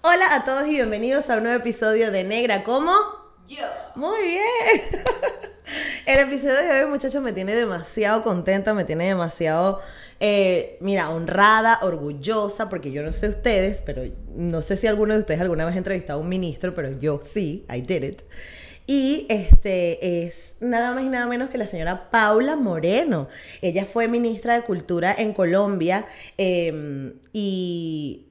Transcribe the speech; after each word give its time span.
Hola 0.00 0.36
a 0.36 0.44
todos 0.44 0.68
y 0.68 0.74
bienvenidos 0.74 1.28
a 1.28 1.38
un 1.38 1.42
nuevo 1.42 1.58
episodio 1.58 2.12
de 2.12 2.22
Negra 2.22 2.62
como 2.62 2.92
yo. 3.48 3.66
Muy 3.96 4.20
bien. 4.22 4.44
El 6.06 6.20
episodio 6.20 6.54
de 6.54 6.84
hoy, 6.84 6.88
muchachos, 6.88 7.20
me 7.20 7.32
tiene 7.32 7.52
demasiado 7.56 8.22
contenta, 8.22 8.74
me 8.74 8.84
tiene 8.84 9.08
demasiado, 9.08 9.80
eh, 10.20 10.78
mira, 10.80 11.10
honrada, 11.10 11.80
orgullosa, 11.82 12.68
porque 12.68 12.92
yo 12.92 13.02
no 13.02 13.12
sé 13.12 13.28
ustedes, 13.28 13.82
pero 13.84 14.04
no 14.36 14.62
sé 14.62 14.76
si 14.76 14.86
alguno 14.86 15.14
de 15.14 15.20
ustedes 15.20 15.40
alguna 15.40 15.64
vez 15.64 15.74
ha 15.74 15.78
entrevistado 15.78 16.20
a 16.20 16.22
un 16.22 16.28
ministro, 16.28 16.74
pero 16.74 16.96
yo 16.96 17.18
sí, 17.20 17.66
I 17.68 17.80
did 17.80 18.04
it. 18.04 18.22
Y 18.86 19.26
este 19.28 20.24
es 20.24 20.54
nada 20.60 20.94
más 20.94 21.02
y 21.02 21.08
nada 21.08 21.26
menos 21.26 21.50
que 21.50 21.58
la 21.58 21.66
señora 21.66 22.08
Paula 22.10 22.54
Moreno. 22.54 23.26
Ella 23.62 23.84
fue 23.84 24.06
ministra 24.06 24.54
de 24.54 24.62
Cultura 24.62 25.12
en 25.18 25.34
Colombia 25.34 26.06
em, 26.38 27.14
y 27.32 28.27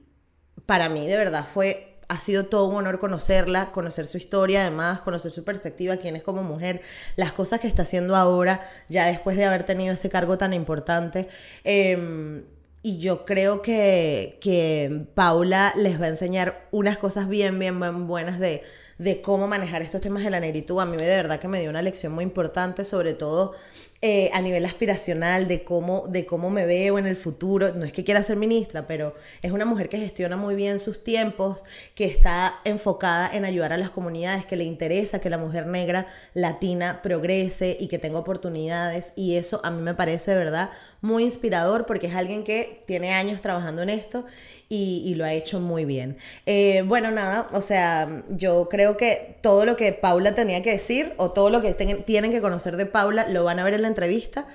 para 0.68 0.90
mí 0.90 1.06
de 1.06 1.16
verdad 1.16 1.46
fue 1.50 1.96
ha 2.08 2.20
sido 2.20 2.44
todo 2.44 2.66
un 2.66 2.76
honor 2.76 2.98
conocerla, 2.98 3.72
conocer 3.72 4.06
su 4.06 4.18
historia, 4.18 4.60
además, 4.62 5.00
conocer 5.00 5.30
su 5.30 5.42
perspectiva, 5.42 5.96
quién 5.96 6.14
es 6.14 6.22
como 6.22 6.42
mujer, 6.42 6.82
las 7.16 7.32
cosas 7.32 7.60
que 7.60 7.66
está 7.66 7.82
haciendo 7.82 8.16
ahora, 8.16 8.60
ya 8.86 9.06
después 9.06 9.38
de 9.38 9.46
haber 9.46 9.64
tenido 9.64 9.94
ese 9.94 10.10
cargo 10.10 10.36
tan 10.36 10.52
importante. 10.52 11.26
Em, 11.64 12.44
y 12.82 12.98
yo 12.98 13.24
creo 13.24 13.62
que, 13.62 14.38
que 14.42 15.06
Paula 15.14 15.72
les 15.74 16.00
va 16.00 16.06
a 16.06 16.08
enseñar 16.08 16.68
unas 16.70 16.98
cosas 16.98 17.28
bien, 17.28 17.58
bien, 17.58 17.80
bien 17.80 18.06
buenas 18.06 18.38
de, 18.38 18.62
de 18.98 19.22
cómo 19.22 19.48
manejar 19.48 19.80
estos 19.80 20.02
temas 20.02 20.22
de 20.22 20.30
la 20.30 20.40
negritud. 20.40 20.80
A 20.80 20.86
mí 20.86 20.96
de 20.96 21.06
verdad 21.06 21.40
que 21.40 21.48
me 21.48 21.60
dio 21.60 21.70
una 21.70 21.82
lección 21.82 22.12
muy 22.12 22.24
importante, 22.24 22.84
sobre 22.84 23.14
todo 23.14 23.54
eh, 24.00 24.30
a 24.32 24.40
nivel 24.40 24.64
aspiracional 24.64 25.48
de 25.48 25.64
cómo, 25.64 26.06
de 26.06 26.24
cómo 26.24 26.50
me 26.50 26.64
veo 26.64 27.00
en 27.00 27.06
el 27.06 27.16
futuro. 27.16 27.74
No 27.74 27.84
es 27.84 27.92
que 27.92 28.04
quiera 28.04 28.22
ser 28.22 28.36
ministra, 28.36 28.86
pero 28.86 29.14
es 29.42 29.50
una 29.50 29.64
mujer 29.64 29.88
que 29.88 29.98
gestiona 29.98 30.36
muy 30.36 30.54
bien 30.54 30.78
sus 30.78 31.02
tiempos, 31.02 31.64
que 31.96 32.04
está 32.04 32.60
enfocada 32.64 33.28
en 33.34 33.44
ayudar 33.44 33.72
a 33.72 33.76
las 33.76 33.90
comunidades, 33.90 34.46
que 34.46 34.56
le 34.56 34.62
interesa 34.62 35.20
que 35.20 35.30
la 35.30 35.38
mujer 35.38 35.66
negra 35.66 36.06
latina 36.32 37.00
progrese 37.02 37.76
y 37.80 37.88
que 37.88 37.98
tenga 37.98 38.20
oportunidades. 38.20 39.12
Y 39.16 39.34
eso 39.34 39.60
a 39.64 39.72
mí 39.72 39.82
me 39.82 39.94
parece 39.94 40.36
verdad 40.36 40.70
muy 41.00 41.24
inspirador 41.24 41.84
porque 41.84 42.06
es 42.06 42.14
alguien 42.14 42.44
que 42.44 42.84
tiene 42.86 43.14
años 43.14 43.42
trabajando 43.42 43.82
en 43.82 43.90
esto 43.90 44.24
y, 44.68 45.14
lo 45.14 45.24
ha 45.24 45.32
hecho 45.32 45.60
muy 45.60 45.84
bien. 45.84 46.16
Eh, 46.44 46.82
bueno, 46.86 47.10
nada, 47.10 47.48
o 47.52 47.62
sea, 47.62 48.22
yo 48.28 48.68
creo 48.68 48.96
que 48.96 49.36
todo 49.40 49.64
lo 49.64 49.76
que 49.76 49.92
Paula 49.92 50.34
tenía 50.34 50.62
que 50.62 50.72
decir 50.72 51.14
o 51.16 51.30
todo 51.30 51.48
lo 51.48 51.62
que 51.62 51.72
tienen 51.74 52.32
que 52.32 52.40
conocer 52.42 52.76
de 52.76 52.84
Paula 52.84 53.26
lo 53.28 53.44
van 53.44 53.58
a 53.58 53.64
ver 53.64 53.74
en 53.74 53.82
la 53.82 53.88
entrevista. 53.88 54.46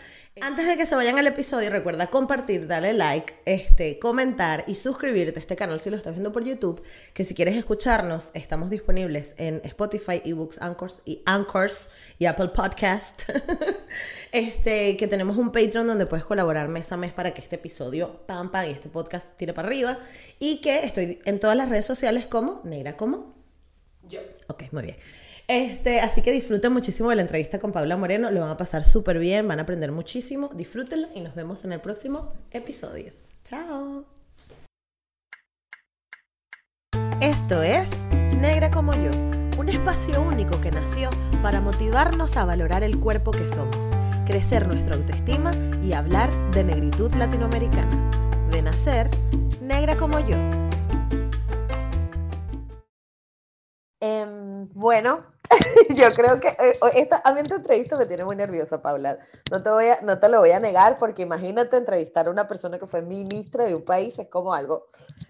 Antes 0.42 0.66
de 0.66 0.78
que 0.78 0.88
se 0.88 0.96
vayan 0.96 1.20
al 1.20 1.28
episodio, 1.28 1.70
recuerda 1.70 2.08
compartir, 2.08 2.66
darle 2.66 2.94
like, 2.94 3.36
este, 3.46 4.00
comentar 4.00 4.64
y 4.66 4.74
suscribirte 4.74 5.38
a 5.38 5.42
este 5.42 5.56
canal 5.56 5.80
si 5.80 5.92
lo 5.92 5.96
estás 5.96 6.14
viendo 6.14 6.32
por 6.32 6.44
YouTube. 6.44 6.82
Que 7.14 7.24
si 7.24 7.36
quieres 7.36 7.56
escucharnos, 7.56 8.32
estamos 8.34 8.72
disponibles 8.72 9.36
en 9.38 9.62
Spotify, 9.64 10.24
eBooks, 10.26 10.60
Anchors 10.60 11.04
y 11.06 11.22
Anchors 11.28 11.92
y 12.18 12.26
Apple 12.26 12.48
Podcast. 12.48 13.30
este, 14.32 14.98
que 14.98 15.08
tenemos 15.08 15.38
un 15.38 15.52
Patreon 15.52 15.86
donde 15.86 16.08
puedes 16.08 16.26
colaborar 16.26 16.68
mes 16.68 16.92
a 16.92 16.98
mes 16.98 17.14
para 17.14 17.32
que 17.36 17.42
este 17.42 17.58
episodio 17.58 18.26
pampa 18.26 18.66
y 18.66 18.72
este 18.72 18.90
podcast 18.90 19.38
tire 19.38 19.54
para 19.54 19.68
arriba. 19.68 20.00
Y 20.40 20.62
que 20.62 20.80
estoy 20.80 21.22
en 21.26 21.40
todas 21.40 21.56
las 21.56 21.70
redes 21.70 21.86
sociales 21.86 22.26
como 22.26 22.62
Negra 22.64 22.98
como 22.98 23.36
yo. 24.08 24.20
Ok, 24.48 24.64
muy 24.72 24.84
bien. 24.84 24.98
Este, 25.48 26.00
así 26.00 26.22
que 26.22 26.32
disfruten 26.32 26.72
muchísimo 26.72 27.10
de 27.10 27.18
la 27.18 27.22
entrevista 27.22 27.60
con 27.60 27.72
Paula 27.72 27.98
Moreno, 27.98 28.32
lo 28.32 28.40
van 28.42 28.52
a 28.52 28.58
pasar 28.58 28.86
súper 28.86 29.20
bien, 29.20 29.48
van 29.48 29.60
a 29.60 29.64
aprender 29.64 29.92
muchísimo, 29.92 30.50
disfrútenlo 30.54 31.10
y 31.14 31.22
nos 31.22 31.36
vemos 31.36 31.66
en 31.66 31.74
el 31.74 31.82
próximo 31.82 32.34
episodio. 32.52 33.12
Chao. 33.44 34.06
Esto 37.20 37.62
es 37.62 37.90
Negra 38.40 38.70
como 38.72 38.94
yo, 38.94 39.12
un 39.58 39.70
espacio 39.70 40.22
único 40.22 40.60
que 40.60 40.72
nació 40.72 41.10
para 41.42 41.62
motivarnos 41.62 42.36
a 42.36 42.46
valorar 42.46 42.84
el 42.84 43.00
cuerpo 43.00 43.32
que 43.32 43.48
somos, 43.48 43.92
crecer 44.26 44.68
nuestra 44.68 44.96
autoestima 44.96 45.54
y 45.84 45.94
hablar 45.94 46.30
de 46.52 46.64
negritud 46.64 47.14
latinoamericana. 47.14 48.12
De 48.52 48.62
nacer, 48.62 49.10
negra 49.62 49.96
como 49.96 50.20
yo. 50.20 50.38
Em, 54.06 54.68
bueno, 54.74 55.24
yo 55.96 56.10
creo 56.10 56.38
que 56.42 56.50
eh, 56.50 56.78
esta, 56.94 57.22
a 57.24 57.34
mí 57.34 57.40
esta 57.40 57.56
entrevista 57.56 57.96
me 57.96 58.06
tiene 58.06 58.26
muy 58.26 58.36
nerviosa, 58.36 58.82
Paula. 58.82 59.18
No 59.50 59.64
te, 59.64 59.70
voy 59.70 59.86
a, 59.88 60.02
no 60.02 60.20
te 60.20 60.28
lo 60.28 60.40
voy 60.40 60.52
a 60.52 60.60
negar 60.60 60.98
porque 60.98 61.22
imagínate 61.22 61.78
entrevistar 61.78 62.28
a 62.28 62.30
una 62.30 62.46
persona 62.46 62.78
que 62.78 62.86
fue 62.86 63.02
ministra 63.02 63.64
de 63.64 63.76
un 63.76 63.86
país, 63.86 64.20
es 64.20 64.28
como 64.28 64.54
algo 64.54 64.88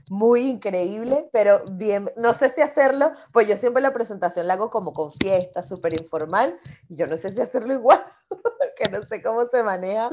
muy 0.09 0.47
increíble, 0.47 1.29
pero 1.31 1.63
bien, 1.73 2.09
no 2.17 2.33
sé 2.33 2.49
si 2.49 2.61
hacerlo, 2.61 3.11
pues 3.31 3.47
yo 3.47 3.57
siempre 3.57 3.83
la 3.83 3.93
presentación 3.93 4.47
la 4.47 4.55
hago 4.55 4.71
como 4.71 4.91
con 4.91 5.11
fiesta, 5.11 5.61
súper 5.61 5.93
informal, 5.93 6.57
y 6.89 6.95
yo 6.95 7.05
no 7.05 7.15
sé 7.15 7.29
si 7.29 7.41
hacerlo 7.41 7.75
igual, 7.75 8.01
porque 8.27 8.89
no 8.91 9.03
sé 9.03 9.21
cómo 9.21 9.45
se 9.49 9.61
maneja 9.61 10.09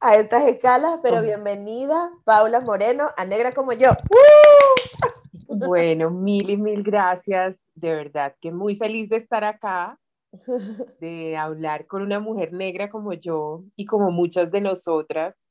a 0.00 0.16
estas 0.16 0.42
escalas, 0.48 0.98
pero 1.04 1.22
bienvenida, 1.22 2.10
Paula 2.24 2.58
Moreno, 2.58 3.10
a 3.16 3.24
Negra 3.24 3.52
como 3.52 3.72
yo. 3.72 3.90
Bueno, 5.66 6.10
mil 6.10 6.50
y 6.50 6.56
mil 6.56 6.82
gracias. 6.82 7.68
De 7.74 7.90
verdad 7.90 8.34
que 8.40 8.52
muy 8.52 8.76
feliz 8.76 9.08
de 9.08 9.16
estar 9.16 9.44
acá, 9.44 9.98
de 11.00 11.36
hablar 11.36 11.86
con 11.86 12.02
una 12.02 12.20
mujer 12.20 12.52
negra 12.52 12.90
como 12.90 13.12
yo 13.12 13.64
y 13.76 13.84
como 13.84 14.10
muchas 14.10 14.50
de 14.50 14.60
nosotras 14.60 15.48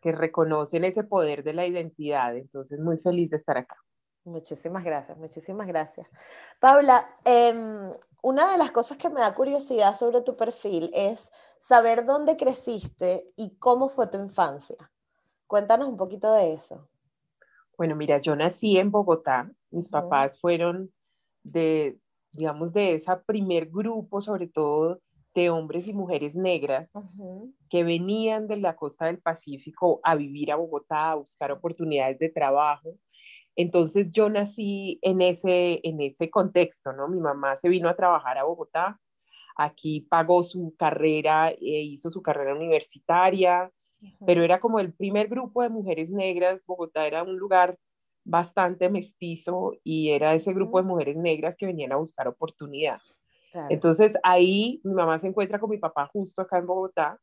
que 0.00 0.12
reconocen 0.12 0.84
ese 0.84 1.04
poder 1.04 1.42
de 1.42 1.54
la 1.54 1.66
identidad. 1.66 2.36
Entonces, 2.36 2.78
muy 2.78 2.98
feliz 2.98 3.30
de 3.30 3.38
estar 3.38 3.56
acá. 3.56 3.76
Muchísimas 4.24 4.84
gracias, 4.84 5.18
muchísimas 5.18 5.66
gracias. 5.66 6.10
Paula, 6.58 7.06
em, 7.24 7.92
una 8.22 8.52
de 8.52 8.58
las 8.58 8.70
cosas 8.70 8.96
que 8.96 9.10
me 9.10 9.20
da 9.20 9.34
curiosidad 9.34 9.94
sobre 9.96 10.22
tu 10.22 10.34
perfil 10.34 10.90
es 10.94 11.30
saber 11.58 12.06
dónde 12.06 12.38
creciste 12.38 13.30
y 13.36 13.58
cómo 13.58 13.90
fue 13.90 14.06
tu 14.06 14.18
infancia. 14.18 14.90
Cuéntanos 15.46 15.88
un 15.88 15.98
poquito 15.98 16.32
de 16.32 16.54
eso. 16.54 16.88
Bueno, 17.76 17.96
mira, 17.96 18.18
yo 18.18 18.36
nací 18.36 18.78
en 18.78 18.90
Bogotá. 18.90 19.50
Mis 19.70 19.88
papás 19.88 20.38
fueron 20.40 20.92
de, 21.42 21.98
digamos, 22.32 22.72
de 22.72 22.94
ese 22.94 23.12
primer 23.26 23.66
grupo, 23.70 24.20
sobre 24.20 24.46
todo 24.46 25.00
de 25.34 25.50
hombres 25.50 25.88
y 25.88 25.92
mujeres 25.92 26.36
negras 26.36 26.92
que 27.68 27.82
venían 27.82 28.46
de 28.46 28.56
la 28.56 28.76
costa 28.76 29.06
del 29.06 29.18
Pacífico 29.18 30.00
a 30.04 30.14
vivir 30.14 30.52
a 30.52 30.56
Bogotá, 30.56 31.10
a 31.10 31.14
buscar 31.16 31.50
oportunidades 31.50 32.18
de 32.20 32.28
trabajo. 32.28 32.96
Entonces 33.56 34.12
yo 34.12 34.28
nací 34.28 34.98
en 35.02 35.20
ese, 35.20 35.80
en 35.82 36.00
ese 36.00 36.30
contexto, 36.30 36.92
¿no? 36.92 37.08
Mi 37.08 37.20
mamá 37.20 37.56
se 37.56 37.68
vino 37.68 37.88
a 37.88 37.96
trabajar 37.96 38.38
a 38.38 38.44
Bogotá, 38.44 39.00
aquí 39.56 40.02
pagó 40.02 40.42
su 40.44 40.74
carrera, 40.78 41.50
e 41.50 41.80
hizo 41.82 42.10
su 42.10 42.22
carrera 42.22 42.54
universitaria, 42.54 43.70
pero 44.26 44.42
era 44.42 44.60
como 44.60 44.80
el 44.80 44.92
primer 44.92 45.28
grupo 45.28 45.62
de 45.62 45.68
mujeres 45.68 46.10
negras. 46.10 46.64
Bogotá 46.66 47.06
era 47.06 47.22
un 47.22 47.36
lugar 47.36 47.78
bastante 48.24 48.88
mestizo 48.88 49.72
y 49.84 50.10
era 50.10 50.34
ese 50.34 50.52
grupo 50.52 50.78
de 50.78 50.86
mujeres 50.86 51.16
negras 51.16 51.56
que 51.56 51.66
venían 51.66 51.92
a 51.92 51.96
buscar 51.96 52.28
oportunidad. 52.28 53.00
Entonces 53.70 54.16
ahí 54.24 54.80
mi 54.82 54.94
mamá 54.94 55.18
se 55.18 55.28
encuentra 55.28 55.60
con 55.60 55.70
mi 55.70 55.78
papá 55.78 56.10
justo 56.12 56.42
acá 56.42 56.58
en 56.58 56.66
Bogotá, 56.66 57.20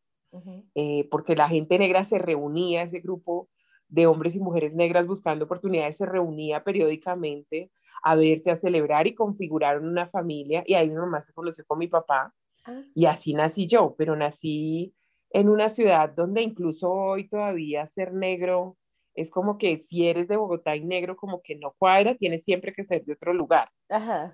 eh, 0.75 1.07
porque 1.11 1.35
la 1.35 1.49
gente 1.49 1.77
negra 1.77 2.05
se 2.05 2.17
reunía, 2.17 2.83
ese 2.83 2.99
grupo 2.99 3.49
de 3.89 4.07
hombres 4.07 4.35
y 4.35 4.39
mujeres 4.39 4.73
negras 4.73 5.05
buscando 5.05 5.43
oportunidades 5.45 5.97
se 5.97 6.05
reunía 6.05 6.63
periódicamente 6.63 7.69
a 8.01 8.15
verse, 8.15 8.49
a 8.49 8.55
celebrar 8.55 9.05
y 9.07 9.13
configuraron 9.13 9.85
una 9.85 10.07
familia 10.07 10.63
y 10.65 10.75
ahí 10.75 10.89
mi 10.89 10.95
mamá 10.95 11.19
se 11.21 11.33
conoció 11.33 11.65
con 11.65 11.79
mi 11.79 11.87
papá 11.87 12.33
ah. 12.65 12.81
y 12.95 13.05
así 13.05 13.33
nací 13.33 13.67
yo, 13.67 13.93
pero 13.97 14.15
nací 14.15 14.93
en 15.33 15.49
una 15.49 15.69
ciudad 15.69 16.09
donde 16.09 16.41
incluso 16.41 16.91
hoy 16.91 17.27
todavía 17.27 17.85
ser 17.85 18.13
negro 18.13 18.77
es 19.13 19.29
como 19.29 19.57
que 19.57 19.77
si 19.77 20.07
eres 20.07 20.27
de 20.27 20.37
Bogotá 20.37 20.75
y 20.75 20.85
negro 20.85 21.17
como 21.17 21.41
que 21.41 21.55
no 21.55 21.73
cuadra, 21.77 22.15
tienes 22.15 22.43
siempre 22.43 22.73
que 22.73 22.83
ser 22.83 23.03
de 23.03 23.13
otro 23.13 23.33
lugar. 23.33 23.69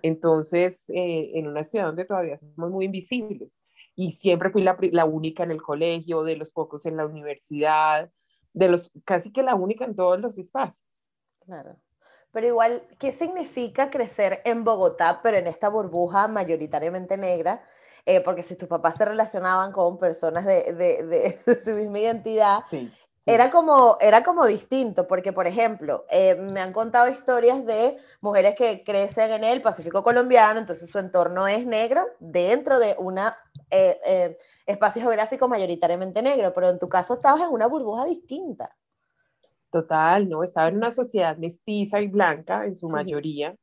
Entonces, 0.04 0.90
eh, 0.90 1.32
en 1.34 1.48
una 1.48 1.64
ciudad 1.64 1.88
donde 1.88 2.06
todavía 2.06 2.38
somos 2.38 2.70
muy 2.70 2.86
invisibles 2.86 3.60
y 3.96 4.12
siempre 4.12 4.52
fui 4.52 4.62
la, 4.62 4.78
la, 4.92 5.06
única 5.06 5.44
en 5.44 5.52
el 5.52 5.62
colegio, 5.62 6.24
de 6.24 6.36
los 6.36 6.52
pocos 6.52 6.86
en 6.86 6.98
la 6.98 7.08
universidad, 7.08 8.12
de 8.54 8.68
los 8.68 8.92
casi 9.04 9.32
que 9.32 9.42
la 9.42 9.56
única 9.56 9.86
en 9.86 9.96
todos 9.96 10.20
los 10.20 10.38
espacios. 10.38 10.86
Claro. 11.40 11.78
Pero 12.32 12.48
igual, 12.48 12.84
¿qué 13.00 13.12
significa 13.12 13.90
crecer 13.90 14.42
en 14.46 14.64
Bogotá, 14.64 15.22
pero 15.24 15.38
en 15.38 15.48
esta 15.48 15.70
burbuja 15.70 16.28
mayoritariamente 16.28 17.18
negra? 17.18 17.64
Eh, 18.10 18.22
porque 18.22 18.42
si 18.42 18.56
tus 18.56 18.70
papás 18.70 18.96
se 18.96 19.04
relacionaban 19.04 19.74
con 19.74 19.98
personas 19.98 20.46
de, 20.46 20.74
de, 20.74 21.04
de, 21.06 21.38
su 21.66 21.72
misma 21.72 22.00
identidad, 22.00 22.60
Era, 23.26 23.52
como, 23.52 23.98
era 24.00 24.24
como 24.24 24.46
distinto, 24.46 25.06
porque 25.06 25.34
por 25.34 25.46
ejemplo, 25.46 26.06
eh, 26.10 26.36
me 26.36 26.62
han 26.62 26.72
contado 26.72 27.10
historias 27.10 27.66
de 27.66 27.98
mujeres 28.22 28.56
que 28.56 28.86
crecen 28.86 29.32
en 29.34 29.44
el 29.44 29.62
Pacífico 29.62 30.02
colombiano, 30.04 30.58
entonces 30.58 30.90
su 30.90 30.98
entorno 31.00 31.50
es 31.50 31.66
negro, 31.66 32.06
dentro 32.22 32.80
de 32.80 32.96
un 32.98 33.20
eh, 33.70 34.38
espacio 34.66 35.02
geográfico 35.02 35.50
mayoritariamente 35.50 36.22
negro, 36.22 36.54
pero 36.54 36.70
en 36.70 36.80
tu 36.80 36.88
caso 36.88 37.16
estabas 37.16 37.42
en 37.42 37.50
una 37.50 37.68
burbuja 37.68 38.06
distinta. 38.06 38.74
Total, 39.70 40.30
¿no? 40.30 40.44
Estaba 40.44 40.70
en 40.70 40.78
una 40.78 40.94
sociedad 40.94 41.36
mestiza 41.36 42.00
y 42.00 42.08
blanca 42.08 42.64
en 42.64 42.74
su 42.74 42.88
mayoría. 42.88 43.54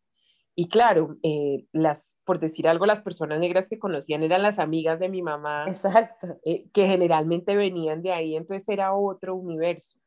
Y 0.57 0.69
claro, 0.69 1.17
eh, 1.23 1.67
las, 1.73 2.19
por 2.25 2.39
decir 2.39 2.69
algo, 2.69 2.87
las 2.87 3.01
personas 3.01 3.41
negras 3.41 3.69
que 3.69 3.79
conocían 3.79 4.23
eran 4.23 4.43
las 4.43 4.59
amigas 4.59 5.01
de 5.01 5.09
mi 5.09 5.21
mamá, 5.21 5.65
Exacto. 5.67 6.39
Eh, 6.45 6.69
que 6.73 6.87
generalmente 6.87 7.57
venían 7.57 8.03
de 8.03 8.13
ahí, 8.13 8.37
entonces 8.37 8.69
era 8.69 8.95
otro 8.95 9.35
universo. 9.35 9.99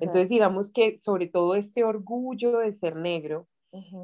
Entonces, 0.00 0.28
digamos 0.28 0.70
que 0.70 0.98
sobre 0.98 1.28
todo 1.28 1.54
este 1.54 1.82
orgullo 1.82 2.58
de 2.58 2.72
ser 2.72 2.94
negro, 2.94 3.48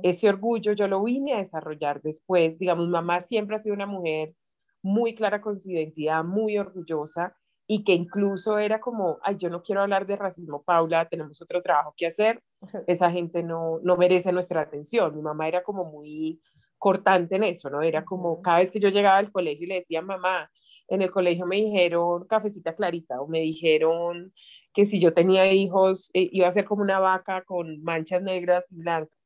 ese 0.03 0.29
orgullo 0.29 0.73
yo 0.73 0.89
lo 0.89 1.03
vine 1.03 1.35
a 1.35 1.39
desarrollar 1.39 2.01
después. 2.03 2.59
Digamos, 2.59 2.89
mamá 2.89 3.21
siempre 3.21 3.57
ha 3.57 3.59
sido 3.59 3.75
una 3.75 3.87
mujer 3.87 4.35
muy 4.83 5.15
clara 5.15 5.41
con 5.41 5.59
su 5.59 5.71
identidad, 5.71 6.25
muy 6.25 6.59
orgullosa 6.59 7.37
y 7.67 7.85
que 7.85 7.93
incluso 7.93 8.59
era 8.59 8.81
como, 8.81 9.19
ay, 9.23 9.37
yo 9.39 9.49
no 9.49 9.63
quiero 9.63 9.83
hablar 9.83 10.07
de 10.07 10.17
racismo, 10.17 10.63
Paula, 10.63 11.09
tenemos 11.09 11.41
otro 11.41 11.63
trabajo 11.63 11.95
que 11.97 12.07
hacer, 12.07 12.43
esa 12.87 13.11
gente 13.11 13.43
no, 13.43 13.81
no 13.83 13.97
merece 13.97 14.33
nuestra 14.33 14.63
atención. 14.63 15.15
Mi 15.15 15.23
mamá 15.23 15.49
era 15.49 15.63
como 15.63 15.85
muy 15.85 16.41
cortante 16.79 17.37
en 17.37 17.45
eso, 17.45 17.71
¿no? 17.71 17.83
Era 17.83 18.05
como 18.05 18.43
cada 18.43 18.59
vez 18.59 18.71
que 18.71 18.81
yo 18.81 18.91
llegaba 18.91 19.17
al 19.17 19.33
colegio 19.33 19.65
y 19.65 19.69
le 19.69 19.75
decía, 19.77 20.03
mamá, 20.03 20.51
en 20.89 21.03
el 21.03 21.11
colegio 21.11 21.47
me 21.47 21.57
dijeron 21.57 22.27
cafecita 22.27 22.75
clarita 22.75 23.21
o 23.21 23.27
me 23.27 23.41
dijeron 23.41 24.35
que 24.75 24.85
si 24.85 25.01
yo 25.01 25.15
tenía 25.15 25.51
hijos 25.51 26.11
eh, 26.13 26.29
iba 26.33 26.49
a 26.49 26.53
ser 26.53 26.67
como 26.67 26.83
una 26.83 26.99
vaca 26.99 27.43
con 27.45 27.83
manchas 27.83 28.23
negras 28.23 28.71
y 28.71 28.77
blancas 28.77 29.19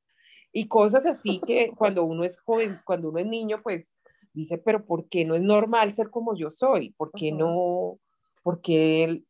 y 0.52 0.68
cosas 0.68 1.06
así 1.06 1.40
que 1.46 1.72
cuando 1.76 2.04
uno 2.04 2.24
es 2.24 2.38
joven, 2.40 2.78
cuando 2.84 3.10
uno 3.10 3.18
es 3.18 3.26
niño, 3.26 3.60
pues 3.62 3.94
dice, 4.32 4.58
pero 4.58 4.84
¿por 4.84 5.08
qué 5.08 5.24
no 5.24 5.34
es 5.34 5.42
normal 5.42 5.92
ser 5.92 6.10
como 6.10 6.36
yo 6.36 6.50
soy? 6.50 6.90
¿Por 6.90 7.10
qué 7.12 7.32
no? 7.32 7.98
¿Por 8.42 8.60
qué, 8.60 9.24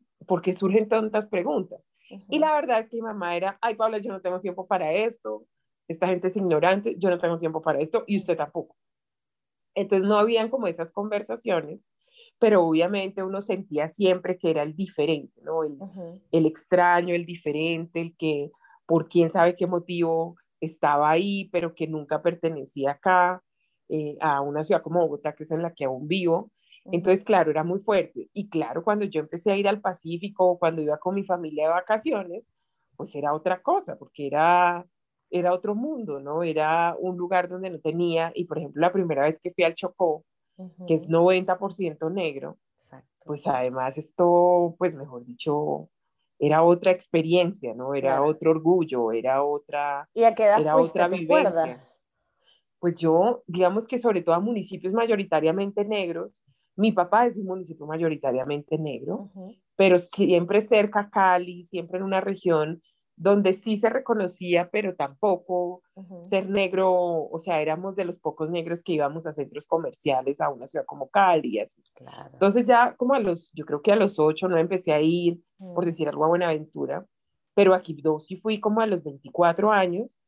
surgen 0.54 0.88
tantas 0.88 1.28
preguntas? 1.28 1.88
Y 2.30 2.38
la 2.38 2.54
verdad 2.54 2.80
es 2.80 2.88
que 2.88 2.96
mi 2.96 3.02
mamá 3.02 3.36
era, 3.36 3.58
ay, 3.60 3.74
Paula, 3.74 3.98
yo 3.98 4.10
no 4.10 4.20
tengo 4.20 4.40
tiempo 4.40 4.66
para 4.66 4.92
esto, 4.92 5.44
esta 5.88 6.06
gente 6.06 6.28
es 6.28 6.36
ignorante, 6.36 6.96
yo 6.98 7.10
no 7.10 7.18
tengo 7.18 7.38
tiempo 7.38 7.62
para 7.62 7.80
esto 7.80 8.04
y 8.06 8.16
usted 8.16 8.36
tampoco. 8.36 8.76
Entonces 9.74 10.08
no 10.08 10.18
habían 10.18 10.48
como 10.48 10.66
esas 10.66 10.92
conversaciones, 10.92 11.80
pero 12.38 12.64
obviamente 12.64 13.22
uno 13.22 13.40
sentía 13.40 13.88
siempre 13.88 14.38
que 14.38 14.50
era 14.50 14.62
el 14.62 14.74
diferente, 14.74 15.40
¿no? 15.42 15.64
El, 15.64 15.78
el 16.32 16.46
extraño, 16.46 17.14
el 17.14 17.26
diferente, 17.26 18.00
el 18.00 18.16
que 18.16 18.50
por 18.86 19.08
quién 19.08 19.28
sabe 19.28 19.56
qué 19.56 19.66
motivo 19.66 20.36
estaba 20.60 21.10
ahí, 21.10 21.48
pero 21.52 21.74
que 21.74 21.86
nunca 21.86 22.22
pertenecía 22.22 22.92
acá, 22.92 23.42
eh, 23.88 24.16
a 24.20 24.40
una 24.40 24.64
ciudad 24.64 24.82
como 24.82 25.00
Bogotá, 25.00 25.34
que 25.34 25.44
es 25.44 25.50
en 25.50 25.62
la 25.62 25.72
que 25.72 25.84
aún 25.84 26.08
vivo. 26.08 26.50
Entonces, 26.92 27.24
claro, 27.24 27.50
era 27.50 27.64
muy 27.64 27.80
fuerte. 27.80 28.30
Y 28.32 28.48
claro, 28.48 28.82
cuando 28.82 29.04
yo 29.04 29.20
empecé 29.20 29.52
a 29.52 29.56
ir 29.56 29.68
al 29.68 29.80
Pacífico, 29.80 30.58
cuando 30.58 30.82
iba 30.82 30.98
con 30.98 31.14
mi 31.14 31.24
familia 31.24 31.68
de 31.68 31.74
vacaciones, 31.74 32.50
pues 32.96 33.14
era 33.14 33.34
otra 33.34 33.62
cosa, 33.62 33.96
porque 33.96 34.26
era, 34.26 34.86
era 35.30 35.52
otro 35.52 35.74
mundo, 35.74 36.20
¿no? 36.20 36.42
Era 36.42 36.96
un 36.98 37.16
lugar 37.16 37.48
donde 37.48 37.70
no 37.70 37.78
tenía, 37.80 38.32
y 38.34 38.44
por 38.44 38.58
ejemplo, 38.58 38.80
la 38.80 38.92
primera 38.92 39.22
vez 39.22 39.38
que 39.38 39.52
fui 39.52 39.64
al 39.64 39.74
Chocó, 39.74 40.24
que 40.86 40.94
es 40.94 41.08
90% 41.08 42.12
negro, 42.12 42.58
pues 43.24 43.46
además 43.46 43.96
esto, 43.98 44.74
pues 44.78 44.94
mejor 44.94 45.24
dicho, 45.24 45.88
era 46.38 46.62
otra 46.62 46.90
experiencia, 46.90 47.74
¿no? 47.74 47.94
Era 47.94 48.22
otro 48.22 48.50
orgullo, 48.50 49.12
era 49.12 49.44
otra, 49.44 50.08
¿Y 50.14 50.24
a 50.24 50.34
qué 50.34 50.44
edad 50.44 50.60
era 50.60 50.76
otra 50.76 51.08
vivencia. 51.08 51.80
Pues 52.80 52.98
yo, 52.98 53.42
digamos 53.46 53.88
que 53.88 53.98
sobre 53.98 54.22
todo 54.22 54.34
a 54.34 54.40
municipios 54.40 54.92
mayoritariamente 54.92 55.84
negros, 55.84 56.44
mi 56.78 56.92
papá 56.92 57.26
es 57.26 57.36
un 57.36 57.46
municipio 57.46 57.86
mayoritariamente 57.86 58.78
negro, 58.78 59.30
pero 59.74 59.98
siempre 59.98 60.60
cerca 60.60 61.00
a 61.00 61.10
Cali, 61.10 61.64
siempre 61.64 61.98
en 61.98 62.04
una 62.04 62.20
región 62.20 62.80
donde 63.16 63.52
sí 63.52 63.76
se 63.76 63.90
reconocía, 63.90 64.70
pero 64.70 64.94
tampoco 64.94 65.82
ser 66.28 66.48
negro, 66.48 66.92
o 66.92 67.38
sea, 67.40 67.60
éramos 67.60 67.96
de 67.96 68.04
los 68.04 68.16
pocos 68.16 68.48
negros 68.48 68.84
que 68.84 68.92
íbamos 68.92 69.26
a 69.26 69.32
centros 69.32 69.66
comerciales 69.66 70.40
a 70.40 70.50
una 70.50 70.68
ciudad 70.68 70.86
como 70.86 71.08
Cali 71.08 71.58
así. 71.58 71.82
Entonces 72.32 72.68
ya 72.68 72.94
como 72.96 73.14
a 73.14 73.18
los, 73.18 73.50
yo 73.54 73.64
creo 73.64 73.82
que 73.82 73.90
a 73.90 73.96
los 73.96 74.20
ocho 74.20 74.48
no 74.48 74.56
empecé 74.56 74.92
a 74.92 75.00
ir, 75.00 75.42
por 75.58 75.84
decir 75.84 76.08
algo 76.08 76.24
a 76.24 76.28
Buenaventura, 76.28 77.04
pero 77.54 77.74
aquí 77.74 77.92
dos 78.00 78.26
sí 78.26 78.36
fui 78.36 78.60
como 78.60 78.80
a 78.80 78.86
los 78.86 79.02
24 79.02 79.72
años 79.72 80.20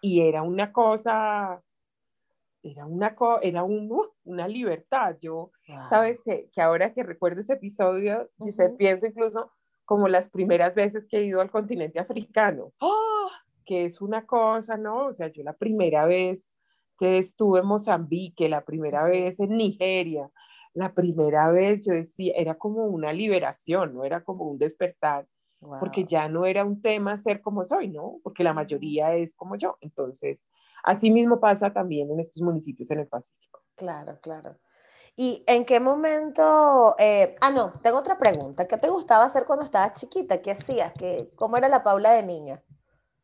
y 0.00 0.20
era 0.22 0.42
una 0.42 0.72
cosa, 0.72 1.62
era 2.70 2.86
una, 2.86 3.16
era 3.42 3.62
un, 3.62 3.90
uh, 3.90 4.06
una 4.24 4.48
libertad. 4.48 5.16
Yo, 5.20 5.50
sabes 5.88 6.20
que, 6.22 6.48
que 6.52 6.60
ahora 6.60 6.92
que 6.92 7.02
recuerdo 7.02 7.40
ese 7.40 7.54
episodio, 7.54 8.30
uh 8.38 8.50
se 8.50 8.70
pienso 8.70 9.06
incluso 9.06 9.50
como 9.84 10.08
las 10.08 10.28
primeras 10.28 10.74
veces 10.74 11.06
que 11.06 11.18
he 11.18 11.24
ido 11.24 11.40
al 11.40 11.50
continente 11.50 11.98
africano, 11.98 12.72
¡Ah! 12.80 13.28
que 13.64 13.84
es 13.84 14.00
una 14.00 14.26
cosa, 14.26 14.76
¿no? 14.76 15.06
O 15.06 15.12
sea, 15.12 15.28
yo 15.28 15.42
la 15.42 15.54
primera 15.54 16.04
vez 16.04 16.54
que 16.98 17.18
estuve 17.18 17.60
en 17.60 17.66
Mozambique, 17.66 18.48
la 18.48 18.64
primera 18.64 19.04
vez 19.04 19.40
en 19.40 19.56
Nigeria, 19.56 20.30
la 20.74 20.94
primera 20.94 21.50
vez 21.50 21.86
yo 21.86 21.92
decía, 21.92 22.34
era 22.36 22.56
como 22.56 22.84
una 22.86 23.12
liberación, 23.12 23.94
no 23.94 24.04
era 24.04 24.22
como 24.22 24.44
un 24.44 24.58
despertar, 24.58 25.26
porque 25.80 26.04
ya 26.04 26.28
no 26.28 26.46
era 26.46 26.64
un 26.64 26.80
tema 26.82 27.16
ser 27.16 27.40
como 27.40 27.64
soy, 27.64 27.88
¿no? 27.88 28.20
Porque 28.22 28.44
la 28.44 28.54
mayoría 28.54 29.14
es 29.14 29.34
como 29.34 29.56
yo. 29.56 29.76
Entonces, 29.80 30.46
así 30.82 31.10
mismo 31.10 31.40
pasa 31.40 31.72
también 31.72 32.10
en 32.10 32.20
estos 32.20 32.42
municipios 32.42 32.90
en 32.90 33.00
el 33.00 33.06
Pacífico. 33.06 33.62
Claro, 33.76 34.18
claro. 34.20 34.56
¿Y 35.20 35.42
en 35.48 35.64
qué 35.64 35.80
momento? 35.80 36.94
Eh, 36.96 37.34
ah, 37.40 37.50
no, 37.50 37.72
tengo 37.82 37.98
otra 37.98 38.18
pregunta. 38.18 38.68
¿Qué 38.68 38.76
te 38.76 38.88
gustaba 38.88 39.24
hacer 39.24 39.46
cuando 39.46 39.64
estabas 39.64 39.98
chiquita? 39.98 40.40
¿Qué 40.40 40.52
hacías? 40.52 40.92
¿Qué, 40.96 41.30
¿Cómo 41.34 41.56
era 41.56 41.68
la 41.68 41.82
Paula 41.82 42.12
de 42.12 42.22
niña? 42.22 42.62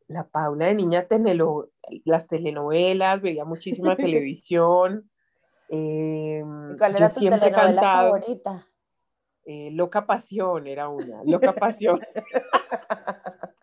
La 0.07 0.27
Paula 0.27 0.65
de 0.65 0.75
niña, 0.75 1.07
tenelo, 1.07 1.69
las 2.03 2.27
telenovelas, 2.27 3.21
veía 3.21 3.45
muchísima 3.45 3.95
televisión. 3.95 5.09
Eh, 5.69 6.43
¿Cuál 6.77 6.95
era 6.97 7.09
tu 7.09 7.21
telenovela 7.21 7.81
favorita? 7.81 8.67
Eh, 9.45 9.71
Loca 9.71 10.05
Pasión 10.05 10.67
era 10.67 10.89
una, 10.89 11.23
Loca 11.23 11.53
Pasión. 11.53 12.01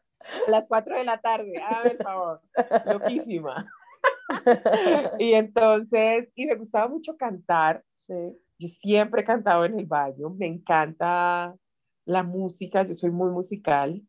A 0.46 0.50
las 0.50 0.68
4 0.68 0.96
de 0.96 1.04
la 1.04 1.18
tarde, 1.18 1.52
a 1.60 1.82
ver, 1.82 1.96
por 1.96 2.06
favor, 2.06 2.40
loquísima. 2.86 3.66
y 5.18 5.32
entonces, 5.32 6.28
y 6.34 6.46
me 6.46 6.56
gustaba 6.56 6.88
mucho 6.88 7.16
cantar. 7.16 7.82
Yo 8.08 8.68
siempre 8.68 9.22
he 9.22 9.24
cantado 9.24 9.64
en 9.64 9.78
el 9.78 9.86
baño, 9.86 10.30
me 10.30 10.46
encanta 10.46 11.54
la 12.04 12.22
música, 12.22 12.84
yo 12.84 12.94
soy 12.94 13.10
muy 13.10 13.30
musical, 13.30 14.02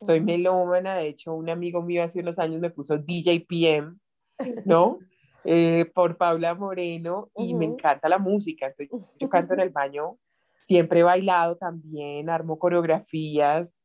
soy 0.00 0.20
melómana, 0.20 0.94
de 0.96 1.08
hecho 1.08 1.34
un 1.34 1.50
amigo 1.50 1.82
mío 1.82 2.04
hace 2.04 2.20
unos 2.20 2.38
años 2.38 2.60
me 2.60 2.70
puso 2.70 2.98
DJ 2.98 3.46
PM, 3.48 3.96
¿no? 4.64 4.98
Eh, 5.44 5.90
por 5.94 6.18
Paula 6.18 6.54
Moreno 6.54 7.30
y 7.36 7.54
me 7.54 7.64
encanta 7.64 8.08
la 8.08 8.18
música, 8.18 8.66
entonces 8.66 8.90
yo 9.18 9.30
canto 9.30 9.54
en 9.54 9.60
el 9.60 9.70
baño, 9.70 10.18
siempre 10.64 11.00
he 11.00 11.04
bailado 11.04 11.56
también, 11.56 12.28
armo 12.28 12.58
coreografías, 12.58 13.80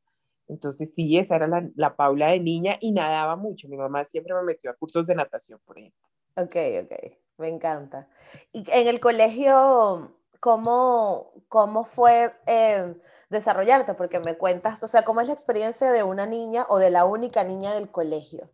entonces 0.54 0.94
sí, 0.94 1.18
esa 1.18 1.36
era 1.36 1.48
la, 1.48 1.68
la 1.76 1.96
Paula 1.96 2.28
de 2.28 2.40
niña 2.40 2.78
y 2.80 2.92
nadaba 2.92 3.36
mucho, 3.36 3.68
mi 3.68 3.78
mamá 3.78 4.06
siempre 4.06 4.34
me 4.34 4.44
metió 4.44 4.72
a 4.72 4.76
cursos 4.76 5.06
de 5.08 5.16
natación, 5.16 5.60
por 5.66 5.78
ejemplo. 5.78 6.08
Ok, 6.36 6.56
ok. 6.84 7.18
Me 7.38 7.48
encanta. 7.48 8.08
Y 8.52 8.64
en 8.72 8.88
el 8.88 9.00
colegio, 9.00 10.16
¿cómo, 10.40 11.32
cómo 11.48 11.84
fue 11.84 12.34
eh, 12.46 12.96
desarrollarte? 13.30 13.96
Porque 13.96 14.20
me 14.20 14.38
cuentas, 14.38 14.82
o 14.84 14.88
sea, 14.88 15.04
¿cómo 15.04 15.22
es 15.22 15.28
la 15.28 15.34
experiencia 15.34 15.92
de 15.92 16.04
una 16.04 16.26
niña 16.26 16.66
o 16.70 16.78
de 16.78 16.92
la 16.92 17.06
única 17.06 17.44
niña 17.44 17.74
del 17.74 17.90
colegio? 17.90 18.52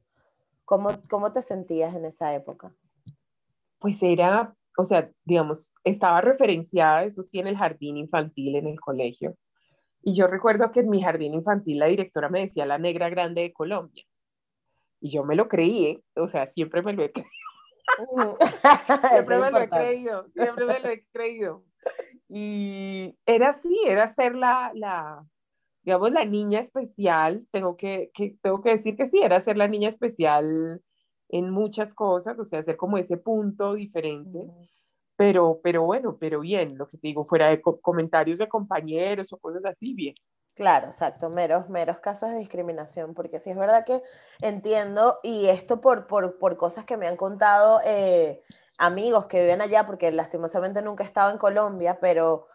¿Cómo, 0.65 0.91
cómo 1.09 1.33
te 1.33 1.41
sentías 1.41 1.95
en 1.95 2.05
esa 2.05 2.33
época? 2.33 2.73
Pues 3.79 4.01
era, 4.01 4.55
o 4.77 4.85
sea, 4.85 5.09
digamos, 5.25 5.73
estaba 5.83 6.21
referenciada, 6.21 7.03
eso 7.03 7.23
sí, 7.23 7.39
en 7.39 7.47
el 7.47 7.57
jardín 7.57 7.97
infantil 7.97 8.55
en 8.55 8.67
el 8.67 8.79
colegio. 8.79 9.35
Y 10.01 10.13
yo 10.15 10.27
recuerdo 10.27 10.71
que 10.71 10.81
en 10.81 10.89
mi 10.89 11.01
jardín 11.01 11.33
infantil 11.33 11.79
la 11.79 11.87
directora 11.87 12.29
me 12.29 12.41
decía 12.41 12.65
la 12.65 12.77
negra 12.77 13.09
grande 13.09 13.41
de 13.41 13.53
Colombia. 13.53 14.05
Y 15.01 15.11
yo 15.11 15.23
me 15.23 15.35
lo 15.35 15.47
creí, 15.47 15.85
¿eh? 15.85 16.03
o 16.15 16.27
sea, 16.27 16.45
siempre 16.45 16.81
me 16.81 16.93
lo 16.93 17.03
he 17.03 17.11
creído. 17.13 18.37
siempre 19.11 19.39
me 19.39 19.51
lo 19.51 19.59
he 19.59 19.69
creído, 19.69 20.27
siempre 20.33 20.65
me 20.65 20.79
lo 20.79 20.89
he 20.89 21.05
creído. 21.11 21.63
Y 22.27 23.17
era 23.25 23.49
así, 23.49 23.79
era 23.87 24.07
ser 24.13 24.35
la, 24.35 24.71
la, 24.75 25.25
digamos, 25.83 26.11
la 26.11 26.25
niña 26.25 26.59
especial. 26.59 27.47
Tengo 27.51 27.77
que, 27.77 28.11
que, 28.13 28.37
tengo 28.41 28.61
que 28.61 28.71
decir 28.71 28.95
que 28.95 29.05
sí, 29.05 29.19
era 29.21 29.41
ser 29.41 29.57
la 29.57 29.67
niña 29.67 29.89
especial 29.89 30.81
en 31.29 31.49
muchas 31.49 31.93
cosas, 31.93 32.39
o 32.39 32.45
sea, 32.45 32.63
ser 32.63 32.77
como 32.77 32.97
ese 32.97 33.17
punto 33.17 33.73
diferente. 33.73 34.39
Pero, 35.19 35.59
pero 35.61 35.83
bueno, 35.83 36.15
pero 36.17 36.39
bien, 36.39 36.77
lo 36.77 36.87
que 36.87 36.97
te 36.97 37.07
digo, 37.07 37.25
fuera 37.25 37.49
de 37.49 37.61
comentarios 37.61 38.37
de 38.37 38.47
compañeros 38.47 39.33
o 39.33 39.37
cosas 39.37 39.63
así, 39.65 39.93
bien. 39.93 40.15
Claro, 40.53 40.87
exacto, 40.87 41.29
meros, 41.29 41.67
meros 41.67 41.99
casos 41.99 42.29
de 42.29 42.37
discriminación, 42.37 43.13
porque 43.13 43.41
sí 43.41 43.49
es 43.49 43.57
verdad 43.57 43.83
que 43.85 44.01
entiendo, 44.39 45.19
y 45.21 45.49
esto 45.49 45.81
por, 45.81 46.07
por, 46.07 46.39
por 46.39 46.55
cosas 46.55 46.85
que 46.85 46.95
me 46.95 47.05
han 47.05 47.17
contado 47.17 47.81
eh, 47.83 48.41
amigos 48.77 49.25
que 49.25 49.41
viven 49.41 49.59
allá, 49.59 49.85
porque 49.85 50.09
lastimosamente 50.09 50.81
nunca 50.81 51.03
he 51.03 51.07
estado 51.07 51.31
en 51.31 51.37
Colombia, 51.37 51.99
pero 51.99 52.47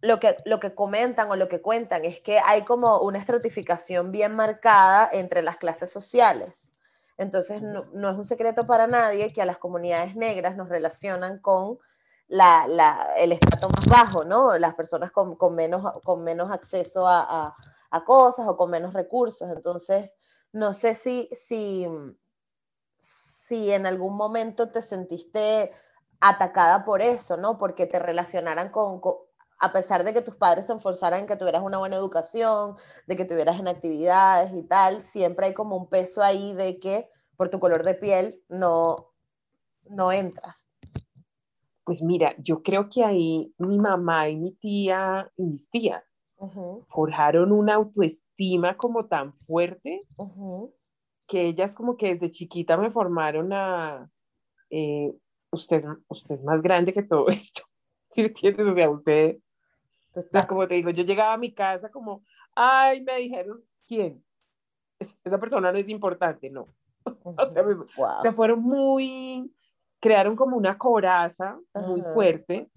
lo 0.00 0.20
que, 0.20 0.36
lo 0.44 0.60
que 0.60 0.76
comentan 0.76 1.28
o 1.32 1.34
lo 1.34 1.48
que 1.48 1.60
cuentan 1.60 2.04
es 2.04 2.20
que 2.20 2.38
hay 2.38 2.62
como 2.62 3.00
una 3.00 3.18
estratificación 3.18 4.12
bien 4.12 4.36
marcada 4.36 5.08
entre 5.12 5.42
las 5.42 5.56
clases 5.56 5.90
sociales. 5.90 6.67
Entonces, 7.18 7.60
no, 7.60 8.10
es 8.10 8.16
un 8.16 8.26
secreto 8.26 8.66
para 8.66 8.86
nadie 8.86 9.32
que 9.32 9.42
a 9.42 9.46
las 9.46 9.58
comunidades 9.58 10.14
negras 10.14 10.56
nos 10.56 10.68
relacionan 10.68 11.40
con 11.40 11.78
la, 12.28 13.14
el 13.16 13.32
estrato 13.32 13.68
más 13.68 13.86
bajo, 13.86 14.24
¿no? 14.24 14.56
Las 14.56 14.74
personas 14.74 15.10
con, 15.10 15.36
menos, 15.54 15.82
con 16.04 16.22
menos 16.22 16.50
acceso 16.52 17.06
a, 17.06 17.56
a, 17.90 18.04
cosas 18.04 18.46
o 18.46 18.56
con 18.56 18.70
menos 18.70 18.94
recursos. 18.94 19.50
Entonces, 19.50 20.12
no 20.52 20.74
sé 20.74 20.94
si, 20.94 21.28
si, 21.32 21.88
si 22.98 23.72
en 23.72 23.86
algún 23.86 24.16
momento 24.16 24.70
te 24.70 24.80
sentiste 24.80 25.72
atacada 26.20 26.84
por 26.84 27.02
eso, 27.02 27.36
¿no? 27.36 27.58
Porque 27.58 27.86
te 27.86 27.98
relacionaran 27.98 28.70
con, 28.70 29.00
a 29.60 29.72
pesar 29.72 30.04
de 30.04 30.12
que 30.12 30.22
tus 30.22 30.36
padres 30.36 30.66
se 30.66 30.72
esforzaran 30.72 31.20
en 31.20 31.26
que 31.26 31.36
tuvieras 31.36 31.62
una 31.62 31.78
buena 31.78 31.96
educación, 31.96 32.76
de 33.06 33.16
que 33.16 33.24
tuvieras 33.24 33.58
en 33.58 33.68
actividades 33.68 34.52
y 34.54 34.62
tal, 34.62 35.02
siempre 35.02 35.46
hay 35.46 35.54
como 35.54 35.76
un 35.76 35.88
peso 35.88 36.22
ahí 36.22 36.54
de 36.54 36.78
que 36.78 37.08
por 37.36 37.48
tu 37.48 37.58
color 37.58 37.84
de 37.84 37.94
piel 37.94 38.42
no, 38.48 39.12
no 39.88 40.12
entras. 40.12 40.56
Pues 41.84 42.02
mira, 42.02 42.34
yo 42.38 42.62
creo 42.62 42.88
que 42.88 43.04
ahí 43.04 43.54
mi 43.58 43.78
mamá 43.78 44.28
y 44.28 44.36
mi 44.36 44.52
tía 44.52 45.30
y 45.36 45.44
mis 45.44 45.70
tías 45.70 46.24
forjaron 46.86 47.50
una 47.50 47.74
autoestima 47.74 48.76
como 48.76 49.06
tan 49.06 49.34
fuerte 49.34 50.06
que 51.26 51.46
ellas 51.46 51.74
como 51.74 51.96
que 51.96 52.14
desde 52.14 52.30
chiquita 52.30 52.76
me 52.76 52.90
formaron 52.90 53.52
a, 53.52 54.08
eh, 54.70 55.12
usted, 55.50 55.82
usted 56.08 56.34
es 56.34 56.44
más 56.44 56.62
grande 56.62 56.92
que 56.92 57.02
todo 57.02 57.28
esto, 57.28 57.62
¿sí 58.10 58.22
entiendes? 58.22 58.66
O 58.66 58.74
sea, 58.74 58.90
usted, 58.90 59.38
sea, 60.30 60.46
como 60.46 60.66
te 60.66 60.74
digo, 60.74 60.90
yo 60.90 61.04
llegaba 61.04 61.34
a 61.34 61.38
mi 61.38 61.52
casa 61.52 61.90
como, 61.90 62.24
ay, 62.54 63.02
me 63.02 63.16
dijeron, 63.16 63.62
¿quién? 63.86 64.24
esa 65.24 65.38
persona 65.38 65.70
no 65.72 65.78
es 65.78 65.88
importante, 65.88 66.50
no. 66.50 66.68
o, 67.24 67.46
sea, 67.46 67.64
o, 67.64 68.22
sea, 68.22 68.32
fueron 68.32 68.60
muy, 68.62 69.52
crearon 70.00 70.36
como 70.36 70.56
una 70.56 70.76
coraza 70.76 71.58
muy 71.86 72.02
fuerte 72.02 72.70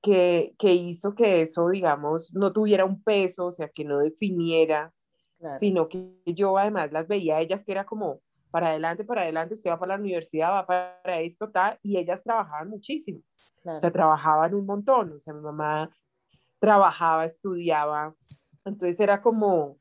que, 0.00 0.54
que, 0.58 0.74
hizo 0.74 1.14
que 1.14 1.42
eso, 1.42 1.68
digamos, 1.68 2.34
no 2.34 2.52
tuviera 2.52 2.84
un 2.84 3.02
peso, 3.02 3.46
o 3.46 3.52
sea, 3.52 3.68
que 3.68 3.84
no 3.84 3.98
definiera, 3.98 4.92
sino 5.58 5.88
que 5.88 6.20
yo 6.26 6.56
además 6.58 6.92
las 6.92 7.08
veía 7.08 7.36
a 7.36 7.40
ellas 7.40 7.64
que 7.64 7.72
era 7.72 7.84
como, 7.84 8.20
para 8.50 8.68
adelante, 8.68 9.04
para 9.04 9.22
adelante, 9.22 9.54
usted 9.54 9.70
va 9.70 9.78
para 9.78 9.96
la 9.96 10.00
universidad, 10.00 10.50
va 10.50 10.66
para 10.66 11.20
esto, 11.20 11.50
tal, 11.50 11.78
y 11.82 11.96
ellas 11.96 12.22
trabajaban 12.22 12.68
muchísimo. 12.68 13.20
O 13.64 13.78
sea, 13.78 13.90
trabajaban 13.90 14.54
un 14.54 14.66
montón. 14.66 15.12
O 15.12 15.18
sea, 15.18 15.32
mi 15.32 15.40
mamá 15.40 15.90
trabajaba, 16.62 17.24
estudiaba. 17.24 18.14
Entonces 18.64 19.00
era 19.00 19.20
como, 19.20 19.78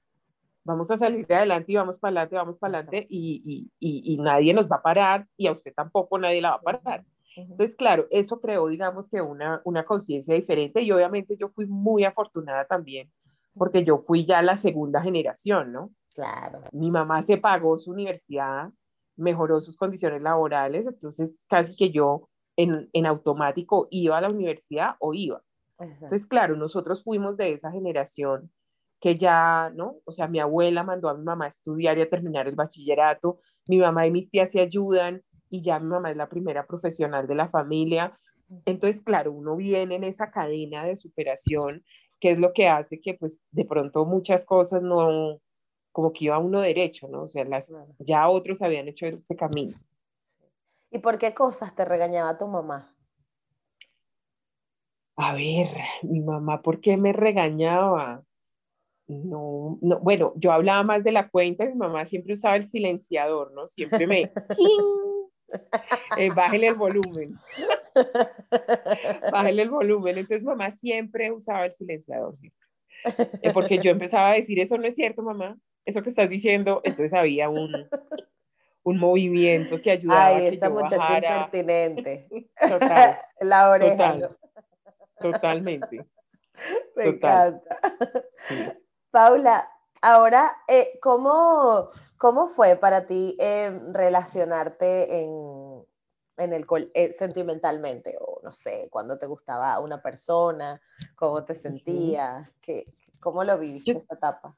vamos 0.63 0.89
a 0.89 0.97
salir 0.97 1.31
adelante 1.31 1.71
y 1.71 1.75
vamos 1.75 1.99
para 1.99 2.09
adelante, 2.09 2.35
vamos 2.35 2.57
para 2.57 2.79
adelante, 2.79 3.05
y, 3.07 3.69
y, 3.79 4.13
y, 4.13 4.17
nadie 4.17 4.51
nos 4.51 4.67
va 4.67 4.77
a 4.77 4.81
parar, 4.81 5.27
y 5.37 5.45
a 5.45 5.51
usted 5.51 5.75
tampoco 5.75 6.17
nadie 6.17 6.41
la 6.41 6.49
va 6.49 6.55
a 6.55 6.61
parar. 6.61 7.05
Entonces, 7.35 7.75
claro, 7.75 8.07
eso 8.09 8.41
creó, 8.41 8.67
digamos 8.67 9.07
que 9.09 9.21
una, 9.21 9.61
una 9.63 9.85
conciencia 9.85 10.33
diferente, 10.33 10.81
y 10.81 10.91
obviamente 10.91 11.37
yo 11.37 11.49
fui 11.49 11.67
muy 11.67 12.03
afortunada 12.03 12.65
también, 12.65 13.11
porque 13.53 13.83
yo 13.83 13.99
fui 13.99 14.25
ya 14.25 14.41
la 14.41 14.57
segunda 14.57 15.03
generación, 15.03 15.71
¿no? 15.71 15.91
Claro. 16.15 16.63
Mi 16.71 16.89
mamá 16.89 17.21
se 17.21 17.37
pagó 17.37 17.77
su 17.77 17.91
universidad, 17.91 18.71
mejoró 19.15 19.61
sus 19.61 19.77
condiciones 19.77 20.23
laborales, 20.23 20.87
entonces 20.87 21.45
casi 21.47 21.75
que 21.75 21.91
yo 21.91 22.27
en, 22.55 22.89
en 22.91 23.05
automático 23.05 23.87
iba 23.91 24.17
a 24.17 24.21
la 24.21 24.29
universidad 24.29 24.95
o 24.99 25.13
iba. 25.13 25.43
Entonces, 25.81 26.25
claro, 26.25 26.55
nosotros 26.55 27.03
fuimos 27.03 27.37
de 27.37 27.53
esa 27.53 27.71
generación 27.71 28.51
que 28.99 29.17
ya, 29.17 29.71
¿no? 29.75 29.97
O 30.05 30.11
sea, 30.11 30.27
mi 30.27 30.39
abuela 30.39 30.83
mandó 30.83 31.09
a 31.09 31.15
mi 31.15 31.23
mamá 31.23 31.45
a 31.45 31.49
estudiar 31.49 31.97
y 31.97 32.01
a 32.01 32.09
terminar 32.09 32.47
el 32.47 32.55
bachillerato, 32.55 33.39
mi 33.67 33.79
mamá 33.79 34.05
y 34.05 34.11
mis 34.11 34.29
tías 34.29 34.51
se 34.51 34.59
ayudan 34.59 35.23
y 35.49 35.63
ya 35.63 35.79
mi 35.79 35.87
mamá 35.87 36.11
es 36.11 36.17
la 36.17 36.29
primera 36.29 36.67
profesional 36.67 37.27
de 37.27 37.35
la 37.35 37.49
familia. 37.49 38.17
Entonces, 38.65 39.01
claro, 39.01 39.31
uno 39.31 39.55
viene 39.55 39.95
en 39.95 40.03
esa 40.03 40.29
cadena 40.29 40.83
de 40.83 40.95
superación, 40.95 41.83
que 42.19 42.31
es 42.31 42.37
lo 42.37 42.53
que 42.53 42.67
hace 42.67 43.01
que 43.01 43.15
pues 43.15 43.41
de 43.51 43.65
pronto 43.65 44.05
muchas 44.05 44.45
cosas 44.45 44.83
no, 44.83 45.41
como 45.91 46.13
que 46.13 46.25
iba 46.25 46.37
uno 46.37 46.61
derecho, 46.61 47.07
¿no? 47.07 47.23
O 47.23 47.27
sea, 47.27 47.43
las, 47.45 47.73
ya 47.99 48.29
otros 48.29 48.61
habían 48.61 48.87
hecho 48.87 49.07
ese 49.07 49.35
camino. 49.35 49.79
¿Y 50.91 50.99
por 50.99 51.17
qué 51.17 51.33
cosas 51.33 51.75
te 51.75 51.85
regañaba 51.85 52.37
tu 52.37 52.47
mamá? 52.47 52.93
A 55.21 55.33
ver, 55.33 55.67
mi 56.03 56.19
mamá, 56.21 56.61
¿por 56.61 56.81
qué 56.81 56.97
me 56.97 57.13
regañaba? 57.13 58.23
No, 59.07 59.77
no, 59.81 59.99
bueno, 59.99 60.33
yo 60.35 60.51
hablaba 60.51 60.83
más 60.83 61.03
de 61.03 61.11
la 61.11 61.29
cuenta, 61.29 61.65
mi 61.65 61.75
mamá 61.75 62.05
siempre 62.05 62.33
usaba 62.33 62.55
el 62.55 62.63
silenciador, 62.63 63.51
¿no? 63.53 63.67
Siempre 63.67 64.07
me... 64.07 64.31
eh, 66.17 66.29
bájele 66.33 66.67
el 66.67 66.75
volumen. 66.75 67.35
bájele 69.31 69.61
el 69.61 69.69
volumen. 69.69 70.17
Entonces 70.17 70.43
mamá 70.43 70.71
siempre 70.71 71.31
usaba 71.31 71.65
el 71.65 71.71
silenciador, 71.73 72.33
eh, 73.41 73.51
porque 73.53 73.77
yo 73.79 73.91
empezaba 73.91 74.31
a 74.31 74.35
decir, 74.35 74.59
eso 74.59 74.77
no 74.77 74.87
es 74.87 74.95
cierto, 74.95 75.21
mamá 75.21 75.57
eso 75.85 76.01
que 76.01 76.09
estás 76.09 76.29
diciendo, 76.29 76.81
entonces 76.83 77.13
había 77.13 77.49
un, 77.49 77.87
un 78.83 78.97
movimiento 78.97 79.81
que 79.81 79.91
ayudaba 79.91 80.27
Ay, 80.27 80.47
a 80.47 80.49
que 80.51 80.59
yo 80.59 80.71
muchacha 80.71 80.97
bajara. 80.97 81.35
impertinente. 81.37 82.27
Total. 82.67 83.17
La 83.39 83.69
oreja. 83.69 84.37
Totalmente. 85.21 86.05
Me 86.95 87.05
encanta. 87.05 87.77
Paula, 89.09 89.69
ahora, 90.01 90.51
eh, 90.67 90.99
¿cómo, 91.01 91.89
¿cómo 92.17 92.49
fue 92.49 92.75
para 92.75 93.05
ti 93.05 93.37
eh, 93.39 93.71
relacionarte 93.91 95.23
en, 95.23 95.85
en 96.37 96.53
el 96.53 96.65
eh, 96.93 97.13
sentimentalmente? 97.13 98.15
O 98.19 98.41
no 98.43 98.51
sé, 98.51 98.87
cuando 98.91 99.17
te 99.17 99.27
gustaba 99.27 99.79
una 99.79 99.97
persona, 99.97 100.81
cómo 101.15 101.43
te 101.45 101.55
sentías, 101.55 102.51
¿Qué, 102.61 102.85
¿cómo 103.19 103.43
lo 103.43 103.57
viviste 103.57 103.91
esta 103.91 104.15
etapa? 104.15 104.57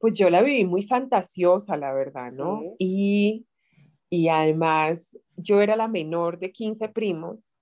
pues 0.00 0.16
yo 0.16 0.30
la 0.30 0.42
viví 0.42 0.64
muy 0.64 0.82
fantasiosa, 0.82 1.76
la 1.76 1.92
verdad, 1.92 2.32
¿no? 2.32 2.62
Y, 2.78 3.46
y 4.08 4.28
además 4.28 5.18
yo 5.36 5.60
era 5.60 5.76
la 5.76 5.88
menor 5.88 6.38
de 6.38 6.52
15 6.52 6.88
primos. 6.88 7.52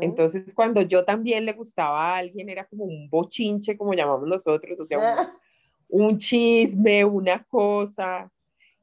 Entonces, 0.00 0.54
cuando 0.54 0.80
yo 0.82 1.04
también 1.04 1.44
le 1.44 1.52
gustaba 1.52 2.14
a 2.14 2.18
alguien, 2.18 2.48
era 2.48 2.64
como 2.64 2.84
un 2.84 3.10
bochinche, 3.10 3.76
como 3.76 3.92
llamamos 3.92 4.26
nosotros, 4.26 4.80
o 4.80 4.84
sea, 4.84 4.98
un, 5.88 6.16
chisme, 6.18 7.04
una 7.04 7.44
cosa. 7.44 8.30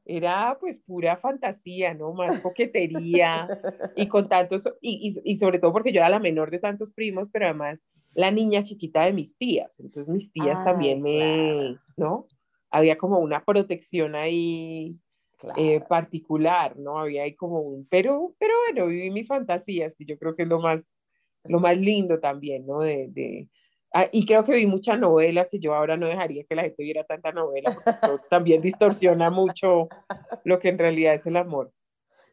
Era 0.04 0.56
pues 0.58 0.78
pura 0.78 1.16
fantasía, 1.16 1.92
¿no? 1.92 2.14
Más 2.14 2.38
coquetería 2.38 3.46
y 3.94 4.06
con 4.06 4.28
tantos, 4.28 4.66
y, 4.80 5.20
y, 5.24 5.32
y 5.32 5.36
sobre 5.36 5.58
todo 5.58 5.72
porque 5.72 5.92
yo 5.92 6.00
era 6.00 6.08
la 6.08 6.18
menor 6.18 6.50
de 6.50 6.60
tantos 6.60 6.92
primos, 6.92 7.28
pero 7.30 7.44
además 7.44 7.84
la 8.14 8.30
niña 8.30 8.62
chiquita 8.62 9.04
de 9.04 9.12
mis 9.12 9.36
tías. 9.36 9.80
Entonces 9.80 10.08
mis 10.08 10.32
tías 10.32 10.64
también 10.64 11.02
me, 11.02 11.76
¿no? 11.96 12.26
había 12.70 12.98
como 12.98 13.18
una 13.18 13.44
protección 13.44 14.14
ahí 14.14 14.96
eh, 15.56 15.80
particular, 15.80 16.76
¿no? 16.76 16.98
Había 16.98 17.22
ahí 17.22 17.34
como 17.34 17.60
un, 17.60 17.86
pero, 17.88 18.34
pero 18.38 18.54
bueno, 18.66 18.86
viví 18.86 19.10
mis 19.10 19.28
fantasías, 19.28 19.94
y 19.98 20.06
yo 20.06 20.18
creo 20.18 20.34
que 20.34 20.42
es 20.42 20.48
lo 20.48 20.60
más, 20.60 20.94
lo 21.44 21.60
más 21.60 21.76
lindo 21.76 22.18
también, 22.18 22.66
¿no? 22.66 22.80
De, 22.80 23.08
de 23.08 23.48
ah, 23.94 24.08
y 24.10 24.26
creo 24.26 24.44
que 24.44 24.52
vi 24.52 24.66
mucha 24.66 24.96
novela, 24.96 25.46
que 25.46 25.60
yo 25.60 25.74
ahora 25.74 25.96
no 25.96 26.06
dejaría 26.06 26.44
que 26.44 26.54
la 26.54 26.62
gente 26.62 26.82
viera 26.82 27.04
tanta 27.04 27.32
novela, 27.32 27.72
porque 27.74 27.90
eso 27.90 28.20
también 28.30 28.60
distorsiona 28.60 29.30
mucho 29.30 29.88
lo 30.44 30.58
que 30.58 30.70
en 30.70 30.78
realidad 30.78 31.14
es 31.14 31.26
el 31.26 31.36
amor. 31.36 31.72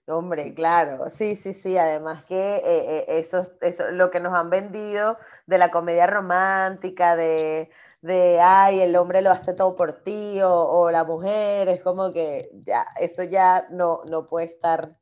Hombre, 0.08 0.54
claro, 0.54 1.10
sí, 1.10 1.36
sí, 1.36 1.54
sí, 1.54 1.78
además 1.78 2.24
que 2.26 2.36
eh, 2.36 2.62
eh, 2.66 3.06
eso, 3.08 3.52
eso, 3.62 3.90
lo 3.90 4.12
que 4.12 4.20
nos 4.20 4.36
han 4.36 4.52
vendido 4.52 5.18
de 5.48 5.58
la 5.58 5.72
comedia 5.72 6.06
romántica, 6.06 7.16
de, 7.16 7.72
de, 8.06 8.40
ay, 8.40 8.82
el 8.82 8.96
hombre 8.96 9.22
lo 9.22 9.32
hace 9.32 9.54
todo 9.54 9.76
por 9.76 10.04
ti 10.04 10.40
o, 10.44 10.90
la 10.92 11.04
mujer, 11.04 11.68
es 11.68 11.82
como 11.82 12.14
que 12.14 12.50
ya, 12.66 12.86
eso 13.00 13.24
ya 13.24 13.68
no, 13.72 14.00
no 14.06 14.28
puede 14.28 14.48
estar, 14.48 14.96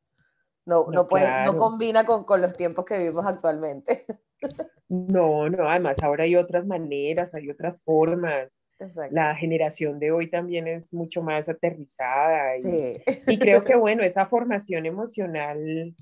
no, 0.65 0.87
no, 0.91 1.07
puede, 1.07 1.43
no 1.45 1.57
combina 1.57 2.05
con, 2.05 2.23
con, 2.23 2.41
los 2.41 2.55
tiempos 2.55 2.85
que 2.85 2.97
vivimos 2.97 3.25
actualmente. 3.25 4.05
No, 4.89 5.49
no, 5.49 5.67
además 5.67 5.97
ahora 6.03 6.25
hay 6.25 6.35
otras 6.35 6.67
maneras, 6.67 7.33
hay 7.33 7.49
otras 7.49 7.81
formas. 7.81 8.61
La 9.09 9.33
generación 9.33 9.97
de 9.97 10.11
hoy 10.11 10.29
también 10.29 10.67
es 10.67 10.93
mucho 10.93 11.23
más 11.23 11.49
aterrizada 11.49 12.57
y, 12.57 13.01
y 13.25 13.39
creo 13.39 13.63
que 13.63 13.75
bueno, 13.75 14.03
esa 14.03 14.27
formación 14.27 14.85
emocional 14.85 15.95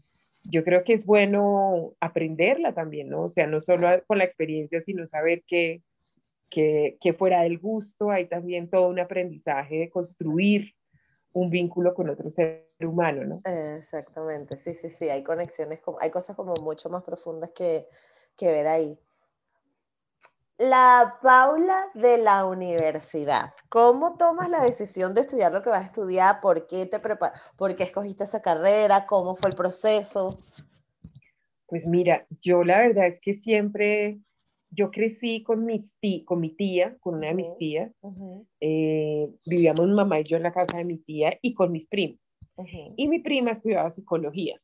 yo 0.43 0.63
creo 0.63 0.83
que 0.83 0.93
es 0.93 1.05
bueno 1.05 1.93
aprenderla 1.99 2.73
también, 2.73 3.09
¿no? 3.09 3.23
O 3.23 3.29
sea, 3.29 3.47
no 3.47 3.61
solo 3.61 3.87
con 4.07 4.17
la 4.17 4.23
experiencia, 4.23 4.81
sino 4.81 5.05
saber 5.07 5.43
que, 5.45 5.81
que, 6.51 6.97
que, 7.01 7.13
fuera 7.13 7.41
del 7.41 7.57
gusto 7.57 8.11
hay 8.11 8.27
también 8.27 8.69
todo 8.69 8.89
un 8.89 8.99
aprendizaje 8.99 9.77
de 9.77 9.89
construir 9.89 10.75
un 11.33 11.49
vínculo 11.49 11.93
con 11.93 12.09
otro 12.09 12.29
ser 12.29 12.69
humano, 12.79 13.23
¿no? 13.23 13.41
Exactamente, 13.77 14.57
sí, 14.57 14.73
sí, 14.73 14.89
sí, 14.89 15.09
hay 15.09 15.23
conexiones, 15.23 15.81
hay 15.99 16.11
cosas 16.11 16.35
como 16.35 16.53
mucho 16.55 16.89
más 16.89 17.03
profundas 17.03 17.51
que, 17.51 17.87
que 18.35 18.51
ver 18.51 18.67
ahí. 18.67 18.99
la 20.57 21.17
Paula 21.21 21.89
de 21.93 22.17
la 22.17 22.45
universidad. 22.45 23.53
¿Cómo 23.69 24.17
tomas 24.17 24.49
la 24.49 24.61
decisión 24.61 25.15
de 25.15 25.21
estudiar 25.21 25.53
lo 25.53 25.63
que 25.63 25.69
vas 25.69 25.83
a 25.83 25.85
estudiar? 25.85 26.41
¿Por 26.41 26.67
qué 26.67 26.85
te 26.85 26.99
preparas? 26.99 27.41
¿Por 27.55 27.75
qué 27.75 27.83
escogiste 27.83 28.25
esa 28.25 28.41
carrera? 28.41 29.05
¿Cómo 29.05 29.35
fue 29.35 29.49
el 29.49 29.55
proceso? 29.55 30.37
Pues 31.65 31.87
mira, 31.87 32.27
yo 32.41 32.65
la 32.65 32.79
verdad 32.79 33.07
es 33.07 33.21
que 33.21 33.33
siempre, 33.33 34.19
yo 34.71 34.89
crecí 34.89 35.43
con, 35.43 35.65
mis 35.65 35.99
con 36.25 36.39
mi 36.39 36.49
tía, 36.49 36.97
con 36.99 37.15
una 37.15 37.27
de 37.27 37.35
mis 37.35 37.55
tías. 37.57 37.91
Eh, 38.59 39.29
vivíamos 39.45 39.87
mamá 39.89 40.21
y 40.21 40.23
yo 40.23 40.37
en 40.37 40.43
la 40.43 40.53
casa 40.53 40.77
de 40.77 40.85
mi 40.85 40.97
tía 40.97 41.37
y 41.41 41.53
con 41.53 41.71
mis 41.71 41.87
primos. 41.87 42.19
Y 42.95 43.07
mi 43.07 43.19
prima 43.19 43.51
estudiaba 43.51 43.89
psicología. 43.89 44.59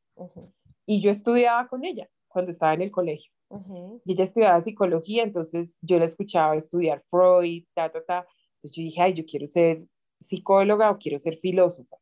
Y 0.85 1.01
yo 1.01 1.11
estudiaba 1.11 1.67
con 1.67 1.83
ella 1.83 2.09
cuando 2.27 2.51
estaba 2.51 2.73
en 2.73 2.83
el 2.83 2.91
colegio. 2.91 3.31
Y 4.05 4.13
ella 4.13 4.23
estudiaba 4.23 4.61
psicología, 4.61 5.23
entonces 5.23 5.77
yo 5.81 5.99
la 5.99 6.05
escuchaba 6.05 6.55
estudiar 6.55 7.01
Freud, 7.01 7.63
ta, 7.73 7.91
ta, 7.91 8.03
ta. 8.03 8.27
Entonces 8.55 8.77
yo 8.77 8.83
dije, 8.83 9.01
ay, 9.01 9.13
yo 9.13 9.25
quiero 9.25 9.47
ser 9.47 9.87
psicóloga 10.19 10.89
o 10.91 10.97
quiero 10.97 11.19
ser 11.19 11.37
filósofa. 11.37 11.97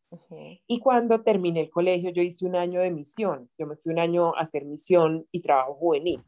Y 0.68 0.80
cuando 0.80 1.22
terminé 1.22 1.62
el 1.62 1.70
colegio, 1.70 2.12
yo 2.12 2.22
hice 2.22 2.46
un 2.46 2.56
año 2.56 2.82
de 2.82 2.92
misión. 2.92 3.50
Yo 3.58 3.68
me 3.68 3.76
fui 3.76 3.92
un 3.92 4.00
año 4.00 4.36
a 4.36 4.42
hacer 4.42 4.66
misión 4.66 5.26
y 5.32 5.42
trabajo 5.42 5.76
juvenil. 5.76 6.22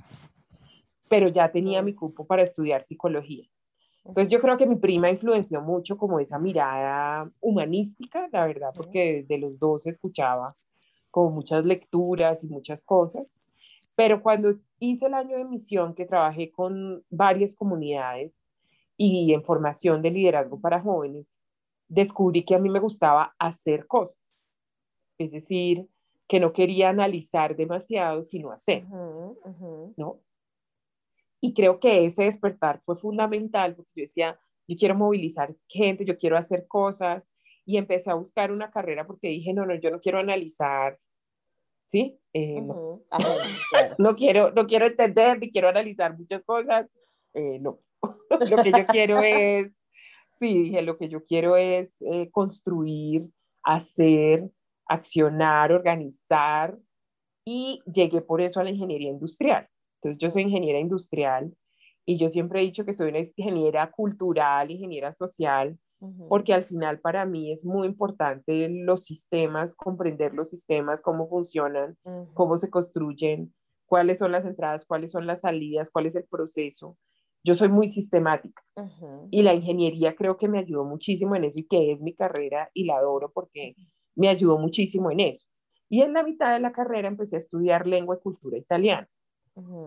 Pero 1.10 1.30
ya 1.30 1.52
tenía 1.52 1.82
mi 1.82 1.94
cupo 1.94 2.26
para 2.26 2.44
estudiar 2.44 2.84
psicología. 2.84 3.48
Entonces 4.04 4.32
yo 4.32 4.40
creo 4.40 4.58
que 4.58 4.66
mi 4.66 4.76
prima 4.76 5.10
influenció 5.10 5.62
mucho 5.62 5.98
como 5.98 6.20
esa 6.20 6.40
mirada 6.40 7.30
humanística, 7.42 8.30
la 8.32 8.46
verdad, 8.46 8.72
porque 8.74 9.26
de 9.28 9.38
los 9.38 9.60
dos 9.60 9.86
escuchaba 9.86 10.56
como 11.12 11.32
muchas 11.32 11.66
lecturas 11.66 12.44
y 12.44 12.48
muchas 12.48 12.86
cosas. 12.86 13.38
Pero 13.96 14.22
cuando 14.22 14.54
hice 14.80 15.08
el 15.08 15.14
año 15.14 15.38
de 15.38 15.44
misión, 15.44 15.94
que 15.94 16.06
trabajé 16.06 16.52
con 16.52 17.04
varias 17.10 17.56
comunidades 17.56 18.44
y 18.96 19.34
en 19.34 19.44
formación 19.44 20.02
de 20.02 20.12
liderazgo 20.12 20.60
para 20.62 20.80
jóvenes, 20.80 21.38
descubrí 21.90 22.44
que 22.44 22.56
a 22.56 22.60
mí 22.60 22.70
me 22.70 22.80
gustaba 22.80 23.36
hacer 23.40 23.88
cosas. 23.88 24.36
Es 25.18 25.32
decir, 25.32 25.90
que 26.28 26.40
no 26.40 26.54
quería 26.54 26.90
analizar 26.90 27.56
demasiado, 27.56 28.24
sino 28.24 28.52
hacer. 28.52 28.86
¿no? 29.98 30.20
Y 31.42 31.54
creo 31.54 31.80
que 31.80 32.06
ese 32.06 32.24
despertar 32.24 32.80
fue 32.82 32.96
fundamental 32.96 33.76
porque 33.76 33.92
yo 33.96 34.02
decía, 34.02 34.40
yo 34.68 34.76
quiero 34.78 34.96
movilizar 34.96 35.56
gente, 35.68 36.06
yo 36.06 36.18
quiero 36.18 36.38
hacer 36.38 36.68
cosas. 36.68 37.24
Y 37.66 37.78
empecé 37.78 38.10
a 38.10 38.16
buscar 38.16 38.52
una 38.52 38.72
carrera 38.72 39.06
porque 39.06 39.28
dije, 39.28 39.54
no, 39.54 39.66
no, 39.66 39.76
yo 39.76 39.92
no 39.92 40.00
quiero 40.00 40.20
analizar 40.20 40.98
¿sí? 41.88 42.20
Eh, 42.34 42.62
no. 42.62 43.02
quiero, 44.18 44.52
no 44.52 44.68
quiero 44.68 44.86
entender 44.86 45.40
ni 45.40 45.50
quiero 45.50 45.70
analizar 45.70 46.18
muchas 46.18 46.44
cosas. 46.44 46.88
Eh, 47.34 47.60
no, 47.60 47.80
lo 48.50 48.64
que 48.64 48.72
yo 48.72 48.86
quiero 48.88 49.20
es, 49.24 49.76
sí, 50.34 50.64
dije, 50.64 50.82
lo 50.84 50.98
que 50.98 51.10
yo 51.10 51.24
quiero 51.24 51.58
es 51.58 52.02
eh, 52.02 52.30
construir, 52.30 53.28
hacer, 53.64 54.50
accionar, 54.86 55.72
organizar 55.72 56.78
y 57.46 57.82
llegué 57.92 58.22
por 58.22 58.42
eso 58.42 58.60
a 58.60 58.64
la 58.64 58.70
ingeniería 58.70 59.10
industrial. 59.10 59.68
Entonces 59.98 60.18
yo 60.20 60.30
soy 60.30 60.44
ingeniera 60.44 60.80
industrial 60.80 61.56
y 62.06 62.18
yo 62.18 62.30
siempre 62.30 62.62
he 62.62 62.64
dicho 62.64 62.86
que 62.86 62.94
soy 62.94 63.10
una 63.10 63.20
ingeniera 63.20 63.92
cultural, 63.92 64.72
ingeniera 64.72 65.12
social, 65.12 65.78
porque 66.30 66.54
al 66.54 66.64
final 66.64 67.00
para 67.00 67.26
mí 67.26 67.52
es 67.52 67.66
muy 67.66 67.88
importante 67.88 68.70
los 68.70 69.04
sistemas, 69.04 69.74
comprender 69.76 70.34
los 70.34 70.50
sistemas, 70.50 71.02
cómo 71.02 71.28
funcionan, 71.28 71.98
cómo 72.34 72.58
se 72.58 72.70
construyen, 72.70 73.54
cuáles 73.88 74.20
son 74.20 74.32
las 74.32 74.46
entradas, 74.46 74.86
cuáles 74.86 75.12
son 75.12 75.26
las 75.26 75.42
salidas, 75.42 75.90
cuál 75.90 76.06
es 76.06 76.16
el 76.16 76.26
proceso. 76.26 76.98
Yo 77.44 77.56
soy 77.56 77.70
muy 77.70 77.88
sistemática 77.88 78.62
y 79.32 79.42
la 79.42 79.56
ingeniería 79.56 80.16
creo 80.16 80.38
que 80.38 80.48
me 80.48 80.60
ayudó 80.60 80.86
muchísimo 80.86 81.36
en 81.36 81.46
eso 81.46 81.60
y 81.60 81.68
que 81.68 81.92
es 81.92 82.02
mi 82.02 82.14
carrera 82.14 82.70
y 82.74 82.86
la 82.86 82.98
adoro 82.98 83.32
porque 83.34 83.76
me 84.16 84.30
ayudó 84.30 84.60
muchísimo 84.60 85.12
en 85.12 85.22
eso. 85.22 85.48
Y 85.90 86.02
en 86.02 86.14
la 86.14 86.24
mitad 86.24 86.54
de 86.54 86.60
la 86.60 86.74
carrera 86.74 87.08
empecé 87.08 87.38
a 87.38 87.40
estudiar 87.40 87.88
lengua 87.88 88.18
y 88.18 88.24
cultura 88.24 88.58
italiana 88.58 89.10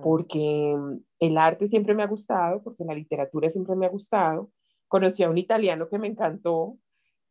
porque 0.02 0.76
el 1.18 1.38
arte 1.38 1.66
siempre 1.66 1.94
me 1.94 2.02
ha 2.02 2.06
gustado, 2.06 2.62
porque 2.62 2.84
la 2.84 2.94
literatura 2.94 3.48
siempre 3.48 3.76
me 3.76 3.86
ha 3.86 3.90
gustado 3.90 4.50
conocí 4.90 5.22
a 5.22 5.30
un 5.30 5.38
italiano 5.38 5.88
que 5.88 6.00
me 6.00 6.08
encantó 6.08 6.76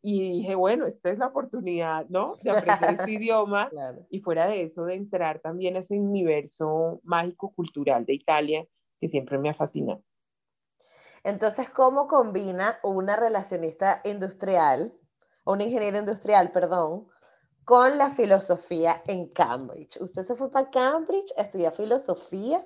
y 0.01 0.37
dije, 0.37 0.55
bueno, 0.55 0.87
esta 0.87 1.09
es 1.09 1.19
la 1.19 1.27
oportunidad, 1.27 2.07
¿no? 2.07 2.37
De 2.41 2.51
aprender 2.51 2.93
este 2.93 3.11
idioma 3.19 3.69
y 4.09 4.21
fuera 4.21 4.47
de 4.47 4.63
eso, 4.63 4.85
de 4.85 4.95
entrar 4.95 5.39
también 5.39 5.75
a 5.75 5.79
ese 5.79 5.99
universo 5.99 7.01
mágico 7.03 7.53
cultural 7.53 8.05
de 8.05 8.13
Italia 8.13 8.65
que 9.01 9.09
siempre 9.09 9.37
me 9.37 9.49
ha 9.49 9.53
fascinado. 9.53 10.01
Entonces, 11.25 11.69
¿cómo 11.69 12.07
combina 12.07 12.79
una 12.81 13.17
relacionista 13.17 14.01
industrial, 14.05 14.93
o 15.43 15.51
una 15.51 15.65
ingeniera 15.65 15.99
industrial, 15.99 16.53
perdón, 16.53 17.09
con 17.69 17.99
la 17.99 18.09
filosofía 18.09 19.03
en 19.05 19.27
Cambridge? 19.27 19.97
Usted 20.01 20.25
se 20.25 20.35
fue 20.35 20.51
para 20.51 20.71
Cambridge 20.71 21.31
a 21.37 21.43
estudiar 21.43 21.71
filosofía 21.73 22.65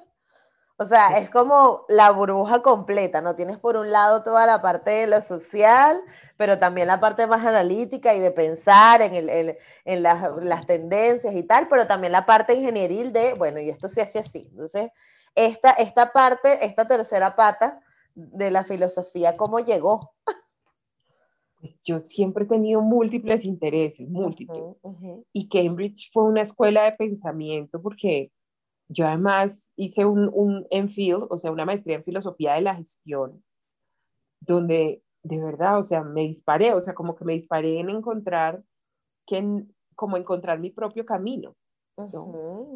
o 0.78 0.86
sea, 0.86 1.18
es 1.18 1.30
como 1.30 1.86
la 1.88 2.10
burbuja 2.12 2.63
completa, 2.63 3.22
¿no? 3.22 3.36
Tienes 3.36 3.60
por 3.60 3.78
un 3.78 3.92
lado 3.92 4.24
toda 4.24 4.48
la 4.48 4.62
parte 4.62 4.89
de 4.92 5.08
lo 5.08 5.22
social, 5.22 6.02
pero 6.36 6.58
también 6.58 6.88
la 6.88 7.00
parte 7.00 7.28
más 7.28 7.46
analítica 7.46 8.13
y 8.16 8.20
de 8.20 8.32
pensar 8.32 9.02
en, 9.04 9.13
el, 9.13 9.58
en 9.86 10.04
las, 10.04 10.66
tendencias 10.66 11.36
y 11.36 11.44
tal, 11.44 11.68
pero 11.70 11.86
también 11.86 12.12
la 12.12 12.26
parte 12.26 12.56
ingenieril 12.56 13.13
de, 13.13 13.34
bueno, 13.34 13.60
y 13.60 13.70
esto 13.70 13.88
se 13.88 14.02
hace 14.02 14.20
así. 14.20 14.48
Entonces, 14.52 14.92
esta, 15.36 15.72
esta 15.72 16.12
parte, 16.12 16.66
esta 16.66 16.88
tercera 16.88 17.36
pata 17.36 17.80
de 18.16 18.50
la 18.50 18.63
filosofía, 18.63 19.38
¿cómo 19.38 19.60
llegó? 19.60 20.13
Pues 21.63 21.82
yo 21.86 22.02
siempre 22.02 22.43
he 22.43 22.47
tenido 22.47 22.82
múltiples 22.82 23.45
intereses, 23.45 24.10
múltiples. 24.10 24.82
Y 25.32 25.47
Cambridge 25.47 26.12
fue 26.12 26.26
una 26.26 26.41
escuela 26.41 26.84
de 26.84 26.91
pensamiento 26.91 27.82
porque 27.82 28.34
yo 28.89 29.08
además 29.08 29.71
hice 29.78 30.04
un, 30.04 30.30
un 30.34 30.67
MPhil, 30.69 31.19
o 31.30 31.38
sea, 31.38 31.54
una 31.54 31.63
maestría 31.63 31.95
en 31.95 32.04
filosofía 32.04 32.56
de 32.56 32.63
la 32.63 32.76
gestión, 32.76 33.41
donde 34.41 35.04
de 35.21 35.39
verdad, 35.39 35.80
o 35.80 35.84
sea, 35.84 36.04
me 36.04 36.23
disparé, 36.23 36.73
o 36.73 36.82
sea, 36.82 36.93
como 36.93 37.15
que 37.15 37.23
me 37.23 37.32
disparé 37.32 37.80
en 37.80 37.89
encontrar, 37.89 38.62
que, 39.26 39.63
como 39.95 40.17
encontrar 40.17 40.60
mi 40.60 40.69
propio 40.69 41.06
camino. 41.06 41.56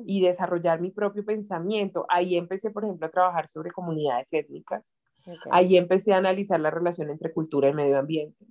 y 0.05 0.21
desarrollar 0.21 0.79
mi 0.79 0.91
propio 0.91 1.25
pensamiento. 1.25 2.05
Ahí 2.07 2.37
empecé, 2.37 2.71
por 2.71 2.85
ejemplo, 2.85 3.07
a 3.07 3.11
trabajar 3.11 3.49
sobre 3.49 3.71
comunidades 3.71 4.31
étnicas. 4.31 4.93
Ahí 5.51 5.75
empecé 5.75 6.13
a 6.13 6.17
analizar 6.17 6.61
la 6.61 6.71
relación 6.71 7.09
entre 7.09 7.33
cultura 7.33 7.67
y 7.67 7.73
medio 7.73 7.97
ambiente. 7.97 8.45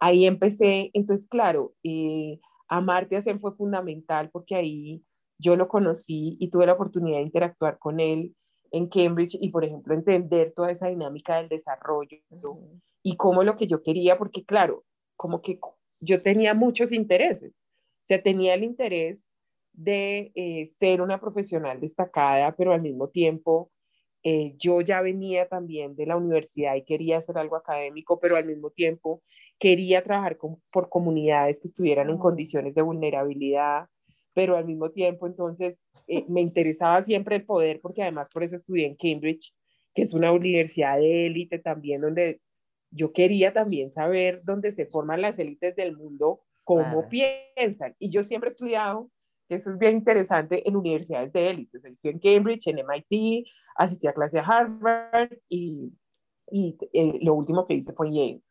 Ahí 0.00 0.26
empecé, 0.26 0.90
entonces, 0.94 1.28
claro, 1.28 1.74
eh, 1.82 2.40
Amartya 2.68 3.20
Sen 3.20 3.40
fue 3.40 3.52
fundamental 3.52 4.30
porque 4.30 4.54
ahí 4.54 5.04
yo 5.38 5.56
lo 5.56 5.68
conocí 5.68 6.36
y 6.40 6.50
tuve 6.50 6.66
la 6.66 6.74
oportunidad 6.74 7.18
de 7.18 7.24
interactuar 7.24 7.78
con 7.78 8.00
él 8.00 8.34
en 8.70 8.88
Cambridge 8.88 9.36
y, 9.40 9.50
por 9.50 9.64
ejemplo, 9.64 9.94
entender 9.94 10.52
toda 10.54 10.70
esa 10.70 10.88
dinámica 10.88 11.36
del 11.36 11.48
desarrollo 11.48 12.18
y 13.02 13.16
cómo 13.16 13.44
lo 13.44 13.56
que 13.56 13.66
yo 13.66 13.82
quería, 13.82 14.18
porque 14.18 14.44
claro, 14.44 14.84
como 15.16 15.42
que 15.42 15.60
yo 16.00 16.22
tenía 16.22 16.54
muchos 16.54 16.90
intereses, 16.90 17.52
o 17.52 18.06
sea, 18.06 18.22
tenía 18.22 18.54
el 18.54 18.64
interés 18.64 19.30
de 19.72 20.32
eh, 20.34 20.66
ser 20.66 21.02
una 21.02 21.20
profesional 21.20 21.80
destacada, 21.80 22.54
pero 22.56 22.72
al 22.72 22.82
mismo 22.82 23.08
tiempo 23.08 23.70
eh, 24.22 24.54
yo 24.58 24.80
ya 24.80 25.02
venía 25.02 25.48
también 25.48 25.94
de 25.96 26.06
la 26.06 26.16
universidad 26.16 26.74
y 26.76 26.84
quería 26.84 27.18
hacer 27.18 27.36
algo 27.38 27.56
académico, 27.56 28.18
pero 28.20 28.36
al 28.36 28.46
mismo 28.46 28.70
tiempo 28.70 29.22
quería 29.58 30.02
trabajar 30.02 30.36
por 30.70 30.88
comunidades 30.88 31.60
que 31.60 31.68
estuvieran 31.68 32.10
en 32.10 32.18
condiciones 32.18 32.74
de 32.74 32.82
vulnerabilidad, 32.82 33.88
pero 34.32 34.56
al 34.56 34.66
mismo 34.66 34.90
tiempo 34.90 35.26
entonces 35.26 35.80
eh, 36.08 36.24
me 36.28 36.40
interesaba 36.40 37.00
siempre 37.02 37.36
el 37.36 37.44
poder 37.44 37.80
porque 37.80 38.02
además 38.02 38.28
por 38.32 38.42
eso 38.42 38.56
estudié 38.56 38.86
en 38.86 38.96
Cambridge, 38.96 39.54
que 39.94 40.02
es 40.02 40.12
una 40.12 40.32
universidad 40.32 40.98
de 40.98 41.26
élite 41.26 41.58
también 41.58 42.00
donde 42.00 42.40
yo 42.90 43.12
quería 43.12 43.52
también 43.52 43.90
saber 43.90 44.40
dónde 44.44 44.72
se 44.72 44.86
forman 44.86 45.20
las 45.20 45.38
élites 45.38 45.74
del 45.74 45.96
mundo, 45.96 46.42
cómo 46.62 47.08
piensan. 47.08 47.96
Y 47.98 48.10
yo 48.10 48.22
siempre 48.22 48.50
he 48.50 48.52
estudiado, 48.52 49.10
que 49.48 49.56
eso 49.56 49.72
es 49.72 49.78
bien 49.78 49.96
interesante, 49.96 50.66
en 50.68 50.76
universidades 50.76 51.32
de 51.32 51.50
élite. 51.50 51.78
O 51.78 51.80
sea, 51.80 51.90
estudié 51.90 52.12
en 52.12 52.20
Cambridge, 52.20 52.68
en 52.68 52.78
MIT, 52.78 53.46
asistí 53.74 54.06
a 54.06 54.12
clase 54.12 54.38
a 54.38 54.42
Harvard 54.42 55.32
y, 55.48 55.92
y 56.52 56.76
eh, 56.92 57.18
lo 57.22 57.34
último 57.34 57.66
que 57.66 57.74
hice 57.74 57.92
fue 57.92 58.12
Yale 58.12 58.42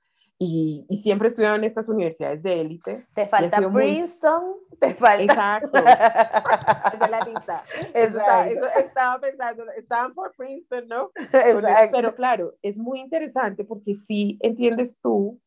y, 0.43 0.85
y 0.89 0.97
siempre 0.97 1.27
estudiado 1.27 1.55
en 1.55 1.63
estas 1.63 1.87
universidades 1.87 2.43
de 2.43 2.59
élite. 2.59 3.07
Te 3.13 3.27
falta 3.27 3.69
Princeton, 3.71 4.55
te 4.79 4.93
falta... 4.95 5.23
Exacto. 5.23 5.77
Esa 5.77 6.93
es 7.05 7.09
la 7.09 7.19
lista. 7.21 7.63
Eso, 7.93 8.19
eso, 8.19 8.65
estaba 8.77 9.19
pensando, 9.19 9.63
estaban 9.77 10.13
por 10.13 10.35
Princeton, 10.35 10.87
¿no? 10.87 11.11
Exacto. 11.15 11.89
Pero 11.93 12.15
claro, 12.15 12.55
es 12.61 12.77
muy 12.77 12.99
interesante 12.99 13.63
porque 13.63 13.93
sí 13.93 14.37
entiendes 14.41 14.99
tú 15.01 15.39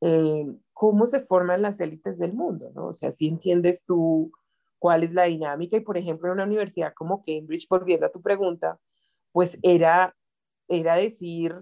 eh, 0.00 0.46
cómo 0.72 1.06
se 1.06 1.20
forman 1.20 1.62
las 1.62 1.78
élites 1.80 2.18
del 2.18 2.32
mundo, 2.32 2.72
¿no? 2.74 2.88
O 2.88 2.92
sea, 2.92 3.12
sí 3.12 3.28
entiendes 3.28 3.84
tú 3.84 4.32
cuál 4.78 5.04
es 5.04 5.12
la 5.12 5.24
dinámica 5.24 5.76
y, 5.76 5.80
por 5.80 5.96
ejemplo, 5.96 6.28
en 6.28 6.34
una 6.34 6.44
universidad 6.44 6.92
como 6.94 7.24
Cambridge, 7.24 7.68
volviendo 7.68 8.06
a 8.06 8.12
tu 8.12 8.20
pregunta, 8.20 8.78
pues 9.32 9.58
era 9.62 10.14
era 10.68 10.96
decir, 10.96 11.54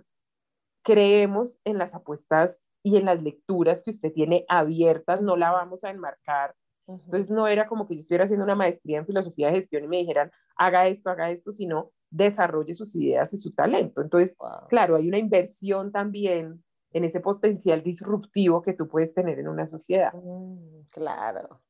creemos 0.82 1.58
en 1.64 1.78
las 1.78 1.94
apuestas 1.94 2.68
y 2.82 2.96
en 2.96 3.06
las 3.06 3.22
lecturas 3.22 3.82
que 3.82 3.90
usted 3.90 4.12
tiene 4.12 4.44
abiertas, 4.48 5.22
no 5.22 5.36
la 5.36 5.50
vamos 5.50 5.84
a 5.84 5.90
enmarcar. 5.90 6.54
Entonces 6.88 7.30
no 7.30 7.46
era 7.46 7.68
como 7.68 7.86
que 7.86 7.94
yo 7.94 8.00
estuviera 8.00 8.24
haciendo 8.24 8.44
una 8.44 8.56
maestría 8.56 8.98
en 8.98 9.06
filosofía 9.06 9.46
de 9.48 9.54
gestión 9.54 9.84
y 9.84 9.88
me 9.88 9.98
dijeran, 9.98 10.30
haga 10.56 10.88
esto, 10.88 11.10
haga 11.10 11.30
esto, 11.30 11.52
sino 11.52 11.92
desarrolle 12.10 12.74
sus 12.74 12.94
ideas 12.96 13.32
y 13.32 13.38
su 13.38 13.52
talento. 13.52 14.02
Entonces, 14.02 14.36
claro, 14.68 14.96
hay 14.96 15.08
una 15.08 15.18
inversión 15.18 15.92
también 15.92 16.62
en 16.90 17.04
ese 17.04 17.20
potencial 17.20 17.82
disruptivo 17.82 18.62
que 18.62 18.74
tú 18.74 18.88
puedes 18.88 19.14
tener 19.14 19.38
en 19.38 19.48
una 19.48 19.66
sociedad. 19.66 20.12
Mm, 20.12 20.82
claro. 20.92 21.62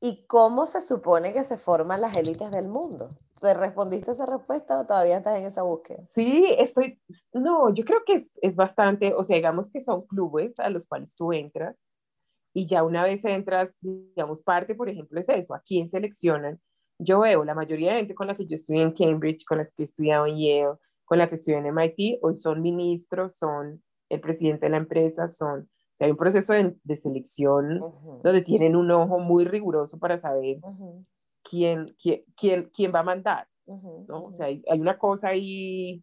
¿Y 0.00 0.26
cómo 0.26 0.66
se 0.66 0.80
supone 0.80 1.32
que 1.32 1.44
se 1.44 1.56
forman 1.56 2.00
las 2.00 2.16
élites 2.16 2.50
del 2.50 2.68
mundo? 2.68 3.16
¿Te 3.40 3.54
respondiste 3.54 4.12
esa 4.12 4.26
respuesta 4.26 4.80
o 4.80 4.86
todavía 4.86 5.18
estás 5.18 5.38
en 5.38 5.46
esa 5.46 5.62
búsqueda? 5.62 6.04
Sí, 6.04 6.44
estoy, 6.58 7.00
no, 7.32 7.72
yo 7.72 7.84
creo 7.84 8.00
que 8.04 8.14
es, 8.14 8.38
es 8.42 8.56
bastante, 8.56 9.14
o 9.14 9.24
sea, 9.24 9.36
digamos 9.36 9.70
que 9.70 9.80
son 9.80 10.06
clubes 10.06 10.58
a 10.58 10.70
los 10.70 10.86
cuales 10.86 11.14
tú 11.16 11.32
entras 11.32 11.84
y 12.52 12.66
ya 12.66 12.82
una 12.82 13.04
vez 13.04 13.24
entras, 13.24 13.78
digamos, 13.80 14.42
parte, 14.42 14.74
por 14.74 14.88
ejemplo, 14.88 15.20
es 15.20 15.28
eso, 15.28 15.54
a 15.54 15.60
quién 15.60 15.88
seleccionan. 15.88 16.60
Yo 16.98 17.20
veo 17.20 17.44
la 17.44 17.54
mayoría 17.54 17.92
de 17.92 17.98
gente 17.98 18.14
con 18.14 18.26
la 18.26 18.36
que 18.36 18.46
yo 18.46 18.56
estudié 18.56 18.82
en 18.82 18.92
Cambridge, 18.92 19.44
con 19.44 19.58
las 19.58 19.70
que 19.70 19.82
he 19.82 19.84
estudiado 19.84 20.26
en 20.26 20.38
Yale, 20.38 20.78
con 21.04 21.18
la 21.18 21.28
que 21.28 21.36
estudié 21.36 21.58
en 21.58 21.66
MIT, 21.66 22.18
hoy 22.22 22.36
son 22.36 22.60
ministros, 22.60 23.36
son 23.36 23.82
el 24.08 24.20
presidente 24.20 24.66
de 24.66 24.70
la 24.70 24.78
empresa, 24.78 25.28
son, 25.28 25.60
o 25.60 25.66
sea, 25.94 26.06
hay 26.06 26.10
un 26.10 26.16
proceso 26.16 26.52
de, 26.52 26.76
de 26.82 26.96
selección 26.96 27.80
donde 28.22 28.42
tienen 28.42 28.74
un 28.74 28.90
ojo 28.90 29.18
muy 29.18 29.44
riguroso 29.44 29.98
para 29.98 30.18
saber 30.18 30.58
quién, 31.42 31.94
quién, 32.00 32.24
quién, 32.36 32.70
quién 32.74 32.92
va 32.94 33.00
a 33.00 33.04
mandar, 33.04 33.48
¿no? 33.66 34.24
O 34.24 34.32
sea, 34.32 34.46
hay, 34.46 34.62
hay, 34.70 34.80
una 34.80 34.98
cosa 34.98 35.28
ahí 35.28 36.02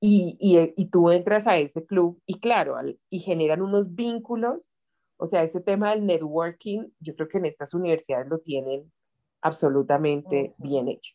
y, 0.00 0.36
y, 0.38 0.72
y, 0.76 0.86
tú 0.86 1.10
entras 1.10 1.46
a 1.46 1.56
ese 1.56 1.86
club 1.86 2.20
y 2.26 2.38
claro, 2.38 2.76
y 3.08 3.20
generan 3.20 3.62
unos 3.62 3.94
vínculos, 3.94 4.70
o 5.16 5.26
sea, 5.26 5.42
ese 5.42 5.60
tema 5.60 5.90
del 5.90 6.04
networking, 6.04 6.88
yo 7.00 7.14
creo 7.14 7.28
que 7.28 7.38
en 7.38 7.46
estas 7.46 7.74
universidades 7.74 8.28
lo 8.28 8.38
tienen 8.40 8.92
absolutamente 9.40 10.54
bien 10.58 10.88
hecho, 10.88 11.14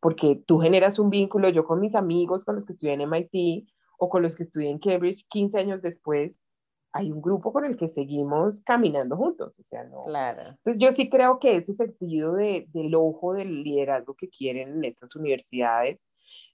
porque 0.00 0.42
tú 0.46 0.58
generas 0.58 0.98
un 0.98 1.10
vínculo, 1.10 1.48
yo 1.48 1.64
con 1.64 1.80
mis 1.80 1.94
amigos, 1.94 2.44
con 2.44 2.56
los 2.56 2.64
que 2.64 2.72
estudié 2.72 2.94
en 2.94 3.02
MIT 3.02 3.68
o 3.98 4.08
con 4.08 4.22
los 4.22 4.34
que 4.34 4.42
estudié 4.42 4.70
en 4.70 4.78
Cambridge 4.78 5.26
15 5.28 5.58
años 5.58 5.82
después, 5.82 6.44
hay 6.96 7.12
un 7.12 7.20
grupo 7.20 7.52
con 7.52 7.64
el 7.64 7.76
que 7.76 7.88
seguimos 7.88 8.62
caminando 8.62 9.16
juntos, 9.16 9.58
o 9.58 9.64
sea, 9.64 9.84
no. 9.84 10.04
Claro. 10.04 10.48
Entonces 10.48 10.78
yo 10.78 10.90
sí 10.92 11.10
creo 11.10 11.38
que 11.38 11.56
ese 11.56 11.74
sentido 11.74 12.34
de, 12.34 12.66
del 12.72 12.94
ojo 12.94 13.34
del 13.34 13.62
liderazgo 13.62 14.14
que 14.14 14.28
quieren 14.28 14.70
en 14.70 14.84
estas 14.84 15.14
universidades, 15.14 16.06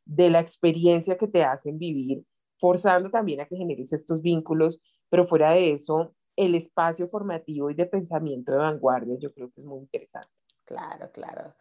de 0.05 0.31
la 0.31 0.41
experiencia 0.41 1.17
que 1.17 1.29
te 1.29 1.45
hacen 1.45 1.79
vivir, 1.79 2.25
forzando 2.59 3.11
también 3.11 3.41
a 3.41 3.47
que 3.47 3.57
generes 3.57 3.93
estos 3.93 4.21
vínculos, 4.21 4.81
pero 5.09 5.27
fuera 5.27 5.53
de 5.53 5.73
eso, 5.73 6.15
el 6.37 6.55
espacio 6.55 7.09
formativo 7.09 7.71
y 7.71 7.75
de 7.75 7.87
pensamiento 7.87 8.53
de 8.53 8.59
vanguardia, 8.59 9.17
yo 9.19 9.33
creo 9.33 9.51
que 9.51 9.61
es 9.61 9.67
muy 9.67 9.81
interesante. 9.81 10.31
Claro, 10.65 11.11
claro. 11.13 11.55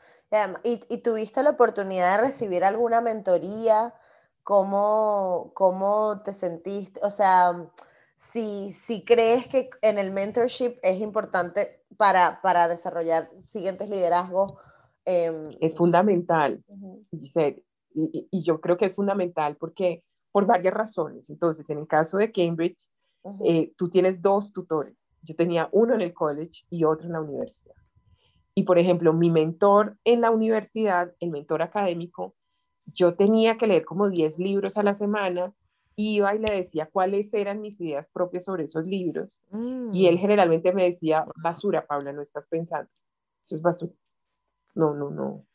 ¿Y, 0.64 0.80
y 0.90 1.00
tuviste 1.00 1.44
la 1.44 1.52
oportunidad 1.52 2.18
de 2.18 2.28
recibir 2.28 2.64
alguna 2.64 3.02
mentoría? 3.02 3.94
¿Cómo, 4.44 5.52
cómo 5.54 6.22
te 6.24 6.34
sentiste? 6.34 7.00
O 7.04 7.12
sea, 7.12 7.70
si, 8.32 8.74
si 8.74 9.04
crees 9.04 9.48
que 9.48 9.70
en 9.82 9.98
el 9.98 10.12
mentorship 10.12 10.78
es 10.82 11.00
importante 11.00 11.82
para, 11.98 12.42
para 12.42 12.68
desarrollar 12.68 13.30
siguientes 13.48 13.90
liderazgos. 13.90 14.54
Em, 15.06 15.48
es 15.60 15.76
fundamental, 15.76 16.64
y, 17.94 18.28
y, 18.32 18.44
yo 18.44 18.62
creo 18.62 18.78
que 18.78 18.86
es 18.86 18.94
fundamental 18.94 19.58
porque 19.58 20.04
por 20.32 20.46
varias 20.46 20.74
razones. 20.74 21.30
Entonces, 21.30 21.70
en 21.70 21.80
el 21.80 21.88
caso 21.88 22.18
de 22.18 22.32
Cambridge, 22.32 22.88
eh, 23.44 23.74
tú 23.76 23.90
tienes 23.90 24.22
dos 24.22 24.52
tutores. 24.52 25.10
Yo 25.22 25.36
tenía 25.36 25.70
uno 25.72 25.94
en 25.94 26.02
el 26.02 26.14
college 26.14 26.64
y 26.70 26.84
otro 26.84 27.08
en 27.08 27.14
la 27.14 27.22
universidad. 27.22 27.76
Y, 28.56 28.64
por 28.64 28.80
ejemplo, 28.80 29.14
mi 29.14 29.30
mentor 29.30 29.98
en 30.04 30.22
la 30.22 30.32
universidad, 30.32 31.14
el 31.20 31.30
mentor 31.30 31.62
académico, 31.62 32.36
yo 32.86 33.16
tenía 33.16 33.58
que 33.58 33.68
leer 33.68 33.86
como 33.86 34.10
10 34.10 34.40
libros 34.40 34.78
a 34.78 34.84
la 34.84 34.94
semana 34.94 35.54
iba 35.96 36.34
y 36.36 36.40
le 36.40 36.54
decía 36.54 36.90
cuáles 36.92 37.34
eran 37.34 37.62
mis 37.62 37.80
ideas 37.82 38.10
propias 38.10 38.46
sobre 38.46 38.64
esos 38.64 38.86
libros. 38.86 39.42
Y 39.94 40.08
él 40.08 40.16
mm. 40.16 40.20
generalmente 40.20 40.74
me 40.74 40.84
decía, 40.84 41.26
basura, 41.42 41.86
Paula, 41.86 42.14
no 42.14 42.22
estás 42.22 42.48
pensando. 42.48 42.90
Eso 43.44 43.56
es 43.56 43.62
basura. 43.62 43.94
No, 44.74 44.94
no, 44.94 45.10
no. 45.10 45.46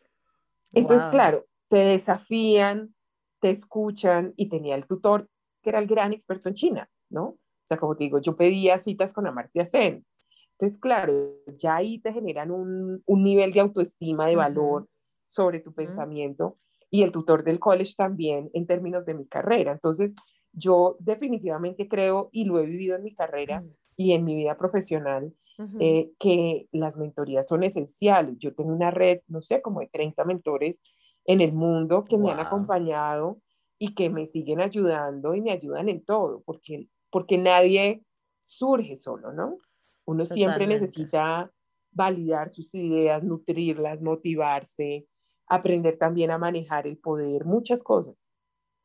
Entonces, 0.72 1.08
claro, 1.08 1.46
te 1.68 1.78
desafían, 1.78 2.94
te 3.40 3.50
escuchan 3.50 4.34
y 4.36 4.48
tenía 4.48 4.74
el 4.74 4.86
tutor 4.86 5.28
que 5.62 5.70
era 5.70 5.78
el 5.78 5.86
gran 5.86 6.12
experto 6.12 6.48
en 6.48 6.54
China, 6.54 6.90
¿no? 7.08 7.24
O 7.24 7.38
sea, 7.64 7.78
como 7.78 7.96
te 7.96 8.04
digo, 8.04 8.20
yo 8.20 8.36
pedía 8.36 8.78
citas 8.78 9.12
con 9.12 9.26
Amartya 9.26 9.66
Sen. 9.66 10.06
Entonces, 10.52 10.78
claro, 10.78 11.12
ya 11.58 11.76
ahí 11.76 11.98
te 11.98 12.12
generan 12.12 12.50
un, 12.50 13.02
un 13.04 13.22
nivel 13.22 13.52
de 13.52 13.60
autoestima, 13.60 14.26
de 14.28 14.36
valor 14.36 14.86
sobre 15.26 15.60
tu 15.60 15.74
pensamiento 15.74 16.56
y 16.90 17.02
el 17.02 17.12
tutor 17.12 17.44
del 17.44 17.58
college 17.58 17.94
también 17.96 18.50
en 18.54 18.66
términos 18.66 19.04
de 19.06 19.14
mi 19.14 19.26
carrera. 19.26 19.72
Entonces, 19.72 20.14
yo 20.52 20.96
definitivamente 21.00 21.88
creo, 21.88 22.28
y 22.32 22.44
lo 22.44 22.58
he 22.58 22.66
vivido 22.66 22.96
en 22.96 23.04
mi 23.04 23.14
carrera 23.14 23.64
y 23.96 24.12
en 24.12 24.24
mi 24.24 24.34
vida 24.34 24.56
profesional, 24.56 25.34
eh, 25.80 26.12
que 26.18 26.68
las 26.72 26.96
mentorías 26.96 27.48
son 27.48 27.62
esenciales. 27.62 28.38
Yo 28.38 28.54
tengo 28.54 28.70
una 28.70 28.90
red, 28.90 29.20
no 29.26 29.40
sé, 29.40 29.62
como 29.62 29.80
de 29.80 29.88
30 29.88 30.24
mentores 30.24 30.82
en 31.24 31.40
el 31.40 31.52
mundo 31.52 32.04
que 32.04 32.18
me 32.18 32.30
han 32.30 32.40
acompañado 32.40 33.38
y 33.78 33.94
que 33.94 34.10
me 34.10 34.26
siguen 34.26 34.60
ayudando 34.60 35.34
y 35.34 35.40
me 35.40 35.52
ayudan 35.52 35.88
en 35.88 36.04
todo, 36.04 36.42
porque, 36.44 36.88
porque 37.10 37.38
nadie 37.38 38.02
surge 38.40 38.96
solo, 38.96 39.32
¿no? 39.32 39.58
Uno 40.04 40.24
siempre 40.24 40.66
necesita 40.66 41.50
validar 41.90 42.48
sus 42.48 42.74
ideas, 42.74 43.24
nutrirlas, 43.24 44.00
motivarse, 44.00 45.06
aprender 45.46 45.96
también 45.96 46.30
a 46.30 46.38
manejar 46.38 46.86
el 46.86 46.98
poder, 46.98 47.44
muchas 47.44 47.82
cosas. 47.82 48.30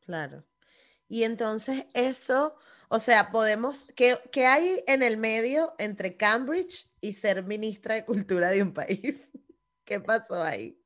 Claro. 0.02 0.43
Y 1.08 1.24
entonces 1.24 1.88
eso, 1.93 2.56
o 2.89 3.00
sea, 3.00 3.32
podemos, 3.32 3.86
¿qué, 3.95 4.13
¿qué, 4.32 4.45
hay 4.45 4.82
en 4.88 5.04
el 5.04 5.17
medio 5.17 5.74
entre 5.78 6.15
Cambridge 6.15 6.89
y 7.02 7.13
ser 7.13 7.43
ministra 7.43 7.95
de 7.95 8.06
Cultura 8.06 8.50
de 8.50 8.63
un 8.63 8.74
país? 8.74 9.30
¿Qué 9.86 10.00
pasó 10.00 10.41
ahí? 10.41 10.78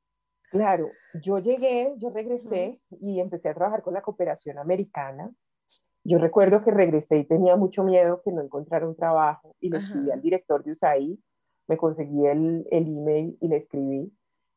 Claro, 0.50 0.90
yo 1.22 1.38
llegué, 1.38 1.94
yo 1.98 2.10
regresé 2.10 2.80
y 3.00 3.20
empecé 3.20 3.48
a 3.48 3.54
trabajar 3.54 3.82
con 3.82 3.94
la 3.94 4.02
cooperación 4.02 4.58
americana. 4.58 5.30
Yo 6.02 6.18
recuerdo 6.18 6.62
que 6.62 6.70
regresé 6.70 7.18
y 7.18 7.24
tenía 7.24 7.56
mucho 7.56 7.82
miedo 7.82 8.22
que 8.24 8.32
no 8.32 8.42
encontrara 8.42 8.86
un 8.86 8.96
trabajo 8.96 9.50
y 9.60 9.70
le 9.70 9.78
escribí 9.78 10.10
al 10.10 10.22
director 10.22 10.62
de 10.62 10.72
USAID, 10.72 11.18
me 11.68 11.76
conseguí 11.76 12.26
el, 12.26 12.66
el 12.70 12.86
email 12.86 13.36
y 13.40 13.48
le 13.48 13.56
escribí 13.56 14.12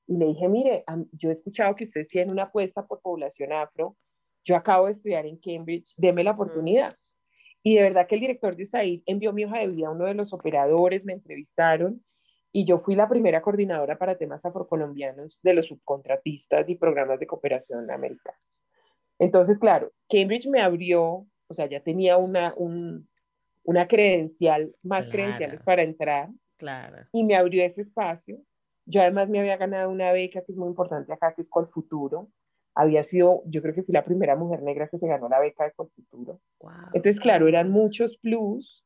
y 0.10 0.18
le 0.18 0.26
dije, 0.26 0.50
mire, 0.50 0.84
yo 1.12 1.30
he 1.30 1.34
escuchado 1.34 1.76
que 1.76 1.84
ustedes 1.84 2.10
tienen 2.10 2.32
una 2.32 2.44
apuesta 2.44 2.86
por 2.88 3.00
población 3.00 3.54
afro, 3.54 3.96
yo 4.44 4.56
acabo 4.56 4.88
de 4.88 4.94
estudiar 4.94 5.28
en 5.28 5.38
Cambridge, 5.38 5.94
deme 5.98 6.24
la 6.24 6.32
oportunidad. 6.32 6.96
Y 7.62 7.76
de 7.76 7.84
verdad 7.84 8.08
que 8.08 8.16
el 8.16 8.22
director 8.22 8.56
de 8.56 8.64
USAID 8.64 9.04
envió 9.06 9.32
mi 9.34 9.46
hoja 9.46 9.60
de 9.60 9.68
vida 9.68 9.88
a 9.88 9.92
uno 9.92 10.06
de 10.06 10.16
los 10.16 10.34
operadores, 10.34 11.06
me 11.06 11.14
entrevistaron 11.14 12.04
y 12.52 12.66
yo 12.66 12.80
fui 12.80 12.96
la 12.96 13.08
primera 13.08 13.44
coordinadora 13.44 14.00
para 14.00 14.18
temas 14.18 14.44
afrocolombianos 14.46 15.40
de 15.44 15.54
los 15.54 15.68
subcontratistas 15.68 16.68
y 16.72 16.76
programas 16.76 17.20
de 17.20 17.28
cooperación 17.28 17.92
americana. 17.92 18.40
Entonces, 19.20 19.60
claro, 19.60 19.92
Cambridge 20.10 20.48
me 20.48 20.62
abrió, 20.62 21.28
o 21.48 21.54
sea, 21.54 21.68
ya 21.68 21.82
tenía 21.82 22.18
una, 22.18 22.52
una 23.64 23.88
credencial, 23.88 24.76
más 24.82 25.08
credenciales 25.08 25.62
para 25.62 25.84
entrar. 25.84 26.30
Claro. 26.58 27.06
Y 27.12 27.24
me 27.24 27.36
abrió 27.36 27.64
ese 27.64 27.82
espacio 27.82 28.42
yo 28.90 29.02
además 29.02 29.30
me 29.30 29.40
había 29.40 29.56
ganado 29.58 29.92
una 29.92 30.12
beca 30.12 30.42
que 30.42 30.52
es 30.52 30.58
muy 30.58 30.68
importante 30.68 31.14
acá, 31.14 31.34
que 31.34 31.42
es 31.42 31.50
Colfuturo. 31.50 32.30
Había 32.74 33.04
sido, 33.04 33.44
yo 33.46 33.62
creo 33.62 33.74
que 33.74 33.84
fui 33.84 33.94
la 33.94 34.04
primera 34.04 34.36
mujer 34.36 34.64
negra 34.64 34.88
que 34.88 34.98
se 34.98 35.08
ganó 35.08 35.30
la 35.30 35.40
beca 35.40 35.66
de 35.66 35.74
Colfuturo. 35.74 36.40
Entonces, 36.94 37.20
claro, 37.20 37.48
eran 37.48 37.70
muchos 37.70 38.18
plus. 38.18 38.84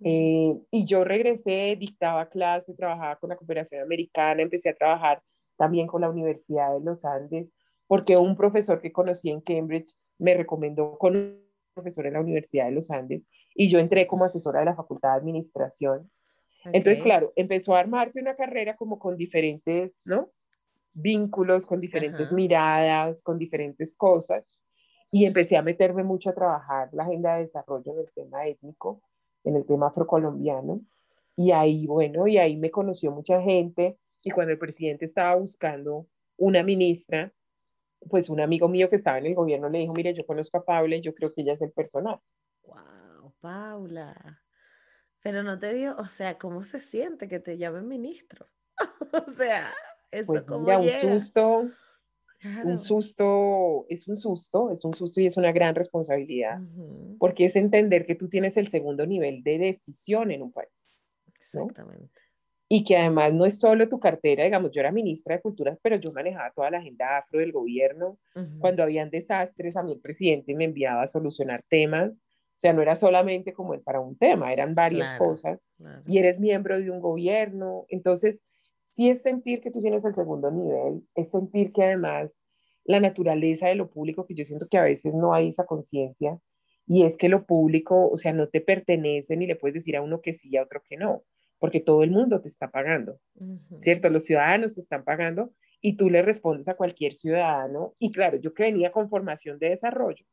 Eh, 0.00 0.58
y 0.70 0.86
yo 0.86 1.04
regresé, 1.04 1.76
dictaba 1.78 2.28
clase, 2.28 2.74
trabajaba 2.74 3.16
con 3.16 3.30
la 3.30 3.36
cooperación 3.36 3.82
americana, 3.82 4.42
empecé 4.42 4.70
a 4.70 4.74
trabajar 4.74 5.22
también 5.56 5.86
con 5.86 6.00
la 6.00 6.08
Universidad 6.08 6.72
de 6.72 6.80
los 6.80 7.04
Andes, 7.04 7.52
porque 7.86 8.16
un 8.16 8.36
profesor 8.36 8.80
que 8.80 8.92
conocí 8.92 9.30
en 9.30 9.40
Cambridge 9.40 9.94
me 10.18 10.34
recomendó 10.34 10.96
con 10.98 11.16
un 11.16 11.44
profesor 11.74 12.06
en 12.06 12.14
la 12.14 12.20
Universidad 12.20 12.66
de 12.66 12.72
los 12.72 12.90
Andes 12.90 13.28
y 13.54 13.68
yo 13.68 13.78
entré 13.78 14.06
como 14.06 14.24
asesora 14.24 14.60
de 14.60 14.66
la 14.66 14.74
Facultad 14.74 15.10
de 15.10 15.18
Administración 15.18 16.10
entonces, 16.72 17.02
claro, 17.02 17.32
empezó 17.36 17.74
a 17.74 17.80
armarse 17.80 18.20
una 18.20 18.36
carrera 18.36 18.76
como 18.76 18.98
con 18.98 19.16
diferentes, 19.16 20.02
¿no? 20.04 20.30
Vínculos, 20.92 21.66
con 21.66 21.80
diferentes 21.80 22.32
miradas, 22.32 23.22
con 23.22 23.38
diferentes 23.38 23.94
cosas. 23.96 24.50
Y 25.10 25.26
empecé 25.26 25.56
a 25.56 25.62
meterme 25.62 26.02
mucho 26.02 26.30
a 26.30 26.34
trabajar 26.34 26.88
la 26.92 27.04
agenda 27.04 27.34
de 27.34 27.42
desarrollo 27.42 27.92
en 27.92 27.98
el 28.00 28.12
tema 28.12 28.46
étnico, 28.46 29.02
en 29.44 29.56
el 29.56 29.64
tema 29.64 29.88
afrocolombiano. 29.88 30.80
Y 31.36 31.50
ahí, 31.50 31.86
bueno, 31.86 32.26
y 32.26 32.38
ahí 32.38 32.56
me 32.56 32.70
conoció 32.70 33.10
mucha 33.10 33.40
gente. 33.40 33.98
Y 34.22 34.30
cuando 34.30 34.52
el 34.52 34.58
presidente 34.58 35.04
estaba 35.04 35.34
buscando 35.36 36.06
una 36.36 36.62
ministra, 36.62 37.32
pues 38.08 38.28
un 38.28 38.40
amigo 38.40 38.68
mío 38.68 38.88
que 38.88 38.96
estaba 38.96 39.18
en 39.18 39.26
el 39.26 39.34
gobierno 39.34 39.68
le 39.68 39.78
dijo, 39.78 39.92
mire, 39.92 40.14
yo 40.14 40.26
conozco 40.26 40.58
a 40.58 40.64
Paula 40.64 40.96
y 40.96 41.00
yo 41.00 41.14
creo 41.14 41.32
que 41.32 41.42
ella 41.42 41.52
es 41.52 41.62
el 41.62 41.72
personal. 41.72 42.18
Wow, 42.62 43.34
Paula. 43.40 44.43
Pero 45.24 45.42
no 45.42 45.58
te 45.58 45.72
digo, 45.72 45.94
o 45.96 46.04
sea, 46.04 46.36
¿cómo 46.36 46.62
se 46.64 46.80
siente 46.80 47.28
que 47.28 47.40
te 47.40 47.56
llamen 47.56 47.88
ministro? 47.88 48.46
o 49.26 49.30
sea, 49.32 49.70
eso 50.10 50.26
pues 50.26 50.44
como 50.44 50.68
un 50.68 50.86
susto, 51.00 51.70
un 52.62 52.78
susto, 52.78 53.86
es 53.88 54.06
un 54.06 54.18
susto, 54.18 54.70
es 54.70 54.84
un 54.84 54.92
susto 54.92 55.22
y 55.22 55.26
es 55.26 55.38
una 55.38 55.50
gran 55.50 55.74
responsabilidad, 55.74 56.60
porque 57.18 57.46
es 57.46 57.56
entender 57.56 58.04
que 58.04 58.14
tú 58.14 58.28
tienes 58.28 58.58
el 58.58 58.68
segundo 58.68 59.06
nivel 59.06 59.42
de 59.42 59.58
decisión 59.58 60.30
en 60.30 60.42
un 60.42 60.52
país. 60.52 60.90
Exactamente. 61.40 62.20
Y 62.68 62.84
que 62.84 62.98
además 62.98 63.32
no 63.32 63.46
es 63.46 63.58
solo 63.58 63.88
tu 63.88 63.98
cartera, 63.98 64.44
digamos, 64.44 64.72
yo 64.72 64.80
era 64.80 64.92
ministra 64.92 65.36
de 65.36 65.40
Cultura, 65.40 65.78
pero 65.80 65.96
yo 65.96 66.12
manejaba 66.12 66.52
toda 66.54 66.70
la 66.70 66.78
agenda 66.78 67.16
afro 67.16 67.40
del 67.40 67.52
gobierno. 67.52 68.18
Cuando 68.58 68.82
habían 68.82 69.08
desastres, 69.08 69.74
a 69.76 69.82
mí 69.82 69.92
el 69.92 70.00
presidente 70.00 70.54
me 70.54 70.64
enviaba 70.64 71.00
a 71.00 71.06
solucionar 71.06 71.64
temas. 71.66 72.20
O 72.56 72.60
sea, 72.64 72.72
no 72.72 72.82
era 72.82 72.96
solamente 72.96 73.52
como 73.52 73.74
el 73.74 73.80
para 73.80 74.00
un 74.00 74.16
tema, 74.16 74.52
eran 74.52 74.74
varias 74.74 75.18
cosas. 75.18 75.68
Y 76.06 76.18
eres 76.18 76.38
miembro 76.38 76.78
de 76.78 76.90
un 76.90 77.00
gobierno. 77.00 77.84
Entonces, 77.88 78.44
sí 78.82 79.10
es 79.10 79.22
sentir 79.22 79.60
que 79.60 79.70
tú 79.70 79.80
tienes 79.80 80.04
el 80.04 80.14
segundo 80.14 80.50
nivel, 80.50 81.02
es 81.14 81.30
sentir 81.30 81.72
que 81.72 81.82
además 81.82 82.44
la 82.84 83.00
naturaleza 83.00 83.68
de 83.68 83.74
lo 83.74 83.90
público, 83.90 84.26
que 84.26 84.34
yo 84.34 84.44
siento 84.44 84.68
que 84.68 84.78
a 84.78 84.82
veces 84.82 85.14
no 85.14 85.34
hay 85.34 85.48
esa 85.48 85.64
conciencia, 85.66 86.38
y 86.86 87.04
es 87.04 87.16
que 87.16 87.28
lo 87.28 87.46
público, 87.46 88.08
o 88.08 88.16
sea, 88.16 88.32
no 88.32 88.48
te 88.48 88.60
pertenece 88.60 89.36
ni 89.36 89.46
le 89.46 89.56
puedes 89.56 89.74
decir 89.74 89.96
a 89.96 90.02
uno 90.02 90.20
que 90.20 90.34
sí 90.34 90.48
y 90.50 90.58
a 90.58 90.62
otro 90.62 90.82
que 90.86 90.96
no, 90.96 91.24
porque 91.58 91.80
todo 91.80 92.02
el 92.02 92.10
mundo 92.10 92.40
te 92.40 92.48
está 92.48 92.70
pagando, 92.70 93.18
¿cierto? 93.80 94.10
Los 94.10 94.24
ciudadanos 94.24 94.74
te 94.74 94.82
están 94.82 95.02
pagando 95.02 95.54
y 95.80 95.96
tú 95.96 96.10
le 96.10 96.22
respondes 96.22 96.68
a 96.68 96.76
cualquier 96.76 97.14
ciudadano. 97.14 97.94
Y 97.98 98.12
claro, 98.12 98.36
yo 98.36 98.52
que 98.52 98.64
venía 98.64 98.92
con 98.92 99.08
formación 99.08 99.58
de 99.58 99.70
desarrollo, 99.70 100.26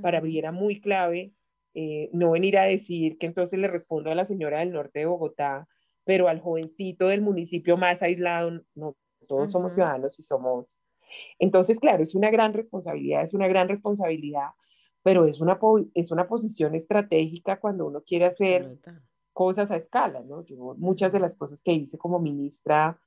para 0.00 0.20
mí 0.20 0.36
era 0.38 0.50
muy 0.50 0.80
clave 0.80 1.32
eh, 1.74 2.10
no 2.12 2.32
venir 2.32 2.58
a 2.58 2.64
decir 2.64 3.18
que 3.18 3.26
entonces 3.26 3.58
le 3.58 3.68
respondo 3.68 4.10
a 4.10 4.14
la 4.14 4.24
señora 4.24 4.60
del 4.60 4.72
norte 4.72 5.00
de 5.00 5.06
Bogotá 5.06 5.68
pero 6.04 6.28
al 6.28 6.40
jovencito 6.40 7.08
del 7.08 7.20
municipio 7.20 7.76
más 7.76 8.02
aislado, 8.02 8.62
no, 8.74 8.96
todos 9.28 9.50
somos 9.50 9.74
ciudadanos 9.74 10.18
y 10.18 10.22
somos. 10.22 10.80
Entonces, 11.38 11.78
claro, 11.78 12.02
es 12.02 12.14
una 12.14 12.30
gran 12.30 12.52
responsabilidad, 12.52 13.22
es 13.22 13.34
una 13.34 13.48
gran 13.48 13.68
responsabilidad, 13.68 14.48
pero 15.02 15.26
es 15.26 15.40
una, 15.40 15.58
es 15.94 16.10
una 16.10 16.26
posición 16.26 16.74
estratégica 16.74 17.60
cuando 17.60 17.86
uno 17.86 18.02
quiere 18.02 18.26
hacer 18.26 18.78
cosas 19.32 19.70
a 19.70 19.76
escala, 19.76 20.20
¿no? 20.20 20.44
Yo 20.44 20.74
muchas 20.78 21.12
de 21.12 21.20
las 21.20 21.36
cosas 21.36 21.62
que 21.62 21.72
hice 21.72 21.98
como 21.98 22.18
ministra, 22.18 22.98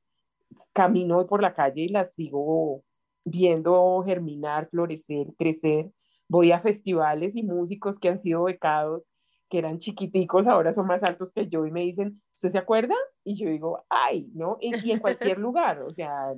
camino 0.74 1.26
por 1.28 1.42
la 1.42 1.54
calle 1.54 1.82
y 1.82 1.90
las 1.90 2.14
sigo 2.14 2.84
viendo 3.24 4.02
germinar, 4.04 4.68
florecer, 4.68 5.34
crecer. 5.38 5.92
Voy 6.28 6.52
a 6.52 6.60
festivales 6.60 7.36
y 7.36 7.44
músicos 7.44 8.00
que 8.00 8.10
han 8.10 8.18
sido 8.18 8.44
becados 8.44 9.08
que 9.50 9.60
eran 9.60 9.78
chiquiticos, 9.78 10.48
ahora 10.48 10.74
son 10.74 10.88
más 10.88 11.04
altos 11.04 11.32
que 11.32 11.48
yo 11.48 11.66
y 11.66 11.72
me 11.72 11.82
dicen, 11.82 12.22
¿usted 12.34 12.50
se 12.50 12.58
acuerda? 12.58 12.96
Y 13.24 13.36
yo 13.36 13.50
digo, 13.50 13.86
ay, 13.90 14.32
¿no? 14.34 14.58
Y, 14.60 14.92
en 14.92 15.00
cualquier 15.00 15.38
lugar, 15.38 15.82
o 15.82 15.94
sea, 15.94 16.34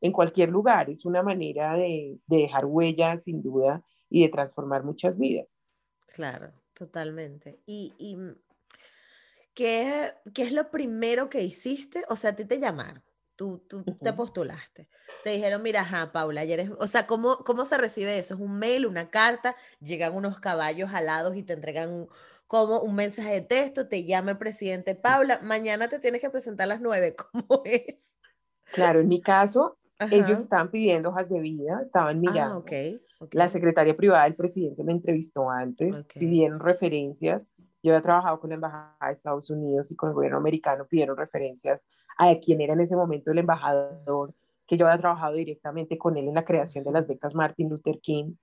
en 0.00 0.12
cualquier 0.12 0.50
lugar, 0.50 0.90
es 0.90 1.04
una 1.04 1.22
manera 1.22 1.74
de, 1.74 2.18
dejar 2.26 2.66
huellas, 2.66 3.24
sin 3.24 3.42
duda, 3.42 3.82
y 4.10 4.22
de 4.22 4.28
transformar 4.28 4.84
muchas 4.84 5.18
vidas. 5.18 5.58
Claro, 6.08 6.52
totalmente. 6.74 7.60
Y, 7.64 7.94
y 7.98 8.16
¿qué, 9.54 10.10
¿qué, 10.34 10.42
es 10.42 10.52
lo 10.52 10.70
primero 10.70 11.30
que 11.30 11.42
hiciste? 11.42 12.02
O 12.10 12.16
sea, 12.16 12.30
a 12.30 12.36
ti 12.36 12.44
te 12.44 12.58
llamaron, 12.58 13.02
tú, 13.42 13.82
tú 13.84 13.98
te 13.98 14.12
postulaste. 14.12 14.88
Te 15.24 15.30
dijeron, 15.30 15.62
mira, 15.62 15.80
ajá, 15.80 16.12
Paula, 16.12 16.42
ayer 16.42 16.72
o 16.78 16.86
sea, 16.86 17.06
¿cómo, 17.06 17.38
¿cómo 17.38 17.64
se 17.64 17.76
recibe 17.78 18.18
eso? 18.18 18.34
¿Es 18.34 18.40
un 18.40 18.58
mail, 18.58 18.86
una 18.86 19.10
carta? 19.10 19.56
Llegan 19.80 20.14
unos 20.14 20.38
caballos 20.38 20.92
alados 20.94 21.36
y 21.36 21.42
te 21.42 21.54
entregan 21.54 22.06
como 22.46 22.80
un 22.80 22.94
mensaje 22.94 23.32
de 23.32 23.40
texto, 23.40 23.88
te 23.88 24.04
llama 24.04 24.32
el 24.32 24.38
presidente 24.38 24.94
Paula, 24.94 25.40
mañana 25.42 25.88
te 25.88 25.98
tienes 25.98 26.20
que 26.20 26.30
presentar 26.30 26.64
a 26.64 26.68
las 26.68 26.80
nueve, 26.80 27.16
¿cómo 27.32 27.62
es? 27.64 27.96
Claro, 28.74 29.00
en 29.00 29.08
mi 29.08 29.20
caso, 29.20 29.78
ellos 30.10 30.40
estaban 30.40 30.70
pidiendo 30.70 31.10
hojas 31.10 31.28
de 31.28 31.40
vida, 31.40 31.80
estaban 31.82 32.16
ah, 32.16 32.20
mirando. 32.20 32.54
Ah, 32.54 32.58
okay, 32.58 33.00
La 33.32 33.48
secretaria 33.48 33.96
privada 33.96 34.24
del 34.24 34.34
presidente 34.34 34.84
me 34.84 34.92
entrevistó 34.92 35.50
antes, 35.50 36.06
pidieron 36.08 36.60
referencias. 36.60 37.46
Yo 37.82 37.92
había 37.92 38.02
trabajado 38.02 38.38
con 38.40 38.50
la 38.50 38.56
Embajada 38.56 38.96
de 39.00 39.12
Estados 39.12 39.50
Unidos 39.50 39.90
y 39.90 39.96
con 39.96 40.10
el 40.10 40.14
gobierno 40.14 40.38
americano, 40.38 40.86
pidieron 40.86 41.16
referencias 41.16 41.88
a 42.18 42.34
quien 42.36 42.60
era 42.60 42.74
en 42.74 42.80
ese 42.80 42.96
momento 42.96 43.30
el 43.32 43.38
embajador, 43.38 44.34
que 44.66 44.76
yo 44.76 44.86
había 44.86 45.00
trabajado 45.00 45.34
directamente 45.34 45.98
con 45.98 46.16
él 46.16 46.28
en 46.28 46.34
la 46.34 46.44
creación 46.44 46.84
de 46.84 46.92
las 46.92 47.06
becas 47.06 47.34
Martin 47.34 47.68
Luther 47.68 47.98
King 48.00 48.34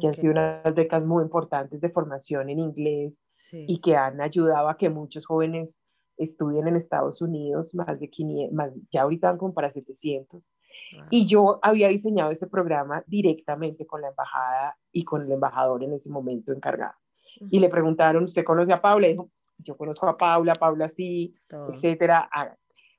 que 0.00 0.08
han 0.08 0.14
sido 0.14 0.32
unas 0.32 0.74
becas 0.74 1.04
muy 1.04 1.22
importantes 1.22 1.80
de 1.80 1.88
formación 1.88 2.50
en 2.50 2.58
inglés 2.58 3.24
y 3.52 3.78
que 3.78 3.96
han 3.96 4.20
ayudado 4.20 4.68
a 4.68 4.76
que 4.76 4.90
muchos 4.90 5.26
jóvenes 5.26 5.80
estudien 6.18 6.66
en 6.66 6.76
Estados 6.76 7.20
Unidos, 7.20 7.74
más 7.74 8.00
de 8.00 8.08
500, 8.08 8.54
más, 8.54 8.80
ya 8.90 9.02
ahorita 9.02 9.28
van 9.28 9.38
como 9.38 9.54
para 9.54 9.70
700. 9.70 10.50
Y 11.10 11.26
yo 11.26 11.58
había 11.62 11.88
diseñado 11.88 12.30
ese 12.30 12.46
programa 12.46 13.02
directamente 13.06 13.86
con 13.86 14.02
la 14.02 14.08
embajada 14.08 14.76
y 14.92 15.04
con 15.04 15.22
el 15.22 15.32
embajador 15.32 15.82
en 15.82 15.94
ese 15.94 16.10
momento 16.10 16.52
encargado. 16.52 16.94
Y 17.50 17.60
le 17.60 17.68
preguntaron, 17.68 18.24
¿usted 18.24 18.44
conoce 18.44 18.72
a 18.72 18.80
Paula? 18.80 19.06
Y 19.06 19.10
dijo, 19.10 19.30
yo 19.58 19.76
conozco 19.76 20.08
a 20.08 20.16
Paula, 20.16 20.54
Paula 20.54 20.88
sí, 20.88 21.34
etcétera. 21.70 22.28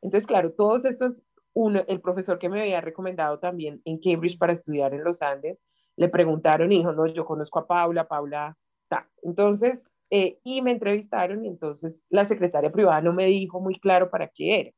Entonces, 0.02 0.28
claro, 0.28 0.52
todos 0.54 0.86
esos, 0.86 1.24
uno, 1.54 1.84
el 1.88 2.02
profesor 2.02 2.38
que 2.40 2.50
me 2.50 2.62
había 2.62 2.82
recomendado 2.82 3.40
también 3.40 3.82
en 3.86 4.00
Cambridge 4.00 4.38
para 4.38 4.54
estudiar 4.54 4.94
en 4.94 5.04
los 5.04 5.22
Andes, 5.22 5.62
le 5.96 6.10
preguntaron 6.10 6.72
y 6.72 6.78
dijo, 6.78 6.94
no, 6.94 7.08
yo 7.08 7.26
conozco 7.26 7.60
a 7.60 7.68
Paula, 7.68 8.08
Paula, 8.08 8.56
ta. 8.88 9.10
Entonces, 9.24 9.90
eh, 10.10 10.40
y 10.44 10.62
me 10.62 10.72
entrevistaron 10.72 11.44
y 11.44 11.50
entonces 11.50 12.06
la 12.10 12.24
secretaria 12.24 12.72
privada 12.72 13.02
no 13.02 13.12
me 13.12 13.26
dijo 13.26 13.60
muy 13.60 13.76
claro 13.76 14.10
para 14.10 14.28
qué 14.28 14.60
era. 14.60 14.72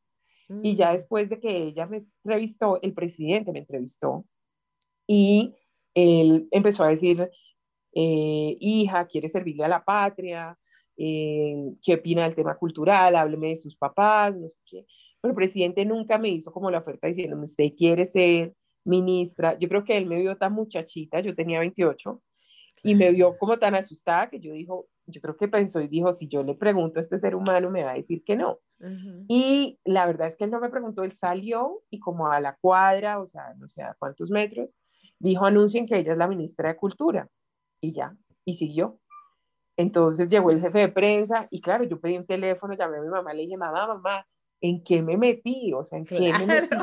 Y 0.63 0.75
ya 0.75 0.89
mm. 0.89 0.93
después 0.93 1.29
de 1.29 1.39
que 1.39 1.55
ella 1.55 1.85
me 1.85 1.99
entrevistó, 2.23 2.79
el 2.81 2.93
presidente 2.93 3.51
me 3.51 3.59
entrevistó 3.59 4.25
y 5.05 5.55
él 5.93 6.47
empezó 6.49 6.83
a 6.83 6.87
decir, 6.87 7.29
eh, 7.93 8.57
hija, 8.59 9.07
quiere 9.07 9.29
servirle 9.29 9.65
a 9.65 9.69
la 9.69 9.83
patria, 9.83 10.57
eh, 10.97 11.55
qué 11.81 11.95
opina 11.95 12.23
del 12.23 12.35
tema 12.35 12.57
cultural, 12.57 13.15
hábleme 13.15 13.49
de 13.49 13.57
sus 13.57 13.75
papás, 13.75 14.35
no 14.35 14.49
sé 14.49 14.59
qué. 14.65 14.85
Pero 15.21 15.31
el 15.31 15.35
presidente 15.35 15.85
nunca 15.85 16.17
me 16.17 16.29
hizo 16.29 16.51
como 16.51 16.71
la 16.71 16.79
oferta 16.79 17.07
diciendo, 17.07 17.37
usted 17.41 17.73
quiere 17.77 18.05
ser 18.05 18.53
ministra. 18.85 19.57
Yo 19.59 19.67
creo 19.69 19.83
que 19.83 19.97
él 19.97 20.05
me 20.05 20.19
vio 20.19 20.37
tan 20.37 20.53
muchachita, 20.53 21.19
yo 21.21 21.35
tenía 21.35 21.59
28, 21.59 22.21
y 22.83 22.95
me 22.95 23.11
vio 23.11 23.37
como 23.37 23.57
tan 23.59 23.75
asustada 23.75 24.29
que 24.29 24.39
yo 24.39 24.53
dijo, 24.53 24.87
yo 25.05 25.21
creo 25.21 25.37
que 25.37 25.47
pensó 25.47 25.81
y 25.81 25.87
dijo, 25.87 26.13
si 26.13 26.27
yo 26.27 26.43
le 26.43 26.55
pregunto 26.55 26.99
a 26.99 27.01
este 27.01 27.17
ser 27.17 27.35
humano, 27.35 27.69
me 27.69 27.83
va 27.83 27.91
a 27.91 27.95
decir 27.95 28.23
que 28.23 28.35
no. 28.35 28.59
Y 29.27 29.79
la 29.83 30.05
verdad 30.05 30.27
es 30.27 30.37
que 30.37 30.45
él 30.45 30.51
no 30.51 30.59
me 30.59 30.69
preguntó, 30.69 31.03
él 31.03 31.11
salió 31.11 31.81
y 31.89 31.99
como 31.99 32.27
a 32.27 32.39
la 32.39 32.57
cuadra, 32.61 33.19
o 33.19 33.25
sea, 33.25 33.53
no 33.57 33.67
sé 33.67 33.81
a 33.81 33.95
cuántos 33.99 34.29
metros, 34.29 34.75
dijo, 35.19 35.45
anuncien 35.45 35.85
que 35.85 35.97
ella 35.97 36.13
es 36.13 36.17
la 36.17 36.27
ministra 36.27 36.69
de 36.69 36.77
Cultura. 36.77 37.29
Y 37.81 37.93
ya, 37.93 38.15
y 38.45 38.53
siguió. 38.53 38.99
Entonces 39.77 40.29
llegó 40.29 40.51
el 40.51 40.59
jefe 40.59 40.79
de 40.79 40.89
prensa 40.89 41.47
y 41.49 41.61
claro, 41.61 41.85
yo 41.85 41.99
pedí 41.99 42.17
un 42.17 42.25
teléfono, 42.25 42.73
llamé 42.73 42.97
a 42.97 43.01
mi 43.01 43.07
mamá, 43.07 43.33
le 43.33 43.43
dije, 43.43 43.55
mamá, 43.55 43.87
mamá, 43.87 44.25
¿en 44.59 44.83
qué 44.83 45.01
me 45.01 45.15
metí? 45.15 45.71
O 45.73 45.85
sea, 45.85 45.99
¿en 45.99 46.05
qué 46.05 46.33
me 46.37 46.45
metí? 46.45 46.75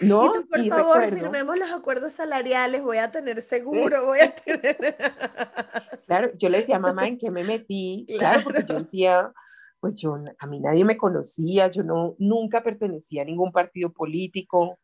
¿No? 0.00 0.24
Y 0.24 0.32
tú, 0.32 0.48
por 0.48 0.68
favor, 0.68 1.10
firmemos 1.10 1.56
los 1.56 1.70
acuerdos 1.70 2.12
salariales, 2.12 2.82
voy 2.82 2.98
a 2.98 3.10
tener 3.10 3.40
seguro, 3.40 4.06
voy 4.06 4.20
a 4.20 4.34
tener... 4.34 4.76
Claro, 6.06 6.30
yo 6.36 6.50
le 6.50 6.58
decía, 6.58 6.78
mamá, 6.78 7.06
¿en 7.06 7.16
qué 7.16 7.30
me 7.30 7.44
metí? 7.44 8.06
Claro, 8.18 8.42
porque 8.44 8.64
yo 8.68 8.78
decía, 8.78 9.32
pues 9.80 9.94
yo, 9.94 10.18
a 10.38 10.46
mí 10.46 10.60
nadie 10.60 10.84
me 10.84 10.98
conocía, 10.98 11.70
yo 11.70 11.84
no, 11.84 12.16
nunca 12.18 12.62
pertenecía 12.62 13.22
a 13.22 13.24
ningún 13.24 13.50
partido 13.50 13.92
político, 13.92 14.78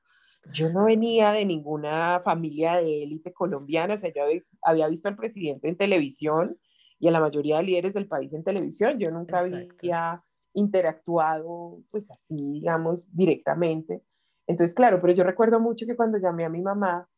yo 0.53 0.71
no 0.71 0.85
venía 0.85 1.33
de 1.33 1.45
ninguna 1.45 2.21
familia 2.21 2.77
de 2.77 3.03
élite 3.03 3.33
colombiana, 3.33 3.95
o 3.95 3.99
sea, 3.99 4.13
yo 4.13 4.23
había 4.63 4.89
visto 4.89 5.09
al 5.09 5.17
presidente 5.17 5.69
en 5.69 5.77
televisión 5.77 6.59
y 6.99 7.09
a 7.09 7.11
la 7.11 7.21
mayoría 7.21 7.59
de 7.59 7.65
líderes 7.65 7.95
del 7.95 8.09
país 8.09 8.33
en 8.33 8.45
televisión, 8.45 8.99
yo 8.99 9.11
nunca 9.11 9.41
había 9.41 10.25
interactuado, 10.55 11.81
pues 11.91 12.11
así, 12.11 12.35
digamos, 12.35 13.15
directamente. 13.15 14.03
Entonces, 14.47 14.75
claro, 14.75 15.01
pero 15.01 15.13
yo 15.13 15.23
recuerdo 15.23 15.61
mucho 15.61 15.87
que 15.87 15.97
cuando 15.97 16.19
llamé 16.19 16.45
a 16.45 16.49
mi 16.49 16.61
mamá, 16.61 17.09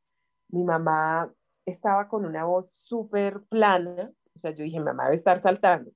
mi 0.49 0.65
mamá 0.65 1.33
estaba 1.65 2.09
con 2.09 2.25
una 2.25 2.45
voz 2.45 2.73
súper 2.73 3.43
plana, 3.45 4.13
o 4.35 4.39
sea, 4.39 4.51
yo 4.51 4.65
dije, 4.65 4.81
mamá 4.81 5.05
debe 5.05 5.15
estar 5.15 5.39
saltando. 5.39 5.91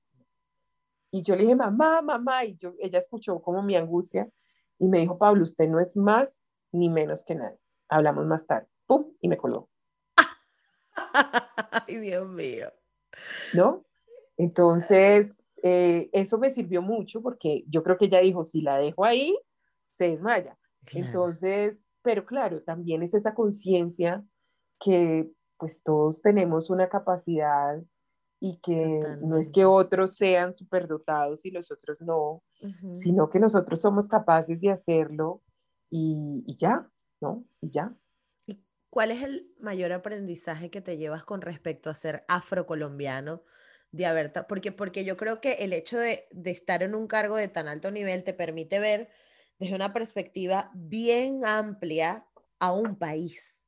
Y 1.11 1.21
yo 1.21 1.35
le 1.35 1.43
dije, 1.43 1.55
mamá, 1.55 2.01
mamá, 2.01 2.45
y 2.45 2.57
yo, 2.57 2.73
ella 2.79 2.99
escuchó 2.99 3.41
como 3.41 3.61
mi 3.61 3.75
angustia 3.75 4.29
y 4.79 4.87
me 4.87 4.99
dijo, 4.99 5.17
Pablo, 5.17 5.43
usted 5.43 5.69
no 5.69 5.79
es 5.79 5.95
más 5.95 6.47
ni 6.71 6.89
menos 6.89 7.23
que 7.23 7.35
nadie. 7.35 7.59
Hablamos 7.89 8.25
más 8.25 8.47
tarde. 8.47 8.67
¡Pum! 8.85 9.13
Y 9.21 9.27
me 9.27 9.37
coló. 9.37 9.69
Ay, 11.87 11.97
Dios 11.97 12.27
mío. 12.29 12.71
¿No? 13.53 13.85
Entonces, 14.37 15.45
eh, 15.63 16.09
eso 16.11 16.37
me 16.37 16.49
sirvió 16.49 16.81
mucho 16.81 17.21
porque 17.21 17.63
yo 17.67 17.83
creo 17.83 17.97
que 17.97 18.05
ella 18.05 18.19
dijo, 18.19 18.43
si 18.43 18.61
la 18.61 18.77
dejo 18.77 19.05
ahí, 19.05 19.37
se 19.93 20.09
desmaya. 20.09 20.57
Entonces, 20.93 21.87
pero 22.01 22.25
claro, 22.25 22.61
también 22.61 23.01
es 23.01 23.13
esa 23.13 23.33
conciencia 23.33 24.23
que 24.79 25.31
pues 25.57 25.81
todos 25.81 26.21
tenemos 26.21 26.69
una 26.69 26.89
capacidad 26.89 27.81
y 28.39 28.57
que 28.57 29.01
no 29.21 29.37
es 29.37 29.51
que 29.51 29.65
otros 29.65 30.15
sean 30.15 30.53
superdotados 30.53 31.45
y 31.45 31.51
los 31.51 31.71
otros 31.71 32.01
no, 32.01 32.43
sino 32.93 33.29
que 33.29 33.39
nosotros 33.39 33.81
somos 33.81 34.07
capaces 34.07 34.59
de 34.61 34.69
hacerlo 34.69 35.41
y, 35.89 36.43
y, 36.45 36.57
ya, 36.57 36.89
¿no? 37.21 37.45
Y 37.61 37.71
ya. 37.71 37.95
¿Y 38.47 38.63
cuál 38.89 39.11
es 39.11 39.23
el 39.23 39.53
mayor 39.59 39.91
aprendizaje 39.91 40.69
que 40.69 40.81
te 40.81 40.97
llevas 40.97 41.23
con 41.23 41.41
respecto 41.41 41.89
a 41.89 41.95
ser 41.95 42.25
afrocolombiano? 42.27 43.43
De 43.91 44.05
haber, 44.05 44.33
porque, 44.47 44.73
porque 44.73 45.05
yo 45.05 45.15
creo 45.15 45.39
que 45.39 45.53
el 45.53 45.71
hecho 45.71 45.97
de, 45.97 46.27
de 46.31 46.51
estar 46.51 46.83
en 46.83 46.95
un 46.95 47.07
cargo 47.07 47.37
de 47.37 47.47
tan 47.47 47.69
alto 47.69 47.91
nivel 47.91 48.25
te 48.25 48.33
permite 48.33 48.79
ver 48.79 49.09
desde 49.57 49.75
una 49.75 49.93
perspectiva 49.93 50.69
bien 50.73 51.45
amplia 51.45 52.27
a 52.59 52.73
un 52.73 52.97
país, 52.97 53.61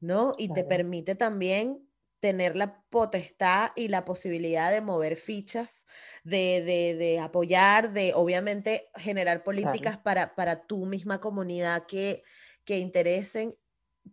¿no? 0.00 0.34
Y 0.38 0.52
te 0.52 0.64
permite 0.64 1.14
también 1.14 1.85
tener 2.20 2.56
la 2.56 2.82
potestad 2.90 3.70
y 3.76 3.88
la 3.88 4.04
posibilidad 4.04 4.70
de 4.70 4.80
mover 4.80 5.16
fichas, 5.16 5.86
de, 6.24 7.20
apoyar, 7.22 7.92
de 7.92 8.12
obviamente 8.14 8.88
generar 8.96 9.42
políticas 9.42 9.98
para, 9.98 10.34
para 10.34 10.66
tu 10.66 10.86
misma 10.86 11.20
comunidad 11.20 11.86
que, 11.86 12.22
que 12.64 12.78
interesen, 12.78 13.56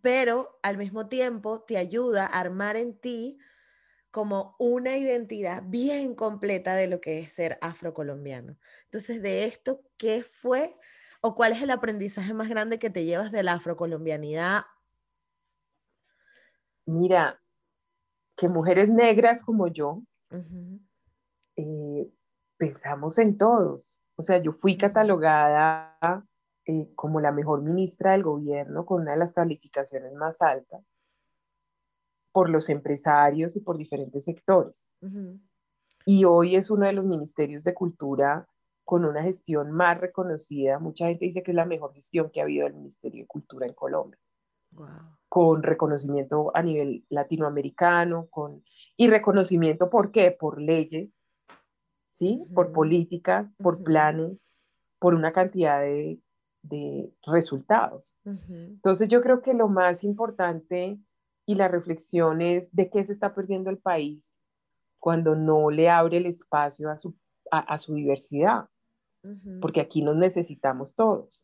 pero 0.01 0.59
al 0.63 0.77
mismo 0.77 1.07
tiempo 1.07 1.61
te 1.61 1.77
ayuda 1.77 2.25
a 2.25 2.39
armar 2.39 2.77
en 2.77 2.97
ti 2.97 3.37
como 4.11 4.55
una 4.59 4.95
identidad 4.95 5.63
bien 5.65 6.13
completa 6.13 6.75
de 6.75 6.85
lo 6.85 7.01
que 7.01 7.17
es 7.17 7.31
ser 7.31 7.57
afrocolombiano. 7.61 8.59
Entonces, 8.85 9.23
de 9.23 9.45
esto, 9.45 9.81
¿qué 9.97 10.21
fue 10.23 10.77
o 11.21 11.33
cuál 11.33 11.53
es 11.53 11.63
el 11.63 11.71
aprendizaje 11.71 12.33
más 12.33 12.47
grande 12.47 12.77
que 12.77 12.91
te 12.91 13.05
llevas 13.05 13.31
de 13.31 13.41
la 13.41 13.53
afrocolombianidad? 13.53 14.61
Mira, 16.85 17.41
que 18.35 18.49
mujeres 18.49 18.89
negras 18.89 19.43
como 19.43 19.67
yo 19.67 20.01
eh, 21.55 22.11
pensamos 22.57 23.17
en 23.19 23.37
todos. 23.37 23.99
O 24.15 24.21
sea, 24.21 24.37
yo 24.37 24.51
fui 24.53 24.77
catalogada 24.77 26.25
eh, 26.65 26.89
como 26.95 27.19
la 27.19 27.31
mejor 27.31 27.61
ministra 27.61 28.11
del 28.11 28.23
gobierno 28.23 28.85
con 28.85 29.01
una 29.01 29.11
de 29.11 29.17
las 29.17 29.33
calificaciones 29.33 30.13
más 30.13 30.41
altas 30.41 30.83
por 32.31 32.49
los 32.49 32.69
empresarios 32.69 33.55
y 33.55 33.59
por 33.59 33.77
diferentes 33.77 34.23
sectores. 34.23 34.89
Y 36.05 36.25
hoy 36.25 36.55
es 36.55 36.71
uno 36.71 36.87
de 36.87 36.93
los 36.93 37.05
ministerios 37.05 37.63
de 37.63 37.75
cultura 37.75 38.47
con 38.83 39.05
una 39.05 39.21
gestión 39.21 39.71
más 39.71 39.99
reconocida. 39.99 40.79
Mucha 40.79 41.07
gente 41.07 41.25
dice 41.25 41.43
que 41.43 41.51
es 41.51 41.55
la 41.55 41.65
mejor 41.65 41.93
gestión 41.93 42.31
que 42.31 42.41
ha 42.41 42.43
habido 42.43 42.65
del 42.65 42.73
Ministerio 42.73 43.23
de 43.23 43.27
Cultura 43.27 43.67
en 43.67 43.73
Colombia 43.73 44.19
con 45.29 45.63
reconocimiento 45.63 46.51
a 46.55 46.61
nivel 46.61 47.05
latinoamericano, 47.09 48.27
con, 48.29 48.63
y 48.95 49.07
reconocimiento, 49.07 49.89
¿por 49.89 50.11
qué? 50.11 50.31
Por 50.31 50.61
leyes, 50.61 51.23
¿sí? 52.11 52.43
Por 52.53 52.71
políticas, 52.71 53.53
por 53.61 53.83
planes, 53.83 54.51
por 54.99 55.15
una 55.15 55.31
cantidad 55.31 55.81
de, 55.81 56.19
de 56.61 57.13
resultados. 57.25 58.15
Entonces 58.23 59.07
yo 59.09 59.21
creo 59.21 59.41
que 59.41 59.53
lo 59.53 59.67
más 59.67 60.03
importante 60.03 60.99
y 61.45 61.55
la 61.55 61.67
reflexión 61.67 62.41
es 62.41 62.73
de 62.75 62.89
qué 62.89 63.03
se 63.03 63.11
está 63.11 63.35
perdiendo 63.35 63.69
el 63.69 63.77
país 63.77 64.37
cuando 64.99 65.35
no 65.35 65.69
le 65.69 65.89
abre 65.89 66.17
el 66.17 66.25
espacio 66.25 66.89
a 66.89 66.97
su, 66.97 67.15
a, 67.51 67.77
su 67.77 67.93
diversidad, 67.93 68.69
porque 69.59 69.81
aquí 69.81 70.01
nos 70.01 70.15
necesitamos 70.15 70.95
todos, 70.95 71.43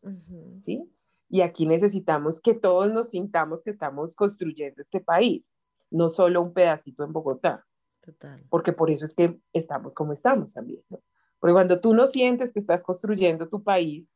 ¿sí? 0.60 0.90
Y 1.30 1.40
aquí 1.40 1.64
necesitamos 1.64 2.40
que 2.40 2.54
todos 2.54 2.92
nos 2.92 3.10
sintamos 3.10 3.62
que 3.62 3.70
estamos 3.70 4.14
construyendo 4.14 4.82
este 4.82 5.00
país, 5.00 5.50
no 5.90 6.08
solo 6.08 6.42
un 6.42 6.52
pedacito 6.52 7.04
en 7.04 7.12
Bogotá. 7.12 7.64
Total. 8.00 8.44
Porque 8.50 8.72
por 8.72 8.90
eso 8.90 9.04
es 9.04 9.14
que 9.14 9.40
estamos 9.52 9.94
como 9.94 10.12
estamos 10.12 10.52
también. 10.52 10.82
¿no? 10.90 11.00
Porque 11.38 11.54
cuando 11.54 11.80
tú 11.80 11.94
no 11.94 12.06
sientes 12.06 12.52
que 12.52 12.58
estás 12.58 12.82
construyendo 12.82 13.48
tu 13.48 13.62
país, 13.62 14.14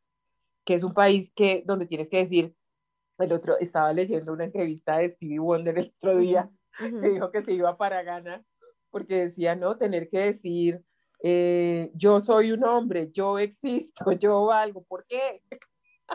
que 0.65 0.75
es 0.75 0.83
un 0.83 0.93
país 0.93 1.33
que 1.35 1.63
donde 1.65 1.87
tienes 1.87 2.11
que 2.11 2.19
decir, 2.19 2.55
el 3.19 3.33
otro 3.33 3.59
estaba 3.59 3.93
leyendo 3.93 4.33
una 4.33 4.45
entrevista 4.45 4.99
de 4.99 5.11
Stevie 5.11 5.39
Wonder 5.39 5.79
el 5.79 5.95
otro 5.97 6.19
día 6.19 6.51
que 6.79 7.11
dijo 7.11 7.31
que 7.31 7.43
se 7.43 7.53
iba 7.53 7.77
para 7.77 8.03
Ghana 8.03 8.45
porque 8.91 9.23
decía, 9.23 9.57
no, 9.57 9.77
tener 9.77 10.09
que 10.09 10.19
decir, 10.21 10.81
eh, 11.21 11.91
yo 11.95 12.21
soy 12.21 12.53
un 12.53 12.63
hombre, 12.63 13.11
yo 13.11 13.41
existo, 13.41 14.05
yo 14.21 14.45
valgo, 14.45 14.85
¿por 14.85 15.05
qué? 15.07 15.43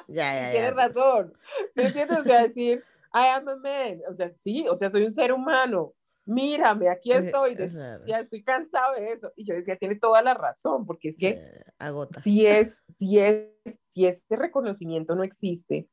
Ya, 0.07 0.33
ya, 0.33 0.51
Tienes 0.51 0.75
razón. 0.75 1.33
¿Sí 1.75 1.81
entiendes? 1.81 2.19
O 2.19 2.23
sea, 2.23 2.43
decir, 2.43 2.83
I 3.13 3.27
am 3.35 3.47
a 3.47 3.55
man. 3.55 4.01
O 4.09 4.13
sea, 4.13 4.31
sí, 4.35 4.65
o 4.67 4.75
sea, 4.75 4.89
soy 4.89 5.03
un 5.03 5.13
ser 5.13 5.31
humano. 5.31 5.93
Mírame, 6.25 6.89
aquí 6.89 7.11
estoy. 7.11 7.57
Ya 8.05 8.19
estoy 8.19 8.43
cansado 8.43 8.93
de 8.95 9.11
eso. 9.13 9.31
Y 9.35 9.45
yo 9.45 9.55
decía, 9.55 9.77
tiene 9.77 9.95
toda 9.95 10.21
la 10.21 10.35
razón, 10.35 10.85
porque 10.85 11.09
es 11.09 11.17
que 11.17 11.63
agota. 11.79 12.19
Si, 12.19 12.45
es, 12.45 12.83
si, 12.87 13.17
es, 13.17 13.49
si 13.89 14.05
este 14.05 14.35
reconocimiento 14.35 15.15
no 15.15 15.23
existe, 15.23 15.87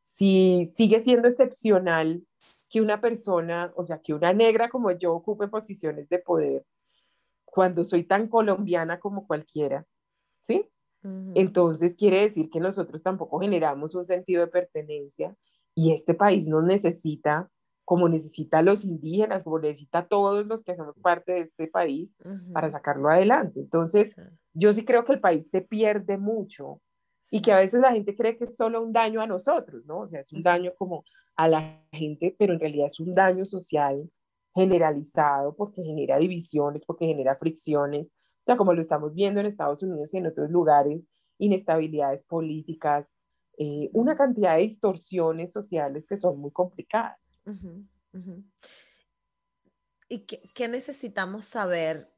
si 0.00 0.64
sigue 0.74 1.00
siendo 1.00 1.28
excepcional 1.28 2.22
que 2.70 2.80
una 2.80 3.00
persona, 3.00 3.72
o 3.76 3.84
sea, 3.84 3.98
que 3.98 4.14
una 4.14 4.32
negra 4.32 4.68
como 4.70 4.90
yo 4.92 5.12
ocupe 5.12 5.48
posiciones 5.48 6.08
de 6.08 6.20
poder, 6.20 6.64
cuando 7.44 7.84
soy 7.84 8.04
tan 8.04 8.28
colombiana 8.28 8.98
como 8.98 9.26
cualquiera, 9.26 9.86
¿sí? 10.40 10.68
Entonces 11.34 11.96
quiere 11.96 12.22
decir 12.22 12.50
que 12.50 12.60
nosotros 12.60 13.02
tampoco 13.02 13.40
generamos 13.40 13.94
un 13.94 14.06
sentido 14.06 14.42
de 14.42 14.48
pertenencia 14.48 15.36
y 15.74 15.92
este 15.92 16.14
país 16.14 16.48
nos 16.48 16.64
necesita 16.64 17.50
como 17.86 18.08
necesita 18.08 18.58
a 18.58 18.62
los 18.62 18.84
indígenas, 18.84 19.44
como 19.44 19.60
necesita 19.60 19.98
a 20.00 20.08
todos 20.08 20.44
los 20.44 20.64
que 20.64 20.72
hacemos 20.72 20.96
parte 21.00 21.34
de 21.34 21.40
este 21.42 21.68
país 21.68 22.16
para 22.52 22.68
sacarlo 22.68 23.08
adelante. 23.08 23.60
Entonces, 23.60 24.16
yo 24.54 24.72
sí 24.72 24.84
creo 24.84 25.04
que 25.04 25.12
el 25.12 25.20
país 25.20 25.48
se 25.48 25.60
pierde 25.60 26.18
mucho 26.18 26.80
y 27.30 27.40
que 27.40 27.52
a 27.52 27.58
veces 27.58 27.80
la 27.80 27.92
gente 27.92 28.16
cree 28.16 28.36
que 28.36 28.44
es 28.44 28.56
solo 28.56 28.82
un 28.82 28.92
daño 28.92 29.20
a 29.20 29.28
nosotros, 29.28 29.86
¿no? 29.86 30.00
O 30.00 30.06
sea, 30.08 30.20
es 30.20 30.32
un 30.32 30.42
daño 30.42 30.72
como 30.76 31.04
a 31.36 31.46
la 31.46 31.80
gente, 31.92 32.34
pero 32.36 32.54
en 32.54 32.60
realidad 32.60 32.88
es 32.88 32.98
un 32.98 33.14
daño 33.14 33.44
social 33.44 34.10
generalizado 34.52 35.54
porque 35.54 35.84
genera 35.84 36.18
divisiones, 36.18 36.84
porque 36.84 37.06
genera 37.06 37.36
fricciones, 37.36 38.10
o 38.46 38.48
sea, 38.48 38.56
como 38.56 38.74
lo 38.74 38.80
estamos 38.80 39.12
viendo 39.12 39.40
en 39.40 39.46
Estados 39.46 39.82
Unidos 39.82 40.14
y 40.14 40.18
en 40.18 40.28
otros 40.28 40.52
lugares, 40.52 41.02
inestabilidades 41.36 42.22
políticas, 42.22 43.12
eh, 43.58 43.90
una 43.92 44.16
cantidad 44.16 44.54
de 44.54 44.62
distorsiones 44.62 45.50
sociales 45.50 46.06
que 46.06 46.16
son 46.16 46.38
muy 46.38 46.52
complicadas. 46.52 47.18
¿Y 50.08 50.20
qué, 50.26 50.40
qué, 50.54 50.68
necesitamos 50.68 51.46
saber 51.46 52.08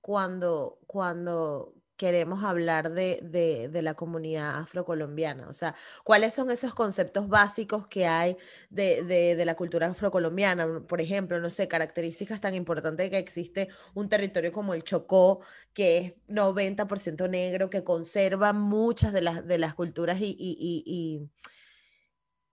cuando, 0.00 0.78
cuando 0.86 1.74
queremos 1.96 2.44
hablar 2.44 2.92
de, 2.92 3.70
la 3.82 3.94
comunidad 3.94 4.58
afrocolombiana? 4.58 5.48
O 5.48 5.54
sea, 5.54 5.74
¿cuáles 6.04 6.34
son 6.34 6.50
esos 6.50 6.74
conceptos 6.74 7.28
básicos 7.28 7.86
que 7.86 8.06
hay 8.06 8.36
de, 8.70 9.42
la 9.44 9.54
cultura 9.54 9.88
afrocolombiana? 9.88 10.80
Por 10.86 11.00
ejemplo, 11.00 11.40
no 11.40 11.50
sé, 11.50 11.68
características 11.68 12.40
tan 12.40 12.54
importantes 12.54 13.10
que 13.10 13.18
existe 13.18 13.68
un 13.94 14.08
territorio 14.08 14.52
como 14.52 14.74
el 14.74 14.84
Chocó, 14.84 15.40
que 15.72 15.98
es 15.98 16.14
90% 16.28 17.28
negro, 17.28 17.70
que 17.70 17.84
conserva 17.84 18.52
muchas 18.52 19.12
de 19.12 19.22
las, 19.22 19.46
de 19.46 19.58
las 19.58 19.74
culturas 19.74 20.18
y 20.20 21.28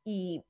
y 0.06 0.43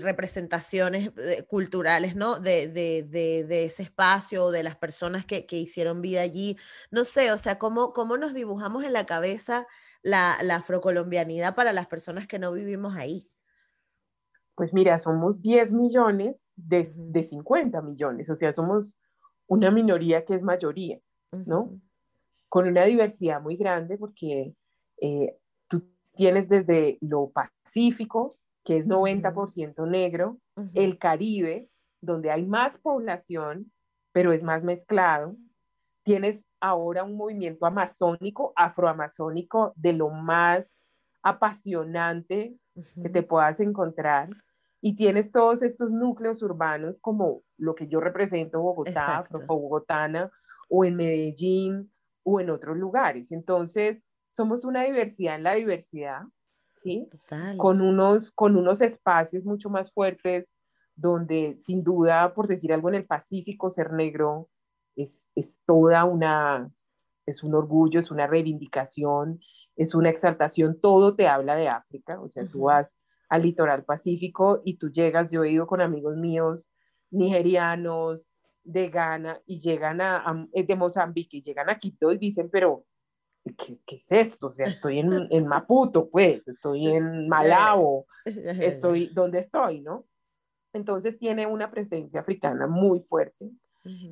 representaciones 0.00 1.12
eh, 1.16 1.44
culturales, 1.46 2.16
¿no? 2.16 2.40
De, 2.40 2.68
de, 2.68 3.04
de, 3.04 3.64
ese 3.64 3.84
espacio, 3.84 4.50
de 4.50 4.62
las 4.62 4.76
personas 4.76 5.24
que, 5.24 5.46
que, 5.46 5.56
hicieron 5.56 6.00
vida 6.00 6.22
allí. 6.22 6.56
No 6.90 7.04
sé, 7.04 7.30
o 7.32 7.38
sea, 7.38 7.58
¿cómo, 7.58 7.92
cómo 7.92 8.16
nos 8.16 8.34
dibujamos 8.34 8.84
en 8.84 8.92
la 8.92 9.06
cabeza 9.06 9.66
la, 10.02 10.36
la 10.42 10.56
afrocolombianidad 10.56 11.54
para 11.54 11.72
las 11.72 11.86
personas 11.86 12.26
que 12.26 12.38
no 12.38 12.52
vivimos 12.52 12.96
ahí? 12.96 13.30
Pues 14.56 14.74
mira, 14.74 14.98
somos 14.98 15.40
10 15.40 15.72
millones 15.72 16.52
de, 16.56 16.86
de 16.98 17.22
50 17.22 17.80
millones, 17.82 18.28
o 18.28 18.34
sea, 18.34 18.52
somos 18.52 18.96
una 19.46 19.70
minoría 19.70 20.24
que 20.24 20.34
es 20.34 20.42
mayoría, 20.42 21.00
¿no? 21.46 21.80
Con 22.48 22.68
una 22.68 22.84
diversidad 22.84 23.40
muy 23.40 23.56
grande 23.56 23.96
porque 23.98 24.54
eh, 25.00 25.36
tú 25.68 25.88
tienes 26.14 26.48
desde 26.48 26.98
lo 27.00 27.30
pacífico, 27.30 28.36
que 28.64 28.76
es 28.76 28.86
90% 28.86 29.88
negro, 29.88 30.38
el 30.74 30.98
Caribe, 30.98 31.68
donde 32.00 32.30
hay 32.30 32.46
más 32.46 32.76
población, 32.76 33.72
pero 34.12 34.32
es 34.32 34.42
más 34.42 34.62
mezclado. 34.62 35.36
Tienes 36.02 36.46
ahora 36.60 37.04
un 37.04 37.16
movimiento 37.16 37.66
amazónico, 37.66 38.52
afroamazónico, 38.56 39.72
de 39.76 39.92
lo 39.92 40.10
más 40.10 40.82
apasionante 41.22 42.56
que 43.02 43.08
te 43.08 43.22
puedas 43.22 43.60
encontrar. 43.60 44.30
Y 44.82 44.96
tienes 44.96 45.30
todos 45.30 45.62
estos 45.62 45.90
núcleos 45.90 46.42
urbanos 46.42 47.00
como 47.00 47.42
lo 47.58 47.74
que 47.74 47.86
yo 47.86 48.00
represento, 48.00 48.62
Bogotá, 48.62 49.18
afro-bogotana, 49.18 50.30
o 50.70 50.84
en 50.84 50.96
Medellín, 50.96 51.92
o 52.22 52.40
en 52.40 52.50
otros 52.50 52.76
lugares. 52.76 53.30
Entonces, 53.32 54.06
somos 54.30 54.64
una 54.64 54.84
diversidad 54.84 55.34
en 55.34 55.42
la 55.42 55.54
diversidad 55.54 56.22
con 57.56 57.80
unos, 57.80 58.30
con 58.30 58.56
unos 58.56 58.80
espacios 58.80 59.44
mucho 59.44 59.70
más 59.70 59.92
fuertes 59.92 60.54
donde 60.94 61.56
sin 61.56 61.82
duda, 61.82 62.34
por 62.34 62.46
decir 62.46 62.72
algo 62.72 62.88
en 62.90 62.96
el 62.96 63.06
Pacífico, 63.06 63.70
ser 63.70 63.92
negro 63.92 64.50
es, 64.96 65.32
es 65.34 65.62
toda 65.64 66.04
una, 66.04 66.70
es 67.26 67.42
un 67.42 67.54
orgullo, 67.54 68.00
es 68.00 68.10
una 68.10 68.26
reivindicación, 68.26 69.40
es 69.76 69.94
una 69.94 70.10
exaltación, 70.10 70.78
todo 70.80 71.16
te 71.16 71.26
habla 71.26 71.54
de 71.54 71.68
África, 71.68 72.20
o 72.20 72.28
sea, 72.28 72.46
tú 72.46 72.62
vas 72.62 72.98
al 73.28 73.42
litoral 73.42 73.84
pacífico 73.84 74.60
y 74.64 74.76
tú 74.76 74.90
llegas, 74.90 75.30
yo 75.30 75.44
he 75.44 75.52
ido 75.52 75.66
con 75.66 75.80
amigos 75.80 76.16
míos 76.16 76.68
nigerianos, 77.10 78.28
de 78.64 78.88
Ghana 78.88 79.40
y 79.46 79.60
llegan 79.60 80.00
a, 80.00 80.48
eh, 80.52 80.64
de 80.64 80.76
Mozambique 80.76 81.38
y 81.38 81.42
llegan 81.42 81.70
a 81.70 81.78
Quito 81.78 82.12
y 82.12 82.18
dicen, 82.18 82.48
pero 82.50 82.84
¿qué, 83.44 83.80
qué 83.86 83.96
es 83.96 84.12
esto? 84.12 84.48
O 84.48 84.54
sea, 84.54 84.66
estoy 84.66 84.98
en, 84.98 85.26
en, 85.30 85.46
Maputo, 85.46 86.08
pues, 86.08 86.48
estoy 86.48 86.88
en 86.88 87.28
Malabo, 87.28 88.06
estoy, 88.24 89.10
¿dónde 89.12 89.38
estoy, 89.38 89.80
no? 89.80 90.06
Entonces 90.72 91.18
tiene 91.18 91.46
una 91.46 91.70
presencia 91.70 92.20
africana 92.20 92.66
muy 92.66 93.00
fuerte, 93.00 93.50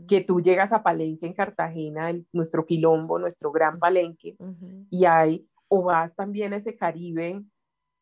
que 0.09 0.23
tú 0.23 0.41
llegas 0.41 0.73
a 0.73 0.83
Palenque 0.83 1.27
en 1.27 1.35
Cartagena, 1.35 2.11
nuestro 2.33 2.65
quilombo, 2.65 3.19
nuestro 3.19 3.53
gran 3.53 3.79
Palenque, 3.79 4.35
y 4.91 5.05
hay, 5.05 5.47
o 5.69 5.83
vas 5.83 6.17
también 6.17 6.55
a 6.55 6.57
ese 6.57 6.75
Caribe, 6.75 7.45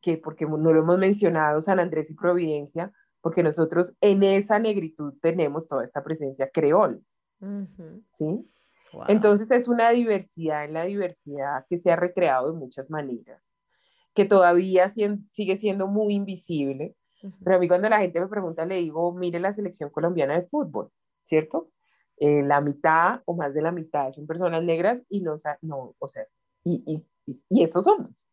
que 0.00 0.16
porque 0.16 0.46
no 0.46 0.72
lo 0.72 0.78
hemos 0.78 0.96
mencionado, 0.96 1.60
San 1.60 1.80
Andrés 1.80 2.08
y 2.10 2.14
Providencia, 2.14 2.92
porque 3.20 3.42
nosotros 3.42 3.94
en 4.00 4.22
esa 4.22 4.60
negritud 4.60 5.14
tenemos 5.20 5.66
toda 5.66 5.84
esta 5.84 6.04
presencia 6.04 6.48
creol, 6.48 7.04
¿sí? 8.12 8.48
Entonces 9.09 9.51
es 9.51 9.68
una 9.68 9.91
diversidad 9.91 10.64
en 10.64 10.72
la 10.72 10.84
diversidad 10.84 11.66
que 11.68 11.78
se 11.78 11.91
ha 11.91 11.97
recreado 11.97 12.53
de 12.53 12.59
muchas 12.59 12.91
maneras, 12.91 13.43
que 14.14 14.24
todavía 14.24 14.89
sigue 14.89 15.57
siendo 15.57 15.87
muy 15.87 16.14
invisible, 16.14 16.97
pero 17.45 17.57
a 17.57 17.59
mí 17.59 17.68
cuando 17.68 17.89
la 17.89 17.99
gente 17.99 18.20
me 18.20 18.28
pregunta 18.28 18.64
le 18.64 18.76
digo, 18.76 19.12
mire 19.12 19.41
la 19.41 19.53
selección 19.53 19.91
colombiana 19.91 20.34
de 20.34 20.47
fútbol, 20.47 20.91
¿cierto? 21.22 21.70
Eh, 22.18 22.43
la 22.43 22.61
mitad 22.61 23.20
o 23.26 23.37
más 23.37 23.53
de 23.53 23.62
la 23.62 23.72
mitad 23.72 24.11
son 24.11 24.26
personas 24.26 24.62
negras 24.62 25.03
y 25.11 25.20
no, 25.20 25.34
no 25.61 25.95
o 25.99 26.09
sea, 26.09 26.24
y, 26.64 26.82
y, 26.87 27.32
y 27.51 27.62
eso 27.62 27.82
somos. 27.82 28.26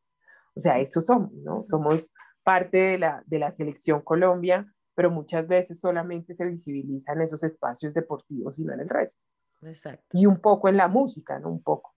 O 0.55 0.59
sea, 0.59 0.79
eso 0.79 1.01
somos, 1.01 1.33
¿no? 1.33 1.63
Somos 1.63 2.13
parte 2.43 2.77
de 2.77 2.97
la, 2.97 3.23
de 3.25 3.39
la 3.39 3.51
selección 3.51 4.01
Colombia, 4.01 4.71
pero 4.95 5.09
muchas 5.09 5.47
veces 5.47 5.79
solamente 5.79 6.33
se 6.33 6.45
visibilizan 6.45 7.21
esos 7.21 7.43
espacios 7.43 7.93
deportivos 7.93 8.59
y 8.59 8.63
no 8.63 8.73
en 8.73 8.81
el 8.81 8.89
resto. 8.89 9.23
Exacto. 9.65 10.17
Y 10.17 10.25
un 10.25 10.39
poco 10.39 10.67
en 10.67 10.77
la 10.77 10.87
música, 10.87 11.39
¿no? 11.39 11.49
Un 11.49 11.61
poco. 11.61 11.93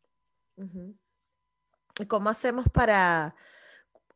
¿Y 1.99 2.07
¿Cómo 2.07 2.31
hacemos 2.31 2.67
para, 2.69 3.35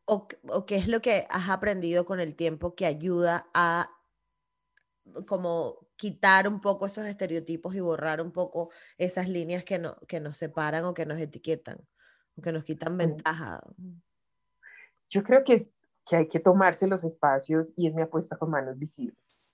o, 0.05 0.27
o, 0.49 0.65
qué 0.65 0.77
es 0.77 0.87
lo 0.87 1.01
que 1.01 1.25
has 1.29 1.49
aprendido 1.49 2.05
con 2.05 2.19
el 2.19 2.35
tiempo 2.35 2.75
que 2.75 2.85
ayuda 2.85 3.47
a 3.53 3.89
como 5.25 5.87
quitar 5.95 6.47
un 6.47 6.61
poco 6.61 6.85
esos 6.85 7.05
estereotipos 7.05 7.75
y 7.75 7.79
borrar 7.79 8.21
un 8.21 8.31
poco 8.31 8.71
esas 8.97 9.29
líneas 9.29 9.63
que, 9.63 9.79
no, 9.79 9.95
que 10.07 10.19
nos 10.19 10.37
separan 10.37 10.85
o 10.85 10.93
que 10.93 11.05
nos 11.05 11.19
etiquetan 11.19 11.77
o 12.35 12.41
que 12.41 12.51
nos 12.51 12.63
quitan 12.63 12.97
ventaja? 12.97 13.61
Yo 15.09 15.23
creo 15.23 15.43
que, 15.43 15.53
es, 15.53 15.75
que 16.07 16.15
hay 16.15 16.27
que 16.27 16.39
tomarse 16.39 16.87
los 16.87 17.03
espacios 17.03 17.73
y 17.75 17.87
es 17.87 17.93
mi 17.93 18.01
apuesta 18.01 18.37
con 18.37 18.49
manos 18.49 18.77
visibles. 18.77 19.45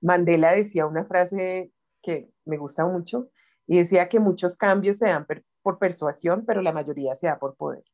Mandela 0.00 0.52
decía 0.52 0.86
una 0.86 1.04
frase 1.04 1.70
que 2.08 2.30
me 2.46 2.56
gusta 2.56 2.86
mucho 2.86 3.28
y 3.66 3.76
decía 3.76 4.08
que 4.08 4.18
muchos 4.18 4.56
cambios 4.56 4.96
se 4.96 5.08
dan 5.08 5.26
por 5.62 5.78
persuasión, 5.78 6.44
pero 6.46 6.62
la 6.62 6.72
mayoría 6.72 7.14
se 7.14 7.26
da 7.26 7.38
por 7.38 7.54
poder. 7.54 7.84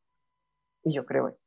Y 0.85 0.93
yo 0.93 1.05
creo 1.05 1.29
eso. 1.29 1.47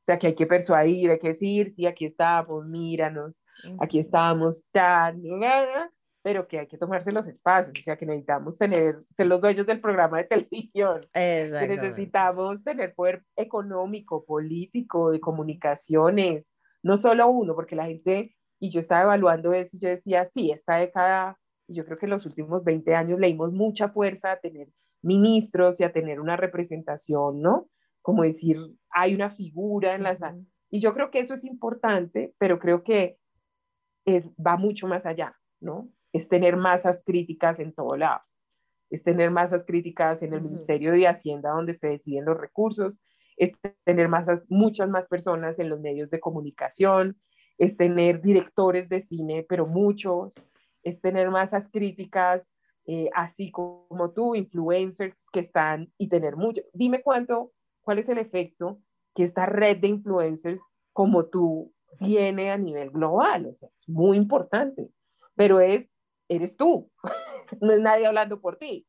O 0.00 0.04
sea, 0.08 0.18
que 0.18 0.28
hay 0.28 0.34
que 0.34 0.46
persuadir, 0.46 1.10
hay 1.10 1.18
que 1.18 1.28
decir, 1.28 1.70
sí, 1.70 1.86
aquí 1.86 2.06
estamos, 2.06 2.66
míranos, 2.66 3.44
aquí 3.78 3.98
estamos, 3.98 4.68
tan, 4.72 5.22
pero 6.22 6.48
que 6.48 6.60
hay 6.60 6.66
que 6.66 6.78
tomarse 6.78 7.12
los 7.12 7.28
espacios, 7.28 7.78
o 7.78 7.82
sea, 7.82 7.96
que 7.96 8.06
necesitamos 8.06 8.58
tener, 8.58 9.04
ser 9.12 9.26
los 9.26 9.40
dueños 9.40 9.66
del 9.66 9.80
programa 9.80 10.18
de 10.18 10.24
televisión, 10.24 11.00
que 11.12 11.66
necesitamos 11.68 12.64
tener 12.64 12.94
poder 12.94 13.22
económico, 13.36 14.24
político, 14.24 15.10
de 15.10 15.20
comunicaciones, 15.20 16.52
no 16.82 16.96
solo 16.96 17.28
uno, 17.28 17.54
porque 17.54 17.76
la 17.76 17.86
gente, 17.86 18.34
y 18.60 18.70
yo 18.70 18.80
estaba 18.80 19.02
evaluando 19.04 19.52
eso, 19.52 19.76
y 19.76 19.80
yo 19.80 19.88
decía, 19.88 20.24
sí, 20.26 20.50
esta 20.50 20.76
década, 20.76 21.38
yo 21.68 21.84
creo 21.84 21.98
que 21.98 22.06
en 22.06 22.10
los 22.10 22.26
últimos 22.26 22.64
20 22.64 22.94
años 22.94 23.20
leímos 23.20 23.52
mucha 23.52 23.88
fuerza 23.88 24.32
a 24.32 24.40
tener 24.40 24.68
ministros 25.02 25.80
y 25.80 25.84
a 25.84 25.92
tener 25.92 26.20
una 26.20 26.36
representación, 26.36 27.40
¿no? 27.40 27.68
como 28.08 28.22
decir, 28.22 28.56
hay 28.88 29.14
una 29.14 29.28
figura 29.28 29.94
en 29.94 30.02
la 30.02 30.16
sala. 30.16 30.40
Y 30.70 30.80
yo 30.80 30.94
creo 30.94 31.10
que 31.10 31.18
eso 31.18 31.34
es 31.34 31.44
importante, 31.44 32.34
pero 32.38 32.58
creo 32.58 32.82
que 32.82 33.18
es, 34.06 34.30
va 34.34 34.56
mucho 34.56 34.86
más 34.86 35.04
allá, 35.04 35.38
¿no? 35.60 35.90
Es 36.14 36.26
tener 36.26 36.56
masas 36.56 37.02
críticas 37.04 37.58
en 37.60 37.74
todo 37.74 37.98
lado. 37.98 38.22
Es 38.88 39.02
tener 39.02 39.30
masas 39.30 39.66
críticas 39.66 40.22
en 40.22 40.32
el 40.32 40.40
Ministerio 40.40 40.92
de 40.92 41.06
Hacienda 41.06 41.50
donde 41.50 41.74
se 41.74 41.88
deciden 41.88 42.24
los 42.24 42.38
recursos, 42.38 42.98
es 43.36 43.52
tener 43.84 44.08
masas, 44.08 44.46
muchas 44.48 44.88
más 44.88 45.06
personas 45.06 45.58
en 45.58 45.68
los 45.68 45.78
medios 45.78 46.08
de 46.08 46.18
comunicación, 46.18 47.20
es 47.58 47.76
tener 47.76 48.20
directores 48.20 48.88
de 48.88 49.00
cine, 49.00 49.44
pero 49.48 49.66
muchos, 49.66 50.34
es 50.82 51.00
tener 51.00 51.30
masas 51.30 51.68
críticas, 51.68 52.52
eh, 52.86 53.10
así 53.14 53.50
como 53.50 54.12
tú, 54.14 54.34
influencers 54.34 55.26
que 55.30 55.40
están 55.40 55.92
y 55.98 56.08
tener 56.08 56.36
mucho. 56.36 56.62
Dime 56.72 57.02
cuánto 57.02 57.52
cuál 57.82 57.98
es 57.98 58.08
el 58.08 58.18
efecto 58.18 58.80
que 59.14 59.24
esta 59.24 59.46
red 59.46 59.78
de 59.78 59.88
influencers 59.88 60.62
como 60.92 61.26
tú 61.26 61.72
tiene 61.98 62.50
a 62.50 62.58
nivel 62.58 62.90
global. 62.90 63.46
O 63.46 63.54
sea, 63.54 63.68
es 63.68 63.88
muy 63.88 64.16
importante, 64.16 64.92
pero 65.34 65.60
es, 65.60 65.90
eres 66.28 66.56
tú, 66.56 66.90
no 67.60 67.72
es 67.72 67.80
nadie 67.80 68.06
hablando 68.06 68.40
por 68.40 68.56
ti. 68.56 68.86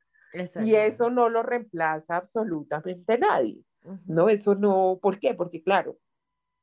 Y 0.64 0.76
eso 0.76 1.10
no 1.10 1.28
lo 1.28 1.42
reemplaza 1.42 2.18
absolutamente 2.18 3.18
nadie, 3.18 3.64
¿no? 4.06 4.30
Eso 4.30 4.54
no, 4.54 5.00
¿por 5.02 5.18
qué? 5.18 5.34
Porque 5.34 5.64
claro, 5.64 5.98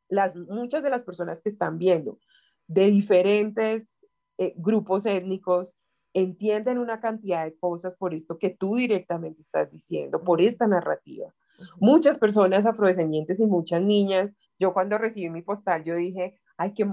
las, 0.08 0.36
muchas 0.36 0.82
de 0.82 0.90
las 0.90 1.02
personas 1.02 1.42
que 1.42 1.48
están 1.48 1.78
viendo 1.78 2.18
de 2.66 2.86
diferentes 2.86 4.06
eh, 4.38 4.54
grupos 4.56 5.06
étnicos 5.06 5.76
entienden 6.12 6.78
una 6.78 7.00
cantidad 7.00 7.44
de 7.44 7.56
cosas 7.58 7.94
por 7.94 8.14
esto 8.14 8.38
que 8.38 8.50
tú 8.50 8.76
directamente 8.76 9.42
estás 9.42 9.70
diciendo, 9.70 10.22
por 10.24 10.40
esta 10.40 10.66
narrativa. 10.66 11.32
Muchas 11.78 12.18
personas 12.18 12.64
afrodescendientes 12.64 13.38
y 13.40 13.46
muchas 13.46 13.82
niñas, 13.82 14.30
yo 14.58 14.72
cuando 14.72 14.96
recibí 14.96 15.28
mi 15.28 15.42
postal, 15.42 15.84
yo 15.84 15.94
dije, 15.94 16.38
ay, 16.56 16.72
qué, 16.72 16.86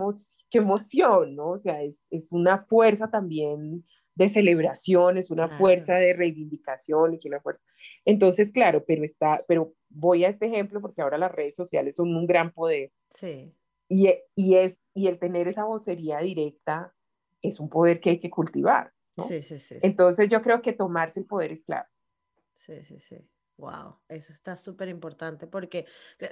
qué 0.50 0.58
emoción, 0.58 1.36
¿no? 1.36 1.52
O 1.52 1.58
sea, 1.58 1.82
es, 1.82 2.08
es, 2.12 2.32
una 2.32 2.58
fuerza 2.58 3.10
también 3.10 3.86
de 4.16 4.30
celebración, 4.30 5.18
es 5.18 5.32
una 5.32 5.50
fuerza 5.50 5.96
de 5.96 6.14
reivindicación, 6.14 7.14
es 7.14 7.26
una 7.26 7.40
fuerza. 7.40 7.66
Entonces, 8.06 8.52
claro, 8.52 8.84
pero 8.86 9.04
está, 9.04 9.44
pero 9.48 9.74
voy 9.90 10.26
a 10.26 10.30
este 10.30 10.46
ejemplo 10.46 10.82
porque 10.82 11.02
ahora 11.02 11.18
las 11.18 11.32
redes 11.32 11.56
sociales 11.56 11.96
son 11.96 12.16
un 12.16 12.28
gran 12.28 12.52
poder. 12.52 12.92
Sí. 13.10 13.56
Y, 13.90 14.14
y, 14.36 14.56
es, 14.56 14.80
y 14.94 15.08
el 15.08 15.20
tener 15.20 15.48
esa 15.48 15.66
vocería 15.66 16.20
directa 16.20 16.94
es 17.42 17.60
un 17.60 17.70
poder 17.70 18.00
que 18.00 18.12
hay 18.12 18.20
que 18.20 18.30
cultivar. 18.30 18.92
¿no? 19.16 19.26
Sí, 19.26 19.42
sí, 19.42 19.60
sí. 19.60 19.76
Entonces 19.82 20.30
yo 20.30 20.42
creo 20.42 20.62
que 20.62 20.74
tomarse 20.74 21.20
el 21.20 21.26
poder 21.26 21.52
es 21.52 21.64
clave. 21.64 21.88
Sí, 22.56 22.84
sí, 22.84 23.00
sí. 23.00 23.18
Wow, 23.58 24.00
eso 24.10 24.34
está 24.34 24.58
súper 24.58 24.90
importante 24.90 25.46
porque 25.46 25.86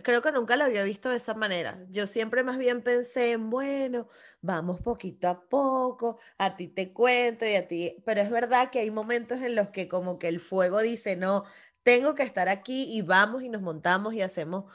creo 0.03 0.24
que 0.24 0.32
nunca 0.32 0.55
lo 0.55 0.63
había 0.65 0.84
visto 0.84 1.09
de 1.09 1.17
esa 1.17 1.36
manera. 1.36 1.78
Yo 1.89 2.07
siempre 2.07 2.43
más 2.43 2.57
bien 2.57 2.82
pensé 2.82 3.34
en, 3.34 3.51
bueno, 3.51 4.07
vamos 4.41 4.82
poquito 4.82 5.28
a 5.30 5.47
poco, 5.47 6.17
a 6.39 6.55
ti 6.57 6.67
te 6.67 6.91
cuento 6.93 7.45
y 7.45 7.53
a 7.55 7.67
ti, 7.67 7.95
pero 8.05 8.22
es 8.22 8.32
verdad 8.32 8.72
que 8.72 8.80
hay 8.80 8.89
momentos 8.89 9.39
en 9.41 9.53
los 9.55 9.69
que 9.69 9.88
como 9.88 10.17
que 10.17 10.30
el 10.30 10.39
fuego 10.39 10.80
dice, 10.82 11.15
no, 11.15 11.43
tengo 11.84 12.15
que 12.15 12.24
estar 12.24 12.49
aquí 12.49 12.86
y 12.91 13.03
vamos 13.03 13.43
y 13.43 13.49
nos 13.49 13.61
montamos 13.61 14.15
y 14.15 14.22
hacemos, 14.24 14.65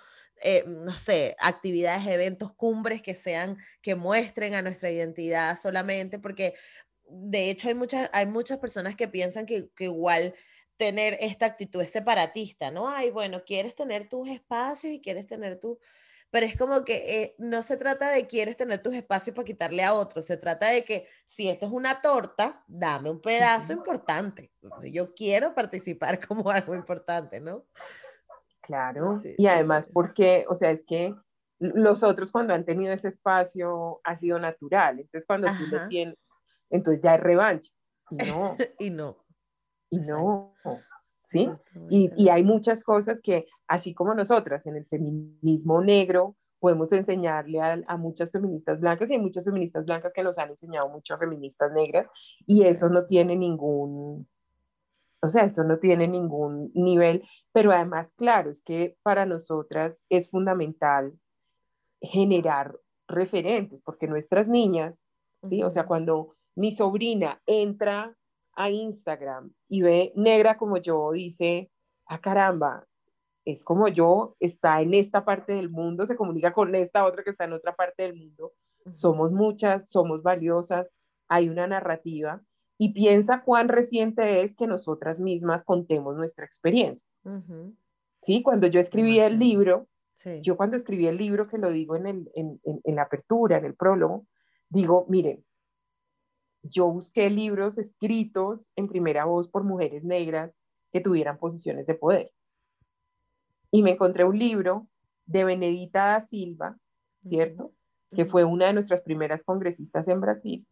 eh, 0.41 0.63
no 0.69 0.93
sé, 0.93 1.35
actividades, 1.41 2.07
eventos, 2.07 2.55
cumbres 2.55 3.03
que 3.03 3.15
sean, 3.15 3.57
que 3.83 3.97
muestren 3.97 4.55
a 4.55 4.63
nuestra 4.63 4.89
identidad 4.91 5.59
solamente, 5.61 6.19
porque 6.21 6.55
de 7.09 7.51
hecho 7.51 7.69
hay 7.69 7.75
muchas, 7.75 8.11
hay 8.13 8.27
muchas 8.27 8.59
personas 8.59 8.97
que 8.97 9.09
piensan 9.09 9.47
que, 9.47 9.69
que 9.77 9.85
igual 9.85 10.35
tener 10.77 11.17
esta 11.21 11.47
actitud 11.47 11.83
separatista, 11.85 12.71
¿no? 12.71 12.89
Ay, 12.89 13.11
bueno, 13.11 13.43
quieres 13.45 13.75
tener 13.75 14.09
tus 14.09 14.29
espacios 14.29 14.93
y 14.93 15.01
quieres 15.01 15.27
tener 15.27 15.59
tu... 15.59 15.79
Pero 16.31 16.45
es 16.45 16.57
como 16.57 16.85
que 16.85 17.23
eh, 17.23 17.35
no 17.39 17.63
se 17.63 17.77
trata 17.77 18.11
de 18.11 18.27
quieres 18.27 18.57
tener 18.57 18.83
tus 18.83 18.95
espacios 18.95 19.35
para 19.35 19.47
quitarle 19.47 19.85
a 19.85 19.95
otro, 19.95 20.23
se 20.23 20.37
trata 20.37 20.69
de 20.69 20.85
que 20.85 21.07
si 21.27 21.49
esto 21.49 21.67
es 21.67 21.73
una 21.73 22.03
torta, 22.03 22.65
dame 22.67 23.11
un 23.11 23.21
pedazo 23.21 23.73
importante. 23.73 24.53
yo 24.91 25.15
quiero 25.15 25.55
participar 25.55 26.21
como 26.29 26.51
algo 26.51 26.75
importante, 26.75 27.41
¿no? 27.41 27.65
Claro, 28.61 29.23
y 29.39 29.47
además 29.47 29.89
porque, 29.93 30.45
o 30.49 30.57
sea, 30.57 30.73
es 30.73 30.85
que 30.85 31.15
los 31.59 32.03
otros 32.03 32.33
cuando 32.33 32.53
han 32.53 32.65
tenido 32.65 32.93
ese 32.93 33.09
espacio 33.09 34.01
ha 34.03 34.17
sido 34.17 34.41
natural, 34.41 34.99
entonces 34.99 35.25
cuando 35.25 35.47
tú 35.49 35.67
lo 35.71 35.87
tienes, 35.89 36.17
entonces 36.69 37.01
ya 37.01 37.15
es 37.15 37.21
revancha, 37.21 37.73
y 38.11 38.17
no. 38.17 38.57
y 38.81 38.91
no. 38.91 39.26
Y 39.91 40.01
no, 40.01 40.55
¿sí? 41.23 41.49
Y, 41.91 42.11
y, 42.17 42.29
hay 42.29 42.43
muchas 42.43 42.83
cosas 42.83 43.21
que, 43.21 43.47
así 43.69 43.95
como 43.95 44.15
nosotras 44.15 44.67
en 44.67 44.77
el 44.77 44.85
feminismo 44.85 45.81
negro, 45.81 46.37
podemos 46.59 46.91
enseñarle 46.93 47.61
a, 47.61 47.97
muchas 47.97 48.31
feministas 48.31 48.81
blancas 48.81 49.11
y 49.11 49.15
hay 49.15 49.21
muchas 49.21 49.45
feministas 49.45 49.85
blancas 49.85 50.13
que 50.13 50.23
nos 50.23 50.39
han 50.39 50.51
enseñado 50.51 50.89
mucho 50.89 51.15
a 51.15 51.19
feministas 51.19 51.73
negras 51.73 52.09
y 52.47 52.65
eso 52.65 52.89
no 52.89 53.07
tiene 53.07 53.37
ningún, 53.37 54.29
o 55.21 55.29
sea, 55.29 55.45
eso 55.45 55.65
no 55.65 55.79
tiene 55.79 56.09
ningún 56.09 56.71
nivel, 56.75 57.23
pero 57.53 57.73
además, 57.73 58.13
claro, 58.15 58.51
es 58.51 58.63
que 58.63 58.97
para 59.03 59.27
nosotras 59.27 60.07
es 60.09 60.31
fundamental 60.31 61.19
generar 62.01 62.79
referentes, 63.09 63.83
porque 63.83 64.09
nuestras 64.09 64.49
niñas, 64.49 65.07
¿sí? 65.43 65.63
O 65.63 65.71
sea, 65.71 65.87
cuando 65.87 66.35
mi 66.55 66.73
sobrina 66.73 67.41
entra 67.47 68.17
a 68.57 68.71
Instagram 68.71 69.53
y 69.69 69.83
ve 69.83 70.13
negra 70.17 70.57
como 70.57 70.79
yo, 70.79 71.13
dice, 71.13 71.71
ah, 72.07 72.21
caramba, 72.21 72.87
es 73.45 73.63
como 73.63 73.87
yo, 73.89 74.35
está 74.41 74.81
en 74.81 74.95
esta 74.95 75.25
parte 75.25 75.55
del 75.55 75.71
mundo, 75.71 76.05
se 76.05 76.17
comunica 76.17 76.53
con 76.53 76.75
esta 76.75 77.05
otra 77.05 77.23
que 77.23 77.31
está 77.31 77.45
en 77.45 77.53
otra 77.53 77.77
parte 77.77 78.03
del 78.03 78.17
mundo. 78.17 78.53
Somos 78.93 79.33
muchas, 79.33 79.89
somos 79.89 80.23
valiosas, 80.23 80.93
hay 81.29 81.49
una 81.49 81.67
narrativa 81.67 82.43
y 82.79 82.93
piensa 82.93 83.43
cuán 83.43 83.69
reciente 83.69 84.43
es 84.43 84.55
que 84.55 84.67
nosotras 84.67 85.21
mismas 85.21 85.65
contemos 85.65 86.17
nuestra 86.17 86.45
experiencia. 86.45 87.09
Sí, 88.21 88.43
cuando 88.43 88.67
yo 88.67 88.81
escribí 88.81 89.21
el 89.21 89.39
libro, 89.39 89.89
yo 90.43 90.57
cuando 90.57 90.77
escribí 90.77 91.07
el 91.07 91.17
libro, 91.17 91.47
que 91.47 91.59
lo 91.59 91.71
digo 91.71 91.95
en, 91.95 92.07
el, 92.07 92.31
en, 92.35 92.61
en 92.65 92.97
la 92.97 93.03
apertura, 93.03 93.59
en 93.59 93.65
el 93.65 93.75
prólogo, 93.75 94.27
digo, 94.69 95.07
miren, 95.09 95.45
yo 96.69 96.87
busqué 96.87 97.31
libros 97.31 97.79
escritos 97.79 98.71
en 98.77 98.89
primera 98.89 99.25
voz 99.25 99.49
por 99.49 99.65
mujeres 99.65 100.05
negras 100.05 100.59
que 100.93 101.01
tuvieran 101.01 101.39
posiciones 101.39 101.87
de 101.87 101.95
poder 101.95 102.33
y 103.77 103.83
me 103.83 103.93
encontré 103.93 104.25
un 104.25 104.39
libro 104.39 104.89
de 105.27 105.45
Benedita 105.45 106.07
da 106.07 106.21
Silva, 106.21 106.79
¿cierto? 107.21 107.73
Que 108.11 108.25
fue 108.25 108.45
una 108.45 108.67
de 108.67 108.73
nuestras 108.73 109.03
primeras 109.03 109.45
congresistas 109.45 110.09
en 110.09 110.21
Brasil. 110.21 110.67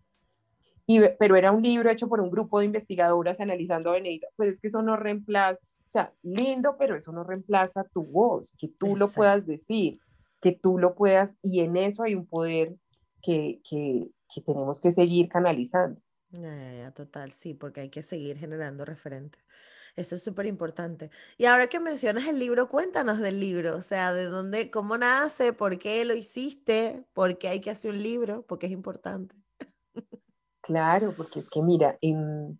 Y, 0.86 1.01
pero 1.18 1.36
era 1.36 1.51
un 1.51 1.62
libro 1.62 1.90
hecho 1.90 2.09
por 2.09 2.20
un 2.20 2.30
grupo 2.30 2.59
de 2.59 2.66
investigadoras 2.66 3.40
analizando 3.40 3.90
a 3.90 3.95
Benedita. 3.95 4.28
Pues 4.36 4.51
es 4.51 4.61
que 4.61 4.68
eso 4.68 4.82
no 4.82 4.97
reemplaza, 4.97 5.59
o 5.86 5.90
sea, 5.90 6.14
lindo, 6.22 6.76
pero 6.78 6.97
eso 6.97 7.12
no 7.12 7.24
reemplaza 7.24 7.84
tu 7.84 8.05
voz, 8.05 8.53
que 8.59 8.68
tú 8.68 8.97
lo 8.97 9.09
puedas 9.11 9.47
decir, 9.47 9.99
que 10.40 10.53
tú 10.53 10.78
lo 10.78 10.95
puedas, 10.95 11.38
y 11.42 11.61
en 11.61 11.76
eso 11.76 12.03
hay 12.03 12.14
un 12.14 12.26
poder 12.26 12.74
que, 13.25 13.61
que, 13.68 14.11
que 14.33 14.41
tenemos 14.43 14.81
que 14.81 14.93
seguir 14.93 15.29
canalizando. 15.29 16.01
total, 16.95 17.33
sí, 17.33 17.55
porque 17.55 17.81
hay 17.81 17.91
que 17.91 18.03
seguir 18.03 18.37
generando 18.37 18.85
referentes. 18.85 19.43
Eso 19.97 20.16
es 20.16 20.22
súper 20.25 20.47
importante. 20.47 21.11
Y 21.39 21.45
ahora 21.45 21.68
que 21.68 21.79
mencionas 21.79 22.27
el 22.27 22.39
libro, 22.39 22.68
cuéntanos 22.68 23.20
del 23.20 23.39
libro, 23.39 23.77
o 23.77 23.83
sea, 23.83 24.12
de 24.12 24.25
dónde, 24.25 24.70
cómo 24.70 24.99
nace, 24.99 25.53
por 25.53 25.79
qué 25.79 26.05
lo 26.05 26.14
hiciste, 26.14 27.05
por 27.12 27.39
qué 27.39 27.49
hay 27.49 27.61
que 27.61 27.70
hacer 27.70 27.93
un 27.93 28.03
libro, 28.03 28.45
porque 28.47 28.66
es 28.66 28.72
importante. 28.72 29.37
Claro, 30.61 31.12
porque 31.16 31.41
es 31.41 31.49
que 31.49 31.62
mira, 31.62 31.97
en, 32.01 32.59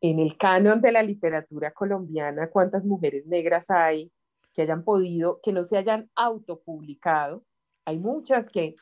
en 0.00 0.18
el 0.18 0.36
canon 0.36 0.80
de 0.82 0.92
la 0.92 1.02
literatura 1.02 1.70
colombiana, 1.70 2.50
¿cuántas 2.50 2.84
mujeres 2.84 3.26
negras 3.26 3.70
hay 3.70 4.12
que 4.52 4.62
hayan 4.62 4.84
podido, 4.84 5.40
que 5.42 5.52
no 5.52 5.64
se 5.64 5.78
hayan 5.78 6.10
autopublicado? 6.14 7.44
Hay 7.86 7.98
muchas 7.98 8.50
que, 8.50 8.74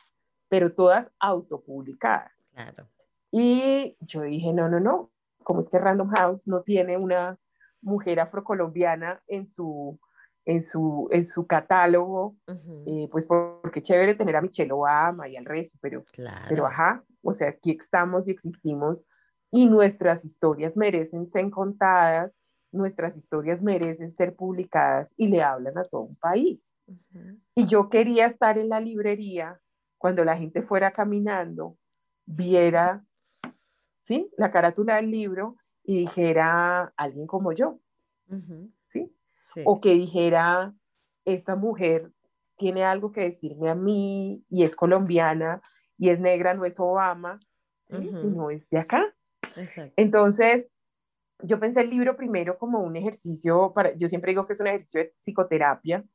pero 0.55 0.73
todas 0.73 1.11
autopublicadas. 1.19 2.31
Claro. 2.53 2.87
Y 3.29 3.97
yo 3.99 4.21
dije, 4.21 4.53
no, 4.53 4.69
no, 4.69 4.79
no, 4.79 5.11
¿cómo 5.43 5.59
es 5.59 5.67
que 5.67 5.79
Random 5.79 6.07
House 6.11 6.47
no 6.47 6.61
tiene 6.61 6.95
una 6.95 7.37
mujer 7.81 8.21
afrocolombiana 8.21 9.21
en 9.27 9.45
su, 9.47 9.99
en 10.45 10.61
su, 10.61 11.09
en 11.11 11.25
su 11.25 11.45
catálogo, 11.45 12.37
eh, 12.87 13.09
pues 13.11 13.25
porque 13.25 13.81
chévere 13.81 14.15
tener 14.15 14.37
a 14.37 14.41
Michelle 14.41 14.71
Obama 14.71 15.27
y 15.27 15.35
al 15.35 15.43
resto, 15.43 15.77
pero, 15.81 16.05
pero 16.47 16.65
ajá, 16.65 17.03
o 17.21 17.33
sea, 17.33 17.49
aquí 17.49 17.75
estamos 17.77 18.29
y 18.29 18.31
existimos 18.31 19.03
y 19.51 19.67
nuestras 19.67 20.23
historias 20.23 20.77
merecen 20.77 21.25
ser 21.25 21.49
contadas, 21.49 22.31
nuestras 22.71 23.17
historias 23.17 23.61
merecen 23.61 24.09
ser 24.09 24.33
publicadas 24.37 25.13
y 25.17 25.27
le 25.27 25.43
hablan 25.43 25.77
a 25.77 25.83
todo 25.83 26.03
un 26.03 26.15
país. 26.15 26.73
Y 27.55 27.65
yo 27.65 27.89
quería 27.89 28.27
estar 28.27 28.57
en 28.57 28.69
la 28.69 28.79
librería 28.79 29.59
cuando 30.05 30.23
la 30.23 30.37
gente 30.37 30.61
fuera 30.61 30.91
caminando, 30.91 31.79
viera, 32.27 33.03
¿sí? 33.99 34.29
La 34.37 34.51
carátula 34.51 34.97
del 34.97 35.09
libro 35.09 35.57
y 35.83 35.97
dijera 35.97 36.93
alguien 36.95 37.25
como 37.25 37.53
yo, 37.53 37.79
¿sí? 38.85 39.11
O 39.63 39.81
que 39.81 39.95
dijera, 39.95 40.75
esta 41.25 41.55
mujer 41.55 42.11
tiene 42.55 42.83
algo 42.83 43.11
que 43.11 43.21
decirme 43.21 43.67
a 43.67 43.73
mí 43.73 44.45
y 44.47 44.63
es 44.63 44.75
colombiana 44.75 45.59
y 45.97 46.09
es 46.09 46.19
negra, 46.19 46.53
no 46.53 46.65
es 46.65 46.79
Obama, 46.79 47.39
¿sí? 47.85 48.11
sino 48.21 48.51
es 48.51 48.69
de 48.69 48.77
acá. 48.77 49.11
Entonces, 49.95 50.71
yo 51.41 51.59
pensé 51.59 51.81
el 51.81 51.89
libro 51.89 52.15
primero 52.15 52.59
como 52.59 52.79
un 52.81 52.95
ejercicio, 52.95 53.73
para, 53.73 53.95
yo 53.95 54.07
siempre 54.07 54.33
digo 54.33 54.45
que 54.45 54.53
es 54.53 54.59
un 54.59 54.67
ejercicio 54.67 54.99
de 54.99 55.15
psicoterapia, 55.19 56.05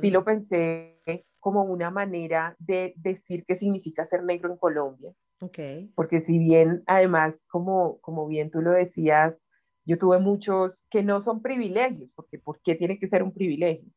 sí 0.00 0.10
lo 0.10 0.24
pensé 0.24 1.00
como 1.46 1.62
una 1.62 1.92
manera 1.92 2.56
de 2.58 2.92
decir 2.96 3.44
qué 3.46 3.54
significa 3.54 4.04
ser 4.04 4.24
negro 4.24 4.50
en 4.50 4.58
Colombia. 4.58 5.12
Okay. 5.40 5.92
Porque 5.94 6.18
si 6.18 6.40
bien, 6.40 6.82
además, 6.88 7.44
como, 7.46 8.00
como 8.00 8.26
bien 8.26 8.50
tú 8.50 8.62
lo 8.62 8.72
decías, 8.72 9.46
yo 9.84 9.96
tuve 9.96 10.18
muchos 10.18 10.84
que 10.90 11.04
no 11.04 11.20
son 11.20 11.42
privilegios, 11.42 12.10
porque 12.16 12.40
¿por 12.40 12.60
qué 12.62 12.74
tiene 12.74 12.98
que 12.98 13.06
ser 13.06 13.22
un 13.22 13.32
privilegio? 13.32 13.88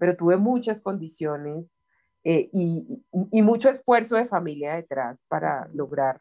Pero 0.00 0.16
tuve 0.16 0.38
muchas 0.38 0.80
condiciones 0.80 1.84
eh, 2.24 2.50
y, 2.52 3.04
y, 3.30 3.42
mucho 3.42 3.70
esfuerzo 3.70 4.16
de 4.16 4.26
familia 4.26 4.74
detrás 4.74 5.22
para 5.28 5.68
lograr 5.72 6.20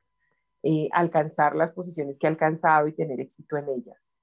eh, 0.61 0.89
alcanzar 0.91 1.55
las 1.55 1.71
posiciones 1.71 2.19
que 2.19 2.27
he 2.27 2.29
alcanzado 2.29 2.87
y 2.87 2.93
tener 2.93 3.19
éxito 3.19 3.57
en 3.57 3.67
ellas. 3.69 4.15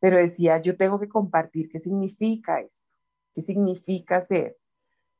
Pero 0.00 0.16
decía, 0.16 0.60
yo 0.60 0.76
tengo 0.76 0.98
que 0.98 1.08
compartir 1.08 1.68
qué 1.70 1.78
significa 1.78 2.58
esto, 2.58 2.88
qué 3.32 3.42
significa 3.42 4.20
ser. 4.20 4.56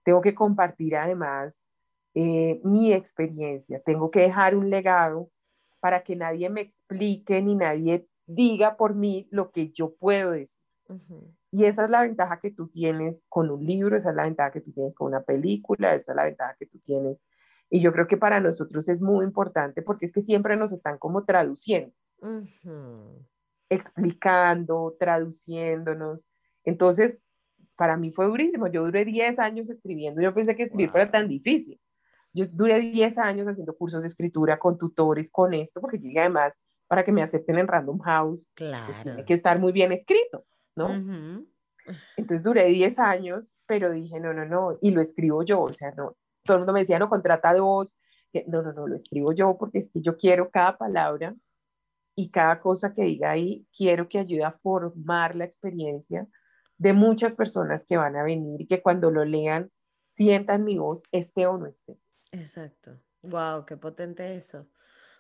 Tengo 0.08 0.22
que 0.22 0.34
compartir 0.34 0.96
además 0.96 1.68
eh, 2.14 2.62
mi 2.64 2.94
experiencia, 2.94 3.82
tengo 3.84 4.10
que 4.10 4.20
dejar 4.20 4.56
un 4.56 4.70
legado 4.70 5.30
para 5.80 6.02
que 6.02 6.16
nadie 6.16 6.48
me 6.48 6.62
explique 6.62 7.42
ni 7.42 7.54
nadie 7.54 8.08
diga 8.24 8.78
por 8.78 8.94
mí 8.94 9.28
lo 9.30 9.50
que 9.50 9.70
yo 9.70 9.96
puedo 9.96 10.30
decir. 10.30 10.62
Y 11.50 11.64
esa 11.64 11.84
es 11.84 11.90
la 11.90 12.00
ventaja 12.00 12.40
que 12.40 12.50
tú 12.50 12.68
tienes 12.68 13.26
con 13.28 13.50
un 13.50 13.62
libro, 13.66 13.98
esa 13.98 14.08
es 14.08 14.16
la 14.16 14.22
ventaja 14.22 14.50
que 14.50 14.62
tú 14.62 14.72
tienes 14.72 14.94
con 14.94 15.08
una 15.08 15.20
película, 15.24 15.94
esa 15.94 16.12
es 16.12 16.16
la 16.16 16.24
ventaja 16.24 16.56
que 16.58 16.64
tú 16.64 16.78
tienes. 16.78 17.22
Y 17.68 17.80
yo 17.80 17.92
creo 17.92 18.06
que 18.06 18.16
para 18.16 18.40
nosotros 18.40 18.88
es 18.88 19.02
muy 19.02 19.26
importante 19.26 19.82
porque 19.82 20.06
es 20.06 20.12
que 20.12 20.22
siempre 20.22 20.56
nos 20.56 20.72
están 20.72 20.96
como 20.96 21.26
traduciendo, 21.26 21.92
explicando, 23.68 24.96
traduciéndonos. 24.98 26.26
Entonces, 26.64 27.27
para 27.78 27.96
mí 27.96 28.10
fue 28.10 28.26
durísimo. 28.26 28.66
Yo 28.66 28.84
duré 28.84 29.04
10 29.04 29.38
años 29.38 29.70
escribiendo. 29.70 30.20
Yo 30.20 30.34
pensé 30.34 30.56
que 30.56 30.64
escribir 30.64 30.90
era 30.92 31.10
tan 31.12 31.28
difícil. 31.28 31.80
Yo 32.32 32.44
duré 32.52 32.80
10 32.80 33.16
años 33.18 33.46
haciendo 33.46 33.74
cursos 33.76 34.02
de 34.02 34.08
escritura 34.08 34.58
con 34.58 34.76
tutores, 34.76 35.30
con 35.30 35.54
esto, 35.54 35.80
porque 35.80 36.00
yo 36.02 36.20
además, 36.20 36.60
para 36.88 37.04
que 37.04 37.12
me 37.12 37.22
acepten 37.22 37.56
en 37.56 37.68
Random 37.68 38.00
House, 38.00 38.50
pues, 38.56 38.68
claro. 38.68 39.02
tiene 39.02 39.24
que 39.24 39.32
estar 39.32 39.60
muy 39.60 39.70
bien 39.70 39.92
escrito, 39.92 40.44
¿no? 40.74 40.88
Entonces 42.16 42.42
duré 42.42 42.66
10 42.66 42.98
años, 42.98 43.56
pero 43.64 43.92
dije, 43.92 44.18
no, 44.18 44.34
no, 44.34 44.44
no, 44.44 44.76
y 44.82 44.90
lo 44.90 45.00
escribo 45.00 45.44
yo, 45.44 45.62
o 45.62 45.72
sea, 45.72 45.92
no, 45.92 46.16
todo 46.42 46.56
el 46.56 46.60
mundo 46.62 46.72
me 46.72 46.80
decía, 46.80 46.98
no, 46.98 47.08
contrata 47.08 47.54
dos, 47.54 47.96
no, 48.48 48.60
no, 48.60 48.72
no, 48.72 48.88
lo 48.88 48.94
escribo 48.96 49.32
yo 49.32 49.56
porque 49.56 49.78
es 49.78 49.88
que 49.88 50.02
yo 50.02 50.16
quiero 50.16 50.50
cada 50.50 50.76
palabra 50.76 51.34
y 52.16 52.28
cada 52.30 52.60
cosa 52.60 52.92
que 52.92 53.04
diga 53.04 53.30
ahí, 53.30 53.64
quiero 53.74 54.08
que 54.08 54.18
ayude 54.18 54.42
a 54.42 54.52
formar 54.52 55.36
la 55.36 55.44
experiencia 55.44 56.26
de 56.78 56.92
muchas 56.92 57.34
personas 57.34 57.84
que 57.84 57.96
van 57.96 58.16
a 58.16 58.22
venir 58.22 58.60
y 58.60 58.66
que 58.66 58.80
cuando 58.82 59.10
lo 59.10 59.24
lean 59.24 59.70
sientan 60.06 60.64
mi 60.64 60.78
voz, 60.78 61.02
esté 61.12 61.46
o 61.46 61.58
no 61.58 61.66
esté. 61.66 61.98
Exacto. 62.32 62.98
Wow, 63.22 63.66
qué 63.66 63.76
potente 63.76 64.36
eso. 64.36 64.66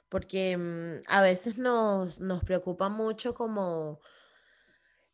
Porque 0.08 0.56
mm, 0.56 1.02
a 1.08 1.20
veces 1.20 1.58
nos, 1.58 2.20
nos 2.20 2.42
preocupa 2.44 2.88
mucho 2.88 3.34
como 3.34 4.00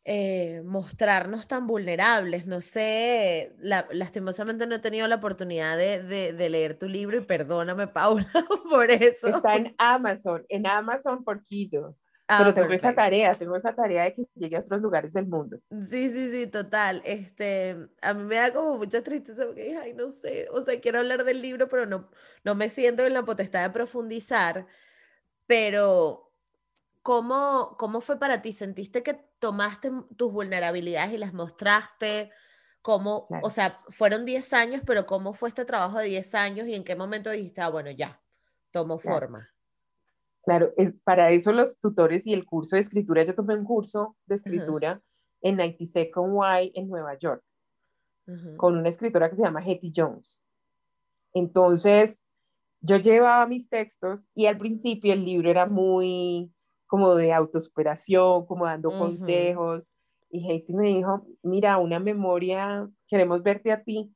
eh, 0.07 0.61
mostrarnos 0.63 1.47
tan 1.47 1.65
vulnerables. 1.65 2.45
No 2.45 2.61
sé, 2.61 3.55
lastimosamente 3.59 4.67
no 4.67 4.75
he 4.75 4.79
tenido 4.79 5.07
la 5.07 5.15
oportunidad 5.15 5.77
de, 5.77 6.31
de, 6.31 6.49
leer 6.49 6.77
tu 6.77 6.87
libro 6.87 7.17
y 7.17 7.21
perdóname, 7.21 7.87
Paula, 7.93 8.27
por 8.69 8.91
eso. 8.91 9.27
Está 9.27 9.55
en 9.55 9.73
Amazon, 9.79 10.45
en 10.49 10.67
Amazon 10.67 11.23
por 11.23 11.43
Kido. 11.43 11.97
Ah, 12.27 12.39
Pero 12.39 12.53
tengo 12.55 12.73
esa 12.73 12.93
tarea, 12.93 13.37
tengo 13.37 13.55
esa 13.55 13.75
tarea 13.75 14.05
de 14.05 14.13
que 14.13 14.27
llegue 14.33 14.55
a 14.55 14.59
otros 14.61 14.81
lugares 14.81 15.13
del 15.13 15.27
mundo. 15.27 15.59
Sí, 15.89 16.09
sí, 16.09 16.31
sí, 16.31 16.47
total. 16.47 17.01
Este, 17.05 17.75
a 18.01 18.13
mí 18.13 18.23
me 18.23 18.35
da 18.35 18.51
como 18.51 18.77
mucha 18.77 19.03
tristeza 19.03 19.45
porque, 19.45 19.77
ay, 19.77 19.93
no 19.93 20.09
sé, 20.09 20.47
o 20.51 20.61
sea, 20.61 20.79
quiero 20.81 20.99
hablar 20.99 21.23
del 21.23 21.41
libro, 21.41 21.67
pero 21.69 21.85
no, 21.85 22.09
no 22.43 22.55
me 22.55 22.69
siento 22.69 23.05
en 23.05 23.13
la 23.13 23.23
potestad 23.23 23.63
de 23.63 23.69
profundizar. 23.69 24.65
Pero, 25.45 26.31
¿cómo, 27.03 27.75
¿cómo 27.77 28.01
fue 28.01 28.17
para 28.17 28.41
ti? 28.41 28.53
¿Sentiste 28.53 29.03
que 29.03 29.13
tomaste 29.39 29.91
tus 30.17 30.31
vulnerabilidades 30.31 31.13
y 31.13 31.17
las 31.19 31.33
mostraste? 31.33 32.31
cómo, 32.85 33.27
o 33.41 33.49
sea, 33.49 33.81
fueron 33.89 34.25
10 34.25 34.53
años, 34.53 34.79
pero 34.85 35.07
cómo 35.07 35.33
fue 35.33 35.49
este 35.49 35.65
trabajo 35.65 35.97
de 35.97 36.05
10 36.05 36.35
años 36.35 36.67
y 36.67 36.75
en 36.75 36.83
qué 36.83 36.95
momento 36.95 37.31
dijiste, 37.31 37.61
ah, 37.61 37.69
bueno, 37.69 37.89
ya, 37.89 38.21
tomo 38.69 38.99
forma. 38.99 39.54
Claro, 40.45 40.71
es, 40.77 40.93
para 41.03 41.31
eso 41.31 41.51
los 41.51 41.79
tutores 41.79 42.27
y 42.27 42.33
el 42.33 42.45
curso 42.45 42.75
de 42.75 42.81
escritura, 42.81 43.23
yo 43.23 43.33
tomé 43.33 43.55
un 43.55 43.65
curso 43.65 44.15
de 44.27 44.35
escritura 44.35 45.01
en 45.41 45.57
92nd 45.57 46.65
Y 46.65 46.79
en 46.79 46.87
Nueva 46.87 47.17
York, 47.17 47.43
con 48.57 48.77
una 48.77 48.89
escritora 48.89 49.29
que 49.29 49.35
se 49.35 49.43
llama 49.43 49.63
Hetty 49.65 49.91
Jones. 49.95 50.43
Entonces, 51.33 52.27
yo 52.81 52.97
llevaba 52.97 53.47
mis 53.47 53.69
textos 53.69 54.29
y 54.35 54.45
al 54.45 54.59
principio 54.59 55.13
el 55.13 55.25
libro 55.25 55.49
era 55.49 55.65
muy 55.65 56.51
como 56.85 57.15
de 57.15 57.33
autosuperación, 57.33 58.45
como 58.45 58.65
dando 58.65 58.89
consejos. 58.89 59.89
Y 60.29 60.47
Hetty 60.47 60.75
me 60.75 60.89
dijo, 60.89 61.25
mira, 61.41 61.77
una 61.77 61.99
memoria, 61.99 62.87
queremos 63.07 63.41
verte 63.41 63.71
a 63.71 63.81
ti, 63.81 64.13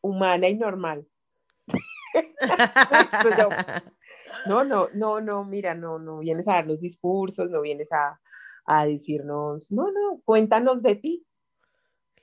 humana 0.00 0.48
y 0.48 0.56
normal. 0.56 1.06
no, 4.46 4.64
no, 4.64 4.88
no, 4.94 5.20
no, 5.20 5.44
mira, 5.44 5.74
no, 5.74 5.98
no 5.98 6.18
vienes 6.18 6.48
a 6.48 6.54
darnos 6.54 6.80
discursos, 6.80 7.50
no 7.50 7.60
vienes 7.60 7.92
a, 7.92 8.20
a 8.64 8.86
decirnos, 8.86 9.70
no, 9.70 9.90
no, 9.90 10.20
cuéntanos 10.24 10.82
de 10.82 10.96
ti. 10.96 11.26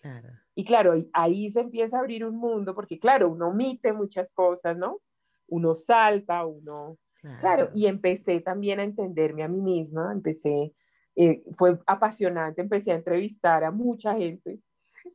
Claro. 0.01 0.29
Y 0.53 0.63
claro, 0.63 0.93
ahí 1.13 1.49
se 1.49 1.61
empieza 1.61 1.97
a 1.97 1.99
abrir 1.99 2.23
un 2.25 2.37
mundo, 2.37 2.73
porque 2.75 2.99
claro, 2.99 3.29
uno 3.29 3.49
omite 3.49 3.93
muchas 3.93 4.31
cosas, 4.31 4.77
¿no? 4.77 5.01
Uno 5.47 5.73
salta, 5.73 6.45
uno... 6.45 6.97
Claro, 7.39 7.71
y 7.73 7.87
empecé 7.87 8.39
también 8.39 8.79
a 8.79 8.83
entenderme 8.83 9.43
a 9.43 9.47
mí 9.47 9.59
misma, 9.59 10.11
empecé, 10.13 10.75
eh, 11.15 11.43
fue 11.57 11.79
apasionante, 11.87 12.61
empecé 12.61 12.91
a 12.91 12.95
entrevistar 12.95 13.63
a 13.63 13.71
mucha 13.71 14.15
gente. 14.15 14.59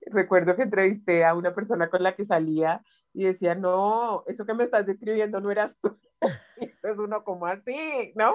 Recuerdo 0.06 0.56
que 0.56 0.62
entrevisté 0.62 1.24
a 1.24 1.34
una 1.34 1.54
persona 1.54 1.88
con 1.88 2.02
la 2.02 2.16
que 2.16 2.24
salía 2.24 2.82
y 3.12 3.24
decía, 3.24 3.54
no, 3.54 4.24
eso 4.26 4.46
que 4.46 4.54
me 4.54 4.64
estás 4.64 4.86
describiendo 4.86 5.40
no 5.40 5.50
eras 5.50 5.76
tú. 5.80 5.98
esto 6.56 6.88
es 6.88 6.98
uno 6.98 7.24
como 7.24 7.46
así, 7.46 8.12
¿no? 8.14 8.32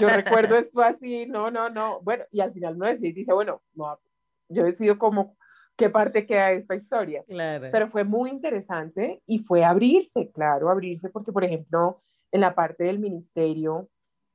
Yo 0.00 0.08
recuerdo 0.08 0.56
esto 0.56 0.82
así, 0.82 1.26
no, 1.26 1.50
no, 1.50 1.70
no. 1.70 2.00
Bueno, 2.02 2.24
y 2.30 2.40
al 2.40 2.52
final 2.52 2.76
no 2.78 2.86
decide, 2.86 3.12
dice, 3.12 3.32
bueno, 3.32 3.62
no, 3.74 3.98
yo 4.48 4.64
decido 4.64 4.98
como 4.98 5.36
qué 5.76 5.88
parte 5.88 6.26
queda 6.26 6.52
esta 6.52 6.74
historia. 6.74 7.24
Claro. 7.26 7.68
Pero 7.72 7.88
fue 7.88 8.04
muy 8.04 8.30
interesante 8.30 9.22
y 9.26 9.38
fue 9.38 9.64
abrirse, 9.64 10.30
claro, 10.32 10.68
abrirse 10.68 11.08
porque, 11.10 11.32
por 11.32 11.44
ejemplo, 11.44 12.02
en 12.30 12.40
la 12.40 12.54
parte 12.54 12.84
del 12.84 12.98
ministerio 12.98 13.88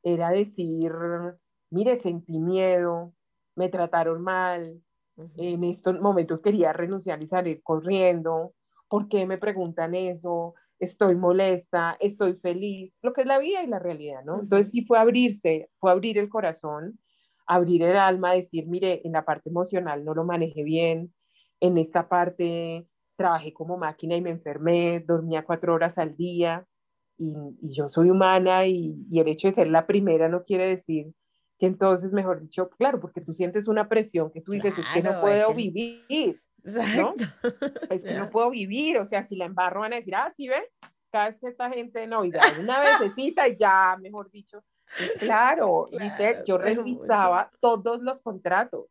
era 0.03 0.29
decir, 0.29 0.91
mire, 1.69 1.95
sentí 1.95 2.39
miedo, 2.39 3.13
me 3.55 3.69
trataron 3.69 4.21
mal, 4.21 4.81
en 5.35 5.63
estos 5.63 5.99
momentos 5.99 6.39
quería 6.41 6.73
renunciar 6.73 7.21
y 7.21 7.25
salir 7.25 7.61
corriendo, 7.63 8.53
¿por 8.87 9.07
qué 9.07 9.25
me 9.25 9.37
preguntan 9.37 9.95
eso? 9.95 10.55
Estoy 10.79 11.15
molesta, 11.15 11.97
estoy 11.99 12.33
feliz, 12.35 12.97
lo 13.01 13.13
que 13.13 13.21
es 13.21 13.27
la 13.27 13.39
vida 13.39 13.63
y 13.63 13.67
la 13.67 13.79
realidad, 13.79 14.23
¿no? 14.23 14.39
Entonces 14.39 14.71
sí 14.71 14.85
fue 14.85 14.99
abrirse, 14.99 15.69
fue 15.79 15.91
abrir 15.91 16.17
el 16.17 16.29
corazón, 16.29 16.99
abrir 17.47 17.83
el 17.83 17.97
alma, 17.97 18.33
decir, 18.33 18.67
mire, 18.67 19.01
en 19.03 19.13
la 19.13 19.25
parte 19.25 19.49
emocional 19.49 20.03
no 20.05 20.13
lo 20.13 20.23
manejé 20.23 20.63
bien, 20.63 21.13
en 21.59 21.77
esta 21.77 22.07
parte 22.07 22.87
trabajé 23.15 23.53
como 23.53 23.77
máquina 23.77 24.15
y 24.15 24.21
me 24.21 24.29
enfermé, 24.29 24.99
dormía 24.99 25.43
cuatro 25.43 25.73
horas 25.73 25.97
al 25.97 26.15
día 26.15 26.67
y, 27.17 27.35
yo 27.61 27.89
soy 27.89 28.11
humana 28.11 28.67
y, 28.67 28.95
el 29.11 29.27
hecho 29.27 29.47
de 29.47 29.53
ser 29.53 29.67
la 29.67 29.87
primera 29.87 30.29
no 30.29 30.43
quiere 30.43 30.67
decir 30.67 31.13
que 31.57 31.65
entonces, 31.65 32.13
mejor 32.13 32.39
dicho, 32.39 32.69
claro, 32.69 32.99
porque 32.99 33.19
tú 33.19 33.33
sientes 33.33 33.67
una 33.67 33.89
presión 33.89 34.29
que 34.31 34.41
tú 34.41 34.51
dices, 34.51 34.77
es 34.77 34.85
que 34.93 35.01
no 35.01 35.19
puedo 35.21 35.55
vivir, 35.55 36.39
¿no? 36.73 37.15
Es 37.89 38.03
que 38.03 38.13
no 38.13 38.29
puedo 38.29 38.49
vivir, 38.49 38.97
o 38.97 39.05
sea, 39.05 39.23
si 39.23 39.35
la 39.35 39.45
embarro 39.45 39.81
van 39.81 39.93
a 39.93 39.97
decir, 39.97 40.15
ah, 40.15 40.29
sí, 40.29 40.47
ve, 40.47 40.61
cada 41.11 41.27
vez 41.27 41.39
que 41.39 41.47
esta 41.47 41.69
gente 41.69 42.05
no, 42.07 42.25
y 42.25 42.31
una 42.59 42.79
vecesita 42.81 43.47
y 43.47 43.55
ya, 43.57 43.97
mejor 43.99 44.29
dicho, 44.29 44.63
pues 44.97 45.13
claro, 45.19 45.87
dice, 45.99 46.43
yo 46.45 46.57
revisaba 46.57 47.51
todos 47.59 48.01
los 48.01 48.21
contratos, 48.21 48.87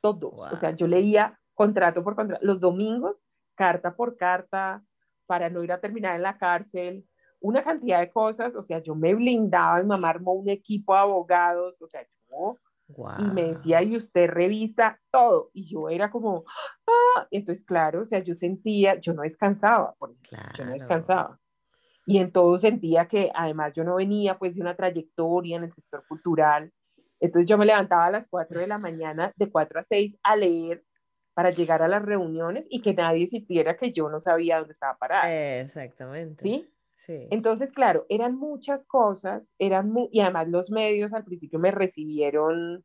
todos, 0.00 0.52
o 0.52 0.56
sea, 0.56 0.70
yo 0.70 0.86
leía 0.86 1.38
contrato 1.54 2.04
por 2.04 2.14
contrato, 2.14 2.44
los 2.44 2.60
domingos, 2.60 3.22
carta 3.54 3.96
por 3.96 4.16
carta, 4.16 4.84
para 5.26 5.50
no 5.50 5.64
ir 5.64 5.72
a 5.72 5.80
terminar 5.80 6.14
en 6.14 6.22
la 6.22 6.38
cárcel, 6.38 7.04
una 7.40 7.62
cantidad 7.62 8.00
de 8.00 8.10
cosas, 8.10 8.54
o 8.54 8.62
sea, 8.62 8.78
yo 8.80 8.94
me 8.94 9.14
blindaba, 9.14 9.80
mi 9.80 9.86
mamá 9.86 10.10
armó 10.10 10.32
un 10.32 10.48
equipo 10.48 10.94
de 10.94 11.00
abogados, 11.00 11.80
o 11.82 11.86
sea, 11.86 12.06
yo, 12.30 12.58
y 13.18 13.30
me 13.32 13.42
decía, 13.48 13.82
y 13.82 13.96
usted 13.96 14.28
revisa 14.28 15.00
todo, 15.10 15.50
y 15.52 15.66
yo 15.66 15.88
era 15.88 16.10
como, 16.10 16.44
ah, 16.86 17.26
entonces, 17.30 17.64
claro, 17.64 18.02
o 18.02 18.04
sea, 18.04 18.20
yo 18.20 18.34
sentía, 18.34 18.98
yo 19.00 19.12
no 19.12 19.22
descansaba, 19.22 19.94
por 19.98 20.14
yo 20.56 20.64
no 20.64 20.72
descansaba. 20.72 21.38
Y 22.06 22.18
en 22.18 22.30
todo 22.30 22.56
sentía 22.56 23.08
que 23.08 23.32
además 23.34 23.72
yo 23.74 23.82
no 23.82 23.96
venía 23.96 24.38
pues 24.38 24.54
de 24.54 24.60
una 24.60 24.76
trayectoria 24.76 25.56
en 25.56 25.64
el 25.64 25.72
sector 25.72 26.04
cultural, 26.06 26.72
entonces 27.18 27.48
yo 27.48 27.58
me 27.58 27.66
levantaba 27.66 28.06
a 28.06 28.10
las 28.10 28.28
4 28.28 28.60
de 28.60 28.66
la 28.66 28.78
mañana, 28.78 29.32
de 29.36 29.50
4 29.50 29.80
a 29.80 29.82
6, 29.82 30.18
a 30.22 30.36
leer 30.36 30.84
para 31.34 31.50
llegar 31.50 31.82
a 31.82 31.88
las 31.88 32.02
reuniones 32.02 32.66
y 32.70 32.80
que 32.80 32.94
nadie 32.94 33.26
sintiera 33.26 33.76
que 33.76 33.92
yo 33.92 34.08
no 34.08 34.20
sabía 34.20 34.58
dónde 34.58 34.72
estaba 34.72 34.96
parada. 34.96 35.60
Exactamente. 35.60 36.40
¿Sí? 36.40 36.70
Sí. 37.06 37.28
Entonces, 37.30 37.72
claro, 37.72 38.04
eran 38.08 38.36
muchas 38.36 38.84
cosas, 38.84 39.54
eran 39.58 39.94
y 40.10 40.20
además 40.20 40.48
los 40.48 40.70
medios 40.70 41.12
al 41.12 41.24
principio 41.24 41.58
me 41.58 41.70
recibieron 41.70 42.84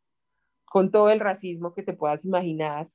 con 0.66 0.92
todo 0.92 1.10
el 1.10 1.20
racismo 1.20 1.74
que 1.74 1.84
te 1.84 1.94
puedas 1.94 2.24
imaginar. 2.24 2.90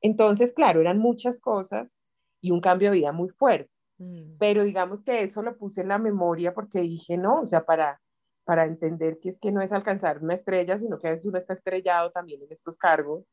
Entonces, 0.00 0.52
claro, 0.52 0.80
eran 0.80 0.98
muchas 0.98 1.40
cosas 1.40 2.00
y 2.40 2.50
un 2.50 2.60
cambio 2.60 2.90
de 2.90 2.96
vida 2.96 3.12
muy 3.12 3.28
fuerte. 3.28 3.70
Mm. 3.98 4.38
Pero 4.38 4.64
digamos 4.64 5.02
que 5.02 5.22
eso 5.22 5.42
lo 5.42 5.56
puse 5.56 5.82
en 5.82 5.88
la 5.88 5.98
memoria 5.98 6.54
porque 6.54 6.80
dije, 6.80 7.18
no, 7.18 7.36
o 7.36 7.46
sea, 7.46 7.64
para, 7.64 8.00
para 8.44 8.64
entender 8.64 9.18
que 9.20 9.28
es 9.28 9.38
que 9.38 9.52
no 9.52 9.60
es 9.60 9.72
alcanzar 9.72 10.22
una 10.22 10.34
estrella, 10.34 10.78
sino 10.78 10.98
que 10.98 11.08
a 11.08 11.10
veces 11.10 11.26
uno 11.26 11.38
está 11.38 11.52
estrellado 11.52 12.10
también 12.10 12.42
en 12.42 12.50
estos 12.50 12.76
cargos 12.78 13.24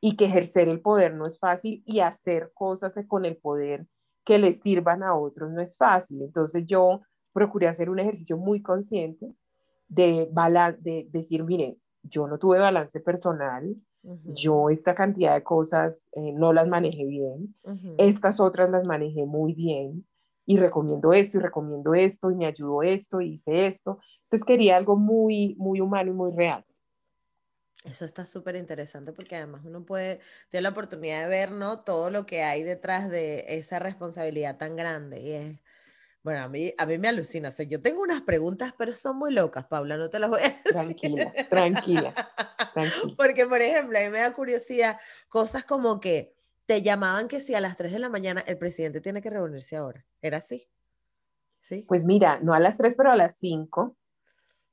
y 0.00 0.16
que 0.16 0.26
ejercer 0.26 0.68
el 0.68 0.80
poder 0.80 1.14
no 1.14 1.26
es 1.26 1.38
fácil 1.38 1.82
y 1.86 2.00
hacer 2.00 2.50
cosas 2.54 2.98
con 3.06 3.24
el 3.24 3.36
poder 3.36 3.86
que 4.28 4.38
le 4.38 4.52
sirvan 4.52 5.02
a 5.02 5.14
otros 5.14 5.50
no 5.50 5.62
es 5.62 5.78
fácil. 5.78 6.20
Entonces 6.20 6.66
yo 6.66 7.00
procuré 7.32 7.66
hacer 7.66 7.88
un 7.88 7.98
ejercicio 7.98 8.36
muy 8.36 8.60
consciente 8.60 9.32
de, 9.88 10.28
de 10.80 11.08
decir, 11.10 11.44
miren, 11.44 11.78
yo 12.02 12.28
no 12.28 12.38
tuve 12.38 12.58
balance 12.58 13.00
personal, 13.00 13.74
yo 14.24 14.68
esta 14.68 14.94
cantidad 14.94 15.32
de 15.34 15.42
cosas 15.42 16.10
eh, 16.12 16.32
no 16.34 16.52
las 16.52 16.68
manejé 16.68 17.06
bien, 17.06 17.54
estas 17.96 18.38
otras 18.38 18.70
las 18.70 18.84
manejé 18.84 19.24
muy 19.24 19.54
bien 19.54 20.06
y 20.44 20.58
recomiendo 20.58 21.14
esto 21.14 21.38
y 21.38 21.40
recomiendo 21.40 21.94
esto 21.94 22.30
y 22.30 22.34
me 22.34 22.44
ayudó 22.44 22.82
esto 22.82 23.22
y 23.22 23.30
hice 23.30 23.66
esto. 23.66 23.98
Entonces 24.24 24.44
quería 24.44 24.76
algo 24.76 24.96
muy, 24.96 25.56
muy 25.58 25.80
humano 25.80 26.10
y 26.10 26.14
muy 26.14 26.32
real. 26.32 26.66
Eso 27.84 28.04
está 28.04 28.26
súper 28.26 28.56
interesante 28.56 29.12
porque 29.12 29.36
además 29.36 29.62
uno 29.64 29.84
puede 29.84 30.20
tener 30.50 30.64
la 30.64 30.70
oportunidad 30.70 31.22
de 31.22 31.28
ver, 31.28 31.52
¿no? 31.52 31.80
Todo 31.80 32.10
lo 32.10 32.26
que 32.26 32.42
hay 32.42 32.62
detrás 32.62 33.08
de 33.08 33.44
esa 33.48 33.78
responsabilidad 33.78 34.56
tan 34.56 34.74
grande. 34.74 35.20
Y 35.20 35.32
es, 35.32 35.56
bueno, 36.24 36.42
a 36.42 36.48
mí, 36.48 36.74
a 36.76 36.86
mí 36.86 36.98
me 36.98 37.08
alucina. 37.08 37.50
O 37.50 37.52
sea, 37.52 37.66
yo 37.66 37.80
tengo 37.80 38.02
unas 38.02 38.22
preguntas, 38.22 38.74
pero 38.76 38.92
son 38.92 39.16
muy 39.16 39.32
locas, 39.32 39.66
Paula, 39.66 39.96
no 39.96 40.10
te 40.10 40.18
las 40.18 40.28
voy 40.28 40.40
a 40.40 40.42
decir. 40.48 40.62
Tranquila, 40.64 41.32
tranquila, 41.48 42.14
tranquila. 42.74 43.14
Porque, 43.16 43.46
por 43.46 43.62
ejemplo, 43.62 43.96
a 43.96 44.02
mí 44.02 44.08
me 44.08 44.18
da 44.18 44.32
curiosidad 44.32 44.98
cosas 45.28 45.64
como 45.64 46.00
que 46.00 46.34
te 46.66 46.82
llamaban 46.82 47.28
que 47.28 47.40
si 47.40 47.54
a 47.54 47.60
las 47.60 47.76
3 47.76 47.92
de 47.92 47.98
la 48.00 48.10
mañana 48.10 48.42
el 48.46 48.58
presidente 48.58 49.00
tiene 49.00 49.22
que 49.22 49.30
reunirse 49.30 49.76
ahora. 49.76 50.04
¿Era 50.20 50.38
así? 50.38 50.68
¿Sí? 51.60 51.84
Pues 51.86 52.04
mira, 52.04 52.40
no 52.42 52.52
a 52.52 52.60
las 52.60 52.76
3, 52.76 52.94
pero 52.96 53.10
a 53.10 53.16
las 53.16 53.36
5 53.38 53.96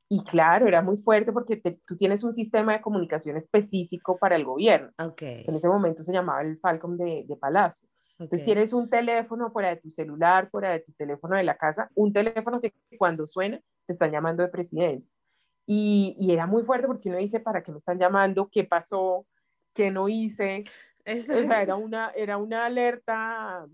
y 0.08 0.24
claro, 0.24 0.68
era 0.68 0.82
muy 0.82 0.97
fuerte 0.97 1.34
porque 1.34 1.58
tú 1.86 1.97
tienes 1.97 2.24
un 2.24 2.32
sistema 2.32 2.74
de 2.74 2.82
comunicación 2.82 3.38
específico 3.38 4.18
para 4.18 4.36
el 4.36 4.45
gobierno. 4.45 4.91
Okay. 4.99 5.43
En 5.47 5.56
ese 5.56 5.68
momento 5.68 6.03
se 6.03 6.14
llamaba 6.14 6.41
el 6.41 6.58
Falcom 6.58 6.95
de, 6.95 7.26
de 7.28 7.36
Palacio. 7.36 7.89
Entonces 8.18 8.45
tienes 8.45 8.72
un 8.72 8.89
teléfono 8.89 9.49
fuera 9.49 9.70
de 9.70 9.78
tu 9.78 9.89
celular, 9.89 10.47
fuera 10.47 10.72
de 10.72 10.80
tu 10.80 10.93
teléfono 10.93 11.36
de 11.36 11.43
la 11.43 11.58
casa, 11.58 11.89
un 11.95 12.14
teléfono 12.14 12.62
que 12.62 12.74
cuando 12.97 13.28
suena 13.28 13.60
te 13.86 13.93
están 13.93 14.12
llamando 14.12 14.41
de 14.41 14.49
presidencia. 14.49 15.14
Y, 15.66 16.16
y 16.20 16.32
era 16.32 16.45
muy 16.45 16.64
fuerte 16.64 16.88
porque 16.88 17.10
uno 17.10 17.18
dice, 17.18 17.39
¿para 17.39 17.62
qué 17.62 17.72
me 17.72 17.78
están 17.78 17.99
llamando? 17.99 18.47
¿Qué 18.49 18.64
pasó? 18.64 19.26
¿Qué 19.74 19.91
no 19.91 20.08
hice? 20.08 20.64
O 21.06 21.47
sea, 21.47 21.62
era 21.62 21.76
una, 21.76 22.12
era 22.16 22.38
una 22.38 22.66
alerta, 22.66 23.68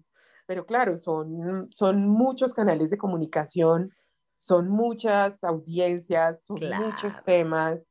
pero 0.47 0.65
claro, 0.65 0.97
son, 0.97 1.67
son 1.71 2.07
muchos 2.07 2.53
canales 2.53 2.89
de 2.89 2.97
comunicación 2.97 3.91
son 4.41 4.69
muchas 4.69 5.43
audiencias, 5.43 6.45
son 6.45 6.57
muchos 6.83 7.23
temas, 7.23 7.87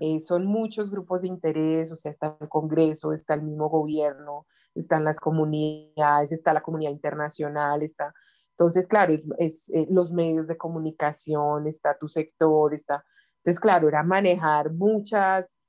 eh, 0.00 0.18
son 0.20 0.46
muchos 0.46 0.90
grupos 0.90 1.20
de 1.20 1.28
interés, 1.28 1.92
o 1.92 1.96
sea, 1.96 2.10
está 2.10 2.38
el 2.40 2.48
Congreso, 2.48 3.12
está 3.12 3.34
el 3.34 3.42
mismo 3.42 3.68
gobierno, 3.68 4.46
están 4.74 5.04
las 5.04 5.20
comunidades, 5.20 6.32
está 6.32 6.54
la 6.54 6.62
comunidad 6.62 6.90
internacional, 6.90 7.82
está... 7.82 8.14
Entonces, 8.52 8.88
claro, 8.88 9.12
es, 9.12 9.68
eh, 9.74 9.86
los 9.90 10.10
medios 10.10 10.46
de 10.46 10.56
comunicación, 10.56 11.66
está 11.66 11.98
tu 11.98 12.08
sector, 12.08 12.72
está... 12.72 13.04
Entonces, 13.36 13.60
claro, 13.60 13.86
era 13.86 14.02
manejar 14.02 14.72
muchas, 14.72 15.66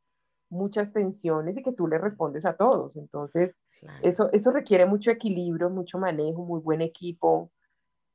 muchas 0.49 0.93
tensiones 0.93 1.57
y 1.57 1.61
que 1.61 1.73
tú 1.73 1.87
le 1.87 1.97
respondes 1.97 2.45
a 2.45 2.55
todos. 2.55 2.95
Entonces, 2.95 3.61
eso, 4.01 4.29
eso 4.31 4.51
requiere 4.51 4.85
mucho 4.85 5.11
equilibrio, 5.11 5.69
mucho 5.69 5.99
manejo, 5.99 6.45
muy 6.45 6.61
buen 6.61 6.79
equipo 6.79 7.51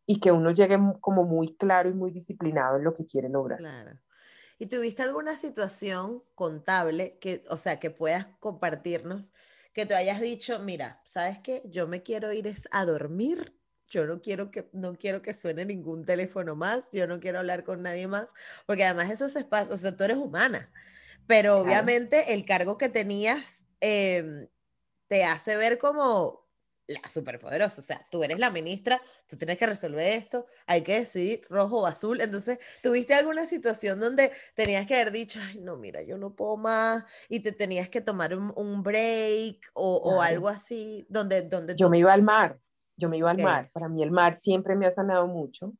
y 0.06 0.20
que 0.20 0.32
uno 0.32 0.52
llegue 0.52 0.78
como 1.00 1.24
muy 1.24 1.56
claro 1.56 1.90
y 1.90 1.94
muy 1.94 2.10
disciplinado 2.10 2.76
en 2.76 2.84
lo 2.84 2.94
que 2.94 3.04
quiere 3.04 3.28
lograr. 3.28 3.58
Claro. 3.58 3.98
¿Y 4.58 4.66
tuviste 4.66 5.02
alguna 5.02 5.36
situación 5.36 6.22
contable 6.34 7.18
que, 7.20 7.42
o 7.50 7.56
sea, 7.56 7.78
que 7.78 7.90
puedas 7.90 8.26
compartirnos, 8.40 9.30
que 9.74 9.84
te 9.84 9.94
hayas 9.94 10.20
dicho, 10.20 10.58
mira, 10.60 11.02
¿sabes 11.04 11.38
qué? 11.40 11.62
Yo 11.66 11.86
me 11.86 12.02
quiero 12.02 12.32
ir 12.32 12.50
a 12.70 12.84
dormir 12.86 13.56
yo 13.88 14.06
no 14.06 14.20
quiero 14.20 14.50
que 14.50 14.68
no 14.72 14.96
quiero 14.96 15.22
que 15.22 15.34
suene 15.34 15.64
ningún 15.64 16.04
teléfono 16.04 16.56
más, 16.56 16.90
yo 16.92 17.06
no 17.06 17.20
quiero 17.20 17.38
hablar 17.38 17.64
con 17.64 17.82
nadie 17.82 18.06
más, 18.06 18.28
porque 18.66 18.84
además 18.84 19.10
esos 19.10 19.36
espacios, 19.36 19.74
o 19.74 19.76
sea, 19.76 19.96
tú 19.96 20.04
eres 20.04 20.16
humana, 20.16 20.70
pero 21.26 21.58
obviamente 21.58 22.34
el 22.34 22.44
cargo 22.44 22.78
que 22.78 22.88
tenías 22.88 23.64
em, 23.80 24.48
te 25.08 25.24
hace 25.24 25.56
ver 25.56 25.78
como 25.78 26.45
la 26.88 27.08
superpoderosa, 27.08 27.80
o 27.80 27.84
sea, 27.84 28.06
tú 28.10 28.22
eres 28.22 28.38
la 28.38 28.50
ministra, 28.50 29.00
tú 29.28 29.36
tienes 29.36 29.56
que 29.56 29.66
resolver 29.66 30.06
esto, 30.12 30.46
hay 30.66 30.82
que 30.82 31.00
decidir 31.00 31.42
rojo 31.50 31.80
o 31.80 31.86
azul, 31.86 32.20
entonces, 32.20 32.58
¿tuviste 32.82 33.14
alguna 33.14 33.46
situación 33.46 33.98
donde 33.98 34.30
tenías 34.54 34.86
que 34.86 34.94
haber 34.94 35.10
dicho, 35.10 35.40
ay, 35.42 35.60
no, 35.60 35.76
mira, 35.76 36.02
yo 36.02 36.16
no 36.16 36.34
puedo 36.34 36.56
más, 36.56 37.04
y 37.28 37.40
te 37.40 37.52
tenías 37.52 37.88
que 37.88 38.00
tomar 38.00 38.36
un, 38.36 38.82
break 38.82 39.70
o, 39.74 40.22
algo 40.22 40.48
así, 40.48 41.06
donde, 41.08 41.42
donde 41.42 41.74
Yo 41.76 41.90
me 41.90 41.98
iba 41.98 42.12
al 42.12 42.22
mar, 42.22 42.58
yo 42.96 43.08
me 43.08 43.18
iba 43.18 43.30
al 43.30 43.38
mar, 43.38 43.70
para 43.72 43.88
mí 43.88 44.02
el 44.02 44.12
mar 44.12 44.34
siempre 44.34 44.76
me 44.76 44.86
ha 44.86 44.90
sanado 44.90 45.26
mucho, 45.26 45.72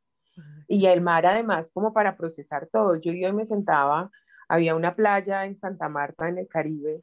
y 0.67 0.87
el 0.87 1.01
mar 1.01 1.25
además 1.25 1.71
como 1.73 1.93
para 1.93 2.17
procesar 2.17 2.69
todo, 2.71 2.97
yo 2.97 3.13
y 3.13 3.33
me 3.33 3.45
sentaba 3.45 4.11
había 4.49 4.75
una 4.75 4.95
playa 4.95 5.45
en 5.45 5.57
Santa 5.57 5.89
Marta, 5.89 6.29
en 6.29 6.39
el 6.39 6.49
Caribe, 6.49 7.03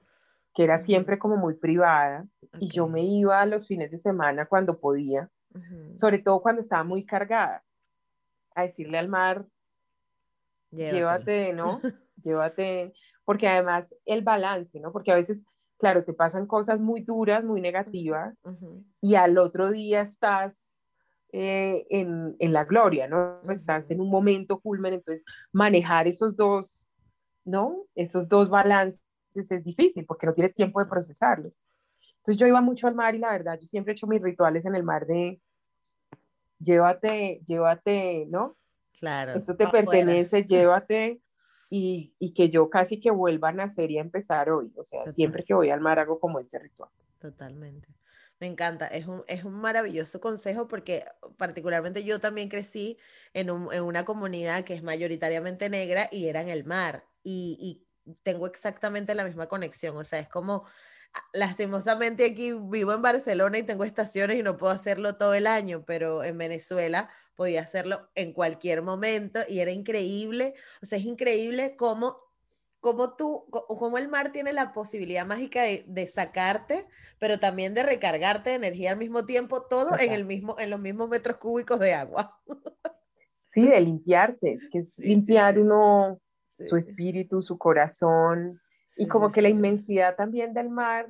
que 0.54 0.64
era 0.64 0.80
siempre 0.80 1.18
como 1.18 1.38
muy 1.38 1.56
privada, 1.56 2.28
y 2.60 2.68
yo 2.68 2.88
me 2.88 3.04
iba 3.04 3.45
los 3.45 3.68
fines 3.68 3.89
de 3.91 3.97
semana 3.97 4.45
cuando 4.45 4.80
podía, 4.80 5.30
sobre 5.93 6.20
todo 6.20 6.41
cuando 6.41 6.62
estaba 6.62 6.84
muy 6.84 7.06
cargada, 7.06 7.64
a 8.56 8.64
decirle 8.64 8.97
al 8.97 9.08
mar, 9.08 9.45
llévate, 10.72 11.54
¿no? 11.54 11.82
llévate, 12.18 12.93
porque 13.26 13.47
además 13.47 13.95
el 14.06 14.22
balance, 14.22 14.80
¿no? 14.80 14.91
Porque 14.91 15.12
a 15.12 15.16
veces, 15.16 15.45
claro, 15.78 16.04
te 16.04 16.14
pasan 16.14 16.45
cosas 16.45 16.80
muy 16.80 17.01
duras, 17.01 17.43
muy 17.43 17.62
negativas, 17.62 18.36
y 19.01 19.16
al 19.16 19.38
otro 19.38 19.72
día 19.72 20.01
estás 20.01 20.82
eh, 21.32 21.88
en, 21.89 22.36
en, 22.38 22.54
la 22.54 22.66
gloria, 22.66 23.08
¿no? 23.08 23.41
Estás 23.49 23.89
en 23.89 24.01
un 24.01 24.10
momento 24.12 24.60
culmen, 24.60 24.93
entonces 24.93 25.26
manejar 25.51 26.08
esos 26.08 26.36
dos 26.36 26.88
¿no? 27.45 27.86
Esos 27.95 28.30
dos 28.30 28.49
balances 28.49 29.04
es 29.36 29.63
difícil 29.63 30.05
porque 30.05 30.27
no 30.27 30.34
tienes 30.34 30.53
tiempo 30.53 30.79
de 30.79 30.89
procesarlos. 30.89 31.53
Entonces 32.17 32.38
yo 32.38 32.47
iba 32.47 32.61
mucho 32.61 32.88
al 32.88 32.95
mar 32.95 33.15
y 33.15 33.19
la 33.19 33.31
verdad, 33.31 33.59
yo 33.59 33.67
siempre 33.67 33.91
he 33.91 33.95
hecho 33.95 34.07
mis 34.07 34.21
rituales 34.21 34.65
en 34.65 34.75
el 34.75 34.84
mar 34.84 35.05
de 35.05 35.41
llévate, 36.59 37.41
llévate, 37.45 38.25
¿no? 38.29 38.57
Claro. 38.99 39.34
Esto 39.36 39.55
te 39.55 39.67
pertenece, 39.67 40.43
llévate 40.47 41.21
y, 41.69 42.13
y, 42.19 42.34
que 42.34 42.49
yo 42.49 42.69
casi 42.69 42.99
que 42.99 43.11
vuelva 43.11 43.49
a 43.49 43.53
nacer 43.53 43.91
y 43.91 43.97
a 43.97 44.01
empezar 44.01 44.49
hoy. 44.49 44.71
O 44.77 44.86
sea, 44.86 45.05
siempre 45.07 45.43
que 45.43 45.53
voy 45.53 45.69
al 45.69 45.81
mar 45.81 45.99
hago 45.99 46.19
como 46.19 46.39
ese 46.39 46.59
ritual. 46.59 46.89
Totalmente. 47.19 47.88
Me 48.39 48.47
encanta, 48.47 48.88
es 48.88 49.07
un, 49.07 49.23
es 49.27 49.45
un 49.45 49.53
maravilloso 49.53 50.19
consejo 50.19 50.67
porque 50.67 51.05
particularmente 51.38 52.03
yo 52.03 52.19
también 52.19 52.49
crecí 52.49 52.97
en, 53.34 53.49
un, 53.49 53.73
en 53.73 53.84
una 53.84 54.03
comunidad 54.03 54.65
que 54.65 54.73
es 54.73 54.84
mayoritariamente 54.84 55.69
negra 55.69 56.09
y 56.11 56.27
era 56.27 56.41
en 56.41 56.49
el 56.49 56.65
mar 56.65 57.05
y, 57.23 57.86
tengo 58.24 58.47
exactamente 58.47 59.16
la 59.16 59.26
misma 59.26 59.47
conexión. 59.47 59.97
O 59.97 60.04
sea, 60.04 60.20
es 60.20 60.30
como, 60.30 60.64
ah, 61.14 61.20
lastimosamente 61.34 62.26
aquí 62.26 62.54
vivo 62.54 62.93
en 62.93 63.01
Barcelona 63.01 63.58
y 63.58 63.64
tengo 63.64 63.84
estaciones 63.84 64.38
y 64.38 64.43
no 64.43 64.58
puedo 64.58 64.74
hacerlo 64.74 65.16
todo 65.16 65.34
el 65.34 65.47
año, 65.47 65.84
pero 65.86 66.24
en 66.24 66.38
Venezuela 66.38 67.10
podía 67.36 67.62
hacerlo 67.62 68.10
en 68.16 68.34
cualquier 68.34 68.82
momento 68.82 69.39
y 69.47 69.60
era 69.60 69.72
increíble. 69.72 70.54
O 70.82 70.86
sea, 70.86 70.97
es 70.97 71.06
increíble 71.06 71.76
cómo 71.76 72.24
cómo 72.84 73.16
tú, 73.16 73.45
cómo 73.49 73.97
el 73.97 74.10
mar 74.10 74.34
tiene 74.34 74.51
la 74.51 74.74
posibilidad 74.74 75.26
mágica 75.26 75.62
de, 75.62 76.08
sacarte, 76.14 76.86
pero 77.18 77.39
también 77.39 77.74
de 77.74 77.82
recargarte 77.82 78.49
de 78.49 78.58
energía 78.58 78.91
al 78.91 78.97
mismo 78.97 79.26
tiempo, 79.26 79.62
todo 79.62 79.97
en 79.97 80.12
el 80.12 80.26
mismo, 80.26 80.58
en 80.60 80.70
los 80.70 80.82
mismos 80.82 81.08
metros 81.08 81.38
cúbicos 81.38 81.80
de 81.80 81.93
agua. 81.93 82.38
Sí, 83.47 83.68
de 83.68 83.80
limpiarte, 83.80 84.51
es 84.51 84.68
que 84.70 84.80
es 84.80 84.99
limpiar 84.99 85.60
uno 85.60 86.20
su 86.64 86.78
espíritu, 86.78 87.41
su 87.41 87.57
corazón, 87.57 88.59
y 88.95 89.07
como 89.07 89.32
que 89.32 89.41
la 89.41 89.49
inmensidad 89.49 90.16
también 90.16 90.53
del 90.53 90.70
mar 90.70 91.09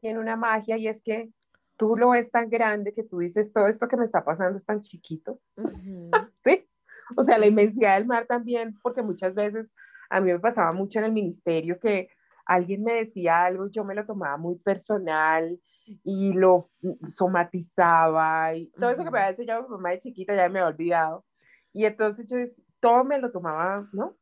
tiene 0.00 0.18
una 0.18 0.36
magia 0.36 0.76
y 0.76 0.88
es 0.88 1.02
que 1.02 1.30
tú 1.76 1.96
lo 1.96 2.10
ves 2.10 2.30
tan 2.30 2.50
grande 2.50 2.92
que 2.92 3.04
tú 3.04 3.18
dices, 3.18 3.52
todo 3.52 3.66
esto 3.66 3.88
que 3.88 3.96
me 3.96 4.04
está 4.04 4.24
pasando 4.24 4.56
es 4.56 4.66
tan 4.66 4.80
chiquito. 4.80 5.40
sí, 6.44 6.68
o 7.16 7.22
sea, 7.22 7.38
la 7.38 7.46
inmensidad 7.46 7.94
del 7.94 8.06
mar 8.06 8.26
también, 8.26 8.78
porque 8.82 9.02
muchas 9.02 9.34
veces 9.34 9.74
a 10.10 10.20
mí 10.20 10.32
me 10.32 10.38
pasaba 10.38 10.72
mucho 10.72 10.98
en 10.98 11.06
el 11.06 11.12
ministerio 11.12 11.78
que 11.78 12.08
alguien 12.44 12.82
me 12.82 12.94
decía 12.94 13.44
algo 13.44 13.66
y 13.66 13.70
yo 13.70 13.84
me 13.84 13.94
lo 13.94 14.04
tomaba 14.04 14.36
muy 14.36 14.56
personal 14.58 15.60
y 16.02 16.32
lo 16.32 16.70
somatizaba 17.06 18.54
y 18.54 18.66
todo 18.72 18.90
eso 18.90 19.04
que 19.04 19.10
me 19.10 19.18
había 19.18 19.30
enseñado 19.30 19.62
mi 19.62 19.68
mamá 19.68 19.90
de 19.90 20.00
chiquita 20.00 20.34
ya 20.34 20.48
me 20.48 20.58
había 20.58 20.74
olvidado. 20.74 21.24
Y 21.72 21.84
entonces 21.84 22.26
yo 22.26 22.36
todo 22.80 23.04
me 23.04 23.18
lo 23.18 23.30
tomaba, 23.30 23.88
¿no? 23.92 24.16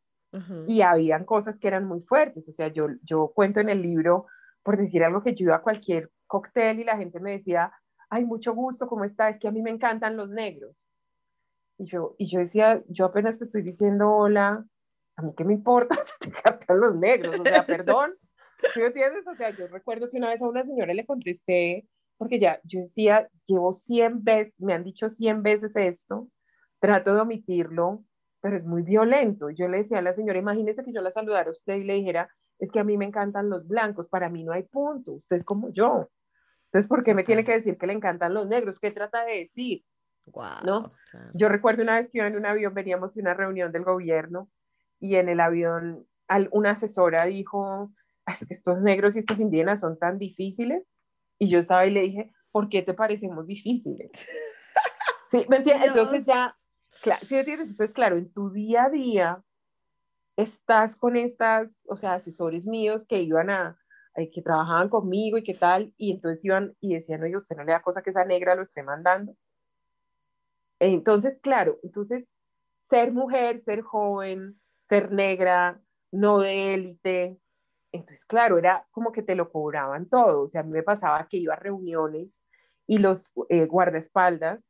Y 0.67 0.83
habían 0.83 1.25
cosas 1.25 1.59
que 1.59 1.69
eran 1.69 1.87
muy 1.87 2.01
fuertes. 2.01 2.49
O 2.49 2.53
sea, 2.53 2.69
yo, 2.69 2.89
yo 3.03 3.33
cuento 3.35 3.61
en 3.61 3.69
el 3.69 3.83
libro, 3.83 4.27
por 4.63 4.77
decir 4.77 5.03
algo, 5.03 5.23
que 5.23 5.35
yo 5.35 5.45
iba 5.45 5.57
a 5.57 5.63
cualquier 5.63 6.11
cóctel 6.27 6.81
y 6.81 6.85
la 6.85 6.97
gente 6.97 7.21
me 7.21 7.33
decía, 7.33 7.73
ay, 8.11 8.25
mucho 8.25 8.55
gusto, 8.55 8.87
¿cómo 8.87 9.05
está? 9.05 9.29
Es 9.29 9.39
que 9.39 9.49
a 9.49 9.53
mí 9.53 9.63
me 9.63 9.71
encantan 9.71 10.17
los 10.17 10.29
negros. 10.29 10.77
Y 11.79 11.87
yo, 11.87 12.15
y 12.19 12.27
yo 12.27 12.41
decía, 12.41 12.83
yo 12.89 13.07
apenas 13.07 13.39
te 13.39 13.45
estoy 13.45 13.63
diciendo 13.63 14.11
hola, 14.13 14.65
a 15.17 15.23
mí 15.23 15.33
qué 15.37 15.45
me 15.45 15.55
importa 15.55 15.97
si 16.03 16.13
te 16.21 16.29
encantan 16.29 16.81
los 16.81 16.97
negros, 16.97 17.39
o 17.39 17.43
sea, 17.45 17.65
perdón. 17.65 18.15
¿Sí 18.75 18.81
me 18.81 18.87
entiendes? 18.87 19.25
O 19.27 19.37
sea, 19.37 19.51
yo 19.51 19.69
recuerdo 19.69 20.11
que 20.11 20.17
una 20.17 20.31
vez 20.31 20.43
a 20.43 20.49
una 20.49 20.65
señora 20.65 20.93
le 20.93 21.07
contesté, 21.07 21.89
porque 22.17 22.41
ya, 22.41 22.61
yo 22.65 22.81
decía, 22.81 23.29
llevo 23.47 23.73
100 23.73 24.25
veces, 24.25 24.57
me 24.59 24.73
han 24.73 24.83
dicho 24.83 25.09
100 25.11 25.45
veces 25.45 25.77
esto, 25.77 26.29
trato 26.81 27.15
de 27.15 27.21
omitirlo, 27.21 28.05
pero 28.41 28.57
es 28.57 28.65
muy 28.65 28.83
violento. 28.83 29.51
Yo 29.51 29.69
le 29.69 29.79
decía 29.79 29.99
a 29.99 30.03
la 30.03 30.13
señora, 30.13 30.39
imagínese 30.39 30.85
que 30.85 30.93
yo 30.93 31.01
la 31.01 31.11
saludara 31.11 31.49
a 31.49 31.53
usted 31.53 31.75
y 31.75 31.85
le 31.85 31.95
dijera, 31.95 32.29
es 32.59 32.71
que 32.71 32.81
a 32.81 32.85
mí 32.85 32.97
me 32.97 33.05
encantan 33.05 33.51
los 33.51 33.67
blancos, 33.67 34.09
para 34.09 34.29
mí 34.29 34.45
no 34.45 34.53
hay 34.53 34.65
punto, 34.65 35.13
usted 35.13 35.37
es 35.37 35.45
como 35.45 35.71
yo. 35.73 36.09
Entonces, 36.67 36.89
¿por 36.89 37.03
qué 37.03 37.15
me 37.15 37.25
tiene 37.25 37.45
que 37.45 37.53
decir 37.53 37.79
que 37.79 37.87
le 37.87 37.95
encantan 37.95 38.35
los 38.35 38.47
negros? 38.47 38.79
¿Qué 38.79 38.91
trata 38.91 39.25
de 39.25 39.39
decir? 39.39 39.85
¿No? 40.67 40.93
Yo 41.33 41.49
recuerdo 41.49 41.83
una 41.83 41.97
vez 41.97 42.09
que 42.09 42.19
iba 42.19 42.27
en 42.27 42.37
un 42.37 42.45
avión, 42.45 42.75
veníamos 42.75 43.15
de 43.15 43.23
una 43.23 43.35
reunión 43.35 43.73
del 43.73 43.85
gobierno 43.85 44.51
y 45.01 45.17
en 45.17 45.29
el 45.29 45.41
avión 45.41 46.07
una 46.53 46.73
asesora 46.73 47.25
dijo, 47.25 47.91
es 48.27 48.47
que 48.47 48.53
estos 48.53 48.81
negros 48.83 49.17
y 49.17 49.21
estas 49.21 49.41
indígenas 49.41 49.81
son 49.81 49.99
tan 49.99 50.19
difíciles. 50.19 50.93
Y 51.39 51.49
yo 51.49 51.61
estaba 51.61 51.87
y 51.87 51.91
le 51.91 52.03
dije, 52.03 52.33
¿por 52.51 52.69
qué 52.69 52.83
te 52.83 52.93
parecemos 52.93 53.47
difíciles? 53.47 54.11
sí, 55.25 55.47
¿me 55.49 55.59
entiendes? 55.59 55.89
Entonces 55.89 56.27
ya 56.27 56.55
Claro, 57.03 57.21
sí, 57.25 57.37
entiendes. 57.37 57.71
Entonces, 57.71 57.95
claro, 57.95 58.17
en 58.17 58.33
tu 58.33 58.51
día 58.51 58.85
a 58.85 58.91
día 58.91 59.45
estás 60.37 60.97
con 60.97 61.17
estas, 61.17 61.81
o 61.89 61.97
sea, 61.97 62.15
asesores 62.15 62.67
míos 62.67 63.07
que 63.07 63.23
iban 63.23 63.51
a, 63.51 63.79
que 64.33 64.43
trabajaban 64.43 64.89
conmigo 64.89 65.39
y 65.39 65.45
qué 65.45 65.55
tal, 65.55 65.95
y 65.97 66.13
entonces 66.13 66.45
iban 66.45 66.77
y 66.81 66.95
decían, 66.95 67.23
oye, 67.23 67.37
usted 67.37 67.57
no 67.57 67.65
le 67.65 67.73
da 67.73 67.83
cosa 67.83 68.03
que 68.03 68.11
esa 68.11 68.25
negra 68.25 68.55
lo 68.55 68.63
esté 68.63 68.83
mandando. 68.83 69.37
Entonces, 70.81 71.39
claro, 71.41 71.79
entonces, 71.83 72.37
ser 72.81 73.13
mujer, 73.13 73.59
ser 73.59 73.83
joven, 73.83 74.61
ser 74.83 75.13
negra, 75.13 75.81
no 76.11 76.41
de 76.41 76.75
élite, 76.75 77.39
entonces, 77.93 78.25
claro, 78.27 78.59
era 78.59 78.87
como 78.91 79.13
que 79.13 79.23
te 79.23 79.35
lo 79.35 79.51
cobraban 79.51 80.09
todo. 80.09 80.43
O 80.43 80.49
sea, 80.49 80.61
a 80.61 80.65
mí 80.65 80.71
me 80.73 80.83
pasaba 80.83 81.27
que 81.29 81.39
iba 81.39 81.55
a 81.55 81.57
reuniones 81.59 82.41
y 82.87 82.99
los 82.99 83.33
eh, 83.49 83.67
guardaespaldas, 83.67 84.69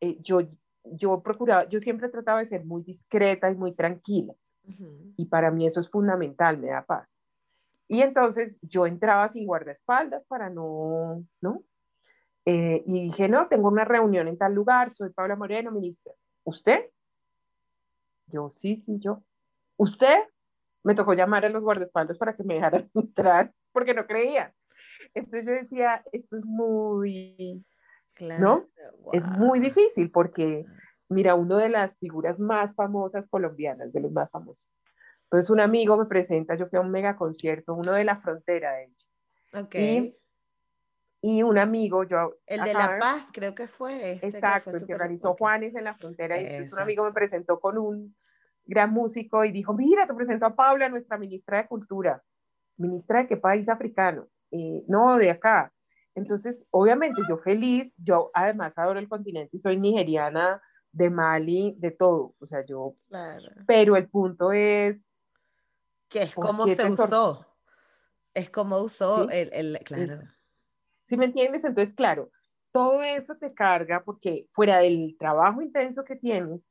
eh, 0.00 0.18
yo 0.20 0.40
yo 0.92 1.22
procuraba, 1.22 1.68
yo 1.68 1.80
siempre 1.80 2.08
trataba 2.08 2.40
de 2.40 2.46
ser 2.46 2.64
muy 2.64 2.82
discreta 2.82 3.50
y 3.50 3.54
muy 3.54 3.72
tranquila. 3.72 4.34
Y 5.16 5.26
para 5.26 5.50
mí 5.50 5.66
eso 5.66 5.78
es 5.80 5.88
fundamental, 5.88 6.58
me 6.58 6.68
da 6.68 6.84
paz. 6.84 7.20
Y 7.88 8.02
entonces 8.02 8.58
yo 8.62 8.86
entraba 8.86 9.28
sin 9.28 9.46
guardaespaldas 9.46 10.24
para 10.24 10.50
no, 10.50 11.24
¿no? 11.40 11.62
Eh, 12.44 12.82
y 12.86 13.04
dije, 13.04 13.28
no, 13.28 13.48
tengo 13.48 13.68
una 13.68 13.84
reunión 13.84 14.28
en 14.28 14.38
tal 14.38 14.54
lugar, 14.54 14.90
soy 14.90 15.10
Paula 15.10 15.36
Moreno, 15.36 15.70
ministra. 15.70 16.12
¿Usted? 16.44 16.90
Yo, 18.26 18.50
sí, 18.50 18.74
sí, 18.74 18.98
yo. 18.98 19.22
¿Usted? 19.76 20.16
Me 20.82 20.94
tocó 20.94 21.14
llamar 21.14 21.44
a 21.44 21.48
los 21.48 21.64
guardaespaldas 21.64 22.18
para 22.18 22.34
que 22.34 22.44
me 22.44 22.54
dejaran 22.54 22.84
entrar 22.94 23.52
porque 23.72 23.94
no 23.94 24.06
creía. 24.06 24.54
Entonces 25.14 25.44
yo 25.44 25.52
decía, 25.52 26.02
esto 26.12 26.36
es 26.36 26.44
muy, 26.44 27.64
¿no? 28.20 28.66
Es 29.12 29.26
muy 29.26 29.60
difícil 29.60 30.10
porque, 30.10 30.64
mira, 31.08 31.34
una 31.34 31.58
de 31.58 31.68
las 31.68 31.98
figuras 31.98 32.38
más 32.38 32.74
famosas 32.74 33.26
colombianas, 33.26 33.92
de 33.92 34.00
los 34.00 34.12
más 34.12 34.30
famosos, 34.30 34.68
Entonces 35.24 35.50
un 35.50 35.60
amigo 35.60 35.96
me 35.96 36.06
presenta, 36.06 36.54
yo 36.54 36.66
fui 36.66 36.78
a 36.78 36.82
un 36.82 36.90
mega 36.90 37.16
concierto, 37.16 37.74
uno 37.74 37.92
de 37.92 38.04
la 38.04 38.16
frontera, 38.16 38.72
de 38.72 38.84
hecho. 38.84 39.06
Ok. 39.54 39.74
Y, 39.74 40.16
y 41.20 41.42
un 41.42 41.58
amigo, 41.58 42.04
yo... 42.04 42.36
el 42.46 42.62
de 42.62 42.72
La 42.72 42.98
Paz 42.98 43.28
creo 43.32 43.54
que 43.54 43.66
fue 43.66 44.12
este. 44.12 44.28
Exacto, 44.28 44.70
que, 44.70 44.78
que 44.78 44.84
fue 44.86 44.94
organizó 44.94 45.30
ok. 45.30 45.38
Juanes 45.38 45.74
en 45.74 45.84
la 45.84 45.94
frontera. 45.94 46.36
Y 46.36 46.40
entonces 46.40 46.58
un 46.58 46.64
Exacto. 46.64 46.82
amigo 46.82 47.04
me 47.04 47.12
presentó 47.12 47.58
con 47.58 47.78
un 47.78 48.16
gran 48.64 48.92
músico 48.92 49.44
y 49.44 49.52
dijo, 49.52 49.72
mira, 49.74 50.06
te 50.06 50.14
presento 50.14 50.46
a 50.46 50.54
Paula, 50.54 50.88
nuestra 50.88 51.18
ministra 51.18 51.58
de 51.58 51.68
Cultura. 51.68 52.22
¿Ministra 52.76 53.20
de 53.20 53.26
qué 53.28 53.36
país 53.36 53.68
africano? 53.68 54.28
Eh, 54.50 54.84
no, 54.86 55.16
de 55.16 55.30
acá. 55.30 55.72
Entonces, 56.16 56.66
obviamente, 56.70 57.22
yo 57.28 57.36
feliz, 57.38 57.94
yo 58.02 58.30
además 58.34 58.76
adoro 58.78 58.98
el 58.98 59.08
continente 59.08 59.56
y 59.56 59.60
soy 59.60 59.78
nigeriana, 59.78 60.60
de 60.90 61.10
Mali, 61.10 61.74
de 61.78 61.90
todo. 61.90 62.34
O 62.40 62.46
sea, 62.46 62.64
yo... 62.64 62.96
Claro. 63.08 63.48
Pero 63.66 63.96
el 63.96 64.08
punto 64.08 64.50
es... 64.50 65.14
Que 66.08 66.22
es 66.22 66.34
¿Por 66.34 66.46
como 66.46 66.66
se 66.66 66.90
usó. 66.90 67.46
Es 68.32 68.48
como 68.50 68.78
usó 68.78 69.28
Sí, 69.28 69.28
el, 69.32 69.50
el- 69.52 69.78
claro. 69.84 70.02
es- 70.04 70.22
¿Sí 71.02 71.16
me 71.16 71.26
entiendes? 71.26 71.64
Entonces, 71.64 71.94
claro, 71.94 72.30
todo 72.72 73.02
eso 73.02 73.36
te 73.36 73.52
carga 73.54 74.02
porque 74.04 74.46
fuera 74.50 74.78
del 74.78 75.16
trabajo 75.18 75.62
intenso 75.62 76.02
que 76.04 76.16
tienes, 76.16 76.68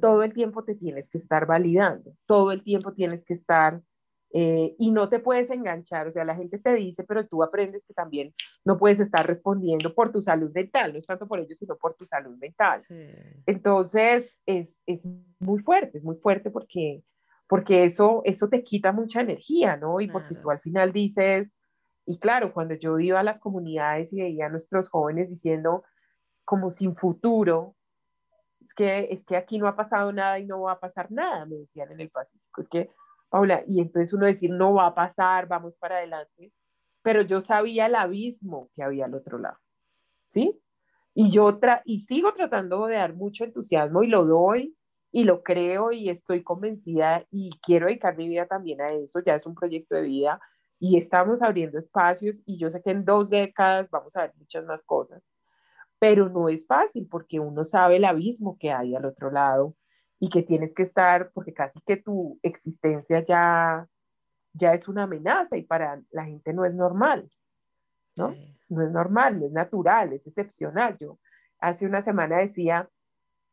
todo 0.00 0.22
el 0.22 0.32
tiempo 0.32 0.64
te 0.64 0.74
tienes 0.74 1.10
que 1.10 1.18
estar 1.18 1.46
validando, 1.46 2.14
todo 2.26 2.52
el 2.52 2.62
tiempo 2.62 2.92
tienes 2.92 3.24
que 3.24 3.32
estar 3.34 3.82
eh, 4.34 4.74
y 4.78 4.90
no 4.90 5.08
te 5.08 5.18
puedes 5.18 5.50
enganchar, 5.50 6.06
o 6.06 6.10
sea, 6.10 6.24
la 6.24 6.34
gente 6.34 6.58
te 6.58 6.74
dice, 6.74 7.04
pero 7.04 7.26
tú 7.26 7.42
aprendes 7.42 7.84
que 7.84 7.92
también 7.92 8.34
no 8.64 8.78
puedes 8.78 8.98
estar 8.98 9.26
respondiendo 9.26 9.94
por 9.94 10.10
tu 10.10 10.22
salud 10.22 10.50
mental, 10.54 10.92
no 10.92 10.98
es 10.98 11.06
tanto 11.06 11.28
por 11.28 11.38
ellos, 11.38 11.58
sino 11.58 11.76
por 11.76 11.94
tu 11.94 12.06
salud 12.06 12.36
mental. 12.38 12.80
Sí. 12.88 13.10
Entonces, 13.46 14.38
es, 14.46 14.82
es 14.86 15.06
muy 15.38 15.60
fuerte, 15.60 15.98
es 15.98 16.04
muy 16.04 16.16
fuerte 16.16 16.50
porque, 16.50 17.02
porque 17.46 17.84
eso, 17.84 18.22
eso 18.24 18.48
te 18.48 18.64
quita 18.64 18.92
mucha 18.92 19.20
energía, 19.20 19.76
¿no? 19.76 20.00
Y 20.00 20.08
porque 20.08 20.28
Claro. 20.28 20.42
tú 20.42 20.50
al 20.50 20.60
final 20.60 20.92
dices, 20.92 21.58
y 22.06 22.18
claro, 22.18 22.52
cuando 22.54 22.74
yo 22.74 22.98
iba 22.98 23.20
a 23.20 23.24
las 23.24 23.38
comunidades 23.38 24.12
y 24.12 24.20
veía 24.20 24.46
a 24.46 24.48
nuestros 24.48 24.88
jóvenes 24.88 25.28
diciendo 25.28 25.84
como 26.44 26.70
sin 26.70 26.96
futuro, 26.96 27.76
es 28.60 28.74
que, 28.74 29.08
es 29.10 29.24
que 29.24 29.36
aquí 29.36 29.58
no 29.58 29.68
ha 29.68 29.76
pasado 29.76 30.12
nada 30.12 30.38
y 30.38 30.46
no 30.46 30.62
va 30.62 30.72
a 30.72 30.80
pasar 30.80 31.10
nada, 31.12 31.44
me 31.46 31.56
decían 31.56 31.92
en 31.92 32.00
el 32.00 32.10
Pacífico. 32.10 32.60
Es 32.60 32.68
que, 32.68 32.90
Paula, 33.32 33.64
y 33.66 33.80
entonces 33.80 34.12
uno 34.12 34.26
decir, 34.26 34.50
no 34.50 34.74
va 34.74 34.88
a 34.88 34.94
pasar, 34.94 35.48
vamos 35.48 35.74
para 35.78 35.96
adelante, 35.96 36.52
pero 37.00 37.22
yo 37.22 37.40
sabía 37.40 37.86
el 37.86 37.94
abismo 37.94 38.70
que 38.74 38.82
había 38.82 39.06
al 39.06 39.14
otro 39.14 39.38
lado, 39.38 39.56
¿sí? 40.26 40.60
Y 41.14 41.30
yo 41.30 41.58
tra 41.58 41.80
y 41.86 42.00
sigo 42.00 42.34
tratando 42.34 42.86
de 42.86 42.96
dar 42.96 43.14
mucho 43.14 43.44
entusiasmo 43.44 44.02
y 44.02 44.08
lo 44.08 44.26
doy 44.26 44.76
y 45.12 45.24
lo 45.24 45.42
creo 45.42 45.92
y 45.92 46.10
estoy 46.10 46.42
convencida 46.42 47.26
y 47.30 47.52
quiero 47.62 47.86
dedicar 47.86 48.18
mi 48.18 48.28
vida 48.28 48.46
también 48.46 48.82
a 48.82 48.92
eso, 48.92 49.20
ya 49.24 49.34
es 49.36 49.46
un 49.46 49.54
proyecto 49.54 49.96
de 49.96 50.02
vida 50.02 50.38
y 50.78 50.98
estamos 50.98 51.40
abriendo 51.40 51.78
espacios 51.78 52.42
y 52.44 52.58
yo 52.58 52.68
sé 52.68 52.82
que 52.82 52.90
en 52.90 53.06
dos 53.06 53.30
décadas 53.30 53.88
vamos 53.90 54.14
a 54.14 54.22
ver 54.22 54.34
muchas 54.36 54.66
más 54.66 54.84
cosas, 54.84 55.32
pero 55.98 56.28
no 56.28 56.50
es 56.50 56.66
fácil 56.66 57.08
porque 57.10 57.40
uno 57.40 57.64
sabe 57.64 57.96
el 57.96 58.04
abismo 58.04 58.58
que 58.58 58.72
hay 58.72 58.94
al 58.94 59.06
otro 59.06 59.30
lado 59.30 59.74
y 60.22 60.28
que 60.28 60.44
tienes 60.44 60.72
que 60.72 60.84
estar, 60.84 61.32
porque 61.32 61.52
casi 61.52 61.80
que 61.80 61.96
tu 61.96 62.38
existencia 62.44 63.24
ya, 63.24 63.88
ya 64.52 64.72
es 64.72 64.86
una 64.86 65.02
amenaza 65.02 65.56
y 65.56 65.64
para 65.64 66.00
la 66.12 66.24
gente 66.24 66.52
no 66.52 66.64
es 66.64 66.76
normal, 66.76 67.28
¿no? 68.16 68.30
Sí. 68.30 68.56
no 68.68 68.84
es 68.84 68.92
normal, 68.92 69.40
no 69.40 69.46
es 69.46 69.52
natural, 69.52 70.12
es 70.12 70.24
excepcional. 70.28 70.96
Yo 71.00 71.18
hace 71.58 71.86
una 71.86 72.02
semana 72.02 72.38
decía, 72.38 72.88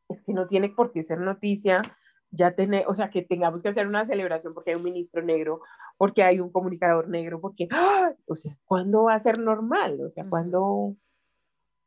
es 0.09 0.21
que 0.21 0.31
no 0.31 0.45
tiene 0.45 0.69
por 0.69 0.91
qué 0.91 1.01
ser 1.01 1.17
noticia 1.17 1.81
ya 2.29 2.51
tener, 2.51 2.85
o 2.87 2.93
sea, 2.93 3.09
que 3.09 3.23
tengamos 3.23 3.63
que 3.63 3.69
hacer 3.69 3.87
una 3.87 4.05
celebración 4.05 4.53
porque 4.53 4.69
hay 4.69 4.77
un 4.77 4.83
ministro 4.83 5.23
negro, 5.23 5.61
porque 5.97 6.21
hay 6.21 6.39
un 6.39 6.51
comunicador 6.51 7.09
negro, 7.09 7.41
porque, 7.41 7.67
¡ah! 7.71 8.13
o 8.27 8.35
sea, 8.35 8.55
¿cuándo 8.65 9.05
va 9.05 9.15
a 9.15 9.19
ser 9.19 9.39
normal? 9.39 9.99
O 10.01 10.09
sea. 10.09 10.23
¿cuándo? 10.29 10.95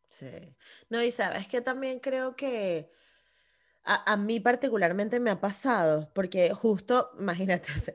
Sí. 0.09 0.57
No, 0.91 1.01
y 1.01 1.13
sabes 1.13 1.47
que 1.47 1.61
también 1.61 2.01
creo 2.01 2.35
que 2.35 2.91
a, 3.85 4.13
a 4.13 4.17
mí 4.17 4.41
particularmente 4.41 5.21
me 5.21 5.31
ha 5.31 5.41
pasado, 5.41 6.11
porque 6.15 6.51
justo, 6.53 7.11
imagínate, 7.19 7.73
o 7.73 7.79
sea, 7.79 7.95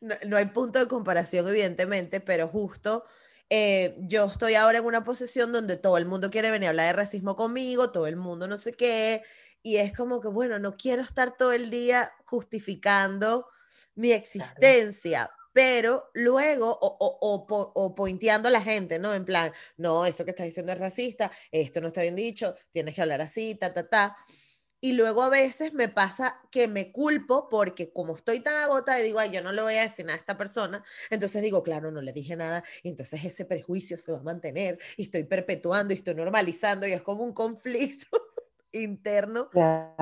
no, 0.00 0.14
no 0.26 0.36
hay 0.36 0.46
punto 0.46 0.78
de 0.78 0.88
comparación, 0.88 1.48
evidentemente, 1.48 2.20
pero 2.20 2.48
justo 2.48 3.04
eh, 3.48 3.96
yo 4.00 4.26
estoy 4.26 4.54
ahora 4.54 4.78
en 4.78 4.84
una 4.84 5.04
posición 5.04 5.52
donde 5.52 5.76
todo 5.76 5.98
el 5.98 6.06
mundo 6.06 6.30
quiere 6.30 6.50
venir 6.50 6.68
a 6.68 6.70
hablar 6.70 6.86
de 6.86 6.92
racismo 7.02 7.36
conmigo, 7.36 7.90
todo 7.90 8.06
el 8.06 8.16
mundo 8.16 8.46
no 8.46 8.56
sé 8.56 8.72
qué, 8.72 9.22
y 9.62 9.76
es 9.76 9.92
como 9.92 10.20
que, 10.20 10.28
bueno, 10.28 10.58
no 10.58 10.76
quiero 10.76 11.02
estar 11.02 11.36
todo 11.36 11.52
el 11.52 11.70
día 11.70 12.10
justificando 12.24 13.46
mi 13.94 14.12
existencia. 14.12 15.30
Pero 15.52 16.10
luego, 16.14 16.70
o, 16.80 16.96
o, 17.00 17.18
o, 17.20 17.72
o 17.74 17.94
pointeando 17.96 18.46
a 18.48 18.52
la 18.52 18.62
gente, 18.62 19.00
¿no? 19.00 19.12
En 19.14 19.24
plan, 19.24 19.52
no, 19.76 20.06
eso 20.06 20.24
que 20.24 20.30
estás 20.30 20.46
diciendo 20.46 20.70
es 20.72 20.78
racista, 20.78 21.30
esto 21.50 21.80
no 21.80 21.88
está 21.88 22.02
bien 22.02 22.14
dicho, 22.14 22.54
tienes 22.72 22.94
que 22.94 23.02
hablar 23.02 23.20
así, 23.20 23.56
ta, 23.56 23.74
ta, 23.74 23.88
ta. 23.88 24.16
Y 24.82 24.94
luego 24.94 25.22
a 25.22 25.28
veces 25.28 25.74
me 25.74 25.88
pasa 25.88 26.40
que 26.50 26.66
me 26.66 26.90
culpo 26.92 27.48
porque 27.50 27.92
como 27.92 28.16
estoy 28.16 28.40
tan 28.40 28.54
agotada 28.62 28.98
y 29.00 29.04
digo, 29.04 29.18
ay, 29.18 29.30
yo 29.30 29.42
no 29.42 29.52
le 29.52 29.60
voy 29.62 29.74
a 29.74 29.82
decir 29.82 30.06
nada 30.06 30.16
a 30.16 30.20
esta 30.20 30.38
persona, 30.38 30.82
entonces 31.10 31.42
digo, 31.42 31.62
claro, 31.62 31.90
no 31.90 32.00
le 32.00 32.12
dije 32.14 32.34
nada, 32.36 32.64
y 32.82 32.88
entonces 32.88 33.24
ese 33.24 33.44
prejuicio 33.44 33.98
se 33.98 34.10
va 34.12 34.18
a 34.20 34.22
mantener 34.22 34.78
y 34.96 35.02
estoy 35.04 35.24
perpetuando 35.24 35.92
y 35.92 35.96
estoy 35.98 36.14
normalizando 36.14 36.86
y 36.86 36.92
es 36.92 37.02
como 37.02 37.24
un 37.24 37.34
conflicto 37.34 38.06
interno 38.72 39.50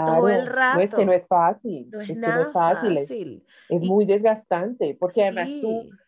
todo 0.05 0.29
el 0.29 0.47
Claro, 0.47 0.59
no 0.68 0.81
es 0.81 0.93
que 0.95 1.05
rato. 1.05 1.07
no 1.07 1.12
es 1.12 1.26
fácil, 1.26 1.95
No 1.95 2.01
es 2.03 2.09
es 2.09 2.18
que 2.20 2.33
no 2.33 2.41
nada 2.41 2.43
es 2.43 2.51
fácil, 2.53 2.99
es, 2.99 3.16
fácil. 3.16 3.47
es 3.68 3.81
Y 3.81 3.85
muy 3.85 4.05
desgastante, 4.05 4.95
porque 4.99 5.22
además 5.22 5.57
tú, 5.59 5.89
sí, 5.89 5.99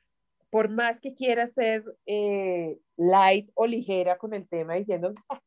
por 0.51 0.69
más 0.71 1.01
que 1.01 1.15
quieras 1.15 1.55
ser 1.55 1.85
eh, 2.07 2.79
light 2.97 3.51
o 3.55 3.67
ligera 3.67 4.19
con 4.19 4.35
el 4.35 4.49
tema 4.49 4.75
diciendo, 4.75 5.15
"Ah", 5.29 5.41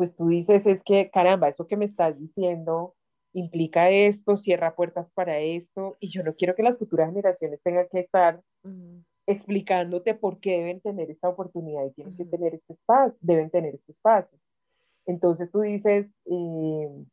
pues 0.00 0.14
tú 0.14 0.28
dices, 0.28 0.66
es 0.66 0.82
que 0.82 1.10
caramba, 1.10 1.48
eso 1.48 1.66
que 1.66 1.76
me 1.76 1.84
estás 1.84 2.18
diciendo 2.18 2.94
implica 3.34 3.90
esto, 3.90 4.38
cierra 4.38 4.74
puertas 4.74 5.10
para 5.10 5.40
esto, 5.40 5.98
y 6.00 6.08
yo 6.08 6.22
no 6.22 6.34
quiero 6.34 6.54
que 6.54 6.62
las 6.62 6.78
futuras 6.78 7.10
generaciones 7.10 7.60
tengan 7.62 7.86
que 7.92 8.00
estar 8.00 8.40
mm, 8.62 9.00
explicándote 9.26 10.14
por 10.14 10.40
qué 10.40 10.52
deben 10.52 10.80
tener 10.80 11.10
esta 11.10 11.28
oportunidad 11.28 11.84
y 11.84 11.92
tienen 11.92 12.14
que 12.14 12.22
ujú, 12.22 12.30
tener 12.30 12.54
este 12.54 12.72
espacio, 12.72 13.18
deben 13.20 13.50
tener 13.50 13.74
este 13.74 13.92
espacio. 13.92 14.38
Entonces 15.04 15.50
tú 15.50 15.60
dices, 15.60 16.06
eh, 16.24 17.04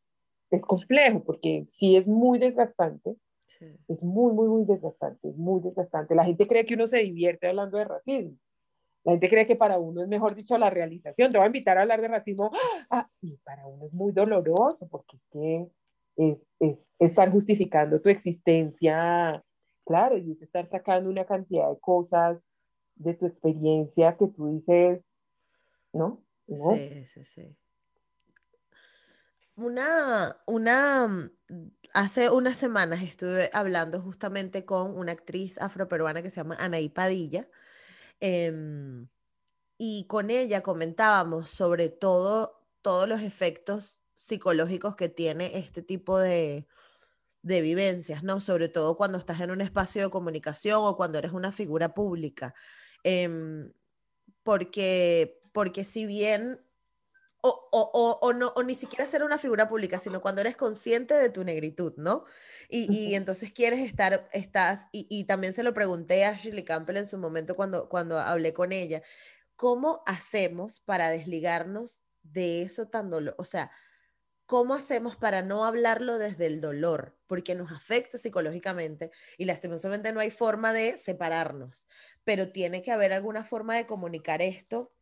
es 0.50 0.62
complejo 0.62 1.22
porque 1.24 1.66
sí 1.66 1.94
es 1.94 2.06
muy 2.06 2.38
desgastante, 2.38 3.16
sí, 3.46 3.66
es 3.88 4.02
muy, 4.02 4.32
muy, 4.32 4.48
muy 4.48 4.64
desgastante, 4.64 5.28
es 5.28 5.36
muy 5.36 5.60
desgastante. 5.60 6.14
La 6.14 6.24
gente 6.24 6.48
cree 6.48 6.64
que 6.64 6.72
uno 6.72 6.86
se 6.86 7.00
divierte 7.00 7.48
hablando 7.48 7.76
de 7.76 7.84
racismo. 7.84 8.38
La 9.08 9.12
gente 9.12 9.30
cree 9.30 9.46
que 9.46 9.56
para 9.56 9.78
uno 9.78 10.02
es 10.02 10.08
mejor 10.08 10.34
dicho 10.34 10.58
la 10.58 10.68
realización. 10.68 11.32
Te 11.32 11.38
voy 11.38 11.44
a 11.44 11.46
invitar 11.46 11.78
a 11.78 11.80
hablar 11.80 12.02
de 12.02 12.08
racismo. 12.08 12.50
Ah, 12.90 13.08
y 13.22 13.38
para 13.38 13.66
uno 13.66 13.86
es 13.86 13.92
muy 13.94 14.12
doloroso 14.12 14.86
porque 14.88 15.16
es 15.16 15.26
que 15.28 15.66
es, 16.16 16.54
es 16.60 16.94
estar 16.98 17.28
es- 17.28 17.32
justificando 17.32 18.02
tu 18.02 18.10
existencia, 18.10 19.42
claro, 19.86 20.18
y 20.18 20.30
es 20.32 20.42
estar 20.42 20.66
sacando 20.66 21.08
una 21.08 21.24
cantidad 21.24 21.70
de 21.70 21.78
cosas 21.80 22.50
de 22.96 23.14
tu 23.14 23.24
experiencia 23.24 24.14
que 24.18 24.28
tú 24.28 24.48
dices, 24.52 25.22
¿no? 25.94 26.22
No, 26.46 26.74
sí, 26.74 27.06
sí, 27.14 27.24
sí. 27.24 27.56
Una, 29.56 30.36
una, 30.46 31.30
hace 31.94 32.28
unas 32.28 32.56
semanas 32.58 33.02
estuve 33.02 33.48
hablando 33.54 34.02
justamente 34.02 34.66
con 34.66 34.96
una 34.98 35.12
actriz 35.12 35.58
afroperuana 35.58 36.22
que 36.22 36.28
se 36.28 36.36
llama 36.36 36.56
Anaí 36.58 36.90
Padilla, 36.90 37.48
em, 38.20 39.08
y 39.78 40.06
con 40.06 40.30
ella 40.30 40.62
comentábamos 40.62 41.50
sobre 41.50 41.88
todo, 41.88 42.66
todos 42.82 43.08
los 43.08 43.22
efectos 43.22 44.02
psicológicos 44.14 44.96
que 44.96 45.08
tiene 45.08 45.58
este 45.58 45.82
tipo 45.82 46.18
de, 46.18 46.66
de 47.42 47.60
vivencias, 47.60 48.22
¿no? 48.22 48.40
Sobre 48.40 48.68
todo 48.68 48.96
cuando 48.96 49.18
estás 49.18 49.40
en 49.40 49.50
un 49.50 49.60
espacio 49.60 50.02
de 50.02 50.10
comunicación 50.10 50.80
o 50.84 50.96
cuando 50.96 51.18
eres 51.18 51.32
una 51.32 51.52
figura 51.52 51.94
pública. 51.94 52.54
Em, 53.04 53.72
porque, 54.42 55.40
porque 55.52 55.84
si 55.84 56.06
bien 56.06 56.60
o, 57.40 57.68
o, 57.72 57.90
o, 57.92 58.18
o 58.20 58.32
no, 58.32 58.48
o 58.56 58.62
ni 58.62 58.74
siquiera 58.74 59.06
ser 59.06 59.22
una 59.22 59.38
figura 59.38 59.68
pública, 59.68 59.98
sino 60.00 60.20
cuando 60.20 60.40
eres 60.40 60.56
consciente 60.56 61.14
de 61.14 61.30
tu 61.30 61.44
negritud, 61.44 61.94
¿no? 61.96 62.24
Y, 62.68 62.92
y 62.92 63.14
entonces 63.14 63.52
quieres 63.52 63.80
estar, 63.80 64.28
estás, 64.32 64.86
y, 64.92 65.06
y 65.08 65.24
también 65.24 65.52
se 65.52 65.62
lo 65.62 65.72
pregunté 65.74 66.24
a 66.24 66.34
Shirley 66.34 66.64
Campbell 66.64 66.96
en 66.96 67.06
su 67.06 67.18
momento 67.18 67.54
cuando, 67.56 67.88
cuando 67.88 68.18
hablé 68.18 68.52
con 68.52 68.72
ella, 68.72 69.02
¿cómo 69.56 70.02
hacemos 70.06 70.80
para 70.80 71.10
desligarnos 71.10 72.04
de 72.22 72.62
eso 72.62 72.88
tan 72.88 73.10
dolor? 73.10 73.34
O 73.38 73.44
sea, 73.44 73.70
¿cómo 74.46 74.74
hacemos 74.74 75.16
para 75.16 75.42
no 75.42 75.64
hablarlo 75.64 76.18
desde 76.18 76.46
el 76.46 76.60
dolor? 76.60 77.18
Porque 77.26 77.54
nos 77.54 77.70
afecta 77.72 78.18
psicológicamente 78.18 79.10
y 79.36 79.44
lastimosamente 79.44 80.12
no 80.12 80.20
hay 80.20 80.30
forma 80.30 80.72
de 80.72 80.98
separarnos, 80.98 81.86
pero 82.24 82.50
tiene 82.50 82.82
que 82.82 82.92
haber 82.92 83.12
alguna 83.12 83.44
forma 83.44 83.76
de 83.76 83.86
comunicar 83.86 84.42
esto 84.42 84.92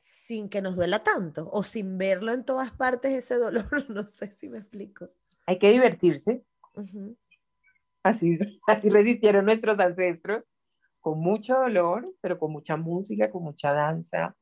sin 0.00 0.48
que 0.48 0.62
nos 0.62 0.76
duela 0.76 1.02
tanto 1.02 1.48
o 1.50 1.62
sin 1.62 1.98
verlo 1.98 2.32
en 2.32 2.44
todas 2.44 2.70
partes 2.70 3.12
ese 3.12 3.36
dolor. 3.36 3.64
No 3.88 4.06
sé 4.06 4.32
si 4.32 4.48
me 4.48 4.58
explico. 4.58 5.08
hay 5.46 5.58
que 5.58 5.70
divertirse, 5.70 6.44
Así, 8.04 8.38
así 8.68 8.88
resistieron 8.88 9.44
nuestros 9.44 9.80
ancestros, 9.80 10.48
con 11.00 11.18
mucho 11.18 11.54
dolor, 11.54 12.14
pero 12.20 12.38
con 12.38 12.52
mucha 12.52 12.76
música, 12.76 13.30
con 13.30 13.42
mucha 13.42 13.72
danza, 13.72 14.36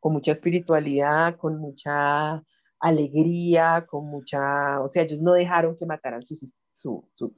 con 0.00 0.14
mucha 0.14 0.32
espiritualidad, 0.32 1.36
con 1.36 1.58
mucha 1.58 2.42
alegría, 2.80 3.86
con 3.86 4.06
mucha, 4.06 4.80
o 4.80 4.88
sea, 4.88 5.02
ellos 5.02 5.20
no 5.20 5.34
dejaron 5.34 5.76
que 5.76 5.86
mataran 5.86 6.22
su, 6.22 6.34
su, 6.70 7.06
su, 7.12 7.36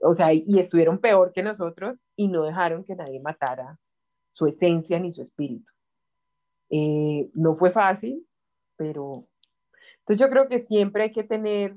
o 0.00 0.14
sea, 0.14 0.32
y 0.32 0.58
estuvieron 0.58 0.98
peor 0.98 1.32
que 1.32 1.42
nosotros 1.42 2.04
y 2.16 2.28
no 2.28 2.44
dejaron 2.44 2.84
que 2.84 2.94
nadie 2.94 3.20
matara 3.20 3.78
su 4.30 4.46
esencia 4.46 4.98
ni 4.98 5.10
su 5.10 5.20
espíritu. 5.22 5.70
Eh, 6.70 7.30
no 7.34 7.54
fue 7.54 7.70
fácil, 7.70 8.26
pero 8.76 9.20
entonces 10.00 10.18
yo 10.18 10.30
creo 10.30 10.48
que 10.48 10.58
siempre 10.58 11.04
hay 11.04 11.12
que 11.12 11.24
tener, 11.24 11.76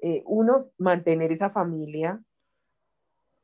eh, 0.00 0.22
uno, 0.26 0.56
mantener 0.76 1.32
esa 1.32 1.50
familia, 1.50 2.22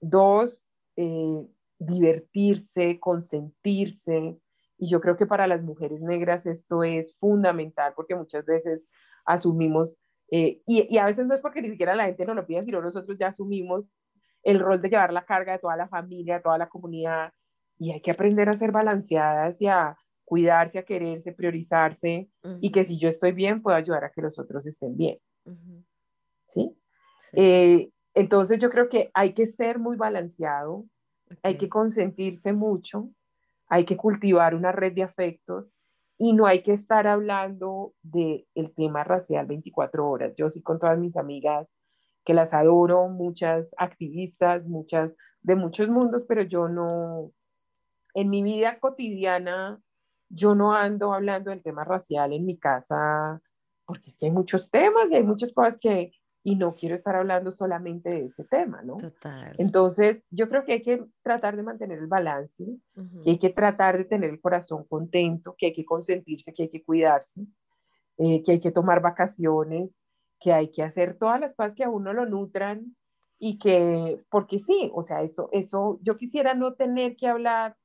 dos, 0.01 0.65
eh, 0.97 1.47
divertirse, 1.79 2.99
consentirse, 3.01 4.39
y 4.79 4.89
yo 4.89 5.01
creo 5.01 5.17
que 5.17 5.27
para 5.27 5.47
las 5.47 5.63
mujeres 5.63 6.03
negras 6.03 6.47
esto 6.47 6.83
es 6.83 7.17
fundamental 7.19 7.93
porque 7.95 8.17
muchas 8.17 8.45
veces 8.45 8.91
asumimos, 9.25 9.97
y, 10.31 10.63
y, 10.67 10.99
a 10.99 11.05
veces 11.05 11.27
no 11.27 11.35
es 11.35 11.41
porque 11.41 11.63
ni 11.63 11.69
siquiera 11.69 11.95
la 11.95 12.07
gente 12.07 12.25
nos 12.25 12.35
lo 12.35 12.47
pide, 12.47 12.65
sino 12.65 12.81
nosotros 12.81 13.17
ya 13.19 13.29
asumimos 13.29 13.89
el 14.43 14.59
rol 14.59 14.81
de 14.81 14.89
llevar 14.89 15.13
la 15.13 15.25
carga 15.25 15.53
de 15.53 15.59
toda 15.59 15.77
la 15.77 15.89
familia, 15.89 16.43
toda 16.43 16.59
la 16.59 16.69
comunidad, 16.69 17.33
y 17.79 17.93
hay 17.93 18.01
que 18.01 18.11
aprender 18.11 18.49
a 18.49 18.57
ser 18.57 18.73
balanceadas 18.73 19.61
y 19.61 19.67
a 19.69 19.97
cuidarse, 20.25 20.79
a 20.79 20.85
quererse, 20.85 21.33
priorizarse 21.33 22.29
y 22.61 22.73
que 22.73 22.85
si 22.85 22.99
yo 22.99 23.09
estoy 23.09 23.33
bien, 23.33 23.63
puedo 23.63 23.77
ayudar 23.77 24.05
a 24.05 24.11
que 24.11 24.23
los 24.23 24.39
otros 24.39 24.67
estén 24.67 24.97
bien. 24.97 25.19
¿Sí? 26.47 26.77
Eh, 27.33 27.91
entonces 28.15 28.59
yo 28.59 28.71
creo 28.71 28.89
que 28.89 29.11
hay 29.15 29.35
que 29.35 29.47
ser 29.47 29.79
muy 29.79 29.97
balanceado, 29.97 30.85
hay 31.43 31.57
que 31.57 31.69
consentirse 31.69 32.53
mucho, 32.53 33.11
hay 33.69 33.85
que 33.85 33.97
cultivar 33.97 34.55
una 34.55 34.73
red 34.73 34.93
de 34.93 35.03
afectos 35.03 35.75
y 36.17 36.33
no 36.33 36.47
hay 36.47 36.63
que 36.63 36.73
estar 36.73 37.07
hablando 37.07 37.93
del 38.03 38.47
el 38.55 38.73
tema 38.75 39.05
racial 39.05 39.47
24 39.47 40.09
horas. 40.09 40.35
Yo 40.37 40.49
sí 40.49 40.63
con 40.63 40.79
todas 40.79 40.99
mis 40.99 41.17
amigas 41.17 41.77
que 42.25 42.35
las 42.35 42.55
adoro, 42.55 43.09
muchas 43.09 43.75
activistas, 43.77 44.67
muchas 44.67 45.17
de 45.43 45.57
muchos 45.57 45.89
mundos, 45.89 46.25
pero 46.27 46.43
yo 46.43 46.69
no, 46.69 47.33
en 48.15 48.31
mi 48.31 48.43
vida 48.43 48.79
cotidiana, 48.81 49.81
yo 50.29 50.55
no 50.55 50.75
ando 50.75 51.13
hablando 51.13 51.51
del 51.51 51.63
tema 51.63 51.85
racial 51.85 52.33
en 52.33 52.45
mi 52.45 52.59
casa, 52.59 53.41
porque 53.87 54.11
es 54.11 54.17
que 54.17 54.27
hay 54.27 54.33
muchos 54.33 54.71
temas 54.71 55.11
y 55.11 55.17
hay 55.17 55.23
muchas 55.23 55.53
cosas 55.53 55.79
que, 55.79 56.13
y 56.43 56.57
no 56.57 56.75
quiero 56.75 56.95
estar 56.95 57.17
hablando 57.17 57.51
solamente 57.51 58.11
de 58.11 58.27
ese 58.27 58.45
tema, 58.45 58.83
¿no? 58.83 58.97
Total. 58.99 59.55
Entonces, 59.59 60.27
yo 60.31 60.49
creo 60.49 60.65
que 60.65 60.75
hay 60.75 60.83
que 60.83 61.05
tratar 61.23 61.57
de 61.57 61.63
mantener 61.63 61.99
el 61.99 62.07
balance, 62.07 62.65
que 63.23 63.31
hay 63.31 63.39
que 63.39 63.51
tratar 63.51 63.97
de 63.97 64.05
tener 64.05 64.31
el 64.31 64.41
corazón 64.41 64.85
contento, 64.85 65.55
que 65.57 65.67
hay 65.67 65.73
que 65.73 65.85
consentirse, 65.85 66.53
que 66.53 66.65
hay 66.65 66.69
que 66.69 66.85
cuidarse, 66.85 67.47
eh, 68.19 68.43
que 68.43 68.53
hay 68.53 68.61
que 68.61 68.71
tomar 68.71 69.01
vacaciones, 69.01 70.01
que 70.39 70.53
hay 70.53 70.71
que 70.71 70.83
hacer 70.83 71.15
todas 71.15 71.41
las 71.41 71.55
cosas 71.55 71.75
que 71.75 71.85
a 71.85 71.91
uno 71.91 72.13
lo 72.13 72.27
nutran 72.27 72.95
y 73.39 73.59
que, 73.59 74.23
porque 74.29 74.59
sí, 74.59 74.91
o 74.95 75.03
sea, 75.03 75.23
eso, 75.23 75.49
eso, 75.53 75.99
yo 76.03 76.17
quisiera 76.17 76.55
no 76.55 76.75
tener 76.75 77.17
que 77.17 77.27
hablar 77.27 77.77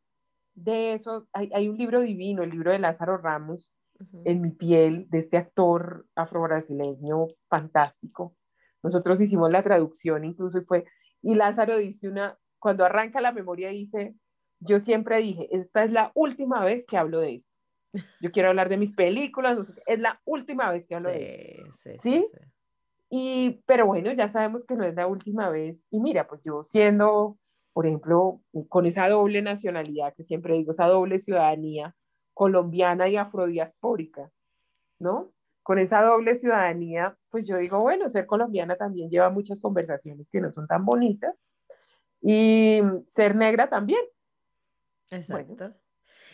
de 0.64 0.94
eso, 0.94 1.28
hay, 1.34 1.70
un 1.70 1.78
libro 1.78 2.02
divino, 2.02 2.44
el 2.44 2.52
libro 2.52 2.72
de 2.72 2.80
Lázaro 2.80 3.18
Ramos, 3.18 3.74
En 4.24 4.42
mi 4.42 4.52
piel, 4.52 5.08
de 5.10 5.18
este 5.18 5.36
actor 5.36 6.06
afro-brasileño 6.16 7.28
fantástico. 7.50 8.34
Nosotros 8.82 9.20
hicimos 9.20 9.52
la 9.52 9.62
traducción 9.62 10.24
incluso 10.24 10.60
y 10.60 10.64
fue, 10.64 10.86
y 11.22 11.36
Lázaro 11.36 11.78
dice 11.78 12.08
una, 12.08 12.38
cuando 12.60 12.86
arranca 12.86 13.20
la 13.20 13.34
memoria 13.34 13.70
dice, 13.70 14.16
yo 14.60 14.80
siempre 14.80 15.18
dije, 15.20 15.48
esta 15.52 15.84
es 15.84 15.92
la 15.92 16.12
última 16.16 16.64
vez 16.64 16.86
que 16.86 16.98
hablo 16.98 17.20
de 17.20 17.36
esto. 17.36 17.54
Yo 18.22 18.32
quiero 18.32 18.50
hablar 18.50 18.70
de 18.70 18.78
mis 18.78 18.94
películas, 18.94 19.72
es 19.86 20.00
la 20.00 20.22
última 20.26 20.72
vez 20.72 20.88
que 20.88 20.96
hablo 20.96 21.10
de 21.10 21.62
esto. 21.62 21.74
Sí, 21.76 21.98
sí, 22.00 22.28
Y, 23.10 23.62
pero 23.66 23.88
bueno, 23.88 24.12
ya 24.14 24.30
sabemos 24.30 24.66
que 24.66 24.76
no 24.76 24.86
es 24.86 24.96
la 24.96 25.08
última 25.08 25.50
vez. 25.50 25.88
Y 25.90 26.00
mira, 26.00 26.28
pues 26.28 26.42
yo 26.44 26.64
siendo 26.64 27.38
por 27.80 27.88
ejemplo, 27.88 28.42
con 28.68 28.86
esa 28.86 29.08
doble 29.08 29.42
nacionalidad 29.42 30.14
que 30.14 30.24
siempre 30.24 30.54
digo, 30.56 30.72
esa 30.72 30.88
doble 30.88 31.18
ciudadanía 31.18 31.96
colombiana 32.34 33.08
y 33.08 33.16
afrodiaspórica, 33.16 34.30
¿no? 35.00 35.32
Con 35.64 35.80
esa 35.80 36.02
doble 36.02 36.36
ciudadanía, 36.36 37.18
pues 37.30 37.48
yo 37.48 37.56
digo, 37.56 37.80
bueno, 37.80 38.10
ser 38.10 38.26
colombiana 38.26 38.76
también 38.76 39.10
lleva 39.10 39.30
muchas 39.30 39.62
conversaciones 39.62 40.28
que 40.28 40.42
no 40.42 40.52
son 40.52 40.68
tan 40.68 40.84
bonitas 40.84 41.34
y 42.22 42.82
ser 43.06 43.34
negra 43.34 43.70
también. 43.70 44.02
Exacto. 45.10 45.74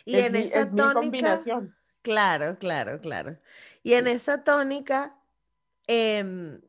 y 0.04 0.16
en 0.16 0.36
esa 0.38 0.66
tónica, 0.66 0.94
combinación. 0.96 1.76
Claro, 2.02 2.58
claro, 2.58 3.00
claro. 3.02 3.38
Y 3.84 3.94
en 3.94 4.08
esa 4.08 4.44
tónica 4.44 5.16
em, 5.86 6.60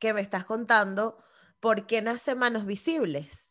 que 0.00 0.12
me 0.12 0.22
estás 0.22 0.44
contando, 0.44 1.22
¿por 1.60 1.86
qué 1.86 2.02
nace 2.02 2.34
Manos 2.34 2.66
Visibles? 2.66 3.47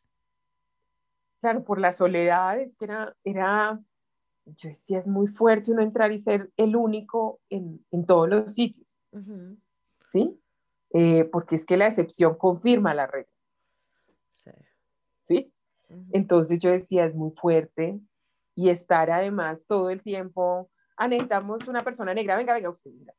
Claro, 1.40 1.64
por 1.64 1.80
la 1.80 1.94
soledad, 1.94 2.60
es 2.60 2.76
que 2.76 2.86
era, 2.86 3.16
era, 3.24 3.80
yo 4.46 4.70
decía, 4.70 5.00
es 5.00 5.08
muy 5.08 5.28
fuerte 5.28 5.72
uno 5.72 5.82
entrar 5.82 6.12
y 6.12 6.20
ser 6.20 6.52
el 6.58 6.76
único 6.76 7.40
en, 7.50 7.86
en 7.92 8.06
todos 8.06 8.30
los 8.30 8.54
sitios, 8.54 9.00
¿sí? 10.06 10.40
Eh, 10.92 11.26
porque 11.26 11.56
es 11.56 11.66
que 11.66 11.78
la 11.78 11.88
excepción 11.88 12.38
confirma 12.38 12.94
la 12.94 13.08
regla. 13.08 13.32
Sí. 14.36 14.52
¿Sí? 15.24 15.54
Entonces 16.12 16.60
yo 16.60 16.70
decía, 16.70 17.06
es 17.06 17.16
muy 17.16 17.32
fuerte 17.32 18.00
y 18.56 18.70
estar 18.70 19.10
además 19.12 19.66
todo 19.68 19.90
el 19.90 20.02
tiempo, 20.02 20.70
ah, 20.98 21.08
necesitamos 21.08 21.68
una 21.68 21.84
persona 21.84 22.14
negra, 22.14 22.36
venga, 22.36 22.54
venga 22.54 22.70
usted, 22.70 22.92
venga. 22.92 23.14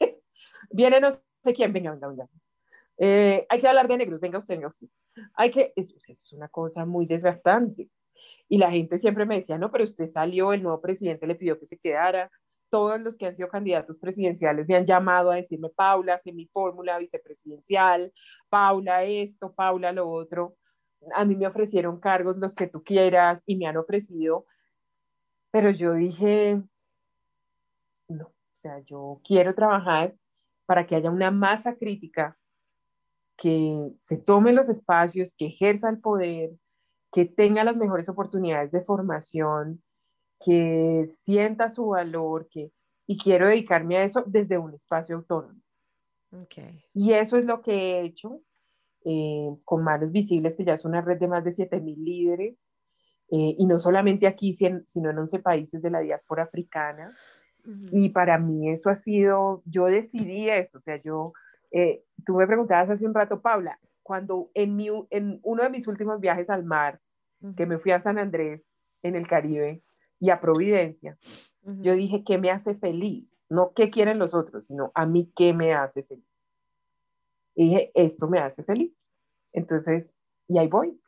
Viene 0.70 1.00
no 1.00 1.10
sé 1.12 1.52
quién, 1.54 1.72
venga, 1.72 1.92
venga, 1.92 2.08
venga. 2.08 2.28
Eh, 3.04 3.44
hay 3.48 3.60
que 3.60 3.66
hablar 3.66 3.88
de 3.88 3.96
negros, 3.96 4.20
venga 4.20 4.38
usted, 4.38 4.54
venga 4.54 4.68
usted. 4.68 4.86
Hay 5.34 5.50
que, 5.50 5.72
eso, 5.74 5.92
es 6.06 6.32
una 6.32 6.48
cosa 6.48 6.86
muy 6.86 7.04
desgastante. 7.04 7.90
Y 8.48 8.58
la 8.58 8.70
gente 8.70 8.96
siempre 8.96 9.26
me 9.26 9.34
decía, 9.34 9.58
no, 9.58 9.72
pero 9.72 9.82
usted 9.82 10.06
salió, 10.06 10.52
el 10.52 10.62
nuevo 10.62 10.80
presidente 10.80 11.26
le 11.26 11.34
pidió 11.34 11.58
que 11.58 11.66
se 11.66 11.78
quedara. 11.78 12.30
Todos 12.70 13.00
los 13.00 13.18
que 13.18 13.26
han 13.26 13.34
sido 13.34 13.48
candidatos 13.48 13.98
presidenciales 13.98 14.68
me 14.68 14.76
han 14.76 14.86
llamado 14.86 15.32
a 15.32 15.34
decirme, 15.34 15.68
Paula, 15.70 16.16
sé 16.20 16.32
mi 16.32 16.46
fórmula 16.46 16.96
vicepresidencial, 16.98 18.12
Paula 18.48 19.02
esto, 19.02 19.52
Paula 19.52 19.90
lo 19.90 20.08
otro. 20.08 20.56
A 21.16 21.24
mí 21.24 21.34
me 21.34 21.48
ofrecieron 21.48 21.98
cargos 21.98 22.36
los 22.36 22.54
que 22.54 22.68
tú 22.68 22.84
quieras 22.84 23.42
y 23.46 23.56
me 23.56 23.66
han 23.66 23.78
ofrecido, 23.78 24.46
pero 25.50 25.70
yo 25.72 25.94
dije, 25.94 26.62
no, 28.06 28.26
o 28.26 28.32
sea, 28.54 28.78
yo 28.78 29.20
quiero 29.24 29.56
trabajar 29.56 30.14
para 30.66 30.86
que 30.86 30.94
haya 30.94 31.10
una 31.10 31.32
masa 31.32 31.74
crítica 31.74 32.38
que 33.42 33.92
se 33.96 34.18
tome 34.18 34.52
los 34.52 34.68
espacios, 34.68 35.34
que 35.36 35.46
ejerza 35.46 35.88
el 35.88 35.98
poder, 35.98 36.52
que 37.10 37.24
tenga 37.24 37.64
las 37.64 37.76
mejores 37.76 38.08
oportunidades 38.08 38.70
de 38.70 38.84
formación, 38.84 39.82
que 40.38 41.06
sienta 41.08 41.68
su 41.68 41.88
valor, 41.88 42.46
que, 42.48 42.70
y 43.04 43.18
quiero 43.18 43.48
dedicarme 43.48 43.96
a 43.96 44.04
eso 44.04 44.22
desde 44.28 44.58
un 44.58 44.74
espacio 44.74 45.16
autónomo. 45.16 45.60
Y 46.94 47.14
eso 47.14 47.36
es 47.36 47.44
lo 47.44 47.62
que 47.62 47.72
he 47.72 48.02
hecho 48.02 48.42
eh, 49.04 49.50
con 49.64 49.82
Manos 49.82 50.12
Visibles, 50.12 50.56
que 50.56 50.62
ya 50.62 50.74
es 50.74 50.84
una 50.84 51.00
red 51.00 51.18
de 51.18 51.26
más 51.26 51.42
de 51.42 51.50
7.000 51.50 51.96
líderes, 51.96 52.68
eh, 53.32 53.56
y 53.58 53.66
no 53.66 53.80
solamente 53.80 54.28
aquí, 54.28 54.52
sino 54.52 55.10
en 55.10 55.18
11 55.18 55.40
países 55.40 55.82
de 55.82 55.90
la 55.90 55.98
diáspora 55.98 56.44
africana. 56.44 57.12
Y 57.90 58.10
para 58.10 58.38
mí 58.38 58.70
eso 58.70 58.88
ha 58.88 58.94
sido, 58.94 59.62
yo 59.66 59.86
decidí 59.86 60.48
eso, 60.48 60.78
o 60.78 60.80
sea, 60.80 60.96
yo 60.96 61.32
eh, 61.72 62.04
tú 62.24 62.34
me 62.34 62.46
preguntabas 62.46 62.90
hace 62.90 63.06
un 63.06 63.14
rato, 63.14 63.40
Paula, 63.40 63.78
cuando 64.02 64.50
en, 64.54 64.76
mi, 64.76 64.88
en 65.10 65.40
uno 65.42 65.62
de 65.62 65.70
mis 65.70 65.86
últimos 65.86 66.20
viajes 66.20 66.50
al 66.50 66.64
mar, 66.64 67.00
que 67.56 67.66
me 67.66 67.78
fui 67.78 67.90
a 67.90 68.00
San 68.00 68.18
Andrés, 68.18 68.76
en 69.02 69.16
el 69.16 69.26
Caribe, 69.26 69.82
y 70.20 70.30
a 70.30 70.40
Providencia, 70.40 71.18
yo 71.62 71.94
dije, 71.94 72.22
¿qué 72.24 72.38
me 72.38 72.50
hace 72.50 72.74
feliz? 72.74 73.40
No 73.48 73.72
qué 73.74 73.90
quieren 73.90 74.18
los 74.18 74.34
otros, 74.34 74.66
sino 74.66 74.92
a 74.94 75.06
mí 75.06 75.32
qué 75.34 75.52
me 75.52 75.72
hace 75.72 76.02
feliz. 76.02 76.46
Y 77.54 77.68
dije, 77.68 77.90
esto 77.94 78.28
me 78.28 78.38
hace 78.38 78.62
feliz. 78.62 78.92
Entonces, 79.52 80.18
y 80.48 80.58
ahí 80.58 80.68
voy, 80.68 81.00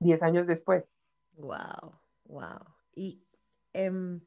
10 0.00 0.22
años 0.22 0.46
después. 0.46 0.92
Wow, 1.34 1.98
wow. 2.24 2.60
Y 2.94 3.24
em, 3.72 4.20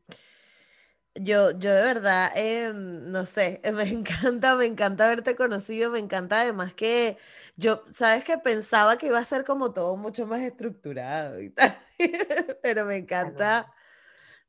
yo, 1.16 1.52
yo 1.60 1.74
de 1.74 1.82
verdad, 1.82 2.32
em, 2.36 3.12
no 3.12 3.26
sé, 3.26 3.62
me 3.74 3.84
encanta, 3.84 4.56
me 4.56 4.66
encanta 4.66 5.06
haberte 5.06 5.36
conocido, 5.36 5.92
me 5.92 6.00
encanta 6.00 6.42
además 6.42 6.74
que 6.74 7.18
yo, 7.56 7.84
sabes 7.94 8.24
que 8.24 8.38
pensaba 8.38 8.98
que 8.98 9.08
iba 9.08 9.20
a 9.20 9.26
ser 9.26 9.46
como 9.46 9.74
todo 9.74 9.98
mucho 9.98 10.28
más 10.28 10.42
estructurado 10.42 11.42
y 11.42 11.50
tal, 11.52 11.78
pero 12.62 12.86
me 12.86 12.98
encanta, 12.98 13.74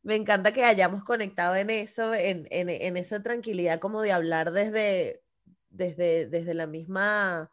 me 0.02 0.16
encanta 0.16 0.52
que 0.52 0.64
hayamos 0.64 1.04
conectado 1.04 1.56
en 1.56 1.70
eso, 1.70 2.14
en, 2.14 2.46
en, 2.50 2.96
esa 2.96 3.22
tranquilidad 3.22 3.80
como 3.80 4.02
de 4.02 4.12
hablar 4.12 4.52
desde, 4.52 5.22
desde, 5.70 6.26
desde 6.26 6.54
la 6.54 6.66
misma, 6.66 7.50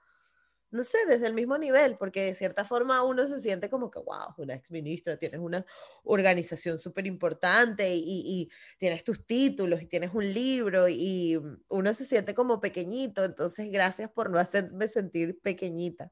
no 0.73 0.83
sé, 0.83 0.97
desde 1.07 1.27
el 1.27 1.33
mismo 1.33 1.57
nivel, 1.57 1.97
porque 1.97 2.23
de 2.23 2.35
cierta 2.35 2.65
forma 2.65 3.03
uno 3.03 3.25
se 3.27 3.39
siente 3.39 3.69
como 3.69 3.91
que, 3.91 3.99
wow, 3.99 4.33
una 4.37 4.55
ex 4.55 4.71
ministra, 4.71 5.17
tienes 5.17 5.39
una 5.39 5.63
organización 6.03 6.79
súper 6.79 7.05
importante 7.05 7.93
y, 7.93 8.01
y, 8.03 8.49
tienes 8.79 9.03
tus 9.03 9.25
títulos 9.25 9.81
y 9.81 9.85
tienes 9.85 10.13
un 10.13 10.25
libro 10.33 10.89
y 10.89 11.39
uno 11.69 11.93
se 11.93 12.05
siente 12.05 12.33
como 12.33 12.59
pequeñito, 12.59 13.23
entonces 13.23 13.69
gracias 13.71 14.09
por 14.09 14.31
no 14.31 14.39
hacerme 14.39 14.87
sentir 14.87 15.39
pequeñita. 15.41 16.11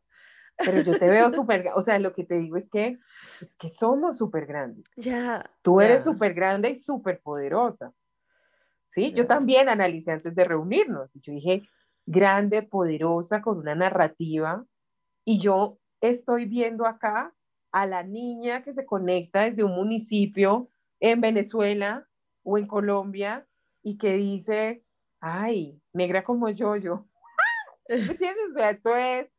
Pero 0.58 0.82
yo 0.82 0.98
te 0.98 1.10
veo 1.10 1.30
súper, 1.32 1.72
o 1.74 1.82
sea, 1.82 1.98
lo 1.98 2.14
que 2.14 2.24
te 2.24 2.36
digo 2.36 2.56
es 2.56 2.70
que, 2.70 3.00
es 3.42 3.56
que 3.56 3.68
somos 3.68 4.18
súper 4.18 4.46
grandes. 4.46 4.86
Ya. 4.96 5.50
Tú 5.64 5.82
eres 5.82 6.04
súper 6.04 6.36
grande 6.36 6.70
y 6.70 6.76
súper 6.76 7.20
poderosa. 7.20 7.92
¿Sí? 8.88 9.14
Yo 9.14 9.26
también 9.26 9.70
analicé 9.70 10.12
antes 10.12 10.36
de 10.36 10.44
reunirnos. 10.44 11.16
y 11.16 11.22
Yo 11.22 11.34
dije, 11.34 11.64
grande, 12.06 12.64
poderosa, 12.64 13.42
con 13.42 13.58
una 13.58 13.76
narrativa. 13.76 14.66
Y 15.26 15.40
yo 15.40 15.80
estoy 16.02 16.46
viendo 16.46 16.86
acá 16.86 17.34
a 17.72 17.86
la 17.86 18.04
niña 18.04 18.64
que 18.64 18.74
se 18.74 18.86
conecta 18.86 19.44
desde 19.44 19.64
un 19.64 19.76
municipio 19.76 20.70
en 21.00 21.22
Venezuela 21.22 22.08
o 22.44 22.58
en 22.58 22.68
Colombia 22.68 23.48
y 23.84 23.98
que 23.98 24.16
dice, 24.16 24.84
ay, 25.20 25.82
negra 25.94 26.24
como 26.24 26.50
yo, 26.50 26.76
yo. 26.76 27.08
¿Me 27.90 27.96
entiendes? 27.96 28.52
O 28.52 28.54
sea, 28.54 28.70
esto 28.70 28.96
es, 28.96 29.32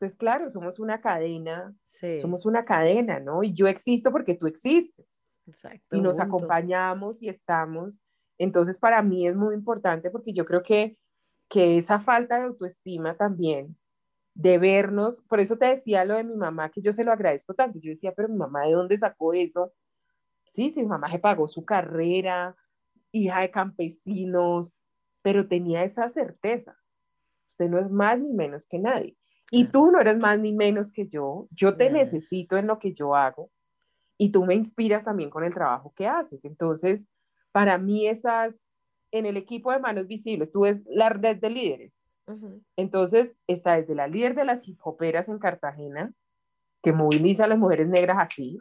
entonces, 0.00 0.16
claro, 0.16 0.48
somos 0.48 0.78
una 0.78 1.02
cadena, 1.02 1.74
somos 2.22 2.46
una 2.46 2.64
cadena, 2.64 3.20
¿no? 3.20 3.42
Y 3.42 3.52
yo 3.52 3.68
existo 3.68 4.10
porque 4.10 4.34
tú 4.34 4.46
existes. 4.46 5.26
Exacto. 5.46 5.94
Y 5.94 6.00
nos 6.00 6.20
acompañamos 6.20 7.22
y 7.22 7.28
estamos. 7.28 8.00
Entonces, 8.38 8.78
para 8.78 9.02
mí 9.02 9.26
es 9.26 9.36
muy 9.36 9.54
importante 9.54 10.10
porque 10.10 10.32
yo 10.32 10.46
creo 10.46 10.62
que 10.62 10.96
que 11.50 11.76
esa 11.76 12.00
falta 12.00 12.38
de 12.38 12.44
autoestima 12.44 13.16
también, 13.16 13.76
de 14.34 14.56
vernos, 14.56 15.20
por 15.22 15.40
eso 15.40 15.58
te 15.58 15.66
decía 15.66 16.04
lo 16.04 16.16
de 16.16 16.24
mi 16.24 16.36
mamá, 16.36 16.70
que 16.70 16.80
yo 16.80 16.92
se 16.92 17.04
lo 17.04 17.12
agradezco 17.12 17.52
tanto, 17.52 17.80
yo 17.80 17.90
decía, 17.90 18.12
pero 18.16 18.28
mi 18.28 18.36
mamá, 18.36 18.62
¿de 18.64 18.72
dónde 18.72 18.96
sacó 18.96 19.34
eso? 19.34 19.72
Sí, 20.44 20.70
sí, 20.70 20.80
mi 20.80 20.88
mamá 20.88 21.10
se 21.10 21.18
pagó 21.18 21.48
su 21.48 21.64
carrera, 21.64 22.56
hija 23.12 23.40
de 23.40 23.50
campesinos, 23.50 24.76
pero 25.22 25.48
tenía 25.48 25.82
esa 25.82 26.08
certeza. 26.08 26.78
Usted 27.46 27.68
no 27.68 27.80
es 27.80 27.90
más 27.90 28.18
ni 28.18 28.32
menos 28.32 28.66
que 28.66 28.78
nadie. 28.78 29.16
Y 29.50 29.64
tú 29.64 29.90
no 29.90 30.00
eres 30.00 30.16
más 30.16 30.38
ni 30.38 30.52
menos 30.52 30.92
que 30.92 31.08
yo. 31.08 31.48
Yo 31.50 31.76
te 31.76 31.90
necesito 31.90 32.56
en 32.56 32.68
lo 32.68 32.78
que 32.78 32.94
yo 32.94 33.16
hago 33.16 33.50
y 34.16 34.30
tú 34.30 34.44
me 34.46 34.54
inspiras 34.54 35.04
también 35.04 35.30
con 35.30 35.42
el 35.42 35.52
trabajo 35.52 35.92
que 35.96 36.06
haces. 36.06 36.44
Entonces, 36.44 37.10
para 37.50 37.76
mí 37.76 38.06
esas, 38.06 38.72
en 39.12 39.26
el 39.26 39.36
equipo 39.36 39.72
de 39.72 39.78
Manos 39.78 40.06
Visibles, 40.06 40.52
tú 40.52 40.62
ves 40.62 40.84
la 40.86 41.08
red 41.08 41.36
de 41.38 41.50
líderes. 41.50 41.98
Entonces, 42.76 43.40
está 43.48 43.74
desde 43.74 43.96
la 43.96 44.06
líder 44.06 44.36
de 44.36 44.44
las 44.44 44.66
hip 44.66 44.78
hoperas 44.84 45.28
en 45.28 45.38
Cartagena, 45.38 46.12
que 46.82 46.92
moviliza 46.92 47.44
a 47.44 47.48
las 47.48 47.58
mujeres 47.58 47.88
negras 47.88 48.18
así, 48.20 48.58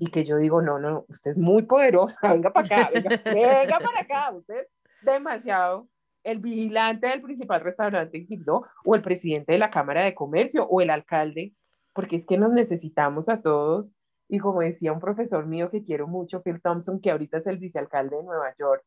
y 0.00 0.10
que 0.10 0.24
yo 0.24 0.36
digo, 0.38 0.62
no, 0.62 0.80
no, 0.80 1.04
usted 1.08 1.32
es 1.32 1.38
muy 1.38 1.62
poderosa, 1.62 2.32
venga 2.32 2.52
para 2.52 2.66
acá, 2.66 2.90
venga, 2.92 3.78
para 3.78 4.00
acá, 4.00 4.32
usted 4.32 4.56
es 4.56 4.68
demasiado 5.02 5.88
el 6.24 6.40
vigilante 6.40 7.06
del 7.06 7.22
principal 7.22 7.60
restaurante 7.60 8.18
en 8.18 8.26
Quibdó, 8.26 8.66
o 8.84 8.96
el 8.96 9.02
presidente 9.02 9.52
de 9.52 9.58
la 9.58 9.70
Cámara 9.70 10.02
de 10.02 10.14
Comercio, 10.14 10.66
o 10.66 10.80
el 10.80 10.90
alcalde, 10.90 11.54
porque 11.92 12.16
es 12.16 12.26
que 12.26 12.36
nos 12.36 12.50
necesitamos 12.50 13.28
a 13.28 13.40
todos. 13.40 13.92
Y 14.28 14.40
como 14.40 14.60
decía 14.60 14.92
un 14.92 14.98
profesor 14.98 15.46
mío 15.46 15.70
que 15.70 15.84
quiero 15.84 16.08
mucho, 16.08 16.42
Phil 16.42 16.60
Thompson, 16.60 17.00
que 17.00 17.12
ahorita 17.12 17.36
es 17.36 17.46
el 17.46 17.58
vicealcalde 17.58 18.16
de 18.16 18.24
Nueva 18.24 18.52
York, 18.58 18.84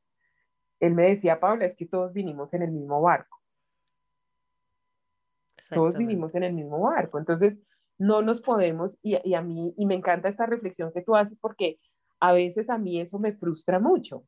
él 0.80 0.93
me 0.93 1.09
decía, 1.09 1.39
Paula, 1.39 1.65
es 1.65 1.75
que 1.75 1.86
todos 1.86 2.13
vinimos 2.13 2.53
en 2.53 2.63
el 2.63 2.71
mismo 2.71 3.01
barco. 3.01 3.38
Todos 5.69 5.97
vinimos 5.97 6.34
en 6.36 6.43
el 6.43 6.53
mismo 6.53 6.80
barco. 6.82 7.19
Entonces, 7.19 7.61
no 7.97 8.21
nos 8.21 8.41
podemos, 8.41 8.97
y, 9.03 9.34
a 9.36 9.41
mí, 9.41 9.73
y 9.77 9.86
me 9.86 9.93
encanta 9.93 10.30
esta 10.30 10.45
reflexión 10.45 10.91
que 10.91 11.01
tú 11.01 11.15
haces 11.15 11.38
porque 11.38 11.80
a 12.19 12.32
veces 12.32 12.69
a 12.69 12.77
mí 12.77 12.99
eso 12.99 13.19
me 13.19 13.34
frustra 13.34 13.80
mucho, 13.80 14.23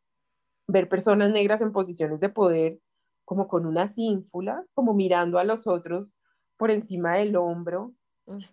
ver 0.68 0.88
personas 0.88 1.32
negras 1.32 1.62
en 1.62 1.72
posiciones 1.72 2.20
de 2.20 2.30
poder 2.30 2.80
como 3.26 3.48
con 3.48 3.66
unas 3.66 3.98
ínfulas, 3.98 4.72
como 4.74 4.94
mirando 4.94 5.40
a 5.40 5.46
los 5.46 5.68
otros 5.68 6.16
por 6.58 6.70
encima 6.70 7.16
del 7.16 7.36
hombro. 7.36 7.94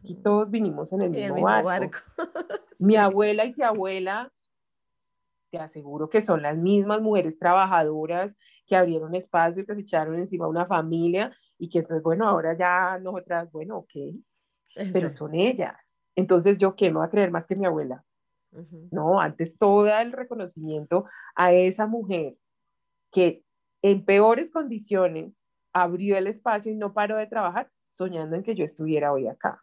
Y 0.03 0.15
todos 0.23 0.51
vinimos 0.51 0.93
en 0.93 1.03
el 1.03 1.11
mismo, 1.11 1.43
barco. 1.43 1.99
Mi 2.79 2.97
abuela 2.97 3.45
y 3.45 3.53
tu 3.53 3.65
abuela 3.65 4.33
te 5.51 5.59
aseguro 5.59 6.09
que 6.09 6.21
son 6.21 6.43
las 6.43 6.59
mismas 6.59 7.01
mujeres 7.01 7.39
trabajadoras 7.39 8.35
que 8.67 8.77
abrieron 8.77 9.15
espacio, 9.15 9.65
que 9.65 9.75
se 9.75 9.81
echaron 9.81 10.17
encima 10.17 10.49
una 10.49 10.67
familia 10.67 11.35
y 11.59 11.69
que 11.69 11.81
entonces, 11.81 12.03
bueno, 12.03 12.29
ahora 12.29 12.57
ya 12.57 12.99
nosotras, 12.99 13.51
bueno, 13.51 13.79
ok, 13.79 13.93
pero 14.93 15.11
son 15.11 15.35
ellas. 15.35 16.01
Entonces, 16.15 16.59
¿yo 16.59 16.77
qué 16.77 16.91
me 16.91 16.99
voy 16.99 17.07
a 17.07 17.11
creer 17.11 17.31
más 17.31 17.47
que 17.47 17.57
mi 17.57 17.67
abuela? 17.67 18.05
No, 18.91 19.21
antes 19.21 19.59
todo 19.59 19.87
el 19.87 20.13
reconocimiento 20.13 21.05
a 21.35 21.53
esa 21.53 21.87
mujer 21.87 22.37
que 23.11 23.45
en 23.83 24.05
peores 24.05 24.51
condiciones 24.51 25.47
abrió 25.73 26.17
el 26.17 26.27
espacio 26.27 26.73
y 26.73 26.77
no 26.77 26.95
paró 26.95 27.17
de 27.17 27.27
trabajar 27.27 27.71
soñando 27.91 28.37
en 28.37 28.43
que 28.43 28.55
yo 28.55 28.65
estuviera 28.65 29.13
hoy 29.13 29.29
acá. 29.29 29.63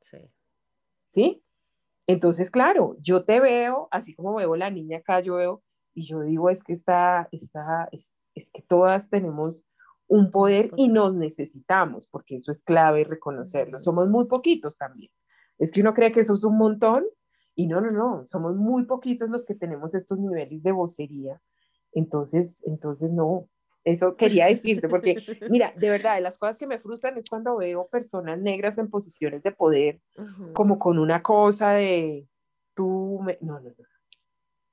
Sí. 0.00 0.18
¿Sí? 1.06 1.43
Entonces, 2.06 2.50
claro, 2.50 2.96
yo 3.00 3.24
te 3.24 3.40
veo, 3.40 3.88
así 3.90 4.14
como 4.14 4.34
veo 4.34 4.56
la 4.56 4.70
niña 4.70 4.98
acá, 4.98 5.20
yo 5.20 5.36
veo, 5.36 5.62
y 5.94 6.06
yo 6.06 6.20
digo, 6.20 6.50
es 6.50 6.62
que 6.62 6.72
está, 6.72 7.28
está, 7.32 7.88
es, 7.92 8.26
es 8.34 8.50
que 8.50 8.62
todas 8.62 9.08
tenemos 9.08 9.64
un 10.06 10.30
poder 10.30 10.70
y 10.76 10.88
nos 10.88 11.14
necesitamos, 11.14 12.06
porque 12.06 12.36
eso 12.36 12.52
es 12.52 12.62
clave 12.62 13.04
reconocerlo. 13.04 13.80
Somos 13.80 14.08
muy 14.08 14.26
poquitos 14.26 14.76
también. 14.76 15.10
Es 15.58 15.70
que 15.72 15.80
uno 15.80 15.94
cree 15.94 16.12
que 16.12 16.20
eso 16.20 16.34
es 16.34 16.44
un 16.44 16.58
montón 16.58 17.04
y 17.54 17.68
no, 17.68 17.80
no, 17.80 17.90
no, 17.90 18.26
somos 18.26 18.56
muy 18.56 18.84
poquitos 18.84 19.30
los 19.30 19.46
que 19.46 19.54
tenemos 19.54 19.94
estos 19.94 20.20
niveles 20.20 20.62
de 20.62 20.72
vocería. 20.72 21.40
Entonces, 21.92 22.62
entonces 22.66 23.12
no, 23.12 23.48
eso 23.84 24.16
quería 24.16 24.46
decirte, 24.46 24.88
porque 24.88 25.14
mira, 25.50 25.72
de 25.76 25.90
verdad, 25.90 26.20
las 26.22 26.38
cosas 26.38 26.56
que 26.56 26.66
me 26.66 26.78
frustran 26.78 27.16
es 27.18 27.28
cuando 27.28 27.56
veo 27.56 27.86
personas 27.88 28.38
negras 28.38 28.78
en 28.78 28.88
posiciones 28.88 29.42
de 29.42 29.52
poder, 29.52 30.00
como 30.52 30.78
con 30.78 30.98
una 30.98 31.22
cosa 31.22 31.72
de 31.72 32.26
tú, 32.74 33.20
no, 33.40 33.60
no, 33.60 33.70
no. 33.70 33.74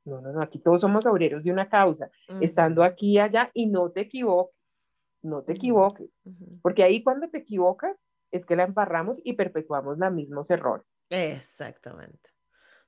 No, 0.04 0.20
no, 0.20 0.32
no, 0.32 0.42
aquí 0.42 0.58
todos 0.58 0.82
somos 0.82 1.06
obreros 1.06 1.44
de 1.44 1.52
una 1.52 1.70
causa, 1.70 2.10
estando 2.40 2.84
aquí 2.84 3.14
y 3.14 3.20
allá, 3.20 3.52
y 3.54 3.68
no 3.68 3.92
te 3.92 4.02
equivoques, 4.02 4.82
no 5.22 5.44
te 5.44 5.54
equivoques, 5.54 6.22
porque 6.64 6.84
ahí 6.84 7.04
cuando 7.04 7.30
te 7.30 7.38
equivocas 7.38 8.06
es 8.32 8.46
que 8.46 8.56
la 8.56 8.64
embarramos 8.64 9.22
y 9.24 9.34
perpetuamos 9.34 10.00
los 10.00 10.12
mismos 10.12 10.50
errores. 10.50 10.98
Exactamente, 11.10 12.32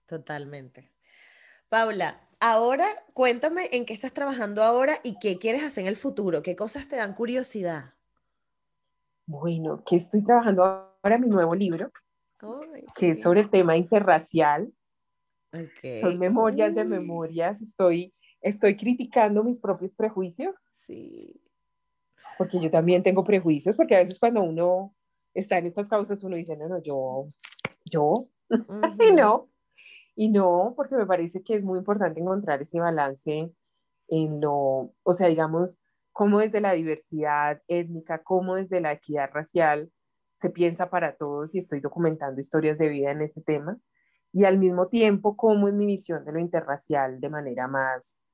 totalmente. 0.07 0.91
Paula, 1.69 2.29
ahora 2.43 2.85
cuéntame 3.13 3.69
en 3.71 3.85
qué 3.85 3.93
estás 3.93 4.11
trabajando 4.11 4.63
ahora 4.63 4.97
y 5.01 5.17
qué 5.17 5.39
quieres 5.39 5.63
hacer 5.63 5.83
en 5.83 5.87
el 5.87 5.95
futuro, 5.95 6.43
qué 6.43 6.57
cosas 6.57 6.89
te 6.89 6.97
dan 6.97 7.15
curiosidad. 7.15 7.93
Bueno, 9.25 9.81
que 9.85 9.95
estoy 9.95 10.23
trabajando 10.23 10.63
ahora 10.63 11.17
mi 11.17 11.29
nuevo 11.29 11.55
libro, 11.55 11.89
que 12.95 13.11
es 13.11 13.21
sobre 13.21 13.39
el 13.39 13.49
tema 13.49 13.77
interracial. 13.77 14.73
Son 16.01 16.19
memorias 16.19 16.75
de 16.75 16.83
memorias. 16.83 17.61
Estoy, 17.61 18.13
estoy 18.41 18.75
criticando 18.75 19.41
mis 19.43 19.61
propios 19.61 19.93
prejuicios. 19.93 20.69
Sí. 20.85 21.39
Porque 22.37 22.59
yo 22.59 22.69
también 22.69 23.03
tengo 23.03 23.23
prejuicios, 23.23 23.77
porque 23.77 23.95
a 23.95 23.99
veces 23.99 24.19
cuando 24.19 24.43
uno 24.43 24.93
está 25.33 25.59
en 25.59 25.67
estas 25.67 25.87
causas, 25.87 26.21
uno 26.23 26.35
dice, 26.35 26.57
no, 26.57 26.67
no, 26.67 26.83
yo, 26.83 27.27
yo, 27.85 28.27
y 28.99 29.13
no, 29.13 29.47
y 30.15 30.29
no, 30.29 30.73
porque 30.75 30.95
me 30.95 31.05
parece 31.05 31.43
que 31.43 31.55
es 31.55 31.63
muy 31.63 31.79
importante 31.79 32.19
encontrar 32.19 32.61
ese 32.61 32.79
balance 32.79 33.51
en 34.07 34.41
lo, 34.41 34.93
o 35.03 35.13
sea, 35.13 35.27
digamos, 35.27 35.81
cómo 36.11 36.39
desde 36.39 36.61
la 36.61 36.73
diversidad 36.73 37.61
étnica, 37.67 38.21
cómo 38.23 38.55
desde 38.55 38.79
la 38.79 38.91
equidad 38.91 39.29
racial 39.33 39.91
se 40.39 40.49
piensa 40.49 40.89
para 40.89 41.15
todos 41.15 41.55
y 41.55 41.57
estoy 41.57 41.79
documentando 41.79 42.39
historias 42.39 42.77
de 42.77 42.89
vida 42.89 43.11
en 43.11 43.21
ese 43.21 43.41
tema. 43.41 43.77
Y 44.31 44.45
al 44.45 44.57
mismo 44.57 44.87
tiempo, 44.87 45.35
cómo 45.35 45.67
es 45.67 45.73
mi 45.73 45.85
visión 45.85 46.25
de 46.25 46.33
lo 46.33 46.39
interracial 46.39 47.19
de 47.19 47.29
manera 47.29 47.67
más 47.67 48.27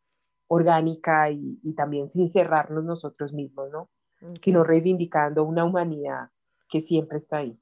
orgánica 0.47 1.30
y, 1.30 1.73
también 1.76 2.10
sin 2.10 2.30
cerrarnos 2.30 2.84
nosotros 2.84 3.34
mismos, 3.34 3.69
¿no? 3.72 3.89
Sino 4.39 4.64
reivindicando 4.64 5.43
una 5.43 5.64
humanidad 5.64 6.30
que 6.68 6.81
siempre 6.81 7.18
está 7.18 7.38
ahí. 7.38 7.60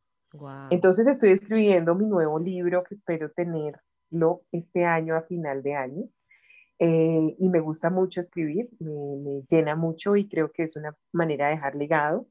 Entonces 0.70 1.08
estoy 1.08 1.32
escribiendo 1.32 1.96
mi 1.96 2.06
nuevo 2.06 2.40
libro 2.40 2.84
que 2.84 2.96
espero 2.96 3.32
tener 3.32 3.80
lo 4.10 4.44
este 4.52 4.86
año 4.86 5.16
a 5.16 5.22
final 5.24 5.64
de 5.64 5.76
año. 5.76 6.04
Eh, 6.80 7.36
y 7.40 7.50
me 7.50 7.60
gusta 7.60 7.90
mucho 7.90 8.20
escribir, 8.20 8.70
me, 8.80 9.42
llena 9.50 9.76
mucho 9.76 10.16
y 10.16 10.28
creo 10.28 10.52
que 10.52 10.64
es 10.64 10.76
una 10.76 10.96
manera 11.12 11.48
de 11.48 11.56
dejar 11.56 11.76
legado. 11.76 12.28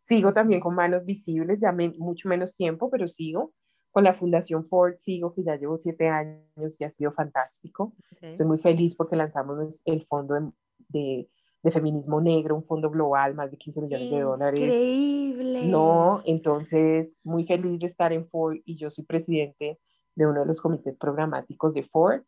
Sigo 0.00 0.32
también 0.32 0.60
con 0.60 0.74
Manos 0.74 1.04
Visibles, 1.04 1.60
ya 1.60 1.72
mucho 1.72 2.28
menos 2.28 2.54
tiempo, 2.54 2.90
pero 2.90 3.08
sigo. 3.08 3.52
Con 3.90 4.04
la 4.04 4.12
Fundación 4.12 4.64
Ford 4.64 4.94
sigo, 4.96 5.32
que 5.34 5.42
ya 5.42 5.56
llevo 5.56 5.78
siete 5.78 6.08
años 6.08 6.80
y 6.80 6.84
ha 6.84 6.90
sido 6.90 7.12
fantástico. 7.12 7.94
Estoy 8.20 8.46
muy 8.46 8.58
feliz 8.58 8.94
porque 8.94 9.16
lanzamos 9.16 9.82
el 9.84 10.02
fondo 10.02 10.34
de, 10.34 10.50
de, 10.88 11.30
de 11.62 11.70
feminismo 11.70 12.20
negro, 12.20 12.56
un 12.56 12.62
fondo 12.62 12.90
global, 12.90 13.34
más 13.34 13.50
de 13.50 13.56
15 13.56 13.82
millones 13.82 14.10
de 14.10 14.20
dólares. 14.20 14.62
Increíble. 14.62 15.66
No, 15.66 16.22
entonces 16.26 17.20
muy 17.24 17.44
feliz 17.44 17.80
de 17.80 17.86
estar 17.86 18.12
en 18.12 18.26
Ford 18.26 18.58
y 18.64 18.76
yo 18.76 18.90
soy 18.90 19.04
presidente 19.04 19.80
de 20.16 20.26
uno 20.26 20.40
de 20.40 20.46
los 20.46 20.60
comités 20.60 20.96
programáticos 20.96 21.74
de 21.74 21.84
Ford. 21.84 22.22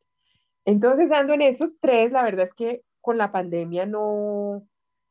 Entonces 0.65 1.11
ando 1.11 1.35
en 1.35 1.43
esos 1.43 1.81
tres, 1.81 2.13
la 2.13 2.23
verdad 2.23 2.45
es 2.45 2.55
que 2.55 2.83
con 3.01 3.19
la 3.19 3.33
pandemia 3.33 3.87
no 3.87 4.67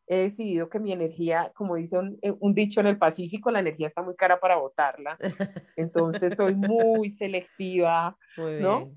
he 0.07 0.17
decidido 0.17 0.69
que 0.69 0.79
mi 0.79 0.93
energía, 0.93 1.51
como 1.53 1.75
dice 1.75 1.97
un, 1.97 2.17
eh, 2.21 2.33
un 2.39 2.53
dicho 2.53 2.79
en 2.79 2.87
el 2.87 2.97
Pacífico, 2.97 3.51
la 3.51 3.59
energía 3.59 3.87
está 3.87 4.01
muy 4.01 4.15
cara 4.15 4.39
para 4.39 4.55
botarla. 4.55 5.17
Entonces 5.75 6.35
soy 6.35 6.55
muy 6.55 7.09
selectiva, 7.09 8.17
muy 8.37 8.61
¿no? 8.61 8.91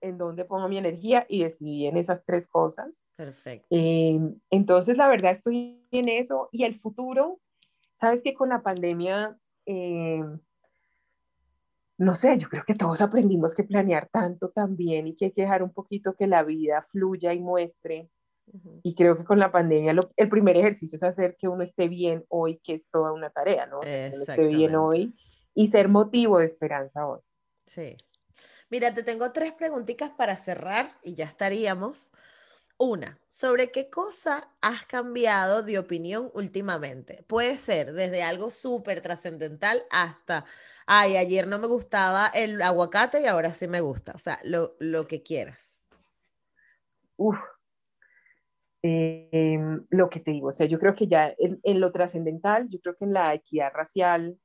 en 0.00 0.18
dónde 0.18 0.44
pongo 0.44 0.68
mi 0.68 0.78
energía 0.78 1.26
y 1.28 1.42
decidí 1.42 1.86
en 1.86 1.96
esas 1.96 2.24
tres 2.24 2.48
cosas. 2.48 3.06
Perfecto. 3.16 3.66
Em, 3.70 4.38
entonces, 4.50 4.96
la 4.96 5.08
verdad, 5.08 5.32
estoy 5.32 5.86
en 5.90 6.08
eso. 6.08 6.48
Y 6.52 6.64
el 6.64 6.74
futuro, 6.74 7.40
sabes 7.94 8.22
que 8.22 8.34
con 8.34 8.48
la 8.50 8.62
pandemia, 8.62 9.36
em, 9.64 10.38
no 11.98 12.14
sé, 12.14 12.36
yo 12.38 12.48
creo 12.48 12.64
que 12.66 12.74
todos 12.74 13.00
aprendimos 13.00 13.54
que 13.54 13.64
planear 13.64 14.08
tanto 14.08 14.50
también 14.50 15.06
y 15.06 15.16
que 15.16 15.26
hay 15.26 15.32
que 15.32 15.42
dejar 15.42 15.62
un 15.62 15.72
poquito 15.72 16.14
que 16.14 16.26
la 16.26 16.42
vida 16.42 16.84
fluya 16.88 17.32
y 17.32 17.40
muestre. 17.40 18.10
Y 18.84 18.94
creo 18.94 19.16
que 19.16 19.24
con 19.24 19.40
la 19.40 19.50
pandemia 19.50 19.92
el 20.16 20.28
primer 20.28 20.56
ejercicio 20.56 20.96
es 20.96 21.02
hacer 21.02 21.36
que 21.36 21.48
uno 21.48 21.64
esté 21.64 21.88
bien 21.88 22.24
hoy, 22.28 22.60
que 22.62 22.74
es 22.74 22.88
toda 22.90 23.12
una 23.12 23.30
tarea, 23.30 23.66
¿no? 23.66 23.80
Que 23.80 24.12
uno 24.14 24.22
esté 24.22 24.46
bien 24.46 24.76
hoy 24.76 25.14
y 25.52 25.66
ser 25.66 25.88
motivo 25.88 26.38
de 26.38 26.46
esperanza 26.46 27.08
hoy. 27.08 27.20
Sí. 27.66 27.96
Mira, 28.70 28.94
te 28.94 29.02
tengo 29.02 29.32
tres 29.32 29.52
preguntitas 29.52 30.10
para 30.10 30.36
cerrar 30.36 30.86
y 31.02 31.14
ya 31.14 31.24
estaríamos. 31.24 32.08
Una, 32.78 33.18
¿sobre 33.26 33.70
qué 33.70 33.88
cosa 33.88 34.50
has 34.60 34.84
cambiado 34.84 35.62
de 35.62 35.78
opinión 35.78 36.30
últimamente? 36.34 37.24
Puede 37.26 37.56
ser 37.56 37.94
desde 37.94 38.22
algo 38.22 38.50
súper 38.50 39.00
trascendental 39.00 39.82
hasta, 39.90 40.44
ay, 40.86 41.16
ayer 41.16 41.46
no 41.46 41.58
me 41.58 41.68
gustaba 41.68 42.26
el 42.34 42.60
aguacate 42.60 43.22
y 43.22 43.26
ahora 43.26 43.54
sí 43.54 43.66
me 43.66 43.80
gusta. 43.80 44.12
O 44.14 44.18
sea, 44.18 44.38
lo, 44.44 45.06
que 45.06 45.22
quieras. 45.22 45.80
Uf, 47.16 47.38
em, 48.82 49.86
lo 49.88 50.10
que 50.10 50.20
te 50.20 50.32
digo, 50.32 50.48
o 50.48 50.52
sea, 50.52 50.66
yo 50.66 50.78
creo 50.78 50.94
que 50.94 51.06
ya 51.06 51.34
en, 51.38 51.58
en 51.62 51.80
lo 51.80 51.92
trascendental, 51.92 52.68
yo 52.68 52.78
creo 52.80 52.94
que 52.94 53.06
en 53.06 53.14
la 53.14 53.32
equidad 53.32 53.72
racial, 53.72 54.38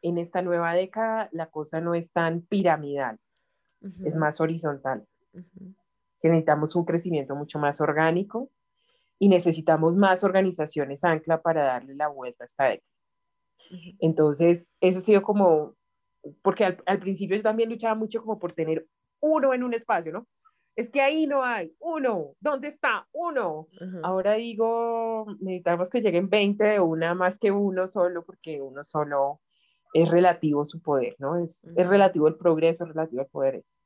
en 0.00 0.16
esta 0.16 0.40
nueva 0.40 0.72
década, 0.74 1.28
la 1.32 1.50
cosa 1.50 1.82
no 1.82 1.94
es 1.94 2.12
tan 2.12 2.40
piramidal 2.42 3.18
es 4.04 4.16
más 4.16 4.40
horizontal. 4.40 5.06
Que 6.20 6.28
necesitamos 6.28 6.74
un 6.76 6.84
crecimiento 6.84 7.34
mucho 7.34 7.58
más 7.58 7.80
orgánico 7.80 8.50
y 9.18 9.28
necesitamos 9.28 9.96
más 9.96 10.24
organizaciones 10.24 11.04
ancla 11.04 11.42
para 11.42 11.62
darle 11.64 11.94
la 11.94 12.08
vuelta 12.08 12.44
a 12.44 12.46
esta 12.46 12.64
década. 12.64 12.88
Entonces, 14.00 14.74
eso 14.80 14.98
ha 14.98 15.02
sido 15.02 15.22
como, 15.22 15.74
porque 16.42 16.64
al, 16.64 16.82
al, 16.86 16.98
principio 16.98 17.36
yo 17.36 17.42
también 17.42 17.70
luchaba 17.70 17.94
mucho 17.94 18.20
como 18.20 18.38
por 18.38 18.52
tener 18.52 18.86
uno 19.20 19.54
en 19.54 19.64
un 19.64 19.74
espacio, 19.74 20.12
¿no? 20.12 20.26
Es 20.76 20.90
que 20.90 21.00
ahí 21.00 21.26
no 21.26 21.44
hay 21.44 21.72
uno, 21.78 22.34
¿dónde 22.40 22.66
está 22.68 23.06
uno? 23.12 23.68
Ahora 24.02 24.34
digo, 24.34 25.24
necesitamos 25.38 25.88
que 25.88 26.00
lleguen 26.00 26.28
20 26.28 26.64
de 26.64 26.80
una 26.80 27.14
más 27.14 27.38
que 27.38 27.52
uno 27.52 27.86
solo, 27.86 28.24
porque 28.24 28.60
uno 28.60 28.82
solo 28.82 29.40
es 29.92 30.08
relativo 30.08 30.64
su 30.64 30.82
poder, 30.82 31.14
¿no? 31.18 31.38
Es, 31.38 31.62
es 31.76 31.86
relativo 31.86 32.26
el 32.26 32.36
progreso, 32.36 32.84
es 32.84 32.88
relativo 32.88 33.22
al 33.22 33.28
poder 33.28 33.54
eso. 33.56 33.80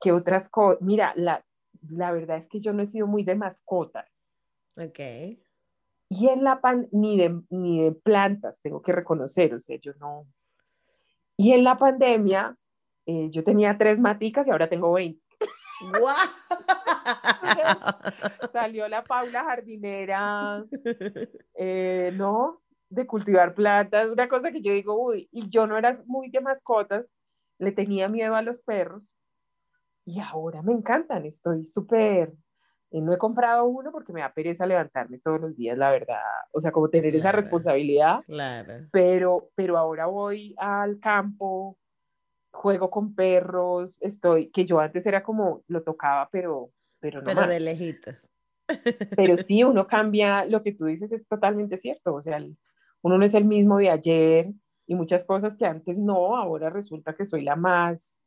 ¿Qué 0.00 0.12
otras 0.12 0.48
cosas? 0.48 0.80
Mira, 0.82 1.12
la, 1.16 1.44
la 1.88 2.12
verdad 2.12 2.36
es 2.36 2.48
que 2.48 2.60
yo 2.60 2.72
no 2.72 2.82
he 2.82 2.86
sido 2.86 3.06
muy 3.06 3.24
de 3.24 3.34
mascotas. 3.34 4.32
Ok. 4.76 4.98
Y 6.08 6.28
en 6.28 6.44
la 6.44 6.60
pan, 6.60 6.88
ni 6.92 7.18
de, 7.18 7.42
ni 7.50 7.82
de 7.82 7.92
plantas, 7.92 8.60
tengo 8.62 8.80
que 8.80 8.92
reconocer, 8.92 9.54
o 9.54 9.60
sea, 9.60 9.78
yo 9.80 9.92
no. 9.98 10.26
Y 11.36 11.52
en 11.52 11.64
la 11.64 11.76
pandemia, 11.76 12.56
eh, 13.06 13.28
yo 13.30 13.42
tenía 13.42 13.76
tres 13.76 13.98
maticas 13.98 14.46
y 14.46 14.50
ahora 14.50 14.68
tengo 14.68 14.92
20. 14.92 15.20
¡Wow! 16.00 16.08
Salió 18.52 18.88
la 18.88 19.04
Paula 19.04 19.44
jardinera, 19.44 20.64
eh, 21.54 22.12
¿no? 22.14 22.62
de 22.88 23.06
cultivar 23.06 23.54
plantas, 23.54 24.08
una 24.08 24.28
cosa 24.28 24.52
que 24.52 24.62
yo 24.62 24.72
digo, 24.72 24.94
uy, 24.94 25.28
y 25.32 25.48
yo 25.48 25.66
no 25.66 25.76
era 25.76 26.00
muy 26.06 26.30
de 26.30 26.40
mascotas, 26.40 27.12
le 27.58 27.72
tenía 27.72 28.08
miedo 28.08 28.36
a 28.36 28.42
los 28.42 28.60
perros 28.60 29.02
y 30.06 30.20
ahora 30.20 30.62
me 30.62 30.72
encantan, 30.72 31.26
estoy 31.26 31.64
súper, 31.64 32.32
eh, 32.92 33.02
no 33.02 33.12
he 33.12 33.18
comprado 33.18 33.66
uno 33.66 33.90
porque 33.90 34.12
me 34.12 34.20
da 34.20 34.32
pereza 34.32 34.64
levantarme 34.64 35.18
todos 35.18 35.40
los 35.40 35.56
días, 35.56 35.76
la 35.76 35.90
verdad, 35.90 36.22
o 36.52 36.60
sea, 36.60 36.70
como 36.70 36.88
tener 36.88 37.14
esa 37.16 37.32
responsabilidad, 37.32 38.20
claro. 38.24 38.86
pero, 38.92 39.50
pero 39.56 39.76
ahora 39.76 40.06
voy 40.06 40.54
al 40.58 41.00
campo, 41.00 41.76
juego 42.52 42.88
con 42.88 43.16
perros, 43.16 44.00
estoy, 44.00 44.48
que 44.50 44.64
yo 44.64 44.78
antes 44.78 45.04
era 45.06 45.24
como, 45.24 45.64
lo 45.66 45.82
tocaba, 45.82 46.28
pero, 46.30 46.70
pero 47.00 47.20
no. 47.20 47.26
Pero 47.26 47.46
de 47.48 47.60
lejitos. 47.60 48.14
Pero 49.16 49.36
sí, 49.36 49.64
uno 49.64 49.88
cambia, 49.88 50.44
lo 50.44 50.62
que 50.62 50.72
tú 50.72 50.84
dices 50.84 51.10
es 51.10 51.26
totalmente 51.26 51.76
cierto, 51.76 52.14
o 52.14 52.20
sea, 52.20 52.38
uno 53.02 53.18
no 53.18 53.24
es 53.24 53.34
el 53.34 53.44
mismo 53.44 53.78
de 53.78 53.90
ayer 53.90 54.52
y 54.86 54.94
muchas 54.94 55.24
cosas 55.24 55.56
que 55.56 55.66
antes 55.66 55.98
no, 55.98 56.36
ahora 56.36 56.70
resulta 56.70 57.16
que 57.16 57.24
soy 57.24 57.42
la 57.42 57.56
más, 57.56 58.22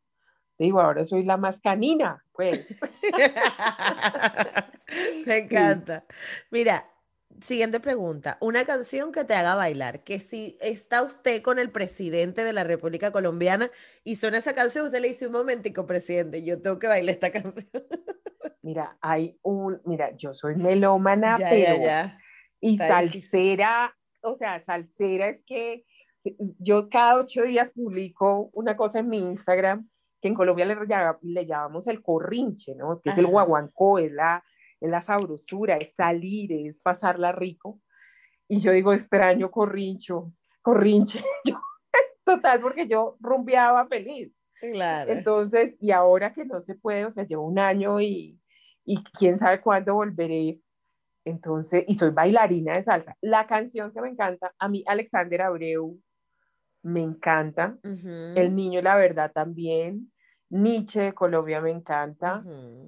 te 0.59 0.65
digo, 0.65 0.81
ahora 0.81 1.05
soy 1.05 1.23
la 1.23 1.37
más 1.37 1.61
canina, 1.61 2.21
pues. 2.33 2.67
Me 5.25 5.37
encanta. 5.37 6.03
Mira, 6.51 6.85
siguiente 7.39 7.79
pregunta, 7.79 8.37
una 8.41 8.65
canción 8.65 9.13
que 9.13 9.23
te 9.23 9.35
haga 9.35 9.55
bailar, 9.55 10.03
que 10.03 10.19
si 10.19 10.57
está 10.59 11.01
usted 11.01 11.41
con 11.41 11.59
el 11.59 11.71
presidente 11.71 12.43
de 12.43 12.51
la 12.51 12.65
República 12.65 13.13
Colombiana 13.13 13.71
y 14.03 14.17
suena 14.17 14.39
esa 14.39 14.53
canción, 14.53 14.85
usted 14.85 14.99
le 14.99 15.07
dice 15.07 15.27
un 15.27 15.31
momentico, 15.31 15.87
presidente, 15.87 16.43
yo 16.43 16.61
tengo 16.61 16.77
que 16.77 16.87
bailar 16.87 17.15
esta 17.15 17.31
canción. 17.41 17.85
Mira, 18.61 18.97
hay 18.99 19.39
un, 19.41 19.81
mira, 19.85 20.13
yo 20.17 20.33
soy 20.33 20.57
melómana, 20.57 21.37
pero 21.39 22.11
y 22.59 22.75
salsera 22.75 23.95
o 24.23 24.35
sea, 24.35 24.61
salsera 24.61 25.29
es 25.29 25.41
que 25.43 25.85
yo 26.59 26.89
cada 26.89 27.15
ocho 27.15 27.43
días 27.43 27.71
publico 27.71 28.49
una 28.51 28.75
cosa 28.75 28.99
en 28.99 29.07
mi 29.07 29.19
Instagram 29.19 29.87
que 30.21 30.27
en 30.27 30.33
Colombia 30.33 30.65
le, 30.65 30.77
le 31.21 31.45
llamamos 31.45 31.87
el 31.87 32.01
corrinche, 32.01 32.75
¿no? 32.75 32.99
Que 33.01 33.09
es 33.11 33.17
el 33.17 33.27
guaguancó, 33.27 33.99
es 33.99 34.11
la, 34.11 34.43
es 34.79 34.89
la 34.89 35.01
sabrosura, 35.01 35.77
es 35.77 35.93
salir, 35.93 36.51
es 36.51 36.79
pasarla 36.79 37.31
rico. 37.31 37.79
Y 38.47 38.59
yo 38.59 38.71
digo, 38.71 38.93
extraño 38.93 39.51
corrincho, 39.51 40.33
corrinche, 40.61 41.23
total, 42.23 42.61
porque 42.61 42.87
yo 42.87 43.17
rumbeaba 43.19 43.87
feliz. 43.87 44.33
Claro. 44.59 45.11
Entonces, 45.11 45.77
y 45.79 45.91
ahora 45.91 46.33
que 46.33 46.45
no 46.45 46.59
se 46.59 46.75
puede, 46.75 47.05
o 47.05 47.11
sea, 47.11 47.25
llevo 47.25 47.45
un 47.45 47.59
año 47.59 48.01
y, 48.01 48.39
y 48.83 49.03
quién 49.03 49.37
sabe 49.37 49.61
cuándo 49.61 49.93
volveré, 49.93 50.59
entonces, 51.23 51.83
y 51.87 51.95
soy 51.95 52.09
bailarina 52.09 52.75
de 52.75 52.83
salsa. 52.83 53.15
La 53.21 53.47
canción 53.47 53.93
que 53.93 54.01
me 54.01 54.09
encanta, 54.09 54.53
a 54.57 54.67
mí 54.67 54.83
Alexander 54.87 55.43
Abreu 55.43 55.99
me 56.81 57.01
encanta. 57.01 57.77
El 57.83 58.55
niño, 58.55 58.81
la 58.81 58.95
verdad, 58.95 59.31
también. 59.31 60.11
Nietzsche 60.51 61.01
de 61.01 61.13
Colombia 61.13 61.61
me 61.61 61.69
encanta. 61.69 62.43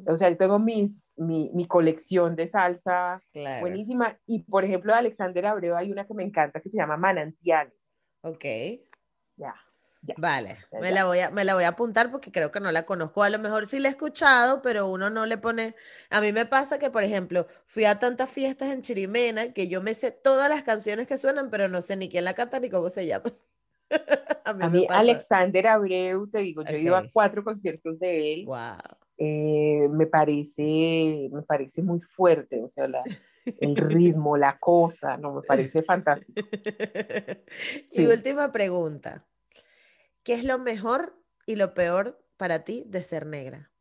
O 0.08 0.18
sea, 0.18 0.30
yo 0.30 0.38
tengo 0.38 0.58
mis, 0.58 1.14
mi, 1.18 1.52
mi 1.54 1.66
colección 1.68 2.36
de 2.36 2.48
salsa 2.48 3.22
buenísima. 3.60 4.18
Y 4.26 4.44
por 4.44 4.66
ejemplo, 4.66 4.94
de 4.94 5.00
Alexander 5.00 5.46
Abreu 5.46 5.76
hay 5.76 5.92
una 5.92 6.06
que 6.06 6.14
me 6.14 6.24
encanta 6.24 6.60
que 6.60 6.70
se 6.70 6.78
llama 6.78 6.98
Manantiales. 6.98 7.74
Ok. 8.22 8.46
Ya. 9.36 9.56
Vale, 10.18 10.58
me, 10.82 10.92
la 10.92 11.06
voy 11.06 11.20
a, 11.20 11.30
me 11.30 11.46
la 11.46 11.54
voy 11.54 11.64
a 11.64 11.70
apuntar 11.70 12.10
porque 12.10 12.32
creo 12.32 12.52
que 12.52 12.60
no 12.60 12.72
la 12.72 12.88
conozco. 12.88 13.22
A 13.22 13.30
lo 13.30 13.38
mejor 13.38 13.68
sí 13.68 13.78
la 13.78 13.88
he 13.88 13.92
escuchado, 13.92 14.64
pero 14.64 14.88
uno 14.88 15.12
no 15.12 15.28
le 15.28 15.38
pone... 15.38 15.76
A 16.10 16.22
mí 16.22 16.34
me 16.34 16.48
pasa 16.48 16.80
que, 16.80 16.90
por 16.90 17.04
ejemplo, 17.04 17.46
fui 17.68 17.86
a 17.86 18.00
tantas 18.00 18.28
fiestas 18.32 18.70
en 18.70 18.82
Chirimena 18.82 19.54
que 19.54 19.68
yo 19.68 19.80
me 19.82 19.94
sé 19.94 20.12
todas 20.12 20.50
las 20.50 20.64
canciones 20.64 21.06
que 21.06 21.18
suenan, 21.18 21.52
pero 21.52 21.68
no 21.68 21.84
sé 21.84 21.96
ni 21.98 22.10
quién 22.10 22.26
la 22.26 22.34
canta 22.34 22.60
ni 22.60 22.72
cómo 22.72 22.90
se 22.90 23.06
llama. 23.06 23.26
a 24.46 24.70
mí, 24.70 24.88
Alexander 24.90 25.68
Abreu, 25.68 26.30
te 26.30 26.40
digo, 26.40 26.64
yo 26.64 26.76
he 26.76 26.82
ido 26.82 26.96
a 26.96 27.04
cuatro 27.12 27.44
conciertos 27.44 28.00
de 28.00 28.34
él. 28.34 28.46
Wow. 28.46 28.58
Eh, 29.18 29.88
me 29.90 30.08
parece, 30.08 31.30
me 31.32 31.44
parece 31.44 31.84
muy 31.84 32.02
fuerte, 32.02 32.64
o 32.64 32.68
sea, 32.68 32.88
el 33.46 33.76
ritmo, 33.76 34.36
la 34.36 34.58
cosa, 34.58 35.16
no, 35.18 35.34
me 35.34 35.42
parece 35.44 35.84
fantástico. 35.84 36.42
Y 37.92 38.06
última 38.08 38.52
pregunta. 38.52 39.28
¿Qué 40.24 40.34
es 40.34 40.44
lo 40.44 40.58
mejor 40.58 41.16
y 41.46 41.56
lo 41.56 41.74
peor 41.74 42.24
para 42.38 42.64
ti 42.64 42.84
de 42.88 43.02
ser 43.02 43.26
negra? 43.26 43.72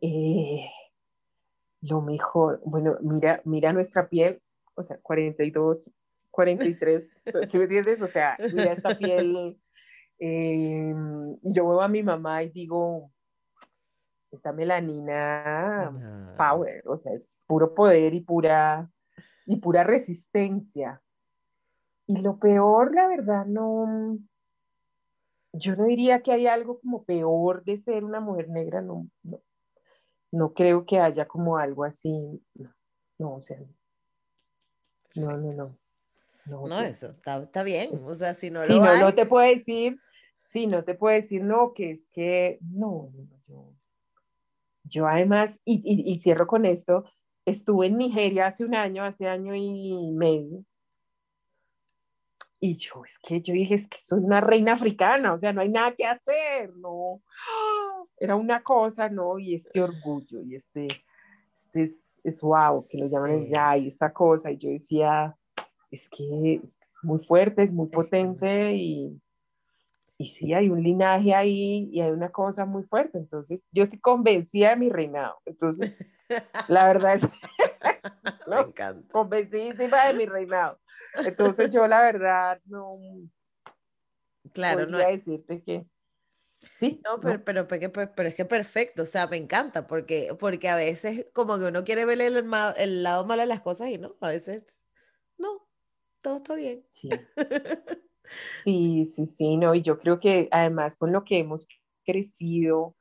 Eh, 0.00 0.68
lo 1.80 2.02
mejor, 2.02 2.60
bueno, 2.64 2.96
mira, 3.00 3.40
mira 3.44 3.72
nuestra 3.72 4.08
piel, 4.08 4.40
o 4.74 4.82
sea, 4.82 4.98
42, 4.98 5.90
43, 6.36 7.08
¿sí 7.48 7.58
me 7.58 7.64
entiendes? 7.64 8.02
O 8.02 8.06
sea, 8.06 8.36
mira 8.52 8.72
esta 8.72 8.96
piel. 8.96 9.58
Eh, 10.18 10.94
yo 11.42 11.68
veo 11.68 11.82
a 11.82 11.88
mi 11.88 12.02
mamá 12.02 12.42
y 12.42 12.50
digo, 12.50 13.10
esta 14.30 14.52
melanina 14.52 15.92
power, 16.36 16.82
o 16.86 16.96
sea, 16.96 17.12
es 17.12 17.38
puro 17.46 17.74
poder 17.74 18.14
y 18.14 18.20
pura, 18.20 18.90
y 19.46 19.56
pura 19.56 19.82
resistencia. 19.82 21.02
Y 22.06 22.20
lo 22.20 22.38
peor, 22.38 22.94
la 22.94 23.08
verdad, 23.08 23.46
no, 23.46 24.18
yo 25.52 25.74
no 25.76 25.84
diría 25.84 26.22
que 26.22 26.32
hay 26.32 26.46
algo 26.46 26.80
como 26.80 27.04
peor 27.04 27.64
de 27.64 27.76
ser 27.76 28.04
una 28.04 28.20
mujer 28.20 28.48
negra, 28.48 28.80
no, 28.82 29.08
no, 30.30 30.52
creo 30.52 30.84
que 30.84 30.98
haya 30.98 31.26
como 31.26 31.56
algo 31.56 31.84
así, 31.84 32.42
no, 33.18 33.36
o 33.36 33.40
sea, 33.40 33.58
no, 35.14 35.30
no, 35.36 35.52
no. 35.52 35.85
No, 36.46 36.80
eso 36.80 37.08
está, 37.08 37.62
bien, 37.62 37.90
o 37.92 38.14
sea, 38.14 38.34
si 38.34 38.50
no 38.50 38.64
lo 38.64 38.82
no, 38.82 38.98
no 38.98 39.14
te 39.14 39.26
puedo 39.26 39.46
decir, 39.46 40.00
sí, 40.40 40.66
no 40.66 40.84
te 40.84 40.94
puedo 40.94 41.14
decir, 41.14 41.42
no, 41.42 41.74
que 41.74 41.90
es 41.90 42.08
que, 42.08 42.58
no, 42.60 43.10
yo, 43.48 43.72
yo 44.84 45.06
además, 45.06 45.58
y, 45.64 45.82
y 45.84 46.18
cierro 46.18 46.46
con 46.46 46.64
esto, 46.64 47.04
estuve 47.44 47.86
en 47.86 47.98
Nigeria 47.98 48.46
hace 48.46 48.64
un 48.64 48.74
año, 48.74 49.04
hace 49.04 49.28
año 49.28 49.54
y 49.54 50.12
medio, 50.12 50.64
y 52.58 52.74
yo, 52.74 53.04
es 53.04 53.18
que 53.18 53.40
yo 53.42 53.52
dije, 53.52 53.74
es 53.74 53.88
que 53.88 53.98
soy 53.98 54.20
una 54.20 54.40
reina 54.40 54.72
africana, 54.72 55.34
o 55.34 55.38
sea, 55.38 55.52
no 55.52 55.60
hay 55.60 55.68
nada 55.68 55.94
que 55.94 56.06
hacer, 56.06 56.74
no. 56.76 57.22
Era 58.18 58.34
una 58.34 58.62
cosa, 58.62 59.08
¿no? 59.10 59.38
Y 59.38 59.54
este 59.54 59.82
orgullo, 59.82 60.42
y 60.42 60.54
este, 60.54 60.88
este 61.52 61.82
es, 61.82 62.20
es 62.24 62.40
wow, 62.40 62.84
que 62.88 62.98
lo 62.98 63.08
llaman 63.08 63.46
ya, 63.46 63.76
y 63.76 63.88
esta 63.88 64.12
cosa, 64.12 64.50
y 64.50 64.56
yo 64.56 64.70
decía, 64.70 65.36
es 65.96 66.08
que, 66.08 66.60
es 66.62 66.78
muy 67.02 67.18
fuerte, 67.18 67.62
es 67.62 67.72
muy 67.72 67.88
potente, 67.88 68.74
y, 68.74 69.20
y 70.18 70.28
sí, 70.28 70.54
hay 70.54 70.68
un 70.68 70.82
linaje 70.82 71.34
ahí, 71.34 71.88
y 71.92 72.00
hay 72.00 72.10
una 72.10 72.30
cosa 72.30 72.64
muy 72.64 72.82
fuerte, 72.82 73.18
entonces, 73.18 73.66
yo 73.72 73.82
estoy 73.82 73.98
convencida 73.98 74.70
de 74.70 74.76
mi 74.76 74.88
reinado, 74.88 75.40
entonces, 75.44 75.94
la 76.68 76.86
verdad 76.86 77.14
es, 77.16 77.22
Me 78.46 78.60
encanta. 78.60 79.12
convencidísima 79.12 80.06
de 80.06 80.14
mi 80.14 80.26
reinado. 80.26 80.78
Entonces 81.24 81.70
yo 81.70 81.86
la 81.88 82.02
verdad 82.02 82.60
no 82.66 82.98
claro, 84.52 84.86
no 84.86 84.98
decirte 84.98 85.62
que 85.62 85.86
sí. 86.72 87.00
No, 87.04 87.20
pero, 87.20 87.44
Pero, 87.44 87.66
pero, 87.68 88.28
es 88.28 88.34
que 88.34 88.44
perfecto, 88.44 89.02
o 89.02 89.06
sea, 89.06 89.26
me 89.26 89.36
encanta 89.36 89.86
porque, 89.86 90.36
porque 90.38 90.68
a 90.68 90.76
veces 90.76 91.26
como 91.32 91.58
que 91.58 91.66
uno 91.66 91.84
quiere 91.84 92.04
ver 92.04 92.20
el, 92.20 92.44
el 92.76 93.02
lado 93.02 93.26
malo 93.26 93.42
de 93.42 93.46
las 93.46 93.60
cosas 93.60 93.88
y 93.88 93.98
no, 93.98 94.16
a 94.20 94.28
veces 94.28 94.62
no, 94.62 94.85
todo 96.26 96.38
está 96.38 96.54
bien. 96.56 96.82
Sí. 96.88 97.08
Sí, 98.64 99.04
sí, 99.04 99.24
sí, 99.24 99.56
no, 99.56 99.76
y 99.76 99.82
yo 99.82 100.00
creo 100.00 100.18
que 100.18 100.48
además 100.50 100.96
con 100.96 101.12
lo 101.12 101.22
que 101.22 101.38
hemos 101.38 101.68
crecido, 102.04 102.96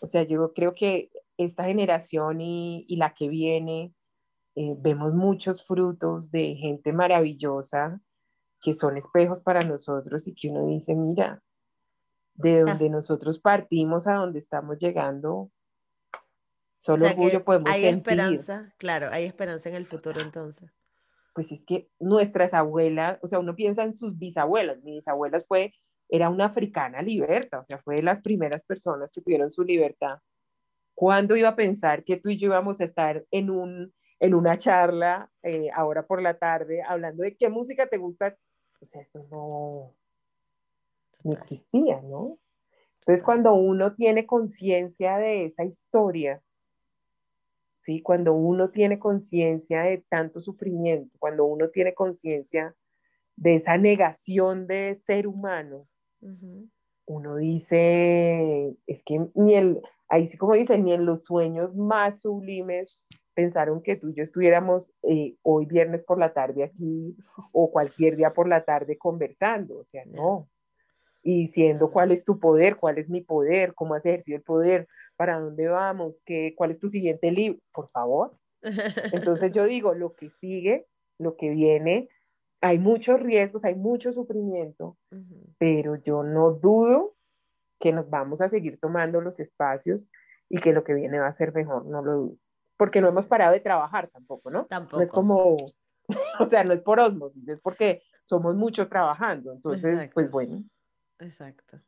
o 0.00 0.06
sea, 0.06 0.22
yo 0.22 0.54
creo 0.54 0.74
que 0.74 1.10
esta 1.36 1.64
generación 1.64 2.40
y, 2.40 2.86
y 2.88 2.96
la 2.96 3.12
que 3.12 3.28
viene, 3.28 3.92
eh, 4.54 4.74
vemos 4.78 5.12
muchos 5.12 5.66
frutos 5.66 6.30
de 6.30 6.54
gente 6.54 6.94
maravillosa 6.94 8.00
que 8.62 8.72
son 8.72 8.96
espejos 8.96 9.42
para 9.42 9.64
nosotros 9.64 10.26
y 10.26 10.34
que 10.34 10.48
uno 10.48 10.64
dice, 10.64 10.94
mira, 10.94 11.42
de 12.32 12.60
donde 12.60 12.88
nosotros 12.88 13.38
partimos 13.38 14.06
a 14.06 14.14
donde 14.14 14.38
estamos 14.38 14.78
llegando, 14.78 15.50
solo 16.78 17.04
orgullo 17.04 17.44
podemos 17.44 17.70
hay 17.70 17.84
esperanza, 17.84 18.74
claro, 18.78 19.08
hay 19.12 19.24
esperanza 19.24 19.68
en 19.68 19.74
el 19.74 19.84
futuro 19.84 20.22
entonces. 20.22 20.70
Pues 21.32 21.52
es 21.52 21.64
que 21.64 21.88
nuestras 21.98 22.54
abuelas, 22.54 23.18
o 23.22 23.26
sea, 23.26 23.38
uno 23.38 23.54
piensa 23.54 23.84
en 23.84 23.94
sus 23.94 24.18
bisabuelas, 24.18 24.82
mis 24.82 25.06
abuelas 25.08 25.46
fue, 25.46 25.72
era 26.08 26.28
una 26.28 26.46
africana 26.46 27.02
liberta, 27.02 27.60
o 27.60 27.64
sea, 27.64 27.78
fue 27.78 27.96
de 27.96 28.02
las 28.02 28.20
primeras 28.20 28.64
personas 28.64 29.12
que 29.12 29.20
tuvieron 29.20 29.48
su 29.48 29.62
libertad. 29.62 30.18
¿Cuándo 30.94 31.36
iba 31.36 31.50
a 31.50 31.56
pensar 31.56 32.04
que 32.04 32.16
tú 32.16 32.30
y 32.30 32.36
yo 32.36 32.48
íbamos 32.48 32.80
a 32.80 32.84
estar 32.84 33.24
en 33.30 33.50
un 33.50 33.92
en 34.20 34.34
una 34.34 34.58
charla 34.58 35.30
eh, 35.42 35.70
ahora 35.74 36.06
por 36.06 36.22
la 36.22 36.38
tarde 36.38 36.82
hablando 36.82 37.22
de 37.22 37.36
qué 37.36 37.48
música 37.48 37.88
te 37.88 37.96
gusta. 37.96 38.36
O 38.80 38.86
sea, 38.86 39.00
eso 39.00 39.26
no, 39.30 39.94
no 41.24 41.32
existía, 41.32 42.00
¿no? 42.02 42.38
Entonces, 43.00 43.24
cuando 43.24 43.54
uno 43.54 43.94
tiene 43.94 44.26
conciencia 44.26 45.16
de 45.16 45.46
esa 45.46 45.64
historia, 45.64 46.42
¿sí? 47.80 48.02
Cuando 48.02 48.34
uno 48.34 48.70
tiene 48.70 48.98
conciencia 48.98 49.82
de 49.82 49.98
tanto 50.08 50.40
sufrimiento, 50.40 51.16
cuando 51.18 51.44
uno 51.44 51.70
tiene 51.70 51.94
conciencia 51.94 52.74
de 53.36 53.56
esa 53.56 53.78
negación 53.78 54.66
de 54.66 54.94
ser 54.94 55.26
humano, 55.26 55.86
uno 57.06 57.36
dice, 57.36 58.76
es 58.86 59.02
que 59.02 59.26
ni 59.34 59.54
el, 59.54 59.80
ahí 60.08 60.26
sí 60.26 60.36
como 60.36 60.54
dice, 60.54 60.78
ni 60.78 60.92
en 60.92 61.06
los 61.06 61.24
sueños 61.24 61.74
más 61.74 62.20
sublimes 62.20 63.02
pensaron 63.34 63.82
que 63.82 63.96
tú 63.96 64.08
y 64.08 64.14
yo 64.14 64.22
estuviéramos 64.22 64.92
eh, 65.02 65.36
hoy 65.42 65.64
viernes 65.64 66.02
por 66.02 66.18
la 66.18 66.32
tarde 66.32 66.64
aquí 66.64 67.16
o 67.52 67.70
cualquier 67.70 68.16
día 68.16 68.32
por 68.32 68.48
la 68.48 68.64
tarde 68.64 68.98
conversando, 68.98 69.78
o 69.78 69.84
sea, 69.84 70.04
no. 70.06 70.48
Y 71.22 71.40
diciendo 71.40 71.90
cuál 71.90 72.12
es 72.12 72.24
tu 72.24 72.38
poder, 72.38 72.76
cuál 72.76 72.98
es 72.98 73.08
mi 73.08 73.20
poder, 73.20 73.74
cómo 73.74 73.94
has 73.94 74.06
ejercido 74.06 74.36
el 74.36 74.42
poder, 74.42 74.88
para 75.16 75.38
dónde 75.38 75.68
vamos, 75.68 76.22
¿Qué, 76.24 76.54
cuál 76.56 76.70
es 76.70 76.78
tu 76.78 76.88
siguiente 76.88 77.30
libro, 77.30 77.60
por 77.72 77.90
favor. 77.90 78.30
Entonces 79.12 79.52
yo 79.52 79.64
digo, 79.64 79.94
lo 79.94 80.14
que 80.14 80.30
sigue, 80.30 80.86
lo 81.18 81.36
que 81.36 81.50
viene, 81.50 82.08
hay 82.62 82.78
muchos 82.78 83.20
riesgos, 83.20 83.64
hay 83.64 83.74
mucho 83.74 84.12
sufrimiento, 84.12 84.96
pero 85.58 85.96
yo 85.96 86.22
no 86.22 86.52
dudo 86.52 87.14
que 87.78 87.92
nos 87.92 88.08
vamos 88.10 88.40
a 88.40 88.48
seguir 88.48 88.78
tomando 88.78 89.20
los 89.20 89.40
espacios 89.40 90.10
y 90.48 90.58
que 90.58 90.72
lo 90.72 90.84
que 90.84 90.94
viene 90.94 91.18
va 91.18 91.26
a 91.26 91.32
ser 91.32 91.54
mejor, 91.54 91.86
no 91.86 92.02
lo 92.02 92.12
dudo 92.12 92.36
porque 92.80 93.02
no 93.02 93.08
hemos 93.08 93.26
parado 93.26 93.52
de 93.52 93.60
trabajar 93.60 94.08
tampoco, 94.08 94.50
¿no? 94.50 94.64
Tampoco. 94.64 94.96
No 94.96 95.02
es 95.02 95.12
como, 95.12 95.58
o 96.40 96.46
sea, 96.46 96.64
no 96.64 96.72
es 96.72 96.80
por 96.80 96.98
osmosis, 96.98 97.46
es 97.46 97.60
porque 97.60 98.00
somos 98.24 98.56
mucho 98.56 98.88
trabajando. 98.88 99.52
Entonces, 99.52 100.10
pues 100.14 100.30
bueno. 100.30 100.64
Exacto. 101.20 101.80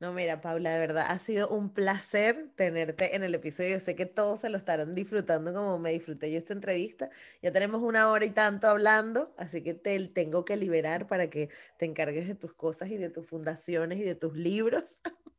No, 0.00 0.12
mira, 0.12 0.40
Paula, 0.40 0.72
de 0.72 0.80
verdad, 0.80 1.06
ha 1.08 1.18
sido 1.18 1.48
un 1.48 1.72
placer 1.72 2.50
tenerte 2.56 3.14
en 3.16 3.22
el 3.22 3.34
episodio. 3.34 3.78
Sé 3.80 3.94
que 3.94 4.06
todos 4.06 4.40
se 4.40 4.50
lo 4.50 4.58
estarán 4.58 4.94
disfrutando 4.94 5.54
como 5.54 5.78
me 5.78 5.92
disfruté 5.92 6.30
yo 6.30 6.38
esta 6.38 6.52
entrevista. 6.52 7.08
Ya 7.40 7.52
tenemos 7.52 7.80
una 7.80 8.10
hora 8.10 8.24
y 8.24 8.30
tanto 8.30 8.66
hablando, 8.68 9.32
así 9.38 9.62
que 9.62 9.72
te 9.72 9.98
tengo 10.08 10.44
que 10.44 10.56
liberar 10.56 11.06
para 11.06 11.30
que 11.30 11.48
te 11.78 11.86
encargues 11.86 12.26
de 12.26 12.34
tus 12.34 12.52
cosas 12.54 12.90
y 12.90 12.96
de 12.96 13.08
tus 13.08 13.26
fundaciones 13.26 13.98
y 13.98 14.02
de 14.02 14.14
tus 14.14 14.34
libros. 14.36 14.98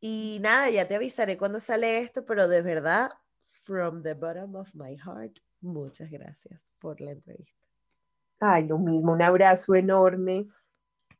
y 0.00 0.38
nada, 0.42 0.70
ya 0.70 0.86
te 0.86 0.94
avisaré 0.94 1.38
cuando 1.38 1.58
sale 1.58 1.98
esto, 1.98 2.24
pero 2.24 2.46
de 2.48 2.62
verdad, 2.62 3.10
from 3.46 4.02
the 4.02 4.14
bottom 4.14 4.54
of 4.54 4.72
my 4.74 4.96
heart, 4.96 5.38
muchas 5.60 6.10
gracias 6.10 6.68
por 6.78 7.00
la 7.00 7.12
entrevista. 7.12 7.66
Ay, 8.38 8.66
lo 8.66 8.78
mismo, 8.78 9.12
un 9.12 9.22
abrazo 9.22 9.74
enorme. 9.74 10.46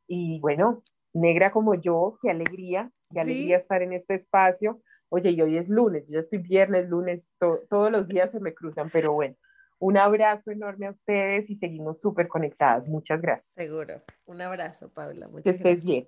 Y 0.07 0.39
bueno, 0.39 0.83
negra 1.13 1.51
como 1.51 1.75
yo, 1.75 2.17
qué 2.21 2.31
alegría, 2.31 2.91
qué 3.11 3.21
alegría 3.21 3.57
estar 3.57 3.81
en 3.81 3.93
este 3.93 4.13
espacio. 4.15 4.81
Oye, 5.09 5.29
y 5.31 5.41
hoy 5.41 5.57
es 5.57 5.69
lunes, 5.69 6.05
yo 6.09 6.19
estoy 6.19 6.39
viernes, 6.39 6.89
lunes, 6.89 7.33
todos 7.37 7.91
los 7.91 8.07
días 8.07 8.31
se 8.31 8.39
me 8.39 8.53
cruzan, 8.53 8.89
pero 8.89 9.13
bueno, 9.13 9.35
un 9.77 9.97
abrazo 9.97 10.49
enorme 10.49 10.87
a 10.87 10.91
ustedes 10.91 11.49
y 11.49 11.55
seguimos 11.55 11.99
súper 11.99 12.27
conectadas. 12.27 12.87
Muchas 12.87 13.21
gracias. 13.21 13.53
Seguro. 13.53 14.01
Un 14.25 14.41
abrazo, 14.41 14.89
Paula. 14.89 15.27
Muchas 15.27 15.43
que 15.43 15.49
estés 15.51 15.83
bien. 15.83 16.07